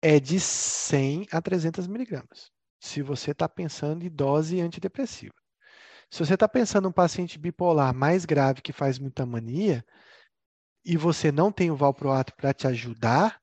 é 0.00 0.20
de 0.20 0.38
100 0.38 1.26
a 1.32 1.42
300 1.42 1.88
miligramas, 1.88 2.52
se 2.80 3.02
você 3.02 3.32
está 3.32 3.48
pensando 3.48 4.04
em 4.04 4.08
dose 4.08 4.60
antidepressiva. 4.60 5.34
Se 6.08 6.24
você 6.24 6.34
está 6.34 6.48
pensando 6.48 6.86
em 6.86 6.88
um 6.88 6.92
paciente 6.92 7.36
bipolar 7.36 7.92
mais 7.92 8.24
grave 8.24 8.62
que 8.62 8.72
faz 8.72 8.98
muita 8.98 9.26
mania, 9.26 9.84
e 10.84 10.96
você 10.96 11.30
não 11.30 11.52
tem 11.52 11.70
o 11.70 11.76
valproato 11.76 12.34
para 12.34 12.52
te 12.52 12.66
ajudar, 12.66 13.40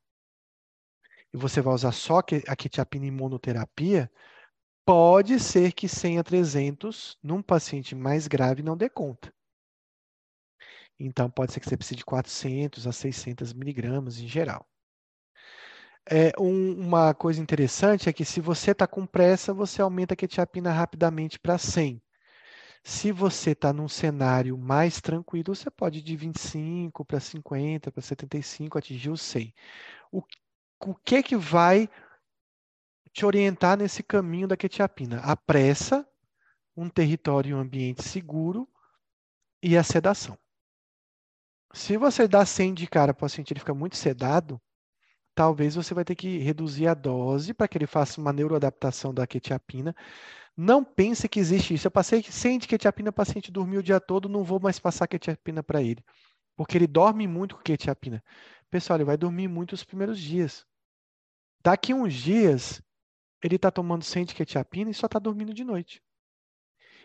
e 1.34 1.38
você 1.38 1.62
vai 1.62 1.74
usar 1.74 1.92
só 1.92 2.20
a 2.20 2.56
quetiapina 2.56 3.06
imunoterapia, 3.06 4.10
pode 4.86 5.40
ser 5.40 5.74
que 5.74 5.88
100 5.90 6.20
a 6.20 6.24
300 6.24 7.18
num 7.22 7.42
paciente 7.42 7.96
mais 7.96 8.28
grave 8.28 8.64
não 8.64 8.78
dê 8.78 8.90
conta. 8.90 9.34
Então, 11.00 11.30
pode 11.30 11.52
ser 11.52 11.60
que 11.60 11.68
você 11.68 11.76
precise 11.76 11.98
de 11.98 12.06
400 12.06 12.88
a 12.88 12.92
600 12.92 13.54
miligramas 13.54 14.20
em 14.20 14.28
geral. 14.28 14.66
É, 16.10 16.32
um, 16.40 16.74
uma 16.80 17.14
coisa 17.16 17.42
interessante 17.42 18.08
é 18.08 18.14
que 18.14 18.24
se 18.24 18.40
você 18.40 18.72
está 18.72 18.86
com 18.88 19.06
pressa, 19.06 19.54
você 19.54 19.82
aumenta 19.82 20.14
a 20.14 20.18
quetiapina 20.18 20.72
rapidamente 20.72 21.40
para 21.40 21.58
100. 21.58 22.02
Se 22.88 23.12
você 23.12 23.54
está 23.54 23.74
num 23.74 23.88
cenário 23.88 24.56
mais 24.56 25.02
tranquilo, 25.02 25.56
você 25.56 25.72
pode 25.72 25.98
ir 25.98 26.02
de 26.04 26.16
25 26.16 27.04
para 27.04 27.20
50, 27.20 27.92
para 27.92 28.00
75, 28.00 28.78
atingir 28.78 29.10
o 29.10 29.18
100. 29.18 29.52
O, 30.12 30.22
o 30.82 30.94
que 30.94 31.24
que 31.24 31.36
vai 31.36 31.90
te 33.12 33.26
orientar 33.26 33.76
nesse 33.76 34.04
caminho 34.04 34.48
da 34.48 34.56
quetiapina? 34.56 35.20
A 35.22 35.36
pressa, 35.36 36.08
um 36.78 36.88
território 36.88 37.50
e 37.50 37.54
um 37.56 37.60
ambiente 37.60 38.04
seguro 38.04 38.70
e 39.64 39.76
a 39.76 39.84
sedação. 39.84 40.38
Se 41.74 41.98
você 41.98 42.28
dá 42.28 42.46
100 42.46 42.76
de 42.76 42.86
cara 42.86 43.16
para 43.16 43.26
o 43.26 43.28
paciente 43.28 43.52
ele 43.52 43.62
fica 43.62 43.74
muito 43.74 43.98
sedado, 43.98 44.62
talvez 45.34 45.74
você 45.74 45.92
vai 45.96 46.06
ter 46.06 46.14
que 46.14 46.38
reduzir 46.38 46.86
a 46.86 46.94
dose 46.94 47.52
para 47.52 47.68
que 47.68 47.80
ele 47.80 47.88
faça 47.88 48.22
uma 48.22 48.32
neuroadaptação 48.32 49.12
da 49.12 49.26
quetiapina 49.26 49.96
não 50.56 50.84
pense 50.84 51.28
que 51.28 51.40
existe 51.40 51.74
isso. 51.74 51.88
Eu 51.88 51.92
passei 51.92 52.24
sem 52.24 52.60
quetiapina, 52.60 53.10
o 53.10 53.14
paciente 53.14 53.52
dormiu 53.52 53.80
o 53.80 53.84
dia 53.84 54.00
todo, 54.00 54.30
não 54.30 54.44
vou 54.44 54.60
mais 54.60 54.80
passar 54.80 55.08
quetiapina 55.08 55.62
para 55.62 55.82
ele. 55.82 56.04
Porque 56.56 56.78
ele 56.78 56.88
dorme 56.88 57.28
muito 57.28 57.56
com 57.56 57.62
quetiapina. 57.62 58.24
Pessoal, 58.70 58.98
ele 58.98 59.06
vai 59.06 59.18
dormir 59.18 59.48
muito 59.48 59.74
os 59.74 59.84
primeiros 59.84 60.20
dias. 60.20 60.66
Daqui 61.62 61.94
uns 61.94 62.14
dias, 62.14 62.82
ele 63.44 63.58
está 63.58 63.70
tomando 63.70 64.04
100 64.04 64.26
de 64.26 64.36
quetiapina 64.36 64.92
e 64.92 64.94
só 64.94 65.08
está 65.08 65.20
dormindo 65.20 65.54
de 65.54 65.64
noite. 65.64 66.02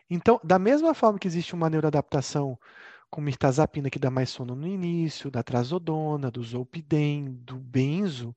Então, 0.09 0.40
da 0.44 0.59
mesma 0.59 0.94
forma 0.94 1.18
que 1.18 1.27
existe 1.27 1.55
uma 1.55 1.70
neuroadaptação 1.70 2.59
com 3.10 3.20
mirtazapina 3.20 3.90
que 3.90 3.98
dá 3.98 4.10
mais 4.10 4.31
sono 4.31 4.55
no 4.55 4.66
início, 4.66 5.31
da 5.31 5.43
trazodona, 5.43 6.31
do 6.31 6.43
zolpidem, 6.43 7.32
do 7.32 7.56
benzo, 7.56 8.35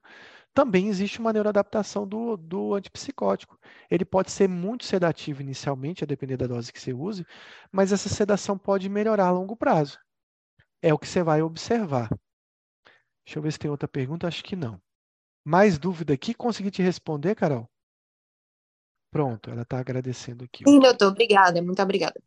também 0.54 0.88
existe 0.88 1.20
uma 1.20 1.34
neuroadaptação 1.34 2.08
do, 2.08 2.38
do 2.38 2.76
antipsicótico. 2.76 3.60
Ele 3.90 4.06
pode 4.06 4.32
ser 4.32 4.48
muito 4.48 4.86
sedativo 4.86 5.42
inicialmente, 5.42 6.04
a 6.04 6.08
depender 6.08 6.38
da 6.38 6.48
dose 6.48 6.72
que 6.72 6.80
você 6.80 6.94
use, 6.94 7.26
mas 7.72 7.92
essa 7.92 8.10
sedação 8.10 8.58
pode 8.58 8.88
melhorar 8.88 9.28
a 9.28 9.32
longo 9.32 9.56
prazo. 9.56 10.00
É 10.82 10.94
o 10.94 11.00
que 11.00 11.08
você 11.08 11.24
vai 11.24 11.42
observar. 11.42 12.10
Deixa 13.26 13.40
eu 13.40 13.42
ver 13.42 13.52
se 13.52 13.60
tem 13.60 13.72
outra 13.72 13.88
pergunta. 13.88 14.28
Acho 14.28 14.44
que 14.44 14.56
não. 14.56 14.82
Mais 15.44 15.78
dúvida 15.78 16.14
aqui? 16.14 16.34
Consegui 16.34 16.70
te 16.70 16.82
responder, 16.82 17.36
Carol? 17.36 17.70
Pronto, 19.12 19.50
ela 19.50 19.62
está 19.62 19.80
agradecendo 19.80 20.44
aqui. 20.44 20.64
Sim, 20.68 20.80
doutor, 20.80 21.08
obrigada, 21.08 21.62
muito 21.62 21.82
obrigada. 21.82 22.20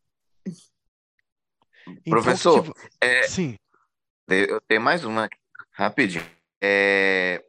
Então, 0.46 2.10
Professor, 2.10 2.74
é, 3.00 3.22
sim. 3.24 3.56
Eu 4.28 4.60
tenho 4.62 4.80
mais 4.80 5.04
uma 5.04 5.28
rapidinho. 5.72 6.24
É, 6.60 7.44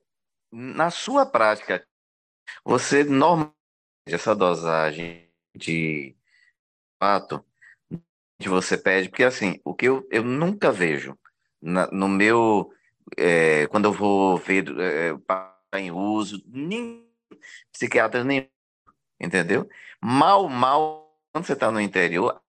na 0.52 0.90
sua 0.90 1.26
prática, 1.26 1.86
você 2.64 3.04
normalmente 3.04 3.56
essa 4.08 4.36
dosagem 4.36 5.30
de 5.56 6.16
fato 7.00 7.44
que 8.40 8.50
você 8.50 8.78
pede, 8.78 9.10
porque 9.10 9.24
assim, 9.24 9.60
o 9.66 9.74
que 9.74 9.88
eu, 9.88 10.08
eu 10.12 10.24
nunca 10.24 10.72
vejo 10.72 11.18
na, 11.62 11.88
no 11.88 12.08
meu 12.08 12.72
é, 13.18 13.68
quando 13.68 13.86
eu 13.86 13.94
vou 13.94 14.38
ver 14.38 14.66
é, 14.80 15.80
em 15.80 15.92
uso, 15.92 16.42
nem 16.48 17.08
psiquiatra 17.72 18.24
nem 18.24 18.50
entendeu? 19.20 19.68
Mal, 20.02 20.48
mal, 20.48 21.18
quando 21.32 21.46
você 21.46 21.54
está 21.54 21.72
no 21.72 21.82
interior, 21.82 22.42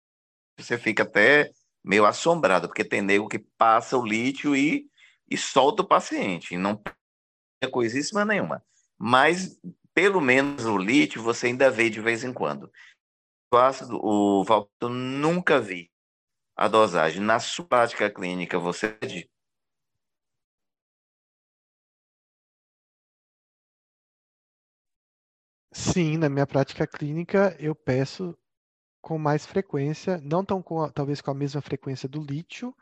você 0.58 0.76
fica 0.78 1.02
até 1.02 1.50
meio 1.82 2.04
assombrado, 2.04 2.68
porque 2.68 2.84
tem 2.84 3.00
nego 3.00 3.28
que 3.28 3.38
passa 3.38 3.96
o 3.96 4.04
lítio 4.04 4.54
e, 4.54 4.86
e 5.30 5.36
solta 5.36 5.82
o 5.82 5.88
paciente, 5.88 6.56
não 6.56 6.76
coisíssima 7.66 8.24
nenhuma. 8.24 8.62
Mas, 8.96 9.58
pelo 9.94 10.20
menos 10.20 10.64
o 10.66 10.76
lítio, 10.78 11.22
você 11.22 11.48
ainda 11.48 11.70
vê 11.70 11.90
de 11.90 12.00
vez 12.00 12.22
em 12.22 12.32
quando. 12.32 12.70
O 13.52 13.56
ácido, 13.56 13.98
o 14.02 14.44
Valdo, 14.44 14.88
nunca 14.88 15.60
vi 15.60 15.90
a 16.56 16.68
dosagem. 16.68 17.22
Na 17.22 17.40
sua 17.40 17.66
prática 17.66 18.10
clínica, 18.10 18.58
você? 18.58 18.98
Sim, 25.72 26.18
na 26.18 26.28
minha 26.28 26.46
prática 26.46 26.86
clínica 26.86 27.56
eu 27.58 27.74
peço 27.74 28.36
com 29.02 29.18
mais 29.18 29.46
frequência, 29.46 30.20
não 30.22 30.44
tão 30.44 30.62
com, 30.62 30.88
talvez 30.90 31.20
com 31.20 31.30
a 31.30 31.34
mesma 31.34 31.60
frequência 31.62 32.08
do 32.08 32.22
lítio, 32.22 32.74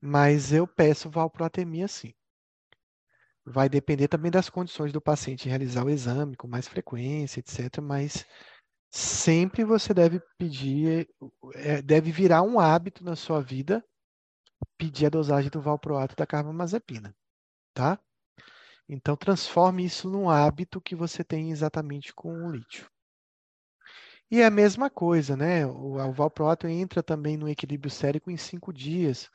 mas 0.00 0.52
eu 0.52 0.66
peço 0.66 1.10
valproatemia 1.10 1.88
sim. 1.88 2.14
Vai 3.44 3.68
depender 3.68 4.08
também 4.08 4.30
das 4.30 4.48
condições 4.48 4.92
do 4.92 5.00
paciente 5.00 5.48
realizar 5.48 5.84
o 5.84 5.90
exame 5.90 6.36
com 6.36 6.46
mais 6.46 6.68
frequência, 6.68 7.40
etc. 7.40 7.80
Mas 7.82 8.24
sempre 8.90 9.64
você 9.64 9.92
deve 9.92 10.20
pedir, 10.38 11.08
é, 11.54 11.82
deve 11.82 12.12
virar 12.12 12.42
um 12.42 12.60
hábito 12.60 13.04
na 13.04 13.16
sua 13.16 13.40
vida 13.40 13.84
pedir 14.78 15.06
a 15.06 15.10
dosagem 15.10 15.50
do 15.50 15.60
valproato 15.60 16.14
da 16.16 16.26
carbamazepina, 16.26 17.14
tá? 17.74 17.98
Então 18.88 19.16
transforme 19.16 19.84
isso 19.84 20.08
num 20.08 20.28
hábito 20.28 20.80
que 20.80 20.94
você 20.94 21.24
tem 21.24 21.50
exatamente 21.50 22.12
com 22.14 22.32
o 22.46 22.50
lítio. 22.50 22.90
E 24.30 24.40
é 24.40 24.46
a 24.46 24.50
mesma 24.50 24.88
coisa, 24.88 25.36
né? 25.36 25.66
O, 25.66 25.98
o 25.98 26.12
valproato 26.12 26.66
entra 26.66 27.02
também 27.02 27.36
no 27.36 27.48
equilíbrio 27.48 27.90
sérico 27.90 28.30
em 28.30 28.36
cinco 28.36 28.72
dias. 28.72 29.30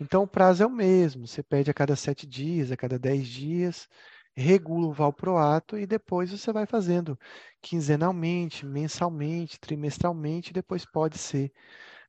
Então, 0.00 0.22
o 0.22 0.28
prazo 0.28 0.62
é 0.62 0.66
o 0.66 0.70
mesmo, 0.70 1.26
você 1.26 1.42
pede 1.42 1.70
a 1.70 1.74
cada 1.74 1.96
sete 1.96 2.26
dias, 2.26 2.70
a 2.70 2.76
cada 2.76 2.98
dez 2.98 3.26
dias, 3.26 3.88
regula 4.36 4.86
o 4.88 4.92
valproato 4.92 5.76
e 5.76 5.86
depois 5.86 6.30
você 6.30 6.52
vai 6.52 6.66
fazendo 6.66 7.18
quinzenalmente, 7.60 8.64
mensalmente, 8.64 9.58
trimestralmente, 9.58 10.52
depois 10.52 10.84
pode 10.86 11.18
ser, 11.18 11.52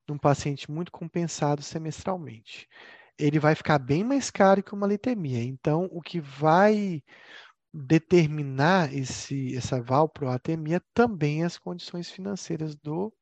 num 0.08 0.18
paciente 0.18 0.72
muito 0.72 0.92
compensado, 0.92 1.64
semestralmente. 1.64 2.68
Ele 3.18 3.40
vai 3.40 3.56
ficar 3.56 3.80
bem 3.80 4.04
mais 4.04 4.32
caro 4.32 4.64
que 4.64 4.74
uma 4.74 4.88
litemia. 4.88 5.44
Então, 5.44 5.90
o 5.92 6.02
que 6.02 6.20
vai 6.22 7.04
determinar 7.74 8.94
esse, 8.94 9.56
essa 9.56 9.82
valproatemia 9.82 10.82
também 10.94 11.44
é 11.44 11.46
as 11.46 11.58
condições 11.58 12.10
financeiras 12.12 12.76
do 12.76 13.14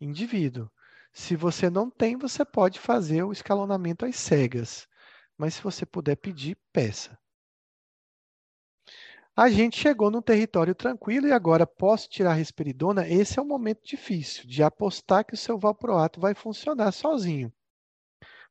indivíduo. 0.00 0.70
Se 1.12 1.36
você 1.36 1.68
não 1.68 1.90
tem, 1.90 2.16
você 2.16 2.44
pode 2.44 2.80
fazer 2.80 3.22
o 3.22 3.32
escalonamento 3.32 4.06
às 4.06 4.16
cegas. 4.16 4.88
Mas 5.36 5.54
se 5.54 5.62
você 5.62 5.84
puder 5.84 6.16
pedir, 6.16 6.56
peça. 6.72 7.18
A 9.34 9.48
gente 9.48 9.78
chegou 9.78 10.10
num 10.10 10.20
território 10.20 10.74
tranquilo 10.74 11.26
e 11.26 11.32
agora 11.32 11.66
posso 11.66 12.08
tirar 12.08 12.32
a 12.32 12.34
risperidona? 12.34 13.08
Esse 13.08 13.38
é 13.38 13.42
um 13.42 13.46
momento 13.46 13.80
difícil 13.82 14.46
de 14.46 14.62
apostar 14.62 15.24
que 15.24 15.34
o 15.34 15.38
seu 15.38 15.58
valproato 15.58 16.20
vai 16.20 16.34
funcionar 16.34 16.92
sozinho. 16.92 17.52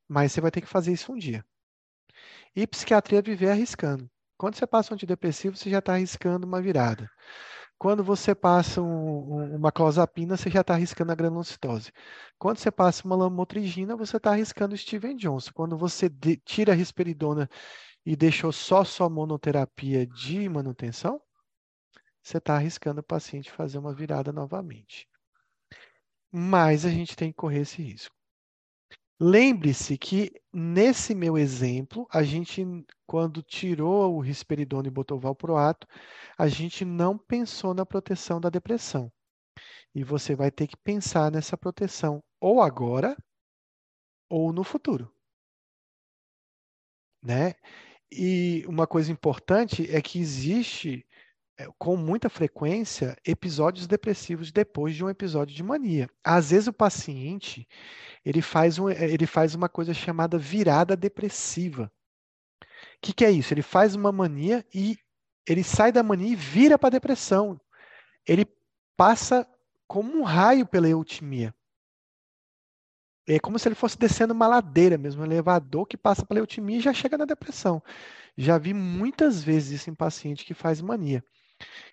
Mas 0.07 0.31
você 0.31 0.41
vai 0.41 0.51
ter 0.51 0.61
que 0.61 0.67
fazer 0.67 0.91
isso 0.91 1.13
um 1.13 1.17
dia. 1.17 1.45
E 2.55 2.65
psiquiatria 2.67 3.21
viver 3.21 3.51
arriscando. 3.51 4.09
Quando 4.37 4.55
você 4.55 4.65
passa 4.65 4.91
um 4.91 4.95
antidepressivo, 4.95 5.55
você 5.55 5.69
já 5.69 5.79
está 5.79 5.93
arriscando 5.93 6.47
uma 6.47 6.61
virada. 6.61 7.09
Quando 7.81 8.03
você 8.03 8.35
passa 8.35 8.79
um, 8.79 9.55
uma 9.55 9.71
clozapina, 9.71 10.37
você 10.37 10.51
já 10.51 10.61
está 10.61 10.75
arriscando 10.75 11.11
a 11.11 11.15
granulocitose. 11.15 11.91
Quando 12.37 12.59
você 12.59 12.69
passa 12.69 13.03
uma 13.07 13.15
lamotrigina, 13.15 13.95
você 13.95 14.17
está 14.17 14.29
arriscando 14.29 14.75
o 14.75 14.77
Steven 14.77 15.15
Johnson. 15.15 15.49
Quando 15.51 15.75
você 15.75 16.07
de, 16.07 16.37
tira 16.37 16.73
a 16.73 16.75
risperidona 16.75 17.49
e 18.05 18.15
deixou 18.15 18.51
só 18.51 18.83
sua 18.83 19.09
monoterapia 19.09 20.05
de 20.05 20.47
manutenção, 20.47 21.19
você 22.21 22.37
está 22.37 22.53
arriscando 22.55 23.01
o 23.01 23.03
paciente 23.03 23.51
fazer 23.51 23.79
uma 23.79 23.95
virada 23.95 24.31
novamente. 24.31 25.09
Mas 26.31 26.85
a 26.85 26.89
gente 26.91 27.15
tem 27.15 27.31
que 27.31 27.37
correr 27.37 27.61
esse 27.61 27.81
risco. 27.81 28.15
Lembre-se 29.23 29.99
que 29.99 30.31
nesse 30.51 31.13
meu 31.13 31.37
exemplo, 31.37 32.07
a 32.11 32.23
gente, 32.23 32.65
quando 33.05 33.43
tirou 33.43 34.15
o 34.15 34.19
risperidona 34.19 34.87
e 34.87 34.91
botou 34.91 35.15
o 35.15 35.21
valproato, 35.21 35.85
a 36.35 36.47
gente 36.47 36.83
não 36.83 37.19
pensou 37.19 37.71
na 37.71 37.85
proteção 37.85 38.41
da 38.41 38.49
depressão. 38.49 39.13
E 39.93 40.03
você 40.03 40.33
vai 40.35 40.49
ter 40.49 40.65
que 40.65 40.75
pensar 40.75 41.31
nessa 41.31 41.55
proteção 41.55 42.19
ou 42.39 42.63
agora 42.63 43.15
ou 44.27 44.51
no 44.51 44.63
futuro. 44.63 45.13
Né? 47.21 47.53
E 48.11 48.65
uma 48.67 48.87
coisa 48.87 49.11
importante 49.11 49.87
é 49.95 50.01
que 50.01 50.17
existe, 50.17 51.05
com 51.77 51.95
muita 51.97 52.29
frequência, 52.29 53.17
episódios 53.25 53.87
depressivos 53.87 54.51
depois 54.51 54.95
de 54.95 55.03
um 55.03 55.09
episódio 55.09 55.55
de 55.55 55.63
mania. 55.63 56.09
Às 56.23 56.51
vezes 56.51 56.67
o 56.67 56.73
paciente 56.73 57.67
ele 58.23 58.41
faz, 58.41 58.77
um, 58.79 58.89
ele 58.89 59.25
faz 59.25 59.55
uma 59.55 59.67
coisa 59.67 59.93
chamada 59.93 60.37
virada 60.37 60.95
depressiva. 60.95 61.91
O 62.61 62.65
que, 63.01 63.13
que 63.13 63.25
é 63.25 63.31
isso? 63.31 63.53
Ele 63.53 63.61
faz 63.61 63.95
uma 63.95 64.11
mania 64.11 64.65
e 64.73 64.97
ele 65.47 65.63
sai 65.63 65.91
da 65.91 66.03
mania 66.03 66.33
e 66.33 66.35
vira 66.35 66.77
para 66.77 66.87
a 66.87 66.91
depressão. 66.91 67.59
Ele 68.27 68.45
passa 68.95 69.47
como 69.87 70.17
um 70.17 70.23
raio 70.23 70.65
pela 70.65 70.87
eutimia. 70.87 71.53
É 73.27 73.39
como 73.39 73.57
se 73.59 73.67
ele 73.67 73.75
fosse 73.75 73.97
descendo 73.97 74.33
uma 74.33 74.47
ladeira 74.47 74.97
mesmo, 74.97 75.21
um 75.21 75.25
elevador 75.25 75.85
que 75.85 75.97
passa 75.97 76.25
pela 76.25 76.39
eutimia 76.39 76.77
e 76.77 76.81
já 76.81 76.93
chega 76.93 77.17
na 77.17 77.25
depressão. 77.25 77.81
Já 78.37 78.57
vi 78.57 78.73
muitas 78.73 79.43
vezes 79.43 79.81
isso 79.81 79.89
em 79.89 79.95
paciente 79.95 80.45
que 80.45 80.53
faz 80.53 80.81
mania. 80.81 81.23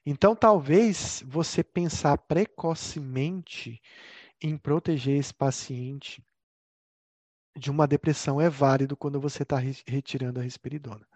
Então, 0.04 0.34
talvez 0.34 1.22
você 1.26 1.62
pensar 1.62 2.16
precocemente 2.18 3.80
em 4.40 4.56
proteger 4.56 5.18
esse 5.18 5.34
paciente 5.34 6.22
de 7.56 7.70
uma 7.70 7.86
depressão 7.86 8.40
é 8.40 8.48
válido 8.48 8.96
quando 8.96 9.20
você 9.20 9.42
está 9.42 9.56
retirando 9.86 10.38
a 10.38 10.42
risperidona. 10.42 11.06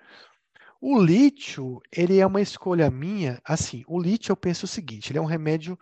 O 0.80 1.00
lítio, 1.00 1.80
ele 1.92 2.18
é 2.18 2.26
uma 2.26 2.40
escolha 2.40 2.90
minha. 2.90 3.40
Assim, 3.44 3.84
o 3.86 4.00
lítio 4.00 4.32
eu 4.32 4.36
penso 4.36 4.64
o 4.64 4.68
seguinte: 4.68 5.12
ele 5.12 5.18
é 5.18 5.22
um 5.22 5.26
remédio 5.26 5.78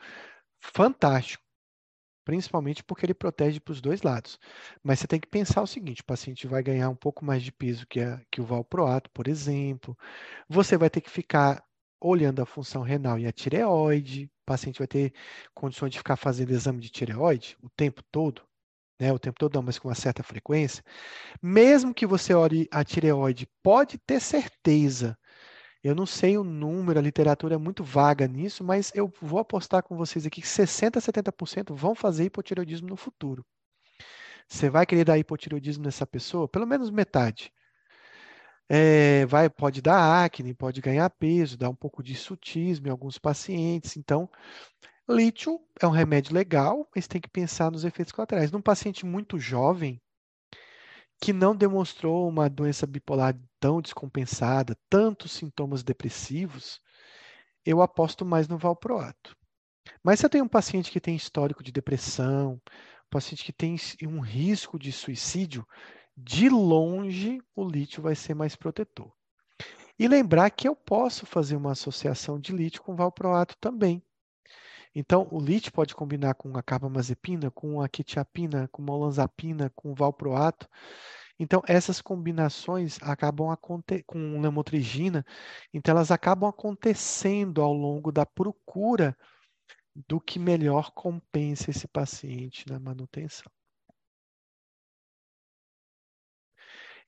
fantástico, 0.60 1.42
principalmente 2.22 2.84
porque 2.84 3.06
ele 3.06 3.14
protege 3.14 3.58
para 3.60 3.72
os 3.72 3.80
dois 3.80 4.02
lados. 4.02 4.38
Mas 4.82 4.98
você 5.00 5.06
tem 5.06 5.18
que 5.18 5.26
pensar 5.26 5.62
o 5.62 5.66
seguinte: 5.66 6.02
o 6.02 6.04
paciente 6.04 6.46
vai 6.46 6.62
ganhar 6.62 6.90
um 6.90 6.94
pouco 6.96 7.24
mais 7.24 7.42
de 7.42 7.50
peso 7.50 7.86
que, 7.86 8.00
a, 8.00 8.20
que 8.30 8.42
o 8.42 8.44
valproato, 8.44 9.10
por 9.10 9.26
exemplo. 9.26 9.96
Você 10.48 10.76
vai 10.76 10.90
ter 10.90 11.00
que 11.00 11.10
ficar 11.10 11.64
olhando 12.00 12.42
a 12.42 12.46
função 12.46 12.82
renal 12.82 13.18
e 13.18 13.26
a 13.26 13.32
tireoide. 13.32 14.24
O 14.42 14.46
paciente 14.46 14.78
vai 14.78 14.88
ter 14.88 15.12
condições 15.54 15.90
de 15.90 15.98
ficar 15.98 16.16
fazendo 16.16 16.50
exame 16.50 16.80
de 16.80 16.90
tireoide 16.90 17.56
o 17.62 17.68
tempo 17.70 18.02
todo 18.10 18.42
né, 19.00 19.12
o 19.12 19.18
tempo 19.18 19.38
todo 19.38 19.62
mas 19.62 19.78
com 19.78 19.88
uma 19.88 19.94
certa 19.94 20.22
frequência, 20.22 20.84
mesmo 21.42 21.94
que 21.94 22.06
você 22.06 22.34
olhe 22.34 22.68
a 22.70 22.84
tireoide, 22.84 23.48
pode 23.62 23.98
ter 23.98 24.20
certeza. 24.20 25.18
Eu 25.82 25.94
não 25.94 26.04
sei 26.04 26.36
o 26.36 26.44
número, 26.44 26.98
a 26.98 27.02
literatura 27.02 27.54
é 27.54 27.58
muito 27.58 27.82
vaga 27.82 28.28
nisso, 28.28 28.62
mas 28.62 28.92
eu 28.94 29.10
vou 29.22 29.38
apostar 29.38 29.82
com 29.82 29.96
vocês 29.96 30.26
aqui 30.26 30.42
que 30.42 30.46
60% 30.46 30.98
a 30.98 31.00
70% 31.00 31.74
vão 31.74 31.94
fazer 31.94 32.24
hipotireoidismo 32.24 32.88
no 32.88 32.96
futuro. 32.96 33.44
Você 34.46 34.68
vai 34.68 34.84
querer 34.84 35.04
dar 35.04 35.16
hipotireoidismo 35.16 35.84
nessa 35.84 36.06
pessoa? 36.06 36.46
Pelo 36.46 36.66
menos 36.66 36.90
metade. 36.90 37.50
É, 38.72 39.26
vai, 39.26 39.50
pode 39.50 39.82
dar 39.82 40.24
acne, 40.24 40.54
pode 40.54 40.80
ganhar 40.80 41.10
peso, 41.10 41.58
dar 41.58 41.68
um 41.68 41.74
pouco 41.74 42.04
de 42.04 42.14
sutismo 42.14 42.86
em 42.86 42.90
alguns 42.90 43.18
pacientes. 43.18 43.96
Então, 43.96 44.30
Lítio 45.08 45.60
é 45.80 45.88
um 45.88 45.90
remédio 45.90 46.32
legal, 46.32 46.88
mas 46.94 47.08
tem 47.08 47.20
que 47.20 47.28
pensar 47.28 47.72
nos 47.72 47.84
efeitos 47.84 48.12
colaterais. 48.12 48.52
Num 48.52 48.62
paciente 48.62 49.04
muito 49.04 49.40
jovem, 49.40 50.00
que 51.20 51.32
não 51.32 51.54
demonstrou 51.54 52.28
uma 52.28 52.48
doença 52.48 52.86
bipolar 52.86 53.36
tão 53.58 53.82
descompensada, 53.82 54.78
tantos 54.88 55.32
sintomas 55.32 55.82
depressivos, 55.82 56.80
eu 57.66 57.82
aposto 57.82 58.24
mais 58.24 58.46
no 58.46 58.56
valproato. 58.56 59.36
Mas 60.00 60.20
se 60.20 60.26
eu 60.26 60.30
tenho 60.30 60.44
um 60.44 60.48
paciente 60.48 60.92
que 60.92 61.00
tem 61.00 61.16
histórico 61.16 61.64
de 61.64 61.72
depressão, 61.72 62.52
um 62.52 63.10
paciente 63.10 63.42
que 63.42 63.52
tem 63.52 63.74
um 64.06 64.20
risco 64.20 64.78
de 64.78 64.92
suicídio, 64.92 65.66
de 66.16 66.48
longe 66.48 67.40
o 67.54 67.64
lítio 67.64 68.02
vai 68.02 68.14
ser 68.14 68.34
mais 68.34 68.56
protetor. 68.56 69.12
E 69.98 70.08
lembrar 70.08 70.50
que 70.50 70.66
eu 70.66 70.74
posso 70.74 71.26
fazer 71.26 71.56
uma 71.56 71.72
associação 71.72 72.40
de 72.40 72.52
lítio 72.52 72.82
com 72.82 72.96
valproato 72.96 73.56
também. 73.58 74.02
Então, 74.94 75.28
o 75.30 75.38
LIT 75.38 75.70
pode 75.70 75.94
combinar 75.94 76.34
com 76.34 76.56
a 76.56 76.62
carbamazepina, 76.62 77.50
com 77.50 77.80
a 77.80 77.88
quetiapina, 77.88 78.66
com 78.68 78.82
a 78.90 78.94
olanzapina, 78.94 79.70
com 79.74 79.94
valproato. 79.94 80.68
Então, 81.38 81.62
essas 81.66 82.02
combinações 82.02 82.98
acabam 83.00 83.56
com 84.06 84.40
lemotrigina, 84.40 85.24
então 85.72 85.92
elas 85.92 86.10
acabam 86.10 86.50
acontecendo 86.50 87.62
ao 87.62 87.72
longo 87.72 88.10
da 88.10 88.26
procura 88.26 89.16
do 90.08 90.20
que 90.20 90.38
melhor 90.38 90.90
compensa 90.92 91.70
esse 91.70 91.86
paciente 91.86 92.68
na 92.68 92.78
manutenção. 92.78 93.50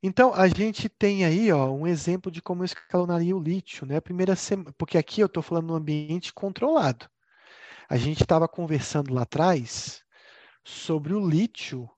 Então, 0.03 0.35
a 0.35 0.49
gente 0.49 0.89
tem 0.89 1.25
aí 1.25 1.53
ó, 1.53 1.71
um 1.71 1.87
exemplo 1.87 2.31
de 2.31 2.43
como 2.43 2.63
eu 2.63 2.67
escalonaria 2.67 3.37
o 3.37 3.43
lítio, 3.43 3.87
né? 3.87 4.01
primeira 4.01 4.35
semana, 4.35 4.75
porque 4.77 4.99
aqui 4.99 5.21
eu 5.21 5.27
estou 5.27 5.43
falando 5.43 5.69
no 5.69 5.75
ambiente 5.75 6.33
controlado. 6.33 7.09
A 7.89 7.97
gente 7.97 8.23
estava 8.23 8.49
conversando 8.49 9.15
lá 9.15 9.23
atrás 9.23 10.03
sobre 10.65 11.15
o 11.15 11.29
lítio 11.29 11.89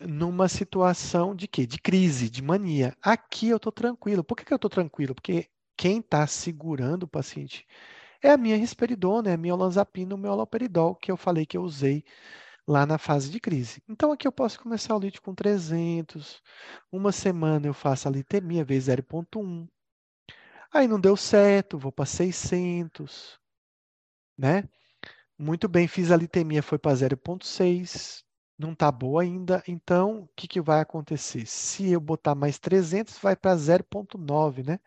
numa 0.00 0.48
situação 0.48 1.34
de 1.34 1.46
quê? 1.48 1.66
De 1.66 1.78
crise, 1.78 2.30
de 2.30 2.42
mania. 2.42 2.96
Aqui 3.02 3.48
eu 3.48 3.56
estou 3.56 3.72
tranquilo. 3.72 4.24
Por 4.24 4.36
que, 4.36 4.44
que 4.44 4.52
eu 4.52 4.56
estou 4.56 4.70
tranquilo? 4.70 5.14
Porque 5.14 5.48
quem 5.76 5.98
está 6.00 6.26
segurando 6.26 7.04
o 7.04 7.08
paciente 7.08 7.66
é 8.22 8.30
a 8.30 8.36
minha 8.36 8.56
risperidona, 8.56 9.30
é 9.30 9.34
a 9.34 9.36
minha 9.36 9.54
olanzapina, 9.54 10.14
o 10.14 10.18
meu 10.18 10.32
aloperidol, 10.32 10.94
que 10.96 11.10
eu 11.10 11.16
falei 11.16 11.46
que 11.46 11.56
eu 11.56 11.62
usei 11.62 12.04
lá 12.68 12.84
na 12.84 12.98
fase 12.98 13.30
de 13.30 13.40
crise. 13.40 13.82
Então 13.88 14.12
aqui 14.12 14.28
eu 14.28 14.32
posso 14.32 14.60
começar 14.60 14.94
o 14.94 15.00
lítio 15.00 15.22
com 15.22 15.34
300, 15.34 16.42
uma 16.92 17.12
semana 17.12 17.66
eu 17.66 17.72
faço 17.74 18.06
a 18.08 18.10
litemia 18.10 18.64
vezes 18.64 18.88
0.1. 18.88 19.66
Aí 20.72 20.86
não 20.86 21.00
deu 21.00 21.16
certo, 21.16 21.78
vou 21.78 21.90
para 21.90 22.04
600, 22.04 23.40
né? 24.36 24.68
Muito 25.38 25.68
bem, 25.68 25.88
fiz 25.88 26.10
a 26.12 26.16
litemia, 26.16 26.62
foi 26.62 26.78
para 26.78 26.94
0,6, 26.94 28.24
não 28.58 28.72
está 28.72 28.92
boa 28.92 29.22
ainda, 29.22 29.62
então 29.66 30.22
o 30.22 30.28
que, 30.36 30.46
que 30.48 30.60
vai 30.60 30.80
acontecer? 30.80 31.46
Se 31.46 31.90
eu 31.90 32.00
botar 32.00 32.34
mais 32.34 32.58
300, 32.58 33.18
vai 33.18 33.36
para 33.36 33.56
0,9, 33.56 34.66
né? 34.66 34.78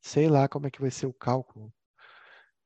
Sei 0.00 0.28
lá 0.28 0.48
como 0.48 0.66
é 0.68 0.70
que 0.70 0.80
vai 0.80 0.90
ser 0.90 1.06
o 1.06 1.12
cálculo. 1.14 1.72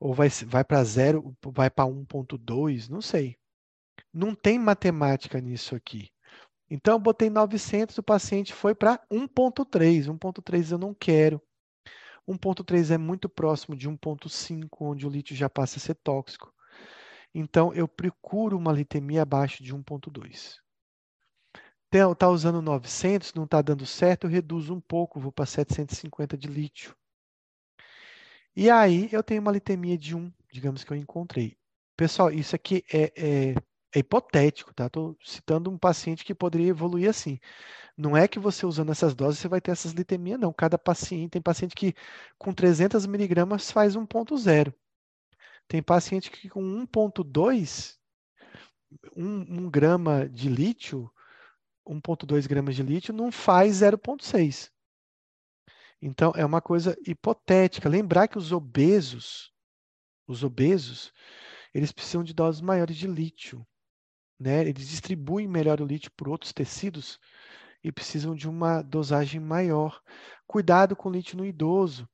Ou 0.00 0.14
vai, 0.14 0.28
vai 0.46 0.64
para 0.64 0.84
0, 0.84 1.36
vai 1.46 1.70
para 1.70 1.86
1,2, 1.86 2.88
não 2.88 3.00
sei. 3.00 3.38
Não 4.12 4.34
tem 4.34 4.58
matemática 4.58 5.40
nisso 5.40 5.74
aqui. 5.74 6.10
Então, 6.68 6.94
eu 6.94 6.98
botei 6.98 7.28
900, 7.28 7.98
o 7.98 8.02
paciente 8.02 8.52
foi 8.52 8.74
para 8.74 8.98
1,3. 9.10 10.06
1,3 10.06 10.72
eu 10.72 10.78
não 10.78 10.94
quero. 10.94 11.40
1,3 12.26 12.90
é 12.92 12.98
muito 12.98 13.28
próximo 13.28 13.76
de 13.76 13.88
1,5, 13.88 14.68
onde 14.80 15.06
o 15.06 15.10
lítio 15.10 15.36
já 15.36 15.50
passa 15.50 15.78
a 15.78 15.80
ser 15.80 15.94
tóxico. 15.96 16.52
Então, 17.34 17.74
eu 17.74 17.88
procuro 17.88 18.56
uma 18.56 18.72
litemia 18.72 19.22
abaixo 19.22 19.62
de 19.62 19.74
1,2. 19.74 20.60
Está 21.92 22.28
usando 22.30 22.62
900, 22.62 23.34
não 23.34 23.44
está 23.44 23.60
dando 23.60 23.84
certo, 23.84 24.24
eu 24.24 24.30
reduzo 24.30 24.74
um 24.74 24.80
pouco, 24.80 25.20
vou 25.20 25.30
para 25.30 25.44
750 25.44 26.38
de 26.38 26.48
lítio. 26.48 26.96
E 28.56 28.70
aí, 28.70 29.10
eu 29.12 29.22
tenho 29.22 29.42
uma 29.42 29.52
litemia 29.52 29.98
de 29.98 30.16
1, 30.16 30.32
digamos 30.50 30.84
que 30.84 30.92
eu 30.92 30.96
encontrei. 30.96 31.56
Pessoal, 31.96 32.30
isso 32.30 32.56
aqui 32.56 32.82
é, 32.90 33.12
é, 33.16 33.54
é 33.94 33.98
hipotético, 34.00 34.74
tá? 34.74 34.86
Estou 34.86 35.16
citando 35.22 35.70
um 35.70 35.78
paciente 35.78 36.24
que 36.24 36.34
poderia 36.34 36.68
evoluir 36.68 37.08
assim. 37.08 37.38
Não 37.96 38.16
é 38.16 38.26
que 38.26 38.38
você 38.38 38.64
usando 38.66 38.90
essas 38.90 39.14
doses 39.14 39.40
você 39.40 39.48
vai 39.48 39.60
ter 39.60 39.70
essas 39.70 39.92
litemias, 39.92 40.40
não. 40.40 40.52
Cada 40.52 40.78
paciente, 40.78 41.32
tem 41.32 41.42
paciente 41.42 41.74
que 41.74 41.94
com 42.38 42.52
300 42.52 43.06
miligramas 43.06 43.70
faz 43.70 43.94
1,0. 43.96 44.74
Tem 45.68 45.82
paciente 45.82 46.30
que 46.30 46.48
com 46.48 46.62
1,2, 46.62 47.96
1, 49.16 49.24
1 49.66 49.70
grama 49.70 50.28
de 50.28 50.48
lítio, 50.48 51.10
1,2 51.86 52.46
gramas 52.46 52.74
de 52.74 52.82
lítio, 52.82 53.14
não 53.14 53.30
faz 53.30 53.76
0,6. 53.82 54.70
Então, 56.00 56.32
é 56.34 56.44
uma 56.44 56.60
coisa 56.60 56.96
hipotética. 57.06 57.88
Lembrar 57.88 58.26
que 58.26 58.36
os 58.36 58.50
obesos, 58.52 59.52
os 60.26 60.42
obesos, 60.42 61.12
eles 61.72 61.92
precisam 61.92 62.24
de 62.24 62.34
doses 62.34 62.60
maiores 62.60 62.96
de 62.96 63.06
lítio. 63.06 63.64
Né? 64.42 64.68
Eles 64.68 64.88
distribuem 64.88 65.46
melhor 65.46 65.80
o 65.80 65.86
lítio 65.86 66.10
por 66.16 66.28
outros 66.28 66.52
tecidos 66.52 67.20
e 67.82 67.92
precisam 67.92 68.34
de 68.34 68.48
uma 68.48 68.82
dosagem 68.82 69.40
maior. 69.40 70.02
Cuidado 70.48 70.96
com 70.96 71.08
o 71.08 71.12
lítio 71.12 71.38
no 71.38 71.46
idoso. 71.46 72.08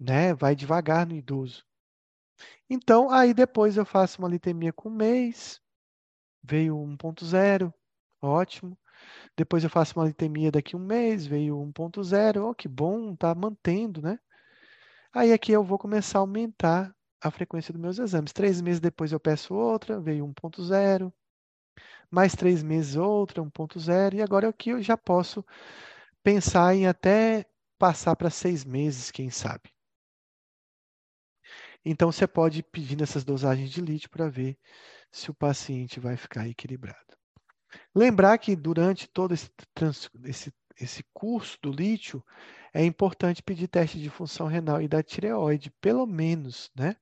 Né? 0.00 0.34
Vai 0.34 0.56
devagar 0.56 1.06
no 1.06 1.14
idoso. 1.14 1.64
Então, 2.68 3.08
aí 3.10 3.32
depois 3.32 3.76
eu 3.76 3.84
faço 3.84 4.20
uma 4.20 4.28
litemia 4.28 4.72
com 4.72 4.88
um 4.88 4.94
mês, 4.94 5.60
veio 6.42 6.76
1.0, 6.76 7.72
ótimo. 8.20 8.76
Depois 9.36 9.62
eu 9.62 9.70
faço 9.70 9.98
uma 9.98 10.06
litemia 10.06 10.50
daqui 10.50 10.74
um 10.76 10.84
mês, 10.84 11.24
veio 11.24 11.56
1.0, 11.56 12.50
oh, 12.50 12.54
que 12.54 12.68
bom, 12.68 13.14
tá 13.14 13.34
mantendo, 13.34 14.02
né? 14.02 14.18
Aí 15.12 15.32
aqui 15.32 15.52
eu 15.52 15.62
vou 15.64 15.78
começar 15.78 16.18
a 16.18 16.22
aumentar 16.22 16.94
a 17.20 17.30
frequência 17.30 17.72
dos 17.72 17.80
meus 17.80 17.98
exames. 17.98 18.32
Três 18.32 18.60
meses 18.60 18.80
depois 18.80 19.12
eu 19.12 19.20
peço 19.20 19.54
outra, 19.54 20.00
veio 20.00 20.26
1.0. 20.26 21.12
Mais 22.10 22.34
três 22.34 22.62
meses 22.62 22.96
outra, 22.96 23.42
1.0. 23.42 24.14
E 24.14 24.22
agora 24.22 24.48
aqui 24.48 24.70
eu 24.70 24.82
já 24.82 24.96
posso 24.96 25.44
pensar 26.22 26.74
em 26.74 26.86
até 26.86 27.46
passar 27.78 28.16
para 28.16 28.30
seis 28.30 28.64
meses, 28.64 29.10
quem 29.10 29.30
sabe. 29.30 29.70
Então, 31.84 32.10
você 32.10 32.26
pode 32.26 32.62
pedir 32.62 32.96
nessas 32.96 33.24
dosagens 33.24 33.70
de 33.70 33.80
lítio 33.80 34.10
para 34.10 34.28
ver 34.28 34.58
se 35.10 35.30
o 35.30 35.34
paciente 35.34 36.00
vai 36.00 36.16
ficar 36.16 36.48
equilibrado. 36.48 37.16
Lembrar 37.94 38.38
que 38.38 38.56
durante 38.56 39.08
todo 39.08 39.32
esse, 39.32 39.50
esse, 40.24 40.52
esse 40.78 41.04
curso 41.14 41.58
do 41.62 41.70
lítio, 41.70 42.24
é 42.72 42.84
importante 42.84 43.42
pedir 43.42 43.68
teste 43.68 43.98
de 43.98 44.10
função 44.10 44.46
renal 44.46 44.82
e 44.82 44.88
da 44.88 45.02
tireoide, 45.02 45.70
pelo 45.80 46.06
menos, 46.06 46.70
né? 46.74 46.96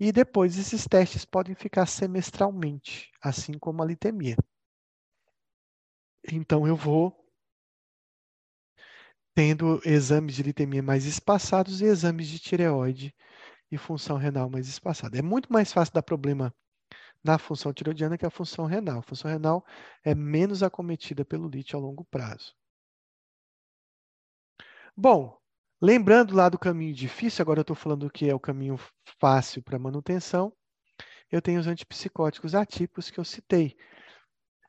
E 0.00 0.12
depois 0.12 0.56
esses 0.58 0.86
testes 0.86 1.24
podem 1.24 1.54
ficar 1.54 1.86
semestralmente, 1.86 3.10
assim 3.22 3.58
como 3.58 3.82
a 3.82 3.86
litemia. 3.86 4.36
Então 6.32 6.66
eu 6.66 6.76
vou 6.76 7.16
tendo 9.34 9.80
exames 9.84 10.34
de 10.34 10.42
litemia 10.42 10.82
mais 10.82 11.04
espaçados 11.04 11.80
e 11.80 11.84
exames 11.84 12.28
de 12.28 12.38
tireoide 12.38 13.14
e 13.70 13.78
função 13.78 14.16
renal 14.16 14.50
mais 14.50 14.68
espaçada. 14.68 15.18
É 15.18 15.22
muito 15.22 15.52
mais 15.52 15.72
fácil 15.72 15.94
dar 15.94 16.02
problema 16.02 16.54
na 17.22 17.38
função 17.38 17.72
tiroidiana 17.72 18.18
que 18.18 18.26
a 18.26 18.30
função 18.30 18.66
renal. 18.66 19.00
A 19.00 19.02
função 19.02 19.30
renal 19.30 19.64
é 20.04 20.14
menos 20.14 20.62
acometida 20.62 21.24
pelo 21.24 21.48
lítio 21.48 21.78
a 21.78 21.82
longo 21.82 22.04
prazo. 22.04 22.54
Bom, 24.96 25.38
lembrando 25.80 26.34
lá 26.34 26.48
do 26.48 26.58
caminho 26.58 26.94
difícil, 26.94 27.42
agora 27.42 27.60
eu 27.60 27.62
estou 27.62 27.76
falando 27.76 28.10
que 28.10 28.28
é 28.28 28.34
o 28.34 28.40
caminho 28.40 28.78
fácil 29.20 29.62
para 29.62 29.78
manutenção, 29.78 30.52
eu 31.30 31.42
tenho 31.42 31.60
os 31.60 31.66
antipsicóticos 31.66 32.54
atípicos 32.54 33.10
que 33.10 33.18
eu 33.18 33.24
citei. 33.24 33.76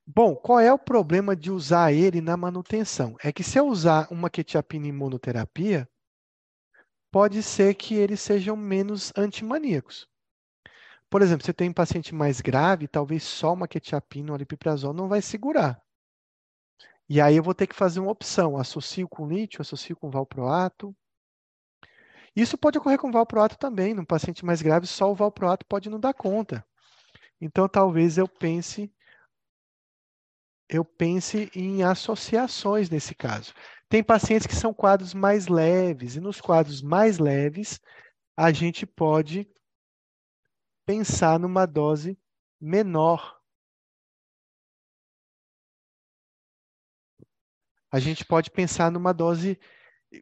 Bom, 0.06 0.36
qual 0.36 0.60
é 0.60 0.74
o 0.74 0.80
problema 0.80 1.36
de 1.36 1.52
usar 1.52 1.94
ele 1.94 2.20
na 2.20 2.36
manutenção? 2.36 3.16
É 3.24 3.32
que 3.32 3.44
se 3.44 3.60
eu 3.60 3.68
usar 3.68 4.08
uma 4.12 4.30
quetiapina 4.30 4.88
em 4.88 4.92
monoterapia, 4.92 5.88
pode 7.12 7.42
ser 7.44 7.76
que 7.76 7.96
eles 7.96 8.20
sejam 8.20 8.56
menos 8.56 9.14
antimaníacos. 9.16 10.08
Por 11.10 11.22
exemplo, 11.22 11.46
você 11.46 11.54
tem 11.54 11.70
um 11.70 11.74
paciente 11.74 12.14
mais 12.14 12.42
grave, 12.42 12.88
talvez 12.88 13.24
só 13.24 13.54
uma 13.54 13.68
quetiapina 13.68 14.32
ou 14.32 14.36
aripiprazol 14.36 14.94
não 14.94 15.08
vai 15.08 15.22
segurar. 15.22 15.80
E 17.10 17.20
aí 17.20 17.36
eu 17.36 17.44
vou 17.44 17.56
ter 17.56 17.66
que 17.66 17.76
fazer 17.76 18.00
uma 18.00 18.12
opção, 18.12 18.56
associo 18.56 19.08
com 19.10 19.28
lítio, 19.28 19.62
associo 19.62 19.96
com 19.96 20.12
valproato. 20.12 20.96
Isso 22.36 22.58
pode 22.58 22.78
ocorrer 22.78 23.00
com 23.00 23.12
valproato 23.12 23.58
também, 23.58 23.96
num 23.96 24.06
paciente 24.06 24.46
mais 24.46 24.62
grave, 24.62 24.86
só 24.86 25.12
o 25.12 25.16
valproato 25.16 25.66
pode 25.66 25.90
não 25.90 26.00
dar 26.00 26.14
conta. 26.14 26.64
Então 27.42 27.68
talvez 27.68 28.18
eu 28.18 28.28
pense 28.28 28.92
eu 30.70 30.86
pense 30.86 31.50
em 31.56 31.82
associações 31.82 32.92
nesse 32.92 33.16
caso. 33.16 33.54
Tem 33.90 34.04
pacientes 34.04 34.46
que 34.46 34.56
são 34.56 34.72
quadros 34.72 35.16
mais 35.16 35.48
leves, 35.48 36.16
e 36.16 36.20
nos 36.20 36.40
quadros 36.40 36.80
mais 36.80 37.18
leves, 37.18 37.80
a 38.38 38.52
gente 38.52 38.86
pode 38.86 39.50
pensar 40.86 41.40
numa 41.40 41.66
dose 41.66 42.20
menor. 42.62 43.39
A 47.92 48.00
gente 48.00 48.26
pode 48.26 48.52
pensar 48.52 48.92
numa 48.92 49.14
dose 49.14 49.60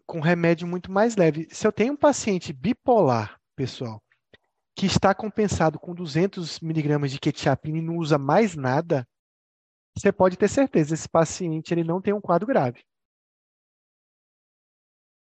com 0.06 0.20
remédio 0.20 0.68
muito 0.68 0.92
mais 0.92 1.16
leve. 1.16 1.48
Se 1.52 1.66
eu 1.66 1.72
tenho 1.72 1.94
um 1.94 1.98
paciente 1.98 2.54
bipolar, 2.54 3.40
pessoal, 3.56 4.02
que 4.76 4.86
está 4.86 5.14
compensado 5.14 5.80
com 5.80 5.94
200 5.94 6.60
miligramas 6.60 7.12
de 7.12 7.20
quetiapina 7.20 7.80
e 7.80 7.82
não 7.82 7.98
usa 7.98 8.18
mais 8.18 8.56
nada, 8.56 9.08
você 9.98 10.12
pode 10.12 10.38
ter 10.38 10.48
certeza, 10.48 10.94
esse 10.94 11.10
paciente 11.10 11.74
ele 11.74 11.84
não 11.84 12.02
tem 12.02 12.14
um 12.14 12.22
quadro 12.22 12.46
grave. 12.46 12.84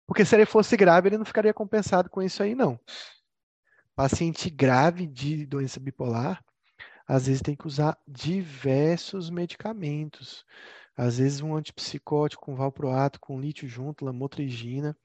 Porque 0.07 0.25
se 0.25 0.35
ele 0.35 0.45
fosse 0.45 0.75
grave, 0.75 1.09
ele 1.09 1.17
não 1.17 1.25
ficaria 1.25 1.53
compensado 1.53 2.09
com 2.09 2.21
isso 2.21 2.41
aí, 2.41 2.55
não. 2.55 2.79
Paciente 3.95 4.49
grave 4.49 5.05
de 5.05 5.45
doença 5.45 5.79
bipolar, 5.79 6.43
às 7.07 7.27
vezes 7.27 7.41
tem 7.41 7.55
que 7.55 7.67
usar 7.67 7.97
diversos 8.07 9.29
medicamentos. 9.29 10.43
Às 10.95 11.17
vezes 11.17 11.41
um 11.41 11.55
antipsicótico 11.55 12.45
com 12.45 12.55
valproato, 12.55 13.19
com 13.19 13.39
lítio 13.39 13.67
junto, 13.67 14.05
lamotrigina, 14.05 14.95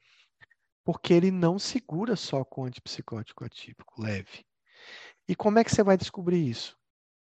porque 0.84 1.12
ele 1.12 1.30
não 1.30 1.58
segura 1.58 2.16
só 2.16 2.44
com 2.44 2.64
antipsicótico 2.64 3.44
atípico 3.44 4.00
leve. 4.00 4.44
E 5.26 5.34
como 5.34 5.58
é 5.58 5.64
que 5.64 5.70
você 5.70 5.82
vai 5.82 5.96
descobrir 5.96 6.46
isso? 6.48 6.76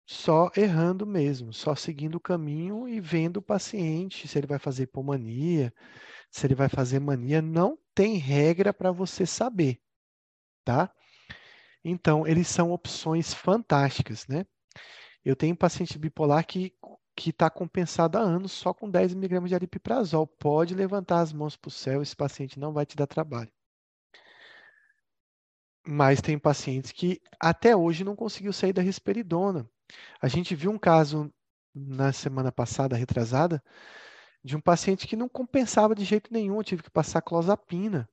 Só 0.07 0.51
errando 0.57 1.07
mesmo, 1.07 1.53
só 1.53 1.75
seguindo 1.75 2.15
o 2.15 2.21
caminho 2.21 2.89
e 2.89 3.01
vendo 3.01 3.39
o 3.39 3.43
paciente, 3.43 4.27
se 4.27 4.39
ele 4.39 4.47
vai 4.47 4.59
fazer 4.59 4.85
hipomania, 4.85 5.73
se 6.31 6.47
ele 6.47 6.55
vai 6.55 6.69
fazer 6.69 7.01
mania, 7.01 7.43
não 7.43 7.79
tem 7.95 8.17
regra 8.17 8.73
para 8.73 8.91
você 8.91 9.27
saber, 9.27 9.81
tá? 10.65 10.91
Então, 11.85 12.27
eles 12.27 12.49
são 12.49 12.73
opções 12.73 13.35
fantásticas, 13.35 14.27
né? 14.27 14.47
Eu 15.25 15.37
tenho 15.37 15.55
um 15.55 15.57
paciente 15.57 15.99
bipolar 15.99 16.47
que 16.47 16.75
que 17.19 17.31
está 17.31 17.51
compensado 17.51 18.17
há 18.17 18.21
anos 18.21 18.53
só 18.53 18.73
com 18.73 18.89
10 18.89 19.13
miligramas 19.15 19.51
de 19.51 19.55
aripiprazol. 19.57 20.25
Pode 20.25 20.73
levantar 20.73 21.21
as 21.21 21.33
mãos 21.33 21.57
para 21.57 21.67
o 21.69 21.71
céu, 21.71 22.01
esse 22.01 22.15
paciente 22.15 22.61
não 22.61 22.73
vai 22.73 22.87
te 22.87 22.97
dar 22.97 23.09
trabalho. 23.09 23.51
Mas 25.85 26.21
tem 26.21 26.39
pacientes 26.39 26.93
que 26.93 27.21
até 27.41 27.75
hoje 27.75 28.05
não 28.05 28.15
conseguiu 28.15 28.53
sair 28.53 28.73
da 28.73 28.83
risperidona. 28.83 29.69
A 30.23 30.29
gente 30.29 30.55
viu 30.55 30.71
um 30.71 30.79
caso 30.79 31.33
na 31.75 32.13
semana 32.13 32.53
passada, 32.53 32.95
retrasada, 32.95 33.61
de 34.45 34.57
um 34.57 34.61
paciente 34.61 35.09
que 35.09 35.17
não 35.17 35.29
compensava 35.29 35.97
de 35.97 36.05
jeito 36.05 36.33
nenhum, 36.33 36.63
tive 36.63 36.85
que 36.85 36.91
passar 36.91 37.21
clozapina, 37.21 38.09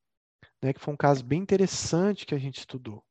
né, 0.64 0.74
que 0.74 0.80
foi 0.80 0.96
um 0.96 0.98
caso 0.98 1.24
bem 1.24 1.42
interessante 1.42 2.26
que 2.26 2.34
a 2.34 2.40
gente 2.40 2.58
estudou. 2.58 3.04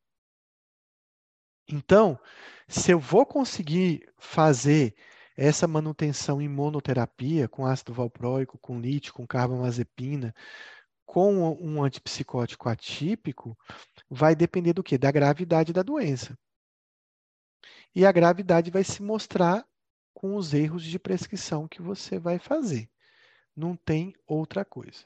Então, 1.68 2.18
se 2.66 2.90
eu 2.90 2.98
vou 2.98 3.24
conseguir 3.24 4.12
fazer 4.18 4.94
essa 5.36 5.66
manutenção 5.66 6.40
em 6.40 6.48
monoterapia, 6.48 7.48
com 7.48 7.66
ácido 7.66 7.92
valproico, 7.92 8.58
com 8.58 8.80
lítio, 8.80 9.12
com 9.12 9.26
carbamazepina, 9.26 10.34
com 11.04 11.50
um 11.60 11.82
antipsicótico 11.82 12.68
atípico, 12.68 13.56
vai 14.08 14.34
depender 14.34 14.72
do 14.72 14.82
quê? 14.82 14.96
Da 14.96 15.10
gravidade 15.10 15.72
da 15.72 15.82
doença. 15.82 16.38
E 17.94 18.04
a 18.04 18.12
gravidade 18.12 18.70
vai 18.70 18.82
se 18.82 19.02
mostrar 19.02 19.64
com 20.12 20.36
os 20.36 20.54
erros 20.54 20.82
de 20.82 20.98
prescrição 20.98 21.68
que 21.68 21.82
você 21.82 22.18
vai 22.18 22.38
fazer. 22.38 22.88
Não 23.54 23.76
tem 23.76 24.14
outra 24.26 24.64
coisa. 24.64 25.04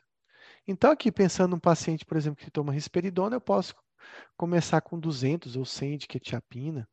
Então, 0.67 0.91
aqui 0.91 1.11
pensando 1.11 1.53
num 1.53 1.59
paciente, 1.59 2.05
por 2.05 2.17
exemplo, 2.17 2.45
que 2.45 2.51
toma 2.51 2.73
risperidona, 2.73 3.37
eu 3.37 3.41
posso 3.41 3.75
começar 4.37 4.81
com 4.81 4.99
200 4.99 5.57
ou 5.57 5.65
100 5.65 5.99
de 5.99 6.07
quetiapina. 6.07 6.89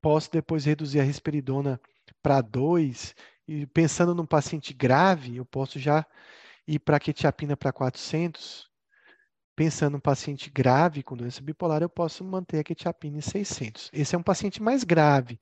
Posso 0.00 0.30
depois 0.30 0.64
reduzir 0.64 1.00
a 1.00 1.04
risperidona 1.04 1.80
para 2.22 2.40
2. 2.40 3.14
E 3.46 3.66
pensando 3.66 4.14
num 4.14 4.26
paciente 4.26 4.72
grave, 4.72 5.36
eu 5.36 5.44
posso 5.44 5.78
já 5.78 6.06
ir 6.66 6.78
para 6.78 7.00
quetiapina 7.00 7.56
para 7.56 7.72
400. 7.72 8.68
Pensando 9.56 9.92
num 9.92 10.00
paciente 10.00 10.50
grave 10.50 11.02
com 11.02 11.16
doença 11.16 11.40
bipolar, 11.40 11.80
eu 11.80 11.88
posso 11.88 12.24
manter 12.24 12.58
a 12.58 12.64
quetiapina 12.64 13.18
em 13.18 13.20
600. 13.20 13.88
Esse 13.92 14.16
é 14.16 14.18
um 14.18 14.22
paciente 14.22 14.60
mais 14.60 14.82
grave, 14.82 15.38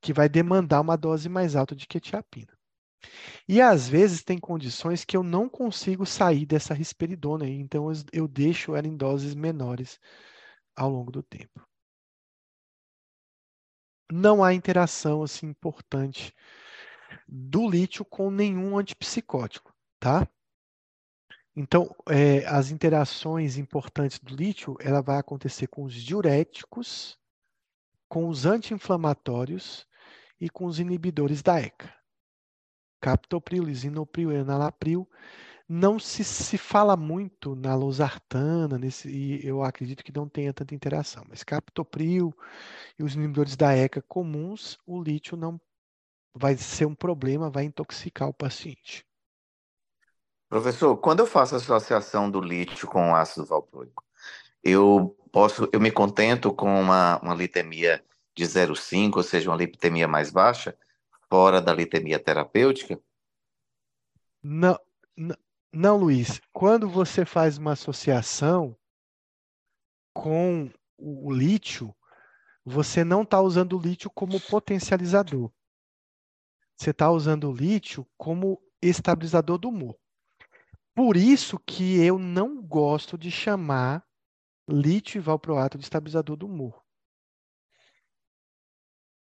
que 0.00 0.12
vai 0.12 0.28
demandar 0.28 0.80
uma 0.80 0.96
dose 0.96 1.28
mais 1.28 1.56
alta 1.56 1.74
de 1.74 1.86
quetiapina. 1.86 2.56
E 3.48 3.60
às 3.60 3.88
vezes 3.88 4.22
tem 4.22 4.38
condições 4.38 5.04
que 5.04 5.16
eu 5.16 5.22
não 5.22 5.48
consigo 5.48 6.06
sair 6.06 6.46
dessa 6.46 6.74
risperidona, 6.74 7.48
então 7.48 7.90
eu 8.12 8.28
deixo 8.28 8.74
ela 8.76 8.86
em 8.86 8.96
doses 8.96 9.34
menores 9.34 9.98
ao 10.76 10.90
longo 10.90 11.10
do 11.10 11.22
tempo. 11.22 11.66
Não 14.12 14.42
há 14.42 14.54
interação 14.54 15.22
assim 15.22 15.46
importante 15.48 16.34
do 17.26 17.68
lítio 17.68 18.04
com 18.04 18.30
nenhum 18.30 18.78
antipsicótico, 18.78 19.74
tá? 19.98 20.28
Então, 21.54 21.94
é, 22.08 22.46
as 22.46 22.70
interações 22.70 23.56
importantes 23.56 24.18
do 24.18 24.34
lítio, 24.34 24.76
ela 24.80 25.00
vai 25.00 25.18
acontecer 25.18 25.66
com 25.66 25.84
os 25.84 25.94
diuréticos, 25.94 27.18
com 28.08 28.28
os 28.28 28.44
anti-inflamatórios 28.44 29.86
e 30.40 30.50
com 30.50 30.66
os 30.66 30.78
inibidores 30.78 31.42
da 31.42 31.60
ECA 31.60 31.96
captopril, 33.06 33.62
lisinopril, 33.62 34.32
enalapril. 34.32 35.08
Não 35.68 35.98
se, 35.98 36.22
se 36.22 36.56
fala 36.56 36.96
muito 36.96 37.56
na 37.56 37.74
losartana, 37.74 38.78
nesse, 38.78 39.08
e 39.08 39.44
eu 39.44 39.64
acredito 39.64 40.04
que 40.04 40.12
não 40.12 40.28
tenha 40.28 40.54
tanta 40.54 40.74
interação, 40.74 41.24
mas 41.28 41.42
captopril 41.42 42.32
e 42.96 43.02
os 43.02 43.14
inibidores 43.14 43.56
da 43.56 43.74
ECA 43.74 44.00
comuns, 44.02 44.78
o 44.86 45.02
lítio 45.02 45.36
não 45.36 45.60
vai 46.32 46.56
ser 46.56 46.86
um 46.86 46.94
problema, 46.94 47.50
vai 47.50 47.64
intoxicar 47.64 48.28
o 48.28 48.34
paciente. 48.34 49.04
Professor, 50.48 50.96
quando 50.98 51.20
eu 51.20 51.26
faço 51.26 51.54
a 51.54 51.58
associação 51.58 52.30
do 52.30 52.40
lítio 52.40 52.86
com 52.86 53.10
o 53.10 53.14
ácido 53.16 53.44
valproico, 53.44 54.04
eu 54.62 55.16
posso, 55.32 55.68
eu 55.72 55.80
me 55.80 55.90
contento 55.90 56.52
com 56.52 56.80
uma, 56.80 57.18
uma 57.20 57.34
litemia 57.34 58.04
de 58.36 58.44
0,5, 58.44 59.16
ou 59.16 59.22
seja, 59.24 59.50
uma 59.50 59.56
litemia 59.56 60.06
mais 60.06 60.30
baixa, 60.30 60.76
fora 61.28 61.60
da 61.60 61.72
litemia 61.72 62.20
terapêutica? 62.20 63.00
Não, 64.42 64.78
Não, 65.16 65.36
Luiz. 65.98 66.40
Quando 66.52 66.88
você 66.88 67.26
faz 67.26 67.58
uma 67.58 67.72
associação 67.72 68.74
com 70.14 70.70
o 70.96 71.30
lítio, 71.30 71.94
você 72.64 73.04
não 73.04 73.22
está 73.22 73.42
usando 73.42 73.76
o 73.76 73.80
lítio 73.80 74.10
como 74.10 74.40
potencializador. 74.40 75.52
Você 76.76 76.90
está 76.90 77.10
usando 77.10 77.50
o 77.50 77.54
lítio 77.54 78.06
como 78.16 78.58
estabilizador 78.80 79.58
do 79.58 79.68
humor. 79.68 79.98
Por 80.94 81.14
isso 81.14 81.58
que 81.58 82.02
eu 82.02 82.18
não 82.18 82.62
gosto 82.62 83.18
de 83.18 83.30
chamar 83.30 84.02
lítio 84.66 85.18
e 85.18 85.22
valproato 85.22 85.76
de 85.76 85.84
estabilizador 85.84 86.36
do 86.36 86.46
humor. 86.46 86.82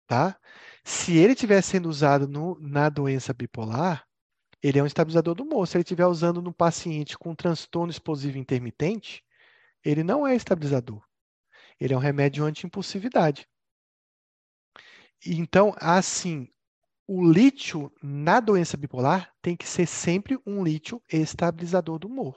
Tá? 0.09 0.37
Se 0.83 1.17
ele 1.17 1.35
estiver 1.35 1.63
sendo 1.63 1.89
usado 1.89 2.27
no, 2.27 2.59
na 2.59 2.89
doença 2.89 3.33
bipolar, 3.33 4.10
ele 4.63 4.79
é 4.79 4.83
um 4.83 4.87
estabilizador 4.87 5.35
do 5.35 5.43
humor. 5.43 5.67
Se 5.67 5.77
ele 5.77 5.83
estiver 5.83 6.07
usando 6.07 6.43
no 6.43 6.53
paciente 6.53 7.17
com 7.17 7.35
transtorno 7.35 7.91
explosivo 7.91 8.39
intermitente, 8.39 9.25
ele 9.85 10.05
não 10.05 10.27
é 10.27 10.35
estabilizador. 10.35 11.03
Ele 11.79 11.95
é 11.95 11.97
um 11.97 12.01
remédio 12.01 12.45
anti-impulsividade. 12.45 13.49
Então, 15.25 15.75
assim, 15.79 16.49
o 17.07 17.25
lítio 17.25 17.93
na 18.03 18.39
doença 18.41 18.77
bipolar 18.77 19.33
tem 19.43 19.57
que 19.57 19.67
ser 19.67 19.87
sempre 19.87 20.39
um 20.47 20.63
lítio 20.63 21.03
estabilizador 21.11 21.99
do 21.99 22.09
humor. 22.09 22.37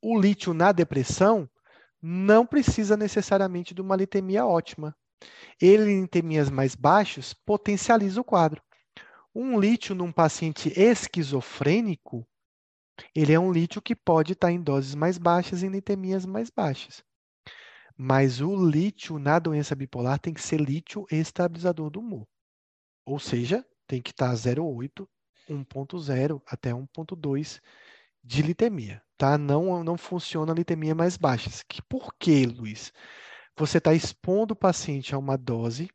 O 0.00 0.18
lítio 0.18 0.52
na 0.52 0.72
depressão 0.72 1.48
não 2.00 2.44
precisa 2.44 2.96
necessariamente 2.96 3.74
de 3.74 3.80
uma 3.80 3.96
litemia 3.96 4.44
ótima. 4.44 4.94
Ele, 5.60 5.90
em 5.90 6.02
litemias 6.02 6.50
mais 6.50 6.74
baixas, 6.74 7.32
potencializa 7.32 8.20
o 8.20 8.24
quadro. 8.24 8.62
Um 9.34 9.58
lítio 9.58 9.94
num 9.94 10.12
paciente 10.12 10.70
esquizofrênico, 10.78 12.26
ele 13.14 13.32
é 13.32 13.40
um 13.40 13.50
lítio 13.50 13.80
que 13.80 13.96
pode 13.96 14.34
estar 14.34 14.52
em 14.52 14.62
doses 14.62 14.94
mais 14.94 15.16
baixas 15.16 15.62
e 15.62 15.66
em 15.66 15.70
litemias 15.70 16.26
mais 16.26 16.50
baixas. 16.50 17.02
Mas 17.96 18.40
o 18.40 18.54
lítio 18.54 19.18
na 19.18 19.38
doença 19.38 19.74
bipolar 19.74 20.18
tem 20.18 20.34
que 20.34 20.42
ser 20.42 20.60
lítio 20.60 21.06
estabilizador 21.10 21.88
do 21.88 22.00
humor. 22.00 22.26
Ou 23.06 23.18
seja, 23.18 23.64
tem 23.86 24.02
que 24.02 24.10
estar 24.10 24.32
0,8, 24.34 25.08
1,0 25.48 26.42
até 26.46 26.70
1,2 26.70 27.60
de 28.22 28.42
litemia, 28.42 29.02
tá? 29.16 29.36
Não, 29.36 29.82
não 29.82 29.96
funciona 29.96 30.52
a 30.52 30.54
litemia 30.54 30.94
mais 30.94 31.16
baixa. 31.16 31.50
Que, 31.66 31.82
por 31.82 32.14
quê, 32.18 32.46
Luiz? 32.46 32.92
Você 33.56 33.78
está 33.78 33.94
expondo 33.94 34.52
o 34.52 34.56
paciente 34.56 35.14
a 35.14 35.18
uma 35.18 35.36
dose 35.36 35.90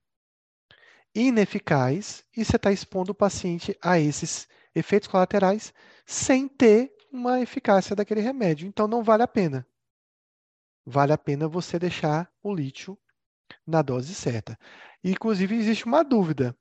ineficaz 1.21 2.23
e 2.35 2.45
você 2.45 2.57
está 2.57 2.71
expondo 2.71 3.11
o 3.11 3.15
paciente 3.15 3.75
a 3.81 3.99
esses 3.99 4.47
efeitos 4.75 5.07
colaterais 5.07 5.73
sem 6.05 6.47
ter 6.47 6.93
uma 7.11 7.41
eficácia 7.41 7.95
daquele 7.95 8.21
remédio. 8.21 8.67
Então, 8.67 8.87
não 8.87 9.03
vale 9.03 9.23
a 9.23 9.27
pena. 9.27 9.67
Vale 10.85 11.11
a 11.11 11.17
pena 11.17 11.47
você 11.47 11.79
deixar 11.79 12.31
o 12.41 12.53
lítio 12.53 12.97
na 13.65 13.81
dose 13.81 14.13
certa. 14.13 14.57
Inclusive, 15.03 15.55
existe 15.55 15.85
uma 15.85 16.03
dúvida. 16.03 16.55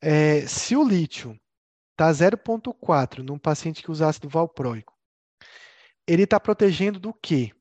É, 0.00 0.46
se 0.46 0.76
o 0.76 0.84
lítio 0.86 1.38
está 1.92 2.10
0,4 2.10 3.18
num 3.22 3.38
paciente 3.38 3.82
que 3.82 3.90
usa 3.90 4.08
ácido 4.08 4.28
valproico, 4.28 4.94
ele 6.06 6.24
está 6.24 6.38
protegendo 6.38 7.00
do 7.00 7.14
quê? 7.14 7.52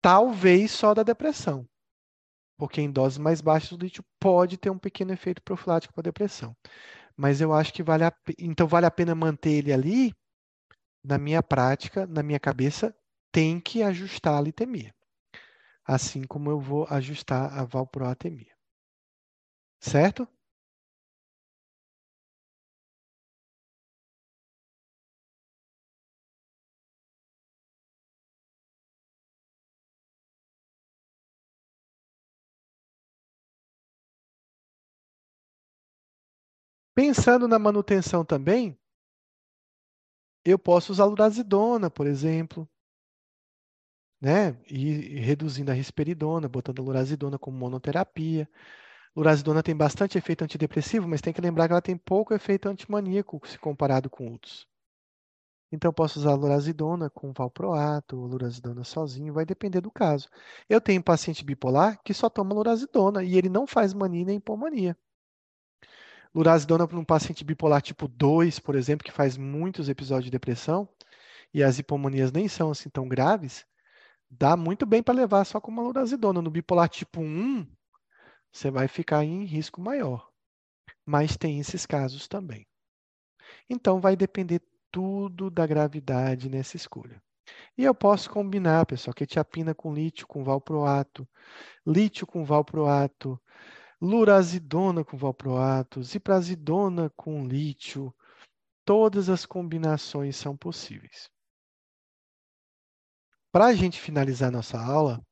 Talvez 0.00 0.70
só 0.70 0.94
da 0.94 1.02
depressão. 1.02 1.68
Porque 2.56 2.80
em 2.80 2.90
doses 2.90 3.18
mais 3.18 3.40
baixas 3.40 3.72
o 3.72 3.76
lítio 3.76 4.04
pode 4.18 4.56
ter 4.56 4.70
um 4.70 4.78
pequeno 4.78 5.12
efeito 5.12 5.42
profilático 5.42 5.92
para 5.94 6.02
a 6.02 6.10
depressão. 6.10 6.56
Mas 7.16 7.40
eu 7.40 7.52
acho 7.52 7.72
que 7.72 7.82
vale 7.82 8.04
a, 8.04 8.12
então 8.38 8.66
vale 8.66 8.86
a 8.86 8.90
pena 8.90 9.14
manter 9.14 9.52
ele 9.52 9.72
ali. 9.72 10.14
Na 11.04 11.18
minha 11.18 11.42
prática, 11.42 12.06
na 12.06 12.22
minha 12.22 12.40
cabeça, 12.40 12.94
tem 13.32 13.60
que 13.60 13.82
ajustar 13.82 14.38
a 14.38 14.40
litemia. 14.40 14.94
Assim 15.84 16.22
como 16.24 16.50
eu 16.50 16.60
vou 16.60 16.86
ajustar 16.90 17.52
a 17.52 17.64
valproatemia. 17.64 18.54
Certo? 19.80 20.28
Pensando 36.96 37.46
na 37.46 37.60
manutenção 37.60 38.24
também, 38.24 38.76
eu 40.46 40.58
posso 40.58 40.92
usar 40.92 41.04
lurazidona, 41.04 41.90
por 41.90 42.06
exemplo, 42.06 42.66
né? 44.20 44.56
E, 44.70 45.18
reduzindo 45.20 45.70
a 45.70 45.74
risperidona, 45.74 46.48
botando 46.48 46.80
a 46.80 46.84
lurazidona 46.84 47.38
como 47.38 47.56
monoterapia. 47.58 48.48
Lurazidona 49.16 49.62
tem 49.62 49.76
bastante 49.76 50.18
efeito 50.18 50.44
antidepressivo, 50.44 51.08
mas 51.08 51.20
tem 51.22 51.32
que 51.34 51.40
lembrar 51.40 51.68
que 51.68 51.72
ela 51.74 51.82
tem 51.82 51.96
pouco 51.98 52.34
efeito 52.34 52.68
antimaníaco 52.68 53.40
se 53.46 53.58
comparado 53.58 54.10
com 54.10 54.30
outros. 54.30 54.66
Então, 55.70 55.92
posso 55.92 56.18
usar 56.18 56.34
lurazidona 56.34 57.08
com 57.10 57.32
valproato, 57.32 58.16
lurazidona 58.16 58.82
sozinho, 58.84 59.32
vai 59.32 59.44
depender 59.46 59.80
do 59.80 59.90
caso. 59.92 60.28
Eu 60.68 60.80
tenho 60.80 60.98
um 61.00 61.02
paciente 61.04 61.44
bipolar 61.44 62.00
que 62.04 62.12
só 62.14 62.28
toma 62.30 62.52
lurazidona 62.54 63.22
e 63.22 63.36
ele 63.36 63.48
não 63.48 63.64
faz 63.66 63.92
mania 63.94 64.24
nem 64.24 64.36
hipomania. 64.38 64.96
Lurazidona 66.36 66.86
para 66.86 66.98
um 66.98 67.04
paciente 67.04 67.42
bipolar 67.42 67.80
tipo 67.80 68.06
2, 68.06 68.58
por 68.58 68.74
exemplo, 68.74 69.02
que 69.02 69.10
faz 69.10 69.38
muitos 69.38 69.88
episódios 69.88 70.26
de 70.26 70.30
depressão, 70.30 70.86
e 71.54 71.62
as 71.62 71.78
hipomanias 71.78 72.30
nem 72.30 72.46
são 72.46 72.70
assim 72.70 72.90
tão 72.90 73.08
graves, 73.08 73.64
dá 74.28 74.54
muito 74.54 74.84
bem 74.84 75.02
para 75.02 75.14
levar 75.14 75.46
só 75.46 75.58
com 75.58 75.70
uma 75.70 75.82
lurazidona. 75.82 76.42
No 76.42 76.50
bipolar 76.50 76.90
tipo 76.90 77.22
1, 77.22 77.66
você 78.52 78.70
vai 78.70 78.86
ficar 78.86 79.24
em 79.24 79.46
risco 79.46 79.80
maior. 79.80 80.28
Mas 81.06 81.38
tem 81.38 81.58
esses 81.58 81.86
casos 81.86 82.28
também. 82.28 82.66
Então, 83.70 83.98
vai 83.98 84.14
depender 84.14 84.60
tudo 84.92 85.48
da 85.48 85.66
gravidade 85.66 86.50
nessa 86.50 86.76
escolha. 86.76 87.18
E 87.78 87.84
eu 87.84 87.94
posso 87.94 88.28
combinar, 88.28 88.84
pessoal, 88.84 89.14
quetiapina 89.14 89.74
com 89.74 89.94
lítio, 89.94 90.26
com 90.26 90.44
valproato, 90.44 91.26
lítio 91.86 92.26
com 92.26 92.44
valproato, 92.44 93.40
lurazidona 94.00 95.04
com 95.04 95.16
valproato, 95.16 96.02
ziprasidona 96.02 97.10
com 97.10 97.46
lítio, 97.46 98.14
todas 98.84 99.28
as 99.28 99.46
combinações 99.46 100.36
são 100.36 100.56
possíveis. 100.56 101.30
Para 103.50 103.66
a 103.66 103.74
gente 103.74 104.00
finalizar 104.00 104.52
nossa 104.52 104.78
aula, 104.78 105.24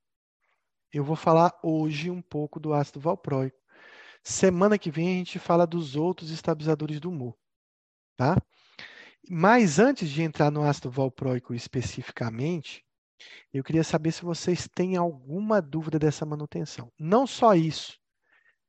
eu 0.93 1.05
vou 1.05 1.17
falar 1.17 1.53
hoje 1.63 2.11
um 2.11 2.23
pouco 2.23 2.59
do 2.59 2.73
ácido 2.73 3.01
valproico. 3.01 3.59
Semana 4.23 4.79
que 4.79 4.91
vem 4.91 5.09
a 5.09 5.19
gente 5.19 5.39
fala 5.39 5.67
dos 5.67 5.97
outros 5.97 6.31
estabilizadores 6.31 6.99
do 6.99 7.11
humor, 7.11 7.37
tá? 8.17 8.37
Mas 9.29 9.79
antes 9.79 10.09
de 10.09 10.23
entrar 10.23 10.51
no 10.51 10.63
ácido 10.63 10.91
valproico 10.91 11.55
especificamente, 11.55 12.83
eu 13.53 13.63
queria 13.63 13.85
saber 13.85 14.13
se 14.13 14.23
vocês 14.23 14.69
têm 14.75 14.97
alguma 14.97 15.61
dúvida 15.61 15.99
dessa 15.99 16.25
manutenção. 16.25 16.91
Não 16.99 17.27
só 17.27 17.55
isso, 17.55 17.99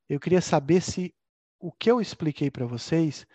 eu 0.09 0.19
queria 0.19 0.41
saber 0.41 0.81
se 0.81 1.13
o 1.59 1.71
que 1.71 1.89
eu 1.89 1.99
expliquei 1.99 2.51
para 2.51 2.65
vocês 2.65 3.25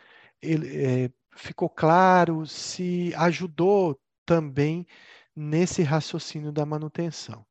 ele, 0.41 1.05
é, 1.05 1.13
ficou 1.37 1.69
claro, 1.69 2.47
se 2.47 3.13
ajudou 3.17 4.01
também 4.25 4.87
nesse 5.35 5.83
raciocínio 5.83 6.53
da 6.53 6.65
manutenção. 6.65 7.47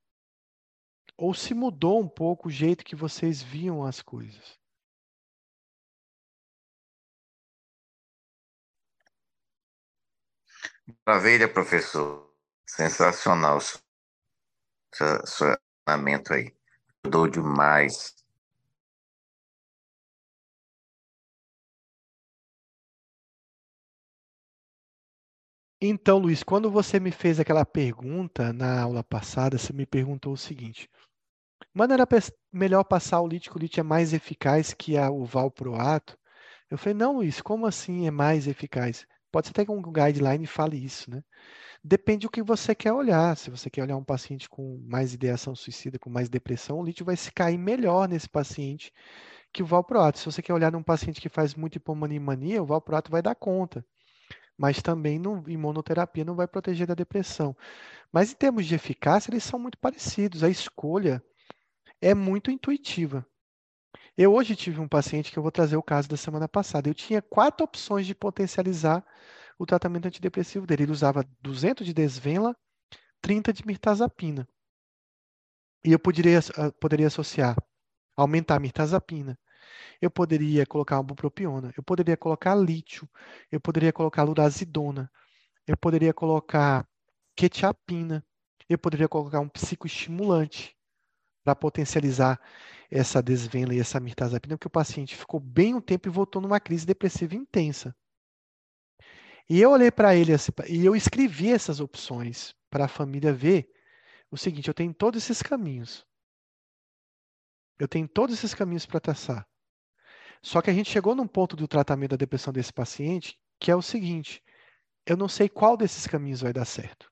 Ou 1.17 1.33
se 1.33 1.53
mudou 1.53 1.99
um 1.99 2.07
pouco 2.07 2.47
o 2.47 2.51
jeito 2.51 2.85
que 2.85 2.95
vocês 2.95 3.41
viam 3.41 3.83
as 3.83 4.01
coisas. 4.01 4.57
Maravilha, 11.05 11.51
professor. 11.51 12.29
Sensacional 12.65 13.57
o 13.57 13.61
seu, 13.61 15.25
seu 15.25 15.55
aí. 15.87 16.55
Ajudou 17.03 17.27
demais. 17.27 18.18
Então, 25.81 26.17
Luiz, 26.17 26.43
quando 26.43 26.69
você 26.69 26.99
me 26.99 27.11
fez 27.11 27.39
aquela 27.39 27.65
pergunta 27.65 28.51
na 28.51 28.81
aula 28.81 29.03
passada, 29.03 29.57
você 29.57 29.71
me 29.71 29.85
perguntou 29.85 30.33
o 30.33 30.37
seguinte: 30.37 30.89
Mano, 31.73 31.93
era 31.93 32.07
melhor 32.51 32.83
passar 32.83 33.21
o 33.21 33.27
lítio, 33.27 33.53
o 33.55 33.59
lítio 33.59 33.79
é 33.79 33.83
mais 33.83 34.13
eficaz 34.13 34.73
que 34.73 34.97
a, 34.97 35.09
o 35.09 35.23
valproato? 35.25 36.17
Eu 36.69 36.77
falei, 36.77 36.93
não, 36.95 37.17
Luiz, 37.17 37.41
como 37.41 37.65
assim 37.65 38.07
é 38.07 38.11
mais 38.11 38.47
eficaz? 38.47 39.05
Pode 39.31 39.47
ser 39.47 39.51
até 39.51 39.65
que 39.65 39.71
um 39.71 39.81
guideline 39.81 40.45
fale 40.47 40.83
isso, 40.83 41.09
né? 41.09 41.23
Depende 41.83 42.27
do 42.27 42.31
que 42.31 42.43
você 42.43 42.75
quer 42.75 42.93
olhar. 42.93 43.37
Se 43.37 43.49
você 43.49 43.69
quer 43.69 43.83
olhar 43.83 43.97
um 43.97 44.03
paciente 44.03 44.49
com 44.49 44.79
mais 44.87 45.13
ideação 45.13 45.55
suicida, 45.55 45.99
com 45.99 46.09
mais 46.09 46.29
depressão, 46.29 46.79
o 46.79 46.83
lítio 46.83 47.05
vai 47.05 47.15
se 47.15 47.31
cair 47.31 47.57
melhor 47.57 48.09
nesse 48.09 48.29
paciente 48.29 48.91
que 49.53 49.63
o 49.63 49.65
valproato. 49.65 50.19
Se 50.19 50.25
você 50.25 50.41
quer 50.41 50.53
olhar 50.53 50.71
num 50.71 50.83
paciente 50.83 51.21
que 51.21 51.29
faz 51.29 51.55
muito 51.55 51.77
hipomania 51.77 52.17
e 52.17 52.19
mania, 52.19 52.63
o 52.63 52.65
valproato 52.65 53.11
vai 53.11 53.21
dar 53.21 53.35
conta. 53.35 53.85
Mas 54.59 54.81
também 54.81 55.17
não, 55.17 55.41
imunoterapia 55.47 56.25
não 56.25 56.35
vai 56.35 56.45
proteger 56.45 56.85
da 56.85 56.93
depressão. 56.93 57.55
Mas 58.11 58.33
em 58.33 58.35
termos 58.35 58.65
de 58.65 58.75
eficácia, 58.75 59.31
eles 59.31 59.45
são 59.45 59.57
muito 59.57 59.77
parecidos. 59.77 60.43
A 60.43 60.49
escolha 60.49 61.23
é 62.01 62.13
muito 62.13 62.51
intuitiva. 62.51 63.25
Eu 64.17 64.33
hoje 64.33 64.57
tive 64.57 64.81
um 64.81 64.87
paciente 64.87 65.31
que 65.31 65.39
eu 65.39 65.43
vou 65.43 65.51
trazer 65.51 65.77
o 65.77 65.81
caso 65.81 66.09
da 66.09 66.17
semana 66.17 66.45
passada. 66.45 66.89
Eu 66.89 66.93
tinha 66.93 67.21
quatro 67.21 67.63
opções 67.63 68.05
de 68.05 68.13
potencializar 68.13 69.01
o 69.57 69.65
tratamento 69.65 70.07
antidepressivo 70.07 70.67
dele. 70.67 70.83
Ele 70.83 70.91
usava 70.91 71.25
200 71.41 71.87
de 71.87 71.93
desvenla, 71.93 72.53
30 73.21 73.53
de 73.53 73.65
mirtazapina. 73.65 74.45
E 75.85 75.93
eu 75.93 75.99
poderia, 75.99 76.39
ah, 76.57 76.69
poderia 76.81 77.07
associar, 77.07 77.55
aumentar 78.17 78.57
a 78.57 78.59
mirtazapina. 78.59 79.39
Eu 80.01 80.09
poderia 80.11 80.65
colocar 80.65 81.01
bupropiona. 81.03 81.73
Eu 81.75 81.83
poderia 81.83 82.17
colocar 82.17 82.55
lítio. 82.55 83.09
Eu 83.51 83.59
poderia 83.59 83.93
colocar 83.93 84.23
lurazidona. 84.23 85.11
Eu 85.67 85.77
poderia 85.77 86.13
colocar 86.13 86.87
quetiapina. 87.35 88.25
Eu 88.67 88.77
poderia 88.77 89.07
colocar 89.07 89.39
um 89.39 89.49
psicoestimulante 89.49 90.77
para 91.43 91.55
potencializar 91.55 92.39
essa 92.91 93.21
desvenla 93.21 93.73
e 93.73 93.79
essa 93.79 93.99
mirtazapina, 93.99 94.57
porque 94.57 94.67
o 94.67 94.71
paciente 94.71 95.15
ficou 95.15 95.39
bem 95.39 95.73
um 95.73 95.81
tempo 95.81 96.07
e 96.07 96.11
voltou 96.11 96.41
numa 96.41 96.59
crise 96.59 96.85
depressiva 96.85 97.35
intensa. 97.35 97.95
E 99.49 99.59
eu 99.59 99.71
olhei 99.71 99.89
para 99.89 100.15
ele 100.15 100.31
assim, 100.31 100.51
e 100.67 100.85
eu 100.85 100.95
escrevi 100.95 101.51
essas 101.51 101.79
opções 101.79 102.55
para 102.69 102.85
a 102.85 102.87
família 102.87 103.33
ver 103.33 103.67
o 104.29 104.37
seguinte: 104.37 104.67
eu 104.67 104.73
tenho 104.73 104.93
todos 104.93 105.23
esses 105.23 105.41
caminhos. 105.41 106.05
Eu 107.79 107.87
tenho 107.87 108.07
todos 108.07 108.35
esses 108.35 108.53
caminhos 108.53 108.85
para 108.85 108.99
traçar. 108.99 109.48
Só 110.41 110.61
que 110.61 110.69
a 110.69 110.73
gente 110.73 110.89
chegou 110.89 111.15
num 111.15 111.27
ponto 111.27 111.55
do 111.55 111.67
tratamento 111.67 112.11
da 112.11 112.17
depressão 112.17 112.53
desse 112.53 112.71
paciente 112.71 113.39
que 113.59 113.71
é 113.71 113.75
o 113.75 113.81
seguinte: 113.81 114.41
eu 115.05 115.17
não 115.17 115.27
sei 115.27 115.49
qual 115.49 115.75
desses 115.75 116.07
caminhos 116.07 116.41
vai 116.41 116.53
dar 116.53 116.65
certo. 116.65 117.11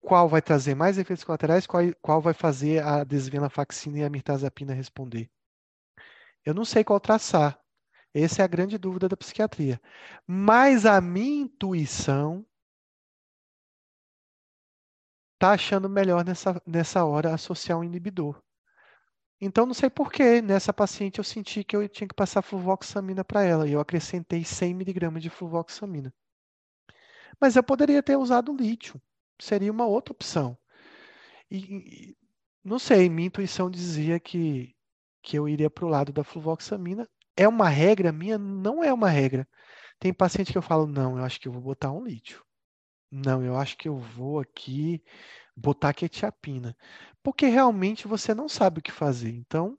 Qual 0.00 0.28
vai 0.28 0.42
trazer 0.42 0.74
mais 0.74 0.98
efeitos 0.98 1.24
colaterais, 1.24 1.66
qual, 1.66 1.82
qual 2.00 2.20
vai 2.20 2.34
fazer 2.34 2.82
a 2.82 3.04
desvenlafaxina 3.04 3.98
e 3.98 4.04
a 4.04 4.10
mirtazapina 4.10 4.74
responder. 4.74 5.30
Eu 6.44 6.54
não 6.54 6.64
sei 6.64 6.84
qual 6.84 7.00
traçar. 7.00 7.58
Essa 8.12 8.42
é 8.42 8.44
a 8.44 8.48
grande 8.48 8.78
dúvida 8.78 9.08
da 9.08 9.16
psiquiatria. 9.16 9.80
Mas 10.26 10.86
a 10.86 11.00
minha 11.00 11.42
intuição 11.42 12.46
está 15.34 15.52
achando 15.52 15.88
melhor 15.88 16.24
nessa, 16.24 16.62
nessa 16.66 17.04
hora 17.04 17.34
associar 17.34 17.78
um 17.78 17.84
inibidor. 17.84 18.43
Então, 19.40 19.66
não 19.66 19.74
sei 19.74 19.90
por 19.90 20.10
que 20.12 20.40
nessa 20.40 20.72
paciente 20.72 21.18
eu 21.18 21.24
senti 21.24 21.64
que 21.64 21.76
eu 21.76 21.88
tinha 21.88 22.08
que 22.08 22.14
passar 22.14 22.42
fluvoxamina 22.42 23.24
para 23.24 23.42
ela 23.42 23.68
e 23.68 23.72
eu 23.72 23.80
acrescentei 23.80 24.44
100 24.44 24.74
miligramas 24.74 25.22
de 25.22 25.30
fluvoxamina. 25.30 26.12
Mas 27.40 27.56
eu 27.56 27.62
poderia 27.62 28.02
ter 28.02 28.16
usado 28.16 28.56
lítio, 28.56 29.00
seria 29.40 29.72
uma 29.72 29.86
outra 29.86 30.12
opção. 30.12 30.56
E, 31.50 31.58
e 31.58 32.16
não 32.64 32.78
sei, 32.78 33.08
minha 33.08 33.26
intuição 33.26 33.70
dizia 33.70 34.18
que, 34.20 34.74
que 35.22 35.38
eu 35.38 35.48
iria 35.48 35.68
para 35.68 35.84
o 35.84 35.88
lado 35.88 36.12
da 36.12 36.24
fluvoxamina 36.24 37.08
é 37.36 37.48
uma 37.48 37.68
regra 37.68 38.12
minha? 38.12 38.38
Não 38.38 38.82
é 38.82 38.92
uma 38.92 39.08
regra. 39.08 39.46
Tem 39.98 40.12
paciente 40.12 40.52
que 40.52 40.58
eu 40.58 40.62
falo, 40.62 40.86
não, 40.86 41.18
eu 41.18 41.24
acho 41.24 41.40
que 41.40 41.48
eu 41.48 41.52
vou 41.52 41.62
botar 41.62 41.92
um 41.92 42.04
lítio. 42.04 42.44
Não, 43.10 43.42
eu 43.44 43.56
acho 43.56 43.76
que 43.76 43.88
eu 43.88 43.96
vou 43.96 44.40
aqui 44.40 45.02
botar 45.56 45.94
quetiapina. 45.94 46.76
Porque 47.22 47.46
realmente 47.46 48.08
você 48.08 48.34
não 48.34 48.48
sabe 48.48 48.80
o 48.80 48.82
que 48.82 48.92
fazer. 48.92 49.30
Então, 49.30 49.78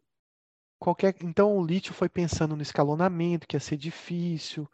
qualquer, 0.79 1.15
então 1.21 1.57
o 1.57 1.65
lítio 1.65 1.93
foi 1.93 2.09
pensando 2.09 2.55
no 2.55 2.61
escalonamento, 2.61 3.47
que 3.47 3.55
ia 3.55 3.59
ser 3.59 3.77
difícil. 3.77 4.69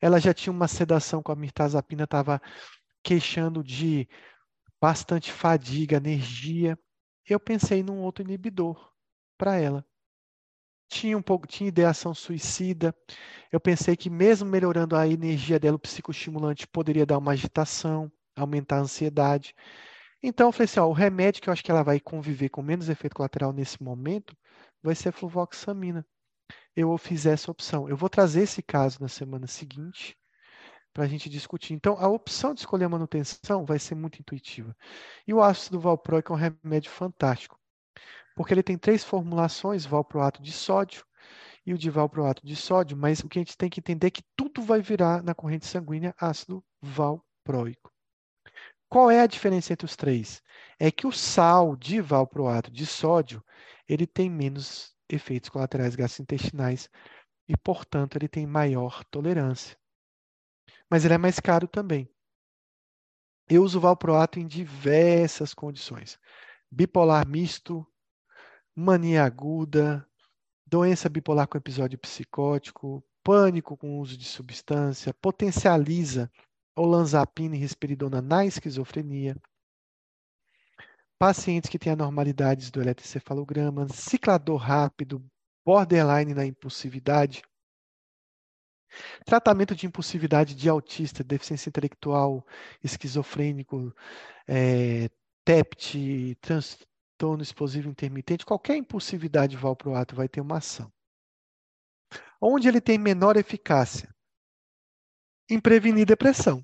Ela 0.00 0.20
já 0.20 0.34
tinha 0.34 0.52
uma 0.52 0.68
sedação 0.68 1.22
com 1.22 1.32
a 1.32 1.36
mirtazapina, 1.36 2.04
estava 2.04 2.40
queixando 3.02 3.62
de 3.62 4.08
bastante 4.80 5.32
fadiga, 5.32 5.96
energia. 5.98 6.78
Eu 7.28 7.40
pensei 7.40 7.82
num 7.82 8.02
outro 8.02 8.24
inibidor 8.24 8.92
para 9.38 9.56
ela 9.58 9.84
tinha 10.88 11.16
um 11.16 11.22
pouco, 11.22 11.46
tinha 11.46 11.68
ideação 11.68 12.14
suicida. 12.14 12.94
Eu 13.50 13.60
pensei 13.60 13.96
que 13.96 14.10
mesmo 14.10 14.48
melhorando 14.48 14.96
a 14.96 15.06
energia 15.06 15.58
dela, 15.58 15.76
o 15.76 15.80
psicoestimulante 15.80 16.66
poderia 16.66 17.06
dar 17.06 17.18
uma 17.18 17.32
agitação, 17.32 18.10
aumentar 18.36 18.76
a 18.78 18.80
ansiedade. 18.80 19.54
Então 20.22 20.48
eu 20.48 20.52
falei 20.52 20.64
assim, 20.64 20.80
ó, 20.80 20.86
o 20.86 20.92
remédio 20.92 21.42
que 21.42 21.48
eu 21.48 21.52
acho 21.52 21.62
que 21.62 21.70
ela 21.70 21.82
vai 21.82 22.00
conviver 22.00 22.48
com 22.48 22.62
menos 22.62 22.88
efeito 22.88 23.14
colateral 23.14 23.52
nesse 23.52 23.82
momento 23.82 24.36
vai 24.82 24.94
ser 24.94 25.12
fluvoxamina. 25.12 26.04
Eu 26.74 26.96
fiz 26.98 27.26
essa 27.26 27.50
opção. 27.50 27.88
Eu 27.88 27.96
vou 27.96 28.08
trazer 28.08 28.42
esse 28.42 28.62
caso 28.62 28.98
na 29.00 29.08
semana 29.08 29.46
seguinte 29.46 30.16
para 30.92 31.04
a 31.04 31.08
gente 31.08 31.28
discutir. 31.28 31.74
Então, 31.74 31.96
a 31.98 32.08
opção 32.08 32.54
de 32.54 32.60
escolher 32.60 32.84
a 32.84 32.88
manutenção 32.88 33.64
vai 33.64 33.78
ser 33.78 33.94
muito 33.94 34.18
intuitiva. 34.18 34.74
E 35.26 35.34
o 35.34 35.42
ácido 35.42 35.78
valproico 35.80 36.32
é 36.32 36.36
um 36.36 36.38
remédio 36.38 36.90
fantástico 36.90 37.58
porque 38.36 38.52
ele 38.52 38.62
tem 38.62 38.76
três 38.76 39.02
formulações, 39.02 39.86
valproato 39.86 40.42
de 40.42 40.52
sódio 40.52 41.04
e 41.64 41.72
o 41.72 41.78
de 41.78 41.88
valproato 41.88 42.46
de 42.46 42.54
sódio, 42.54 42.96
mas 42.96 43.20
o 43.20 43.28
que 43.28 43.38
a 43.38 43.42
gente 43.42 43.56
tem 43.56 43.70
que 43.70 43.80
entender 43.80 44.08
é 44.08 44.10
que 44.10 44.22
tudo 44.36 44.62
vai 44.62 44.82
virar 44.82 45.22
na 45.22 45.34
corrente 45.34 45.66
sanguínea 45.66 46.14
ácido 46.20 46.62
valproico. 46.80 47.95
Qual 48.96 49.10
é 49.10 49.20
a 49.20 49.26
diferença 49.26 49.74
entre 49.74 49.84
os 49.84 49.94
três? 49.94 50.42
É 50.80 50.90
que 50.90 51.06
o 51.06 51.12
sal 51.12 51.76
de 51.76 52.00
valproato 52.00 52.70
de 52.70 52.86
sódio, 52.86 53.44
ele 53.86 54.06
tem 54.06 54.30
menos 54.30 54.96
efeitos 55.06 55.50
colaterais 55.50 55.94
gastrointestinais 55.94 56.88
e, 57.46 57.54
portanto, 57.58 58.16
ele 58.16 58.26
tem 58.26 58.46
maior 58.46 59.04
tolerância. 59.10 59.76
Mas 60.88 61.04
ele 61.04 61.12
é 61.12 61.18
mais 61.18 61.38
caro 61.38 61.68
também. 61.68 62.08
Eu 63.50 63.64
uso 63.64 63.78
valproato 63.78 64.40
em 64.40 64.46
diversas 64.46 65.52
condições. 65.52 66.18
Bipolar 66.70 67.28
misto, 67.28 67.86
mania 68.74 69.24
aguda, 69.24 70.08
doença 70.66 71.10
bipolar 71.10 71.46
com 71.48 71.58
episódio 71.58 71.98
psicótico, 71.98 73.04
pânico 73.22 73.76
com 73.76 74.00
uso 74.00 74.16
de 74.16 74.24
substância, 74.24 75.12
potencializa 75.12 76.32
olanzapina 76.76 77.56
e 77.56 77.58
risperidona 77.58 78.20
na 78.20 78.44
esquizofrenia, 78.44 79.36
pacientes 81.18 81.70
que 81.70 81.78
têm 81.78 81.92
anormalidades 81.92 82.70
do 82.70 82.80
eletroencefalograma, 82.80 83.88
ciclador 83.88 84.58
rápido, 84.58 85.24
borderline 85.64 86.34
na 86.34 86.44
impulsividade, 86.44 87.42
tratamento 89.24 89.74
de 89.74 89.86
impulsividade 89.86 90.54
de 90.54 90.68
autista, 90.68 91.24
deficiência 91.24 91.68
intelectual, 91.68 92.46
esquizofrênico, 92.84 93.94
é, 94.46 95.08
TEPT, 95.44 96.36
trans, 96.40 96.78
transtorno 97.16 97.42
explosivo 97.42 97.88
intermitente, 97.88 98.44
qualquer 98.44 98.76
impulsividade 98.76 99.56
valproato 99.56 100.14
vai 100.14 100.28
ter 100.28 100.42
uma 100.42 100.58
ação. 100.58 100.92
Onde 102.40 102.68
ele 102.68 102.80
tem 102.80 102.98
menor 102.98 103.36
eficácia? 103.36 104.14
Em 105.48 105.60
prevenir 105.60 106.04
depressão. 106.04 106.60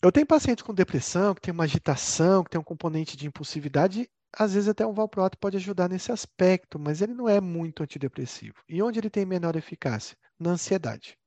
Eu 0.00 0.12
tenho 0.12 0.26
paciente 0.26 0.62
com 0.62 0.72
depressão, 0.72 1.34
que 1.34 1.40
tem 1.40 1.52
uma 1.52 1.64
agitação, 1.64 2.44
que 2.44 2.50
tem 2.50 2.60
um 2.60 2.64
componente 2.64 3.16
de 3.16 3.26
impulsividade, 3.26 4.08
às 4.32 4.54
vezes 4.54 4.68
até 4.68 4.86
um 4.86 4.92
valproato 4.92 5.36
pode 5.36 5.56
ajudar 5.56 5.88
nesse 5.88 6.12
aspecto, 6.12 6.78
mas 6.78 7.02
ele 7.02 7.14
não 7.14 7.28
é 7.28 7.40
muito 7.40 7.82
antidepressivo. 7.82 8.54
E 8.68 8.80
onde 8.80 9.00
ele 9.00 9.10
tem 9.10 9.26
menor 9.26 9.56
eficácia? 9.56 10.16
Na 10.38 10.50
ansiedade. 10.50 11.18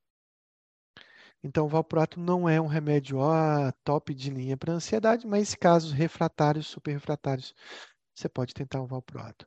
Então, 1.43 1.65
o 1.65 1.69
valproato 1.69 2.17
não 2.19 2.47
é 2.47 2.59
um 2.59 2.65
remédio 2.65 3.17
ó, 3.17 3.71
top 3.83 4.13
de 4.13 4.29
linha 4.29 4.55
para 4.55 4.73
ansiedade, 4.73 5.27
mas 5.27 5.53
casos 5.53 5.91
refratários, 5.91 6.65
super 6.65 6.91
refratários, 6.91 7.53
você 8.15 8.29
pode 8.29 8.53
tentar 8.53 8.81
o 8.81 8.87
valproato. 8.87 9.45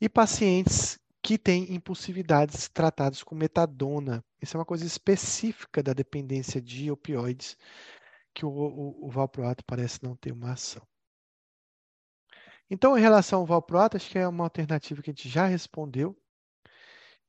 E 0.00 0.08
pacientes 0.08 0.98
que 1.28 1.36
têm 1.36 1.74
impulsividades 1.74 2.70
tratados 2.70 3.22
com 3.22 3.34
metadona. 3.34 4.24
Isso 4.40 4.56
é 4.56 4.58
uma 4.58 4.64
coisa 4.64 4.86
específica 4.86 5.82
da 5.82 5.92
dependência 5.92 6.58
de 6.58 6.90
opioides, 6.90 7.54
que 8.32 8.46
o, 8.46 8.48
o, 8.48 9.06
o 9.06 9.10
valproato 9.10 9.62
parece 9.62 10.02
não 10.02 10.16
ter 10.16 10.32
uma 10.32 10.52
ação. 10.52 10.80
Então, 12.70 12.96
em 12.96 13.02
relação 13.02 13.40
ao 13.40 13.46
valproato, 13.46 13.98
acho 13.98 14.08
que 14.08 14.18
é 14.18 14.26
uma 14.26 14.44
alternativa 14.44 15.02
que 15.02 15.10
a 15.10 15.12
gente 15.12 15.28
já 15.28 15.44
respondeu. 15.44 16.16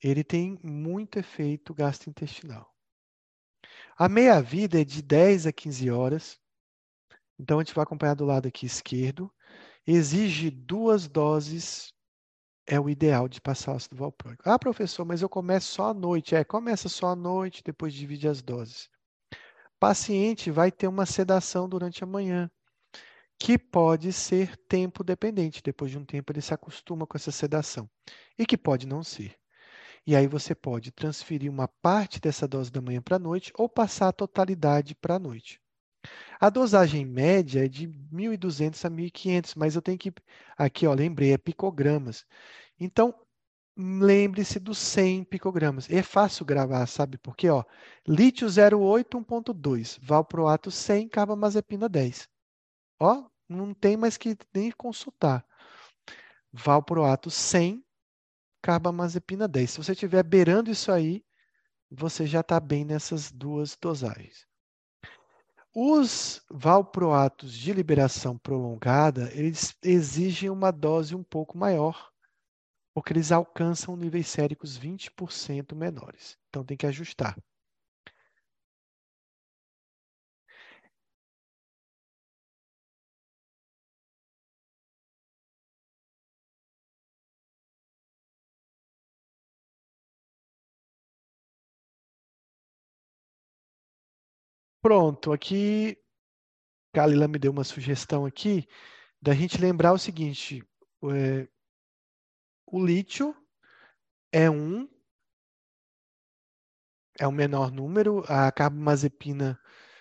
Ele 0.01 0.23
tem 0.23 0.57
muito 0.63 1.19
efeito 1.19 1.73
gastrointestinal. 1.73 2.73
A 3.97 4.07
meia-vida 4.07 4.79
é 4.79 4.85
de 4.85 5.01
10 5.01 5.45
a 5.45 5.51
15 5.51 5.91
horas. 5.91 6.39
Então, 7.37 7.59
a 7.59 7.63
gente 7.65 7.75
vai 7.75 7.83
acompanhar 7.83 8.15
do 8.15 8.23
lado 8.23 8.47
aqui 8.47 8.65
esquerdo 8.65 9.29
exige 9.85 10.49
duas 10.49 11.07
doses, 11.07 11.93
é 12.69 12.79
o 12.79 12.87
ideal 12.87 13.27
de 13.27 13.41
passar 13.41 13.75
ácido 13.75 13.95
valproico. 13.95 14.47
Ah, 14.47 14.59
professor, 14.59 15.03
mas 15.03 15.23
eu 15.23 15.27
começo 15.27 15.73
só 15.73 15.89
à 15.89 15.93
noite. 15.93 16.35
É, 16.35 16.43
começa 16.43 16.87
só 16.87 17.07
à 17.07 17.15
noite, 17.15 17.63
depois 17.65 17.93
divide 17.93 18.27
as 18.27 18.43
doses. 18.43 18.87
Paciente 19.79 20.51
vai 20.51 20.71
ter 20.71 20.87
uma 20.87 21.05
sedação 21.05 21.67
durante 21.67 22.03
a 22.03 22.07
manhã, 22.07 22.49
que 23.39 23.57
pode 23.57 24.13
ser 24.13 24.55
tempo 24.67 25.03
dependente. 25.03 25.63
Depois 25.63 25.89
de 25.89 25.97
um 25.97 26.05
tempo 26.05 26.31
ele 26.31 26.41
se 26.41 26.53
acostuma 26.53 27.07
com 27.07 27.17
essa 27.17 27.31
sedação 27.31 27.89
e 28.37 28.45
que 28.45 28.57
pode 28.57 28.85
não 28.85 29.01
ser. 29.01 29.35
E 30.05 30.15
aí 30.15 30.27
você 30.27 30.53
pode 30.53 30.91
transferir 30.91 31.51
uma 31.51 31.67
parte 31.67 32.19
dessa 32.19 32.47
dose 32.47 32.71
da 32.71 32.81
manhã 32.81 33.01
para 33.01 33.15
a 33.15 33.19
noite 33.19 33.51
ou 33.57 33.67
passar 33.67 34.09
a 34.09 34.13
totalidade 34.13 34.93
para 34.93 35.15
a 35.15 35.19
noite. 35.19 35.59
A 36.39 36.49
dosagem 36.49 37.05
média 37.05 37.65
é 37.65 37.67
de 37.67 37.87
1.200 37.87 38.85
a 38.85 38.89
1.500, 38.89 39.53
mas 39.57 39.75
eu 39.75 39.81
tenho 39.81 39.97
que. 39.97 40.13
Aqui, 40.57 40.87
ó, 40.87 40.93
lembrei, 40.93 41.33
é 41.33 41.37
picogramas. 41.37 42.25
Então, 42.79 43.13
lembre-se 43.77 44.59
dos 44.59 44.77
100 44.77 45.25
picogramas. 45.25 45.89
É 45.89 46.01
fácil 46.01 46.45
gravar, 46.45 46.85
sabe 46.87 47.17
por 47.17 47.35
quê? 47.35 47.49
Ó, 47.49 47.63
lítio 48.07 48.47
08 48.47 49.17
1.2, 49.19 49.99
valproato 50.01 50.71
100, 50.71 51.09
carbamazepina 51.09 51.89
10. 51.89 52.29
Ó, 52.99 53.25
não 53.47 53.73
tem 53.73 53.97
mais 53.97 54.17
que 54.17 54.37
nem 54.53 54.71
consultar. 54.71 55.45
Valproato 56.51 57.29
100, 57.29 57.83
carbamazepina 58.61 59.47
10. 59.47 59.71
Se 59.71 59.77
você 59.77 59.91
estiver 59.93 60.23
beirando 60.23 60.71
isso 60.71 60.91
aí, 60.91 61.23
você 61.91 62.25
já 62.25 62.41
está 62.41 62.59
bem 62.59 62.85
nessas 62.85 63.31
duas 63.31 63.75
dosagens. 63.75 64.48
Os 65.73 66.41
valproatos 66.49 67.53
de 67.53 67.71
liberação 67.73 68.37
prolongada, 68.37 69.31
eles 69.33 69.75
exigem 69.83 70.49
uma 70.49 70.71
dose 70.71 71.15
um 71.15 71.23
pouco 71.23 71.57
maior, 71.57 72.11
porque 72.93 73.13
eles 73.13 73.31
alcançam 73.31 73.95
níveis 73.95 74.27
séricos 74.27 74.77
20% 74.77 75.75
menores. 75.75 76.37
Então 76.49 76.63
tem 76.65 76.75
que 76.75 76.87
ajustar. 76.87 77.37
Pronto, 94.81 95.33
aqui 95.33 95.97
Kalila 96.93 97.27
me 97.27 97.37
deu 97.37 97.51
uma 97.51 97.63
sugestão 97.63 98.25
aqui 98.25 98.67
da 99.21 99.33
gente 99.33 99.59
lembrar 99.59 99.93
o 99.93 99.97
seguinte: 99.99 100.63
é, 101.03 101.47
o 102.65 102.85
lítio 102.85 103.35
é 104.31 104.49
um, 104.49 104.87
é 107.19 107.27
o 107.27 107.31
menor 107.31 107.71
número, 107.71 108.23
a 108.27 108.51
carbamazepina 108.51 109.59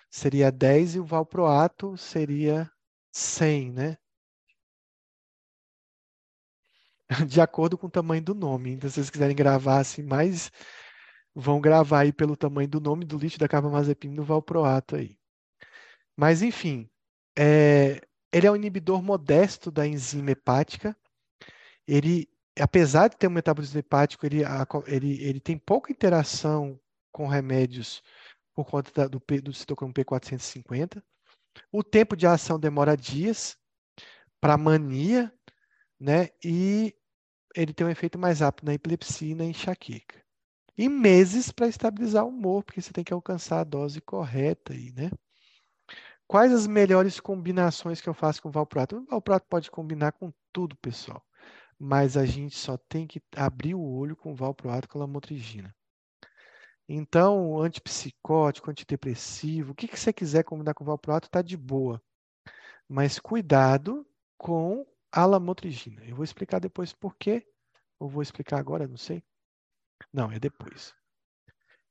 seria 0.09 0.51
10 0.51 0.95
e 0.95 0.99
o 0.99 1.05
valproato 1.05 1.97
seria 1.97 2.71
100, 3.11 3.71
né? 3.73 3.97
De 7.27 7.41
acordo 7.41 7.77
com 7.77 7.87
o 7.87 7.91
tamanho 7.91 8.21
do 8.21 8.33
nome. 8.35 8.71
Então, 8.71 8.89
se 8.89 8.95
vocês 8.95 9.09
quiserem 9.09 9.35
gravar 9.35 9.79
assim 9.79 10.03
mais 10.03 10.51
vão 11.39 11.61
gravar 11.61 12.01
aí 12.01 12.13
pelo 12.13 12.35
tamanho 12.35 12.67
do 12.67 12.79
nome 12.79 13.05
do 13.05 13.17
lítio 13.17 13.39
da 13.39 13.47
carbamazepina 13.47 14.15
no 14.15 14.23
valproato 14.23 14.95
aí. 14.95 15.17
Mas, 16.15 16.41
enfim, 16.41 16.89
é, 17.37 18.01
ele 18.31 18.45
é 18.45 18.51
um 18.51 18.55
inibidor 18.55 19.01
modesto 19.01 19.71
da 19.71 19.87
enzima 19.87 20.31
hepática. 20.31 20.95
Ele, 21.87 22.29
apesar 22.59 23.07
de 23.07 23.17
ter 23.17 23.27
um 23.27 23.31
metabolismo 23.31 23.79
hepático, 23.79 24.25
ele, 24.25 24.41
ele, 24.87 25.23
ele 25.23 25.39
tem 25.39 25.57
pouca 25.57 25.91
interação 25.91 26.79
com 27.11 27.27
remédios 27.27 28.03
por 28.53 28.65
conta 28.65 28.91
da, 28.93 29.07
do, 29.07 29.23
do 29.41 29.53
citocromo 29.53 29.93
P450. 29.93 31.01
O 31.71 31.83
tempo 31.83 32.15
de 32.15 32.27
ação 32.27 32.59
demora 32.59 32.97
dias 32.97 33.57
para 34.41 34.57
mania, 34.57 35.33
né? 35.99 36.29
E 36.43 36.93
ele 37.55 37.73
tem 37.73 37.87
um 37.87 37.89
efeito 37.89 38.19
mais 38.19 38.41
rápido 38.41 38.65
na 38.65 38.73
epilepsia 38.73 39.31
e 39.31 39.35
na 39.35 39.45
enxaqueca 39.45 40.28
e 40.79 40.87
meses 40.87 41.51
para 41.51 41.67
estabilizar 41.67 42.23
o 42.23 42.29
humor, 42.29 42.63
porque 42.63 42.81
você 42.81 42.93
tem 42.93 43.03
que 43.03 43.13
alcançar 43.13 43.59
a 43.59 43.63
dose 43.65 43.99
correta 43.99 44.71
aí, 44.71 44.93
né? 44.93 45.11
Quais 46.25 46.53
as 46.53 46.65
melhores 46.65 47.19
combinações 47.19 47.99
que 47.99 48.07
eu 48.07 48.13
faço 48.13 48.41
com 48.41 48.49
valproato? 48.49 48.95
O 48.95 49.05
valproato 49.11 49.45
pode 49.49 49.69
combinar 49.69 50.13
com 50.13 50.31
tudo, 50.53 50.77
pessoal, 50.77 51.21
mas 51.77 52.15
a 52.15 52.25
gente 52.25 52.55
só 52.55 52.77
tem 52.77 53.05
que 53.05 53.21
abrir 53.35 53.75
o 53.75 53.81
olho 53.81 54.15
com 54.15 54.33
valproato 54.33 54.87
com 54.87 54.99
lamotrigina. 54.99 55.75
Então, 56.87 57.59
antipsicótico, 57.59 58.71
antidepressivo, 58.71 59.73
o 59.73 59.75
que, 59.75 59.85
que 59.85 59.99
você 59.99 60.13
quiser 60.13 60.43
combinar 60.45 60.73
com 60.73 60.85
o 60.85 60.87
valproato 60.87 61.27
está 61.27 61.41
de 61.41 61.57
boa. 61.57 62.01
Mas 62.87 63.19
cuidado 63.19 64.07
com 64.37 64.87
a 65.11 65.25
lamotrigina. 65.25 66.05
Eu 66.05 66.15
vou 66.15 66.23
explicar 66.23 66.59
depois 66.59 66.93
por 66.93 67.17
quê. 67.17 67.45
Ou 67.99 68.07
vou 68.07 68.21
explicar 68.23 68.59
agora, 68.59 68.87
não 68.87 68.95
sei. 68.95 69.21
Não, 70.13 70.31
é 70.31 70.39
depois. 70.39 70.93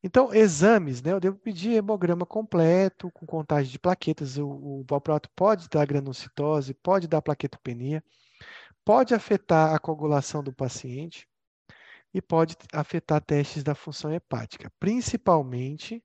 Então, 0.03 0.33
exames, 0.33 1.03
né? 1.03 1.13
Eu 1.13 1.21
devo 1.21 1.37
pedir 1.39 1.73
hemograma 1.73 2.25
completo, 2.25 3.11
com 3.11 3.27
contagem 3.27 3.73
de 3.73 3.79
plaquetas. 3.79 4.39
O, 4.39 4.49
o 4.49 4.85
valproato 4.89 5.29
pode 5.35 5.69
dar 5.69 5.87
granulocitose, 5.87 6.75
pode 6.75 7.09
dar 7.09 7.21
plaquetopenia, 7.21 8.03
pode 8.85 9.15
afetar 9.15 9.75
a 9.75 9.79
coagulação 9.79 10.43
do 10.43 10.53
paciente 10.53 11.29
e 12.15 12.23
pode 12.23 12.57
afetar 12.73 13.21
testes 13.21 13.63
da 13.63 13.75
função 13.75 14.13
hepática, 14.13 14.73
principalmente 14.79 16.03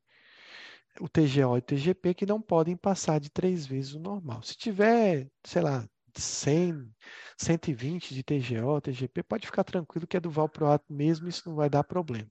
o 1.00 1.10
TGO 1.10 1.56
e 1.56 1.60
o 1.60 1.62
TGP, 1.62 2.14
que 2.14 2.26
não 2.26 2.42
podem 2.42 2.76
passar 2.76 3.20
de 3.20 3.30
três 3.30 3.66
vezes 3.66 3.94
o 3.94 4.00
normal. 4.00 4.44
Se 4.44 4.56
tiver, 4.56 5.30
sei 5.46 5.62
lá, 5.62 5.88
100, 6.22 6.94
120 7.38 8.14
de 8.14 8.24
TGO, 8.24 8.82
TGP, 8.82 9.24
pode 9.24 9.46
ficar 9.48 9.64
tranquilo 9.64 10.08
que 10.08 10.18
é 10.18 10.20
do 10.20 10.30
valproato 10.30 10.86
mesmo, 10.92 11.28
isso 11.28 11.50
não 11.50 11.56
vai 11.56 11.70
dar 11.70 11.84
problema. 11.84 12.30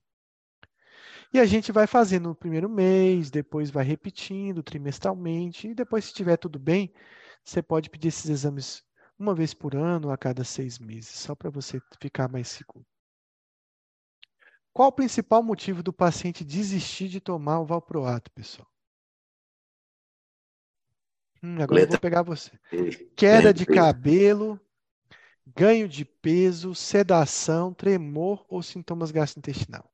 E 1.33 1.39
a 1.41 1.47
gente 1.47 1.73
vai 1.73 1.87
fazendo 1.87 2.29
no 2.29 2.35
primeiro 2.35 2.69
mês, 2.69 3.31
depois 3.31 3.71
vai 3.71 3.85
repetindo 3.85 4.63
trimestralmente, 4.63 5.69
e 5.69 5.75
depois, 5.75 6.05
se 6.05 6.11
estiver 6.11 6.37
tudo 6.37 6.59
bem, 6.59 6.93
você 7.45 7.63
pode 7.63 7.91
pedir 7.91 8.09
esses 8.09 8.29
exames 8.31 8.83
uma 9.19 9.35
vez 9.35 9.55
por 9.55 9.75
ano, 9.77 10.11
a 10.11 10.17
cada 10.19 10.45
seis 10.45 10.79
meses, 10.79 11.11
só 11.11 11.35
para 11.35 11.51
você 11.51 11.81
ficar 12.01 12.29
mais 12.29 12.49
seguro. 12.49 12.87
Qual 14.73 14.89
o 14.89 14.93
principal 14.93 15.43
motivo 15.43 15.83
do 15.83 15.93
paciente 15.93 16.45
desistir 16.45 17.09
de 17.09 17.21
tomar 17.21 17.61
o 17.61 17.67
valproato, 17.67 18.31
pessoal? 18.33 18.72
Hum, 21.43 21.61
agora 21.63 21.83
Letra. 21.83 21.85
eu 21.85 21.89
vou 21.89 21.99
pegar 21.99 22.23
você. 22.23 22.51
Queda 23.17 23.55
de 23.55 23.67
cabelo, 23.67 24.61
ganho 25.47 25.89
de 25.89 26.05
peso, 26.07 26.75
sedação, 26.75 27.75
tremor 27.75 28.47
ou 28.49 28.63
sintomas 28.63 29.13
gastrointestinal. 29.13 29.92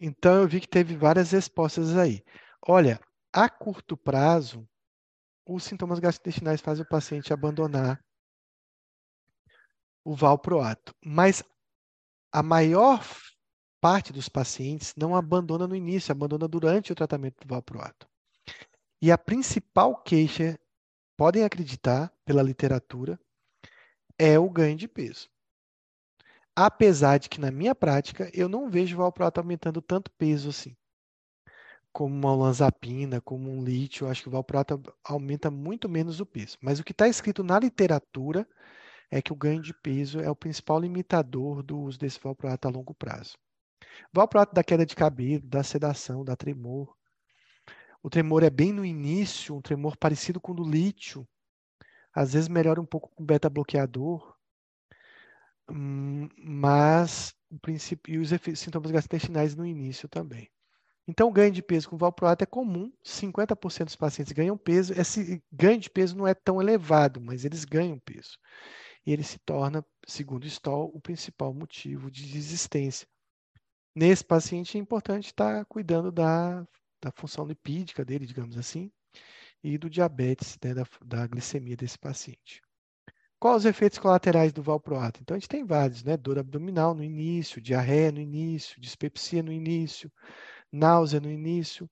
Então, 0.00 0.42
eu 0.42 0.48
vi 0.48 0.60
que 0.60 0.68
teve 0.68 0.96
várias 0.96 1.32
respostas 1.32 1.96
aí. 1.96 2.22
Olha, 2.66 3.00
a 3.32 3.48
curto 3.48 3.96
prazo, 3.96 4.68
os 5.46 5.64
sintomas 5.64 5.98
gastrointestinais 5.98 6.60
fazem 6.60 6.84
o 6.84 6.88
paciente 6.88 7.32
abandonar 7.32 8.02
o 10.04 10.14
valproato. 10.14 10.94
Mas 11.04 11.42
a 12.32 12.42
maior 12.42 13.04
parte 13.80 14.12
dos 14.12 14.28
pacientes 14.28 14.94
não 14.96 15.16
abandona 15.16 15.66
no 15.66 15.74
início, 15.74 16.12
abandona 16.12 16.46
durante 16.46 16.92
o 16.92 16.94
tratamento 16.94 17.46
do 17.46 17.48
valproato. 17.48 18.08
E 19.00 19.12
a 19.12 19.18
principal 19.18 20.02
queixa, 20.02 20.58
podem 21.16 21.44
acreditar 21.44 22.12
pela 22.24 22.42
literatura, 22.42 23.18
é 24.18 24.38
o 24.38 24.48
ganho 24.48 24.76
de 24.76 24.86
peso. 24.86 25.28
Apesar 26.60 27.18
de 27.18 27.28
que, 27.28 27.40
na 27.40 27.52
minha 27.52 27.72
prática, 27.72 28.28
eu 28.34 28.48
não 28.48 28.68
vejo 28.68 28.96
o 28.96 28.98
valproato 28.98 29.38
aumentando 29.38 29.80
tanto 29.80 30.10
peso 30.18 30.48
assim. 30.48 30.76
Como 31.92 32.12
uma 32.12 32.32
olanzapina, 32.32 33.20
como 33.20 33.48
um 33.48 33.62
lítio, 33.62 34.08
acho 34.08 34.22
que 34.22 34.28
o 34.28 34.32
valproato 34.32 34.82
aumenta 35.04 35.52
muito 35.52 35.88
menos 35.88 36.18
o 36.18 36.26
peso. 36.26 36.58
Mas 36.60 36.80
o 36.80 36.82
que 36.82 36.90
está 36.90 37.06
escrito 37.06 37.44
na 37.44 37.60
literatura 37.60 38.44
é 39.08 39.22
que 39.22 39.32
o 39.32 39.36
ganho 39.36 39.62
de 39.62 39.72
peso 39.72 40.18
é 40.18 40.28
o 40.28 40.34
principal 40.34 40.80
limitador 40.80 41.62
do 41.62 41.78
uso 41.78 41.96
desse 41.96 42.18
valproato 42.18 42.66
a 42.66 42.72
longo 42.72 42.92
prazo. 42.92 43.38
Valproato 44.12 44.52
da 44.52 44.64
queda 44.64 44.84
de 44.84 44.96
cabelo, 44.96 45.46
da 45.46 45.62
sedação, 45.62 46.24
da 46.24 46.34
tremor. 46.34 46.92
O 48.02 48.10
tremor 48.10 48.42
é 48.42 48.50
bem 48.50 48.72
no 48.72 48.84
início, 48.84 49.54
um 49.54 49.62
tremor 49.62 49.96
parecido 49.96 50.40
com 50.40 50.50
o 50.50 50.56
do 50.56 50.68
lítio. 50.68 51.24
Às 52.12 52.32
vezes 52.32 52.48
melhora 52.48 52.80
um 52.80 52.86
pouco 52.86 53.10
com 53.14 53.24
beta-bloqueador 53.24 54.36
mas 55.70 57.34
o 57.50 57.58
princípio 57.58 58.14
e 58.14 58.18
os 58.18 58.30
sintomas 58.58 58.90
gastrointestinais 58.90 59.54
no 59.54 59.66
início 59.66 60.08
também. 60.08 60.50
Então, 61.06 61.28
o 61.28 61.32
ganho 61.32 61.50
de 61.50 61.62
peso 61.62 61.88
com 61.88 61.96
valproato 61.96 62.44
é 62.44 62.46
comum, 62.46 62.92
50% 63.02 63.86
dos 63.86 63.96
pacientes 63.96 64.32
ganham 64.32 64.58
peso. 64.58 64.92
Esse 64.92 65.42
ganho 65.50 65.80
de 65.80 65.88
peso 65.88 66.14
não 66.14 66.26
é 66.26 66.34
tão 66.34 66.60
elevado, 66.60 67.18
mas 67.18 67.46
eles 67.46 67.64
ganham 67.64 67.98
peso. 67.98 68.38
E 69.06 69.12
ele 69.12 69.22
se 69.22 69.38
torna, 69.38 69.82
segundo 70.06 70.46
Stoll, 70.46 70.90
o 70.94 71.00
principal 71.00 71.54
motivo 71.54 72.10
de 72.10 72.30
desistência. 72.30 73.08
Nesse 73.94 74.22
paciente 74.22 74.76
é 74.76 74.80
importante 74.80 75.26
estar 75.26 75.64
cuidando 75.64 76.12
da, 76.12 76.66
da 77.00 77.10
função 77.10 77.46
lipídica 77.46 78.04
dele, 78.04 78.26
digamos 78.26 78.58
assim, 78.58 78.92
e 79.64 79.78
do 79.78 79.88
diabetes, 79.88 80.58
né, 80.62 80.74
da, 80.74 80.86
da 81.02 81.26
glicemia 81.26 81.76
desse 81.76 81.98
paciente. 81.98 82.60
Quais 83.40 83.58
os 83.58 83.64
efeitos 83.66 83.98
colaterais 83.98 84.52
do 84.52 84.62
valproato? 84.62 85.20
Então, 85.20 85.36
a 85.36 85.38
gente 85.38 85.48
tem 85.48 85.64
vários, 85.64 86.02
né? 86.02 86.16
Dor 86.16 86.38
abdominal 86.38 86.92
no 86.94 87.04
início, 87.04 87.60
diarreia 87.60 88.10
no 88.10 88.20
início, 88.20 88.80
dispepsia 88.80 89.42
no 89.42 89.52
início, 89.52 90.10
náusea 90.72 91.20
no 91.20 91.30
início. 91.30 91.88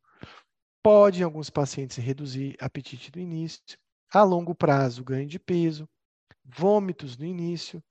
Pode, 0.83 1.21
em 1.21 1.25
alguns 1.25 1.49
pacientes, 1.49 1.97
reduzir 1.99 2.57
apetite 2.61 3.13
no 3.15 3.23
início. 3.23 3.79
A 4.13 4.25
longo 4.25 4.55
prazo, 4.55 5.05
ganho 5.05 5.27
de 5.27 5.39
peso. 5.39 5.89
Vômitos 6.45 7.17
no 7.17 7.25
início. 7.25 7.83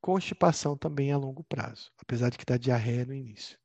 Constipação 0.00 0.76
também 0.76 1.12
a 1.12 1.18
longo 1.18 1.44
prazo, 1.44 1.92
apesar 1.98 2.30
de 2.30 2.38
que 2.38 2.44
dá 2.46 2.56
diarreia 2.56 3.04
no 3.04 3.14
início. 3.14 3.58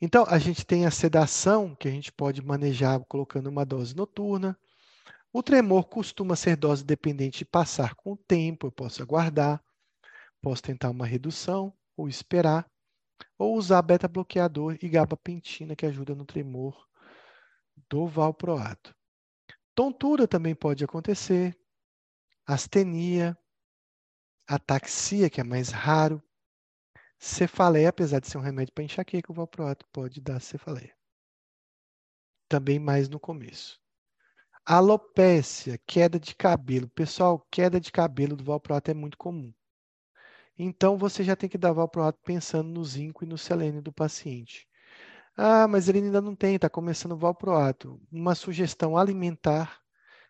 Então, 0.00 0.24
a 0.28 0.38
gente 0.38 0.64
tem 0.64 0.86
a 0.86 0.90
sedação, 0.90 1.74
que 1.74 1.88
a 1.88 1.90
gente 1.90 2.10
pode 2.10 2.42
manejar 2.42 2.98
colocando 3.00 3.48
uma 3.48 3.66
dose 3.66 3.94
noturna. 3.94 4.58
O 5.32 5.42
tremor 5.44 5.88
costuma 5.88 6.34
ser 6.34 6.56
dose 6.56 6.84
dependente 6.84 7.42
e 7.42 7.44
passar 7.46 7.94
com 7.94 8.12
o 8.12 8.16
tempo, 8.16 8.66
eu 8.66 8.72
posso 8.72 9.00
aguardar, 9.00 9.62
posso 10.42 10.62
tentar 10.62 10.90
uma 10.90 11.06
redução 11.06 11.72
ou 11.96 12.08
esperar, 12.08 12.68
ou 13.38 13.56
usar 13.56 13.80
beta-bloqueador 13.82 14.76
e 14.82 14.88
gabapentina, 14.88 15.76
que 15.76 15.86
ajuda 15.86 16.14
no 16.16 16.24
tremor 16.24 16.84
do 17.88 18.08
valproato. 18.08 18.94
Tontura 19.72 20.26
também 20.26 20.54
pode 20.54 20.84
acontecer, 20.84 21.56
astenia, 22.44 23.38
ataxia, 24.48 25.30
que 25.30 25.40
é 25.40 25.44
mais 25.44 25.70
raro, 25.70 26.20
cefaleia, 27.18 27.90
apesar 27.90 28.18
de 28.18 28.28
ser 28.28 28.38
um 28.38 28.42
remédio 28.42 28.74
para 28.74 28.82
enxaqueca, 28.82 29.30
o 29.30 29.34
valproato 29.34 29.86
pode 29.92 30.20
dar 30.20 30.40
cefaleia. 30.40 30.94
Também 32.48 32.80
mais 32.80 33.08
no 33.08 33.20
começo. 33.20 33.79
Alopécia, 34.64 35.78
queda 35.86 36.18
de 36.18 36.34
cabelo. 36.34 36.88
Pessoal, 36.88 37.44
queda 37.50 37.80
de 37.80 37.90
cabelo 37.90 38.36
do 38.36 38.44
valproato 38.44 38.90
é 38.90 38.94
muito 38.94 39.18
comum. 39.18 39.52
Então, 40.58 40.98
você 40.98 41.24
já 41.24 41.34
tem 41.34 41.48
que 41.48 41.58
dar 41.58 41.72
valproato 41.72 42.18
pensando 42.24 42.68
no 42.68 42.84
zinco 42.84 43.24
e 43.24 43.26
no 43.26 43.38
selênio 43.38 43.82
do 43.82 43.92
paciente. 43.92 44.68
Ah, 45.36 45.66
mas 45.66 45.88
ele 45.88 45.98
ainda 45.98 46.20
não 46.20 46.36
tem, 46.36 46.56
está 46.56 46.68
começando 46.68 47.12
o 47.12 47.18
valproato. 47.18 48.00
Uma 48.12 48.34
sugestão 48.34 48.96
alimentar 48.96 49.80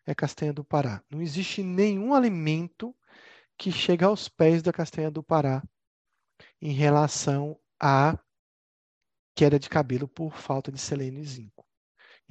é 0.07 0.15
castanha 0.15 0.52
do 0.52 0.65
Pará. 0.65 1.02
Não 1.11 1.20
existe 1.20 1.62
nenhum 1.62 2.15
alimento 2.15 2.94
que 3.59 3.73
chega 3.73 4.07
aos 4.07 4.28
pés 4.28 4.62
da 4.62 4.73
castanha 4.73 5.11
do 5.11 5.23
Pará 5.23 5.62
em 6.62 6.73
relação 6.73 7.59
à 7.81 8.19
queda 9.35 9.59
de 9.59 9.69
cabelo 9.69 10.09
por 10.09 10.36
falta 10.36 10.70
de 10.70 10.78
selênio 10.78 11.20
e 11.20 11.27
zinco. 11.27 11.70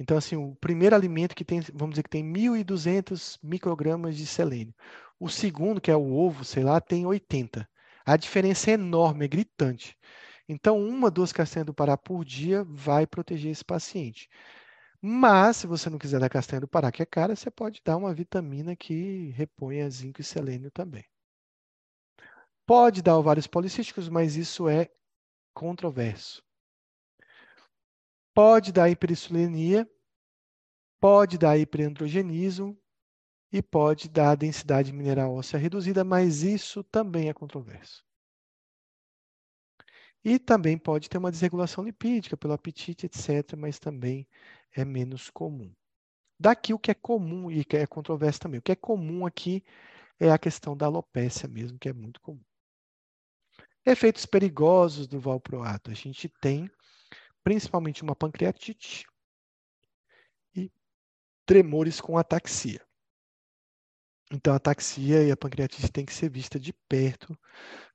Então, 0.00 0.16
assim, 0.16 0.34
o 0.34 0.54
primeiro 0.56 0.96
alimento 0.96 1.34
que 1.36 1.44
tem, 1.44 1.60
vamos 1.74 1.90
dizer 1.90 2.04
que 2.04 2.08
tem 2.08 2.24
1.200 2.24 3.38
microgramas 3.42 4.16
de 4.16 4.26
selênio. 4.26 4.74
O 5.18 5.28
segundo, 5.28 5.78
que 5.78 5.90
é 5.90 5.96
o 5.96 6.14
ovo, 6.14 6.42
sei 6.42 6.64
lá, 6.64 6.80
tem 6.80 7.04
80. 7.04 7.68
A 8.06 8.16
diferença 8.16 8.70
é 8.70 8.74
enorme, 8.74 9.26
é 9.26 9.28
gritante. 9.28 9.98
Então, 10.48 10.78
uma, 10.78 11.10
duas 11.10 11.32
castanhas 11.32 11.66
do 11.66 11.74
Pará 11.74 11.98
por 11.98 12.24
dia 12.24 12.64
vai 12.64 13.06
proteger 13.06 13.52
esse 13.52 13.62
paciente. 13.62 14.26
Mas, 15.02 15.58
se 15.58 15.66
você 15.66 15.90
não 15.90 15.98
quiser 15.98 16.18
dar 16.18 16.30
castanha 16.30 16.60
do 16.62 16.68
Pará, 16.68 16.90
que 16.90 17.02
é 17.02 17.06
cara, 17.06 17.36
você 17.36 17.50
pode 17.50 17.82
dar 17.84 17.98
uma 17.98 18.14
vitamina 18.14 18.74
que 18.74 19.30
reponha 19.36 19.90
zinco 19.90 20.22
e 20.22 20.24
selênio 20.24 20.70
também. 20.70 21.04
Pode 22.66 23.02
dar 23.02 23.18
ovários 23.18 23.46
policísticos, 23.46 24.08
mas 24.08 24.36
isso 24.36 24.66
é 24.66 24.88
controverso 25.52 26.42
pode 28.34 28.72
dar 28.72 28.90
hiperinsulinemia, 28.90 29.88
pode 31.00 31.38
dar 31.38 31.58
hiperandrogenismo 31.58 32.78
e 33.52 33.62
pode 33.62 34.08
dar 34.08 34.36
densidade 34.36 34.92
mineral 34.92 35.34
óssea 35.34 35.58
reduzida, 35.58 36.04
mas 36.04 36.42
isso 36.42 36.84
também 36.84 37.28
é 37.28 37.34
controverso. 37.34 38.04
E 40.22 40.38
também 40.38 40.76
pode 40.76 41.08
ter 41.08 41.18
uma 41.18 41.30
desregulação 41.30 41.82
lipídica 41.82 42.36
pelo 42.36 42.52
apetite, 42.52 43.06
etc., 43.06 43.56
mas 43.56 43.78
também 43.78 44.28
é 44.72 44.84
menos 44.84 45.30
comum. 45.30 45.74
Daqui 46.38 46.72
o 46.74 46.78
que 46.78 46.90
é 46.90 46.94
comum 46.94 47.50
e 47.50 47.64
que 47.64 47.76
é 47.76 47.86
controverso 47.86 48.40
também. 48.40 48.60
O 48.60 48.62
que 48.62 48.72
é 48.72 48.76
comum 48.76 49.26
aqui 49.26 49.64
é 50.18 50.30
a 50.30 50.38
questão 50.38 50.76
da 50.76 50.86
alopécia 50.86 51.48
mesmo, 51.48 51.78
que 51.78 51.88
é 51.88 51.92
muito 51.92 52.20
comum. 52.20 52.44
Efeitos 53.84 54.26
perigosos 54.26 55.06
do 55.06 55.18
valproato. 55.18 55.90
A 55.90 55.94
gente 55.94 56.28
tem 56.40 56.70
principalmente 57.42 58.02
uma 58.02 58.14
pancreatite 58.14 59.06
e 60.54 60.70
tremores 61.46 62.00
com 62.00 62.18
ataxia. 62.18 62.84
Então, 64.32 64.52
a 64.52 64.56
ataxia 64.56 65.24
e 65.24 65.30
a 65.32 65.36
pancreatite 65.36 65.90
tem 65.90 66.06
que 66.06 66.14
ser 66.14 66.30
vista 66.30 66.58
de 66.58 66.72
perto 66.88 67.36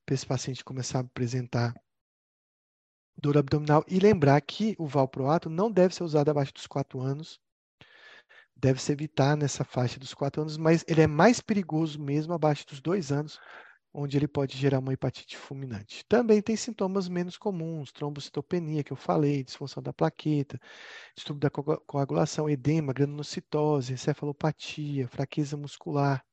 para 0.05 0.13
esse 0.13 0.25
paciente 0.25 0.65
começar 0.65 0.99
a 0.99 1.01
apresentar 1.01 1.73
dor 3.17 3.37
abdominal 3.37 3.83
e 3.87 3.99
lembrar 3.99 4.41
que 4.41 4.75
o 4.77 4.85
valproato 4.85 5.49
não 5.49 5.71
deve 5.71 5.95
ser 5.95 6.03
usado 6.03 6.29
abaixo 6.29 6.53
dos 6.53 6.67
4 6.67 6.99
anos, 6.99 7.39
deve 8.55 8.81
se 8.81 8.91
evitar 8.91 9.37
nessa 9.37 9.63
faixa 9.63 9.99
dos 9.99 10.13
4 10.13 10.41
anos, 10.41 10.57
mas 10.57 10.83
ele 10.87 11.01
é 11.01 11.07
mais 11.07 11.39
perigoso 11.39 12.01
mesmo 12.01 12.33
abaixo 12.33 12.67
dos 12.67 12.81
2 12.81 13.11
anos, 13.11 13.39
onde 13.95 14.17
ele 14.17 14.27
pode 14.27 14.57
gerar 14.57 14.79
uma 14.79 14.93
hepatite 14.93 15.37
fulminante. 15.37 16.03
Também 16.07 16.41
tem 16.41 16.55
sintomas 16.55 17.07
menos 17.07 17.37
comuns, 17.37 17.93
trombocitopenia, 17.93 18.83
que 18.83 18.91
eu 18.91 18.97
falei, 18.97 19.43
disfunção 19.43 19.81
da 19.81 19.93
plaqueta, 19.93 20.59
distúrbio 21.15 21.41
da 21.41 21.49
coagulação, 21.49 22.49
edema, 22.49 22.91
granulocitose, 22.91 23.93
encefalopatia, 23.93 25.07
fraqueza 25.07 25.55
muscular. 25.55 26.23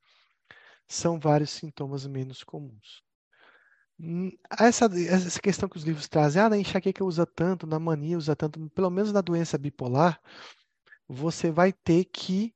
São 0.89 1.21
vários 1.21 1.51
sintomas 1.51 2.05
menos 2.07 2.43
comuns. 2.43 3.03
Hum, 4.01 4.33
essa, 4.59 4.87
essa 4.87 5.41
questão 5.41 5.69
que 5.69 5.77
os 5.77 5.85
livros 5.85 6.09
trazem, 6.09 6.43
ah, 6.43 6.49
na 6.49 6.59
enxaqueca 6.59 7.05
usa 7.05 7.25
tanto, 7.25 7.67
na 7.67 7.79
mania 7.79 8.19
usa 8.19 8.35
tanto, 8.35 8.69
pelo 8.71 8.91
menos 8.91 9.13
na 9.13 9.21
doença 9.21 9.57
bipolar, 9.57 10.21
você 11.07 11.51
vai 11.53 11.73
ter 11.73 12.07
que 12.07 12.53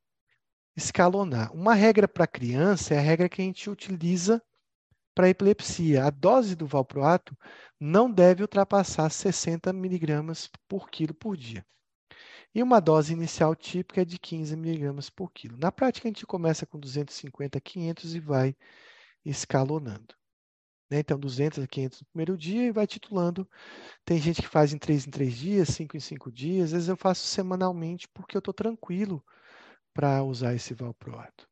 escalonar. 0.76 1.52
Uma 1.54 1.74
regra 1.74 2.08
para 2.08 2.26
criança 2.26 2.94
é 2.94 2.98
a 2.98 3.02
regra 3.02 3.28
que 3.28 3.40
a 3.40 3.44
gente 3.44 3.70
utiliza 3.70 4.42
para 5.16 5.30
epilepsia. 5.30 6.04
A 6.04 6.10
dose 6.10 6.54
do 6.54 6.66
valproato 6.66 7.34
não 7.80 8.12
deve 8.12 8.42
ultrapassar 8.42 9.08
60 9.10 9.72
miligramas 9.72 10.50
por 10.68 10.90
quilo 10.90 11.14
por 11.14 11.36
dia. 11.36 11.64
E 12.54 12.62
uma 12.62 12.80
dose 12.80 13.14
inicial 13.14 13.56
típica 13.56 14.02
é 14.02 14.04
de 14.04 14.18
15 14.18 14.54
miligramas 14.56 15.08
por 15.08 15.32
quilo. 15.32 15.56
Na 15.56 15.72
prática, 15.72 16.06
a 16.06 16.10
gente 16.10 16.26
começa 16.26 16.66
com 16.66 16.78
250 16.78 17.56
a 17.56 17.60
500 17.60 18.14
e 18.14 18.20
vai 18.20 18.56
escalonando. 19.24 20.14
Né? 20.90 21.00
Então, 21.00 21.18
200 21.18 21.64
a 21.64 21.66
500 21.66 22.00
no 22.00 22.06
primeiro 22.08 22.36
dia 22.36 22.66
e 22.66 22.72
vai 22.72 22.86
titulando. 22.86 23.48
Tem 24.04 24.18
gente 24.18 24.42
que 24.42 24.48
faz 24.48 24.72
em 24.72 24.78
3 24.78 25.06
em 25.06 25.10
3 25.10 25.34
dias, 25.34 25.68
5 25.70 25.96
em 25.96 26.00
5 26.00 26.30
dias. 26.30 26.66
Às 26.66 26.72
vezes 26.72 26.88
eu 26.88 26.96
faço 26.96 27.26
semanalmente 27.26 28.06
porque 28.08 28.36
eu 28.36 28.40
estou 28.40 28.54
tranquilo 28.54 29.24
para 29.94 30.22
usar 30.22 30.54
esse 30.54 30.74
valproato. 30.74 31.48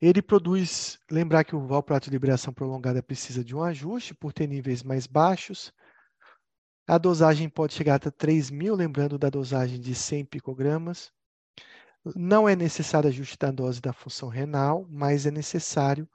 Ele 0.00 0.22
produz, 0.22 0.98
lembrar 1.10 1.42
que 1.42 1.56
o 1.56 1.66
valproato 1.66 2.04
de 2.04 2.12
liberação 2.12 2.52
prolongada 2.52 3.02
precisa 3.02 3.42
de 3.42 3.54
um 3.54 3.62
ajuste 3.62 4.14
por 4.14 4.32
ter 4.32 4.46
níveis 4.46 4.82
mais 4.82 5.06
baixos. 5.06 5.72
A 6.86 6.96
dosagem 6.98 7.48
pode 7.48 7.74
chegar 7.74 7.96
até 7.96 8.10
3 8.10 8.50
mil, 8.50 8.74
lembrando 8.76 9.18
da 9.18 9.28
dosagem 9.28 9.80
de 9.80 9.94
100 9.94 10.24
picogramas. 10.26 11.12
Não 12.14 12.48
é 12.48 12.54
necessário 12.54 13.08
ajuste 13.08 13.36
da 13.36 13.50
dose 13.50 13.80
da 13.80 13.92
função 13.92 14.28
renal, 14.28 14.86
mas 14.88 15.26
é 15.26 15.30
necessário 15.30 16.08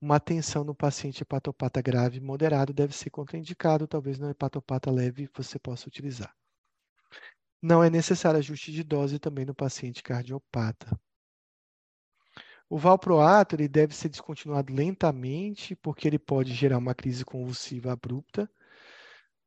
uma 0.00 0.16
atenção 0.16 0.62
no 0.62 0.74
paciente 0.74 1.22
hepatopata 1.22 1.82
grave 1.82 2.20
moderado, 2.20 2.72
deve 2.72 2.94
ser 2.94 3.10
contraindicado, 3.10 3.88
talvez 3.88 4.16
no 4.16 4.30
hepatopata 4.30 4.92
leve 4.92 5.28
você 5.36 5.58
possa 5.58 5.88
utilizar. 5.88 6.32
Não 7.60 7.82
é 7.82 7.90
necessário 7.90 8.38
ajuste 8.38 8.70
de 8.70 8.84
dose 8.84 9.18
também 9.18 9.44
no 9.44 9.54
paciente 9.54 10.02
cardiopata. 10.04 10.96
O 12.70 12.76
valproato 12.76 13.56
ele 13.56 13.68
deve 13.68 13.94
ser 13.94 14.08
descontinuado 14.08 14.72
lentamente, 14.72 15.74
porque 15.76 16.06
ele 16.06 16.18
pode 16.18 16.52
gerar 16.52 16.78
uma 16.78 16.94
crise 16.94 17.24
convulsiva 17.24 17.92
abrupta. 17.92 18.50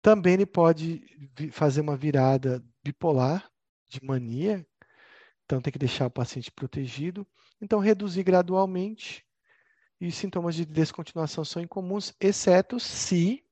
Também 0.02 0.34
ele 0.34 0.46
pode 0.46 1.04
fazer 1.52 1.82
uma 1.82 1.96
virada 1.96 2.64
bipolar 2.84 3.50
de 3.88 4.04
mania, 4.04 4.66
então 5.46 5.62
tem 5.62 5.72
que 5.72 5.78
deixar 5.78 6.08
o 6.08 6.12
paciente 6.12 6.52
protegido. 6.52 7.28
Então, 7.62 7.80
reduzir 7.80 8.24
gradualmente 8.24 9.24
e 10.00 10.12
sintomas 10.12 10.56
de 10.56 10.66
descontinuação 10.66 11.46
são 11.46 11.62
incomuns, 11.62 12.14
exceto 12.20 12.80
se 12.80 13.46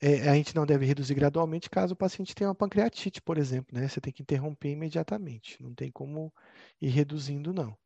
é, 0.00 0.28
a 0.28 0.34
gente 0.34 0.54
não 0.54 0.66
deve 0.66 0.84
reduzir 0.86 1.14
gradualmente 1.14 1.70
caso 1.70 1.94
o 1.94 1.96
paciente 1.96 2.34
tenha 2.34 2.48
uma 2.48 2.54
pancreatite, 2.54 3.20
por 3.20 3.38
exemplo, 3.38 3.76
né? 3.76 3.88
Você 3.88 4.00
tem 4.00 4.12
que 4.12 4.22
interromper 4.22 4.70
imediatamente, 4.70 5.60
não 5.60 5.74
tem 5.74 5.90
como 5.90 6.32
ir 6.80 6.90
reduzindo, 6.90 7.52
não. 7.52 7.76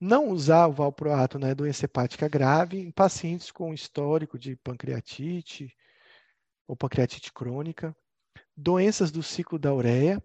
Não 0.00 0.28
usar 0.28 0.66
o 0.66 0.72
valproato 0.72 1.38
na 1.38 1.48
né, 1.48 1.54
doença 1.54 1.84
hepática 1.84 2.28
grave 2.28 2.78
em 2.78 2.90
pacientes 2.90 3.50
com 3.50 3.72
histórico 3.72 4.38
de 4.38 4.56
pancreatite 4.56 5.74
ou 6.66 6.76
pancreatite 6.76 7.32
crônica, 7.32 7.96
doenças 8.56 9.10
do 9.10 9.22
ciclo 9.22 9.58
da 9.58 9.72
ureia 9.72 10.22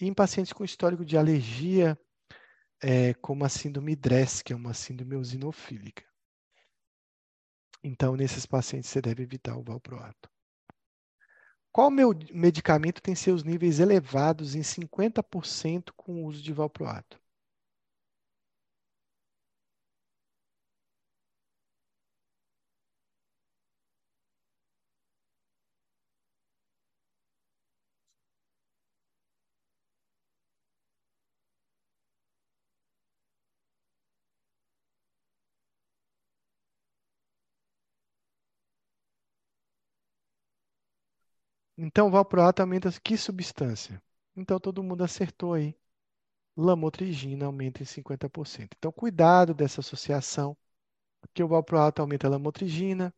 e 0.00 0.06
em 0.06 0.14
pacientes 0.14 0.52
com 0.52 0.64
histórico 0.64 1.04
de 1.04 1.16
alergia, 1.16 1.98
é, 2.82 3.14
como 3.14 3.44
a 3.44 3.48
síndrome 3.48 3.94
DRESS, 3.94 4.42
que 4.42 4.52
é 4.52 4.56
uma 4.56 4.74
síndrome 4.74 5.14
eosinofílica. 5.14 6.04
Então, 7.82 8.16
nesses 8.16 8.46
pacientes, 8.46 8.90
você 8.90 9.00
deve 9.00 9.22
evitar 9.22 9.56
o 9.56 9.62
valproato. 9.62 10.30
Qual 11.70 11.90
medicamento 11.90 13.02
tem 13.02 13.14
seus 13.14 13.42
níveis 13.42 13.80
elevados 13.80 14.54
em 14.54 14.62
50% 14.62 15.92
com 15.96 16.22
o 16.22 16.26
uso 16.26 16.42
de 16.42 16.52
valproato? 16.52 17.20
Então, 41.76 42.10
valproato 42.10 42.62
aumenta 42.62 42.90
que 43.02 43.16
substância? 43.16 44.02
Então, 44.36 44.58
todo 44.60 44.82
mundo 44.82 45.02
acertou 45.04 45.54
aí. 45.54 45.76
Lamotrigina 46.56 47.46
aumenta 47.46 47.82
em 47.82 47.86
50%. 47.86 48.76
Então, 48.78 48.92
cuidado 48.92 49.54
dessa 49.54 49.80
associação, 49.80 50.56
porque 51.20 51.42
o 51.42 51.48
valproato 51.48 52.00
aumenta 52.00 52.26
a 52.26 52.30
lamotrigina. 52.30 53.12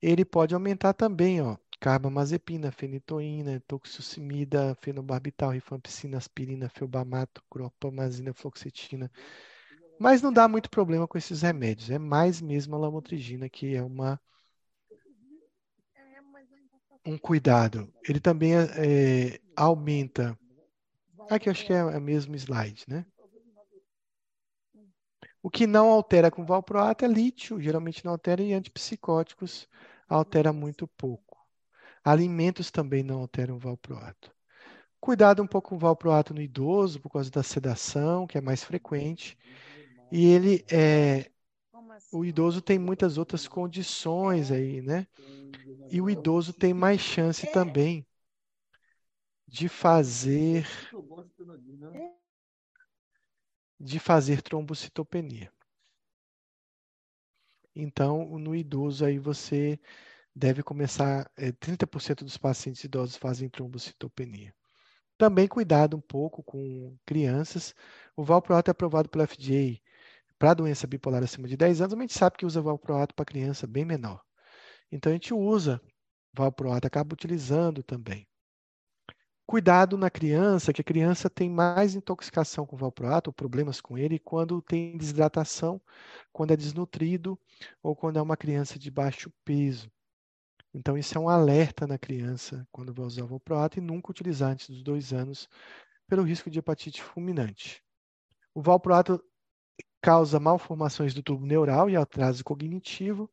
Ele 0.00 0.24
pode 0.24 0.54
aumentar 0.54 0.92
também, 0.94 1.40
ó, 1.40 1.56
carbamazepina, 1.80 2.70
fenitoína, 2.70 3.60
toxocimida, 3.66 4.76
fenobarbital, 4.80 5.50
rifampicina, 5.50 6.18
aspirina, 6.18 6.68
felbamato, 6.68 7.42
cropamazina, 7.50 8.32
fluoxetina. 8.32 9.10
Mas 9.98 10.22
não 10.22 10.32
dá 10.32 10.46
muito 10.48 10.70
problema 10.70 11.08
com 11.08 11.18
esses 11.18 11.42
remédios. 11.42 11.90
É 11.90 11.98
mais 11.98 12.40
mesmo 12.40 12.76
a 12.76 12.78
lamotrigina, 12.78 13.48
que 13.48 13.74
é 13.74 13.82
uma 13.82 14.20
um 17.06 17.16
cuidado. 17.16 17.92
Ele 18.06 18.20
também 18.20 18.52
é, 18.54 19.40
aumenta. 19.54 20.38
Aqui 21.30 21.48
acho 21.48 21.64
que 21.64 21.72
é 21.72 21.84
o 21.84 22.00
mesmo 22.00 22.34
slide, 22.36 22.84
né? 22.88 23.06
O 25.42 25.48
que 25.48 25.66
não 25.66 25.90
altera 25.90 26.30
com 26.30 26.44
valproato 26.44 27.04
é 27.04 27.08
lítio, 27.08 27.60
geralmente 27.60 28.04
não 28.04 28.12
altera, 28.12 28.42
e 28.42 28.52
antipsicóticos 28.52 29.68
altera 30.08 30.52
muito 30.52 30.88
pouco. 30.88 31.38
Alimentos 32.04 32.70
também 32.70 33.02
não 33.02 33.20
alteram 33.20 33.58
valproato. 33.58 34.34
Cuidado 35.00 35.40
um 35.42 35.46
pouco 35.46 35.68
com 35.70 35.76
o 35.76 35.78
valproato 35.78 36.34
no 36.34 36.40
idoso, 36.40 37.00
por 37.00 37.10
causa 37.10 37.30
da 37.30 37.42
sedação, 37.42 38.26
que 38.26 38.38
é 38.38 38.40
mais 38.40 38.64
frequente. 38.64 39.38
E 40.10 40.26
ele 40.26 40.64
é. 40.68 41.30
O 42.12 42.24
idoso 42.24 42.60
tem 42.60 42.78
muitas 42.78 43.18
outras 43.18 43.46
condições 43.48 44.50
aí, 44.50 44.80
né? 44.82 45.06
E 45.90 46.00
o 46.00 46.10
idoso 46.10 46.52
tem 46.52 46.74
mais 46.74 47.00
chance 47.00 47.46
também 47.46 48.06
de 49.48 49.68
fazer 49.68 50.66
de 53.80 53.98
fazer 53.98 54.42
trombocitopenia. 54.42 55.50
Então, 57.74 58.38
no 58.38 58.54
idoso 58.54 59.04
aí 59.04 59.18
você 59.18 59.78
deve 60.34 60.62
começar, 60.62 61.30
é, 61.36 61.52
30% 61.52 62.24
dos 62.24 62.36
pacientes 62.38 62.84
idosos 62.84 63.16
fazem 63.16 63.48
trombocitopenia. 63.48 64.54
Também 65.18 65.48
cuidado 65.48 65.96
um 65.96 66.00
pouco 66.00 66.42
com 66.42 66.96
crianças. 67.06 67.74
O 68.16 68.24
valproato 68.24 68.70
é 68.70 68.72
aprovado 68.72 69.08
pelo 69.08 69.24
FDA 69.24 69.85
para 70.38 70.54
doença 70.54 70.86
bipolar 70.86 71.22
acima 71.22 71.48
de 71.48 71.56
10 71.56 71.80
anos, 71.80 71.94
a 71.94 72.00
gente 72.00 72.12
sabe 72.12 72.36
que 72.36 72.46
usa 72.46 72.60
valproato 72.60 73.14
para 73.14 73.24
criança 73.24 73.66
bem 73.66 73.84
menor. 73.84 74.20
Então 74.90 75.10
a 75.10 75.14
gente 75.14 75.32
usa 75.34 75.80
valproato, 76.34 76.86
acaba 76.86 77.14
utilizando 77.14 77.82
também. 77.82 78.26
Cuidado 79.46 79.96
na 79.96 80.10
criança, 80.10 80.72
que 80.72 80.80
a 80.80 80.84
criança 80.84 81.30
tem 81.30 81.48
mais 81.48 81.94
intoxicação 81.94 82.66
com 82.66 82.76
valproato, 82.76 83.30
ou 83.30 83.34
problemas 83.34 83.80
com 83.80 83.96
ele, 83.96 84.18
quando 84.18 84.60
tem 84.60 84.98
desidratação, 84.98 85.80
quando 86.32 86.50
é 86.50 86.56
desnutrido 86.56 87.38
ou 87.80 87.94
quando 87.94 88.18
é 88.18 88.22
uma 88.22 88.36
criança 88.36 88.76
de 88.76 88.90
baixo 88.90 89.30
peso. 89.44 89.88
Então, 90.74 90.98
isso 90.98 91.16
é 91.16 91.20
um 91.20 91.28
alerta 91.28 91.86
na 91.86 91.96
criança 91.96 92.66
quando 92.72 92.92
vai 92.92 93.06
usar 93.06 93.22
o 93.22 93.28
valproato 93.28 93.78
e 93.78 93.80
nunca 93.80 94.10
utilizar 94.10 94.50
antes 94.50 94.68
dos 94.68 94.82
dois 94.82 95.12
anos 95.12 95.48
pelo 96.08 96.24
risco 96.24 96.50
de 96.50 96.58
hepatite 96.58 97.00
fulminante. 97.00 97.80
O 98.52 98.60
valproato 98.60 99.22
causa 100.06 100.38
malformações 100.38 101.12
do 101.12 101.20
tubo 101.20 101.44
neural 101.44 101.90
e 101.90 101.96
atraso 101.96 102.44
cognitivo, 102.44 103.28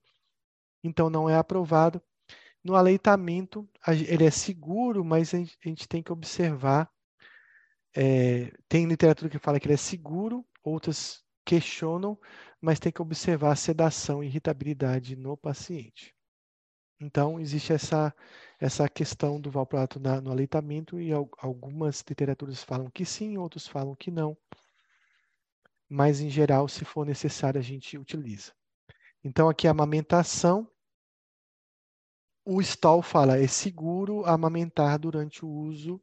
então 0.83 1.07
não 1.07 1.29
é 1.29 1.37
aprovado. 1.37 2.01
No 2.63 2.73
aleitamento, 2.73 3.69
ele 3.87 4.25
é 4.25 4.31
seguro, 4.31 5.05
mas 5.05 5.35
a 5.35 5.37
gente 5.37 5.87
tem 5.87 6.01
que 6.01 6.11
observar. 6.11 6.89
É, 7.95 8.51
tem 8.67 8.87
literatura 8.87 9.29
que 9.29 9.37
fala 9.37 9.59
que 9.59 9.67
ele 9.67 9.75
é 9.75 9.77
seguro, 9.77 10.43
outras 10.63 11.23
questionam, 11.45 12.17
mas 12.59 12.79
tem 12.79 12.91
que 12.91 13.03
observar 13.03 13.51
a 13.51 13.55
sedação 13.55 14.23
e 14.23 14.25
irritabilidade 14.25 15.15
no 15.15 15.37
paciente. 15.37 16.15
Então, 16.99 17.39
existe 17.39 17.71
essa, 17.71 18.11
essa 18.59 18.89
questão 18.89 19.39
do 19.39 19.51
valproato 19.51 19.99
na, 19.99 20.19
no 20.19 20.31
aleitamento 20.31 20.99
e 20.99 21.11
algumas 21.37 22.03
literaturas 22.09 22.63
falam 22.63 22.89
que 22.89 23.05
sim, 23.05 23.37
outros 23.37 23.67
falam 23.67 23.95
que 23.95 24.09
não. 24.09 24.35
Mas, 25.95 26.19
em 26.21 26.29
geral, 26.29 26.67
se 26.67 26.83
for 26.83 27.05
necessário, 27.05 27.59
a 27.59 27.63
gente 27.63 27.99
utiliza. 27.99 28.51
Então, 29.23 29.47
aqui 29.47 29.67
a 29.67 29.71
amamentação 29.71 30.67
o 32.43 32.59
Stoll 32.61 33.03
fala, 33.03 33.37
é 33.37 33.45
seguro 33.47 34.25
amamentar 34.25 34.97
durante 34.97 35.45
o 35.45 35.47
uso, 35.47 36.01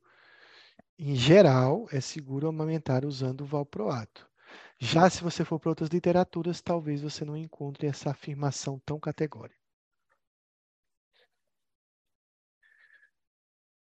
em 0.96 1.16
geral, 1.16 1.88
é 1.90 2.00
seguro 2.00 2.46
amamentar 2.46 3.04
usando 3.04 3.40
o 3.40 3.46
valproato. 3.46 4.30
Já 4.78 5.10
se 5.10 5.24
você 5.24 5.44
for 5.44 5.58
para 5.58 5.70
outras 5.70 5.88
literaturas, 5.88 6.60
talvez 6.62 7.02
você 7.02 7.24
não 7.24 7.36
encontre 7.36 7.88
essa 7.88 8.12
afirmação 8.12 8.80
tão 8.86 9.00
categórica. 9.00 9.58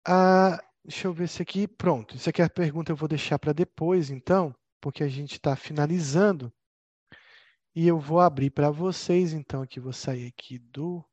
Ah, 0.06 0.59
deixa 0.82 1.06
eu 1.06 1.12
ver 1.12 1.28
se 1.28 1.43
aqui. 1.43 1.68
Pronto, 1.68 2.16
isso 2.16 2.30
aqui 2.30 2.40
é 2.40 2.47
a 2.47 2.51
pergunta 2.51 2.90
eu 2.90 2.97
vou 2.97 3.09
deixar 3.09 3.39
para 3.39 3.52
depois, 3.52 4.10
então, 4.10 4.55
porque 4.81 5.03
a 5.03 5.09
gente 5.09 5.33
está 5.33 5.57
finalizando. 5.57 6.53
E 7.75 7.87
eu 7.87 7.99
vou 7.99 8.21
abrir 8.21 8.51
para 8.51 8.71
vocês, 8.71 9.33
então, 9.33 9.63
aqui 9.63 9.79
vou 9.79 9.93
sair 9.93 10.27
aqui 10.27 10.59
do 10.59 11.05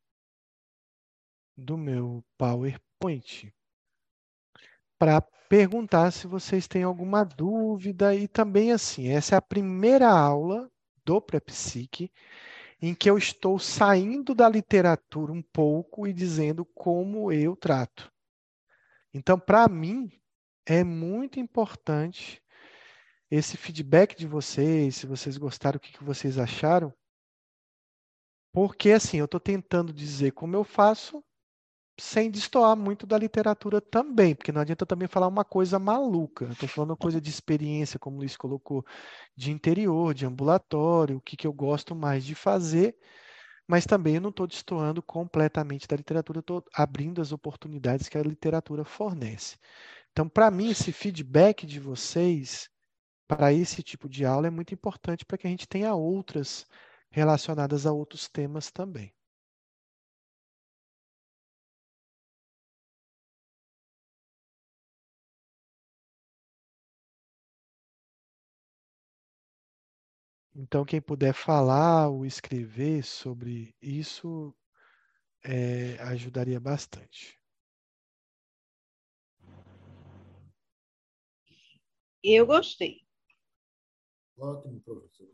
do 1.58 1.78
meu 1.78 2.22
PowerPoint 2.38 3.54
para 4.98 5.22
perguntar 5.22 6.12
se 6.12 6.28
vocês 6.28 6.68
têm 6.68 6.84
alguma 6.84 7.24
dúvida 7.24 8.16
e 8.16 8.28
também 8.28 8.72
assim, 8.72 9.08
essa 9.08 9.36
é 9.36 9.38
a 9.38 9.42
primeira 9.42 10.10
aula 10.10 10.70
do 11.06 11.22
Prepsic 11.22 12.12
em 12.82 12.94
que 12.94 13.10
eu 13.10 13.18
estou 13.18 13.58
saindo 13.58 14.36
da 14.36 14.50
literatura 14.50 15.32
um 15.32 15.42
pouco 15.42 16.08
e 16.08 16.14
dizendo 16.14 16.66
como 16.66 17.32
eu 17.32 17.56
trato. 17.56 18.12
Então, 19.14 19.40
para 19.40 19.68
mim, 19.68 20.12
é 20.66 20.84
muito 20.84 21.40
importante 21.40 22.42
esse 23.30 23.58
feedback 23.58 24.16
de 24.16 24.28
vocês, 24.28 24.96
se 24.96 25.06
vocês 25.06 25.38
gostaram, 25.38 25.78
o 25.78 25.80
que, 25.80 25.92
que 25.92 26.04
vocês 26.04 26.38
acharam, 26.38 26.94
porque 28.54 28.92
assim, 28.92 29.18
eu 29.18 29.26
estou 29.26 29.40
tentando 29.40 29.92
dizer 29.92 30.32
como 30.32 30.56
eu 30.56 30.64
faço 30.64 31.24
sem 32.00 32.30
destoar 32.30 32.76
muito 32.76 33.06
da 33.06 33.18
literatura 33.18 33.80
também, 33.80 34.36
porque 34.36 34.52
não 34.52 34.62
adianta 34.62 34.86
também 34.86 35.08
falar 35.08 35.28
uma 35.28 35.46
coisa 35.46 35.80
maluca. 35.80 36.46
Estou 36.52 36.68
falando 36.68 36.92
uma 36.92 36.98
coisa 36.98 37.22
de 37.22 37.30
experiência, 37.30 38.00
como 38.00 38.18
o 38.18 38.20
Luiz 38.20 38.36
colocou, 38.36 38.86
de 39.36 39.52
interior, 39.52 40.14
de 40.14 40.26
ambulatório, 40.26 41.18
o 41.18 41.22
que, 41.22 41.38
que 41.38 41.48
eu 41.48 41.54
gosto 41.54 41.96
mais 41.96 42.26
de 42.26 42.36
fazer, 42.36 42.98
mas 43.68 43.86
também 43.86 44.16
eu 44.16 44.22
não 44.22 44.30
estou 44.30 44.46
destoando 44.46 45.02
completamente 45.02 45.88
da 45.88 45.96
literatura, 45.96 46.40
estou 46.40 46.64
abrindo 46.74 47.22
as 47.22 47.32
oportunidades 47.32 48.10
que 48.10 48.18
a 48.18 48.24
literatura 48.24 48.84
fornece. 48.84 49.58
Então, 50.12 50.30
para 50.30 50.52
mim, 50.52 50.70
esse 50.70 50.92
feedback 50.92 51.66
de 51.66 51.80
vocês 51.80 52.70
para 53.28 53.54
esse 53.54 53.84
tipo 53.84 54.10
de 54.10 54.26
aula 54.26 54.48
é 54.48 54.50
muito 54.50 54.74
importante 54.74 55.26
para 55.26 55.38
que 55.38 55.48
a 55.48 55.50
gente 55.50 55.68
tenha 55.68 55.94
outras 55.94 56.66
relacionadas 57.12 57.86
a 57.86 57.92
outros 57.94 58.28
temas 58.28 58.72
também. 58.72 59.14
Então, 70.56 70.86
quem 70.86 71.02
puder 71.02 71.34
falar 71.34 72.10
ou 72.10 72.26
escrever 72.26 73.04
sobre 73.04 73.76
isso 73.82 74.56
é, 75.44 75.98
ajudaria 76.02 76.60
bastante. 76.60 77.40
Eu 82.24 82.46
gostei. 82.46 83.05
Ótimo, 84.38 84.80
professor. 84.82 85.28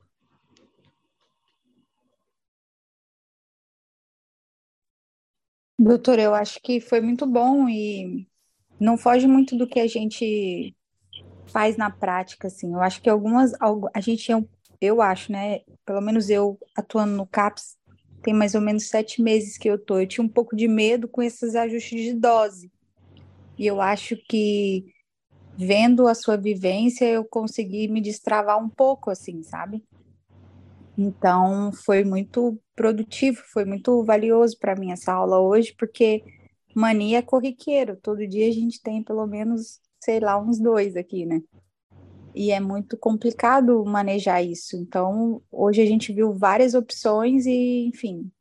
Doutor, 5.78 6.20
eu 6.20 6.36
acho 6.36 6.60
que 6.62 6.80
foi 6.80 7.02
muito 7.02 7.26
bom 7.26 7.68
e 7.68 8.28
não 8.80 8.98
foge 8.98 9.28
muito 9.28 9.58
do 9.58 9.68
que 9.68 9.80
a 9.80 9.88
gente 9.88 10.76
faz 11.48 11.76
na 11.76 11.90
prática, 11.90 12.48
assim. 12.48 12.74
Eu 12.74 12.82
acho 12.82 13.02
que 13.02 13.10
algumas, 13.10 13.54
a 13.94 14.00
gente 14.00 14.32
eu 14.80 15.02
acho, 15.02 15.32
né? 15.32 15.62
Pelo 15.86 16.02
menos 16.02 16.30
eu 16.30 16.60
atuando 16.76 17.16
no 17.16 17.28
CAPS, 17.28 17.78
tem 18.24 18.34
mais 18.34 18.56
ou 18.56 18.62
menos 18.62 18.88
sete 18.90 19.22
meses 19.22 19.58
que 19.58 19.68
eu 19.70 19.78
tô. 19.78 20.00
Eu 20.00 20.08
tinha 20.08 20.24
um 20.24 20.30
pouco 20.30 20.56
de 20.56 20.68
medo 20.68 21.08
com 21.08 21.22
esses 21.22 21.56
ajustes 21.56 22.02
de 22.02 22.14
dose. 22.14 22.72
E 23.58 23.68
eu 23.68 23.82
acho 23.82 24.18
que 24.28 24.86
vendo 25.66 26.08
a 26.08 26.16
sua 26.16 26.38
vivência, 26.38 27.06
eu 27.06 27.24
consegui 27.24 27.88
me 27.88 28.02
destravar 28.02 28.58
um 28.58 28.70
pouco, 28.70 29.10
assim, 29.10 29.44
sabe? 29.44 29.84
Então, 30.98 31.72
foi 31.72 32.04
muito 32.04 32.60
produtivo, 32.76 33.42
foi 33.52 33.66
muito 33.66 34.04
valioso 34.04 34.58
para 34.60 34.76
mim 34.76 34.92
essa 34.92 35.14
aula 35.14 35.40
hoje, 35.40 35.74
porque 35.78 36.24
mania 36.76 37.20
é 37.20 37.22
corriqueiro. 37.22 37.98
Todo 37.98 38.28
dia 38.28 38.48
a 38.48 38.52
gente 38.52 38.82
tem 38.82 39.04
pelo 39.04 39.26
menos, 39.26 39.80
sei 40.04 40.20
lá, 40.20 40.40
uns 40.40 40.60
dois 40.60 40.96
aqui, 40.96 41.26
né? 41.26 41.42
e 42.34 42.52
é 42.52 42.60
muito 42.60 42.98
complicado 42.98 43.84
manejar 43.86 44.42
isso. 44.42 44.76
Então, 44.76 45.42
hoje 45.52 45.82
a 45.82 45.86
gente 45.86 46.14
viu 46.14 46.34
várias 46.34 46.74
opções 46.74 47.46
e, 47.46 47.88
enfim, 47.88 48.32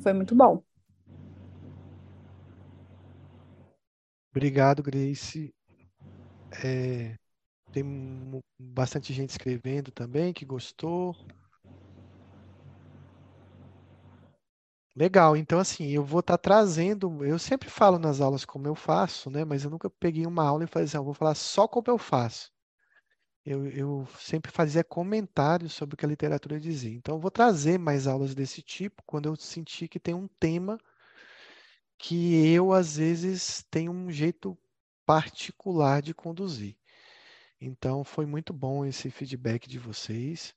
foi 0.00 0.12
muito 0.12 0.34
bom. 0.34 0.62
Obrigado, 4.30 4.82
Grace. 4.82 5.55
É, 6.64 7.16
tem 7.72 7.84
bastante 8.58 9.12
gente 9.12 9.30
escrevendo 9.30 9.92
também 9.92 10.32
que 10.34 10.44
gostou. 10.46 11.16
Legal, 14.96 15.36
então 15.36 15.58
assim, 15.60 15.88
eu 15.90 16.02
vou 16.04 16.20
estar 16.20 16.36
tá 16.38 16.42
trazendo, 16.42 17.24
eu 17.24 17.38
sempre 17.38 17.68
falo 17.70 17.98
nas 17.98 18.20
aulas 18.20 18.44
como 18.44 18.66
eu 18.66 18.74
faço, 18.74 19.30
né? 19.30 19.44
Mas 19.44 19.62
eu 19.64 19.70
nunca 19.70 19.88
peguei 19.90 20.26
uma 20.26 20.44
aula 20.44 20.64
e 20.64 20.66
falei 20.66 20.86
assim, 20.86 20.96
ah, 20.96 21.00
eu 21.00 21.04
vou 21.04 21.14
falar 21.14 21.34
só 21.34 21.68
como 21.68 21.86
eu 21.88 21.98
faço 21.98 22.50
eu, 23.44 23.66
eu 23.68 24.06
sempre 24.18 24.50
fazia 24.50 24.84
comentários 24.84 25.72
sobre 25.72 25.94
o 25.94 25.96
que 25.96 26.04
a 26.04 26.08
literatura 26.08 26.58
dizia. 26.60 26.92
Então, 26.94 27.14
eu 27.16 27.20
vou 27.20 27.30
trazer 27.30 27.78
mais 27.78 28.06
aulas 28.06 28.34
desse 28.34 28.60
tipo 28.62 29.02
quando 29.06 29.26
eu 29.28 29.36
sentir 29.36 29.88
que 29.88 30.00
tem 30.00 30.14
um 30.14 30.28
tema 30.40 30.78
que 31.98 32.46
eu, 32.54 32.72
às 32.72 32.96
vezes, 32.96 33.64
tenho 33.70 33.92
um 33.92 34.10
jeito 34.10 34.56
particular 35.06 36.02
de 36.02 36.12
conduzir. 36.12 36.76
Então, 37.60 38.04
foi 38.04 38.26
muito 38.26 38.52
bom 38.52 38.84
esse 38.84 39.10
feedback 39.10 39.68
de 39.68 39.78
vocês. 39.78 40.54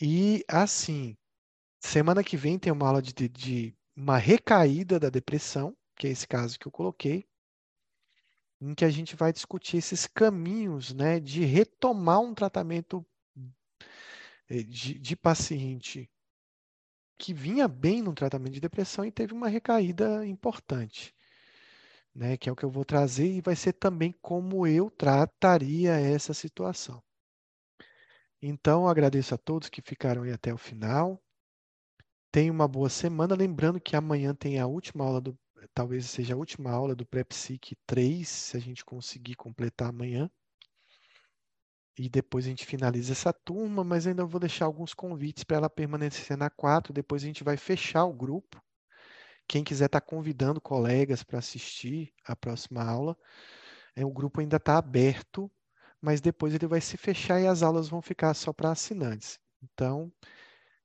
E, 0.00 0.44
assim, 0.48 1.16
semana 1.80 2.24
que 2.24 2.36
vem 2.36 2.58
tem 2.58 2.72
uma 2.72 2.86
aula 2.86 3.02
de, 3.02 3.12
de 3.28 3.76
uma 3.94 4.16
recaída 4.16 4.98
da 4.98 5.10
depressão, 5.10 5.76
que 5.96 6.06
é 6.06 6.10
esse 6.10 6.26
caso 6.26 6.58
que 6.58 6.66
eu 6.66 6.72
coloquei 6.72 7.28
em 8.60 8.74
que 8.74 8.84
a 8.84 8.90
gente 8.90 9.14
vai 9.14 9.32
discutir 9.32 9.76
esses 9.76 10.06
caminhos 10.06 10.92
né, 10.92 11.20
de 11.20 11.44
retomar 11.44 12.20
um 12.20 12.34
tratamento 12.34 13.06
eh, 14.48 14.62
de, 14.62 14.98
de 14.98 15.16
paciente 15.16 16.10
que 17.16 17.34
vinha 17.34 17.66
bem 17.66 18.02
no 18.02 18.14
tratamento 18.14 18.54
de 18.54 18.60
depressão 18.60 19.04
e 19.04 19.12
teve 19.12 19.32
uma 19.32 19.48
recaída 19.48 20.26
importante, 20.26 21.14
né, 22.14 22.36
que 22.36 22.48
é 22.48 22.52
o 22.52 22.56
que 22.56 22.64
eu 22.64 22.70
vou 22.70 22.84
trazer 22.84 23.26
e 23.26 23.40
vai 23.40 23.56
ser 23.56 23.72
também 23.74 24.12
como 24.20 24.66
eu 24.66 24.90
trataria 24.90 25.92
essa 25.92 26.34
situação. 26.34 27.02
Então, 28.40 28.88
agradeço 28.88 29.34
a 29.34 29.38
todos 29.38 29.68
que 29.68 29.82
ficaram 29.82 30.22
aí 30.22 30.32
até 30.32 30.52
o 30.52 30.58
final. 30.58 31.20
Tenha 32.30 32.52
uma 32.52 32.68
boa 32.68 32.88
semana. 32.88 33.34
Lembrando 33.34 33.80
que 33.80 33.96
amanhã 33.96 34.34
tem 34.34 34.58
a 34.58 34.66
última 34.66 35.04
aula 35.04 35.20
do 35.20 35.36
talvez 35.74 36.06
seja 36.06 36.34
a 36.34 36.36
última 36.36 36.70
aula 36.70 36.94
do 36.94 37.04
Pré-Psique 37.04 37.76
3, 37.86 38.28
se 38.28 38.56
a 38.56 38.60
gente 38.60 38.84
conseguir 38.84 39.34
completar 39.34 39.88
amanhã. 39.88 40.30
E 41.98 42.08
depois 42.08 42.46
a 42.46 42.48
gente 42.48 42.64
finaliza 42.64 43.12
essa 43.12 43.32
turma, 43.32 43.82
mas 43.82 44.06
ainda 44.06 44.24
vou 44.24 44.38
deixar 44.38 44.66
alguns 44.66 44.94
convites 44.94 45.42
para 45.42 45.56
ela 45.56 45.70
permanecer 45.70 46.36
na 46.36 46.48
4. 46.48 46.92
Depois 46.92 47.22
a 47.24 47.26
gente 47.26 47.42
vai 47.42 47.56
fechar 47.56 48.04
o 48.04 48.12
grupo. 48.12 48.62
Quem 49.48 49.64
quiser 49.64 49.86
estar 49.86 50.00
tá 50.00 50.06
convidando 50.06 50.60
colegas 50.60 51.22
para 51.22 51.38
assistir 51.38 52.12
a 52.24 52.36
próxima 52.36 52.84
aula, 52.84 53.16
é, 53.96 54.04
o 54.04 54.12
grupo 54.12 54.40
ainda 54.40 54.58
está 54.58 54.76
aberto, 54.76 55.50
mas 56.00 56.20
depois 56.20 56.54
ele 56.54 56.66
vai 56.66 56.80
se 56.80 56.96
fechar 56.98 57.40
e 57.40 57.46
as 57.46 57.62
aulas 57.62 57.88
vão 57.88 58.02
ficar 58.02 58.34
só 58.34 58.52
para 58.52 58.70
assinantes. 58.70 59.40
Então, 59.62 60.12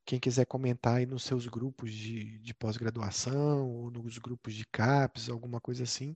quem 0.06 0.20
quiser 0.20 0.46
comentar 0.46 0.96
aí 0.96 1.06
nos 1.06 1.24
seus 1.24 1.48
grupos 1.48 1.92
de, 1.94 2.40
de 2.40 2.54
pós-graduação 2.54 3.70
ou 3.70 3.92
nos 3.92 4.18
grupos 4.18 4.54
de 4.54 4.66
CAPES, 4.66 5.30
alguma 5.30 5.60
coisa 5.62 5.84
assim, 5.84 6.16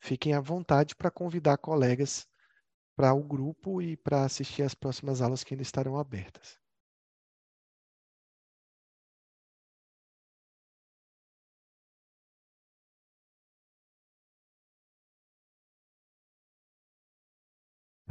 fiquem 0.00 0.34
à 0.34 0.40
vontade 0.40 0.96
para 0.96 1.10
convidar 1.10 1.58
colegas 1.58 2.26
para 2.96 3.14
o 3.14 3.22
grupo 3.22 3.80
e 3.80 3.96
para 3.96 4.24
assistir 4.24 4.62
às 4.62 4.74
próximas 4.74 5.22
aulas 5.22 5.44
que 5.44 5.54
ainda 5.54 5.62
estarão 5.62 5.96
abertas. 5.96 6.61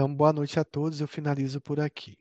Então, 0.02 0.16
boa 0.16 0.34
noite 0.34 0.60
a 0.60 0.64
todos. 0.64 1.00
Eu 1.00 1.08
finalizo 1.08 1.62
por 1.62 1.80
aqui. 1.80 2.18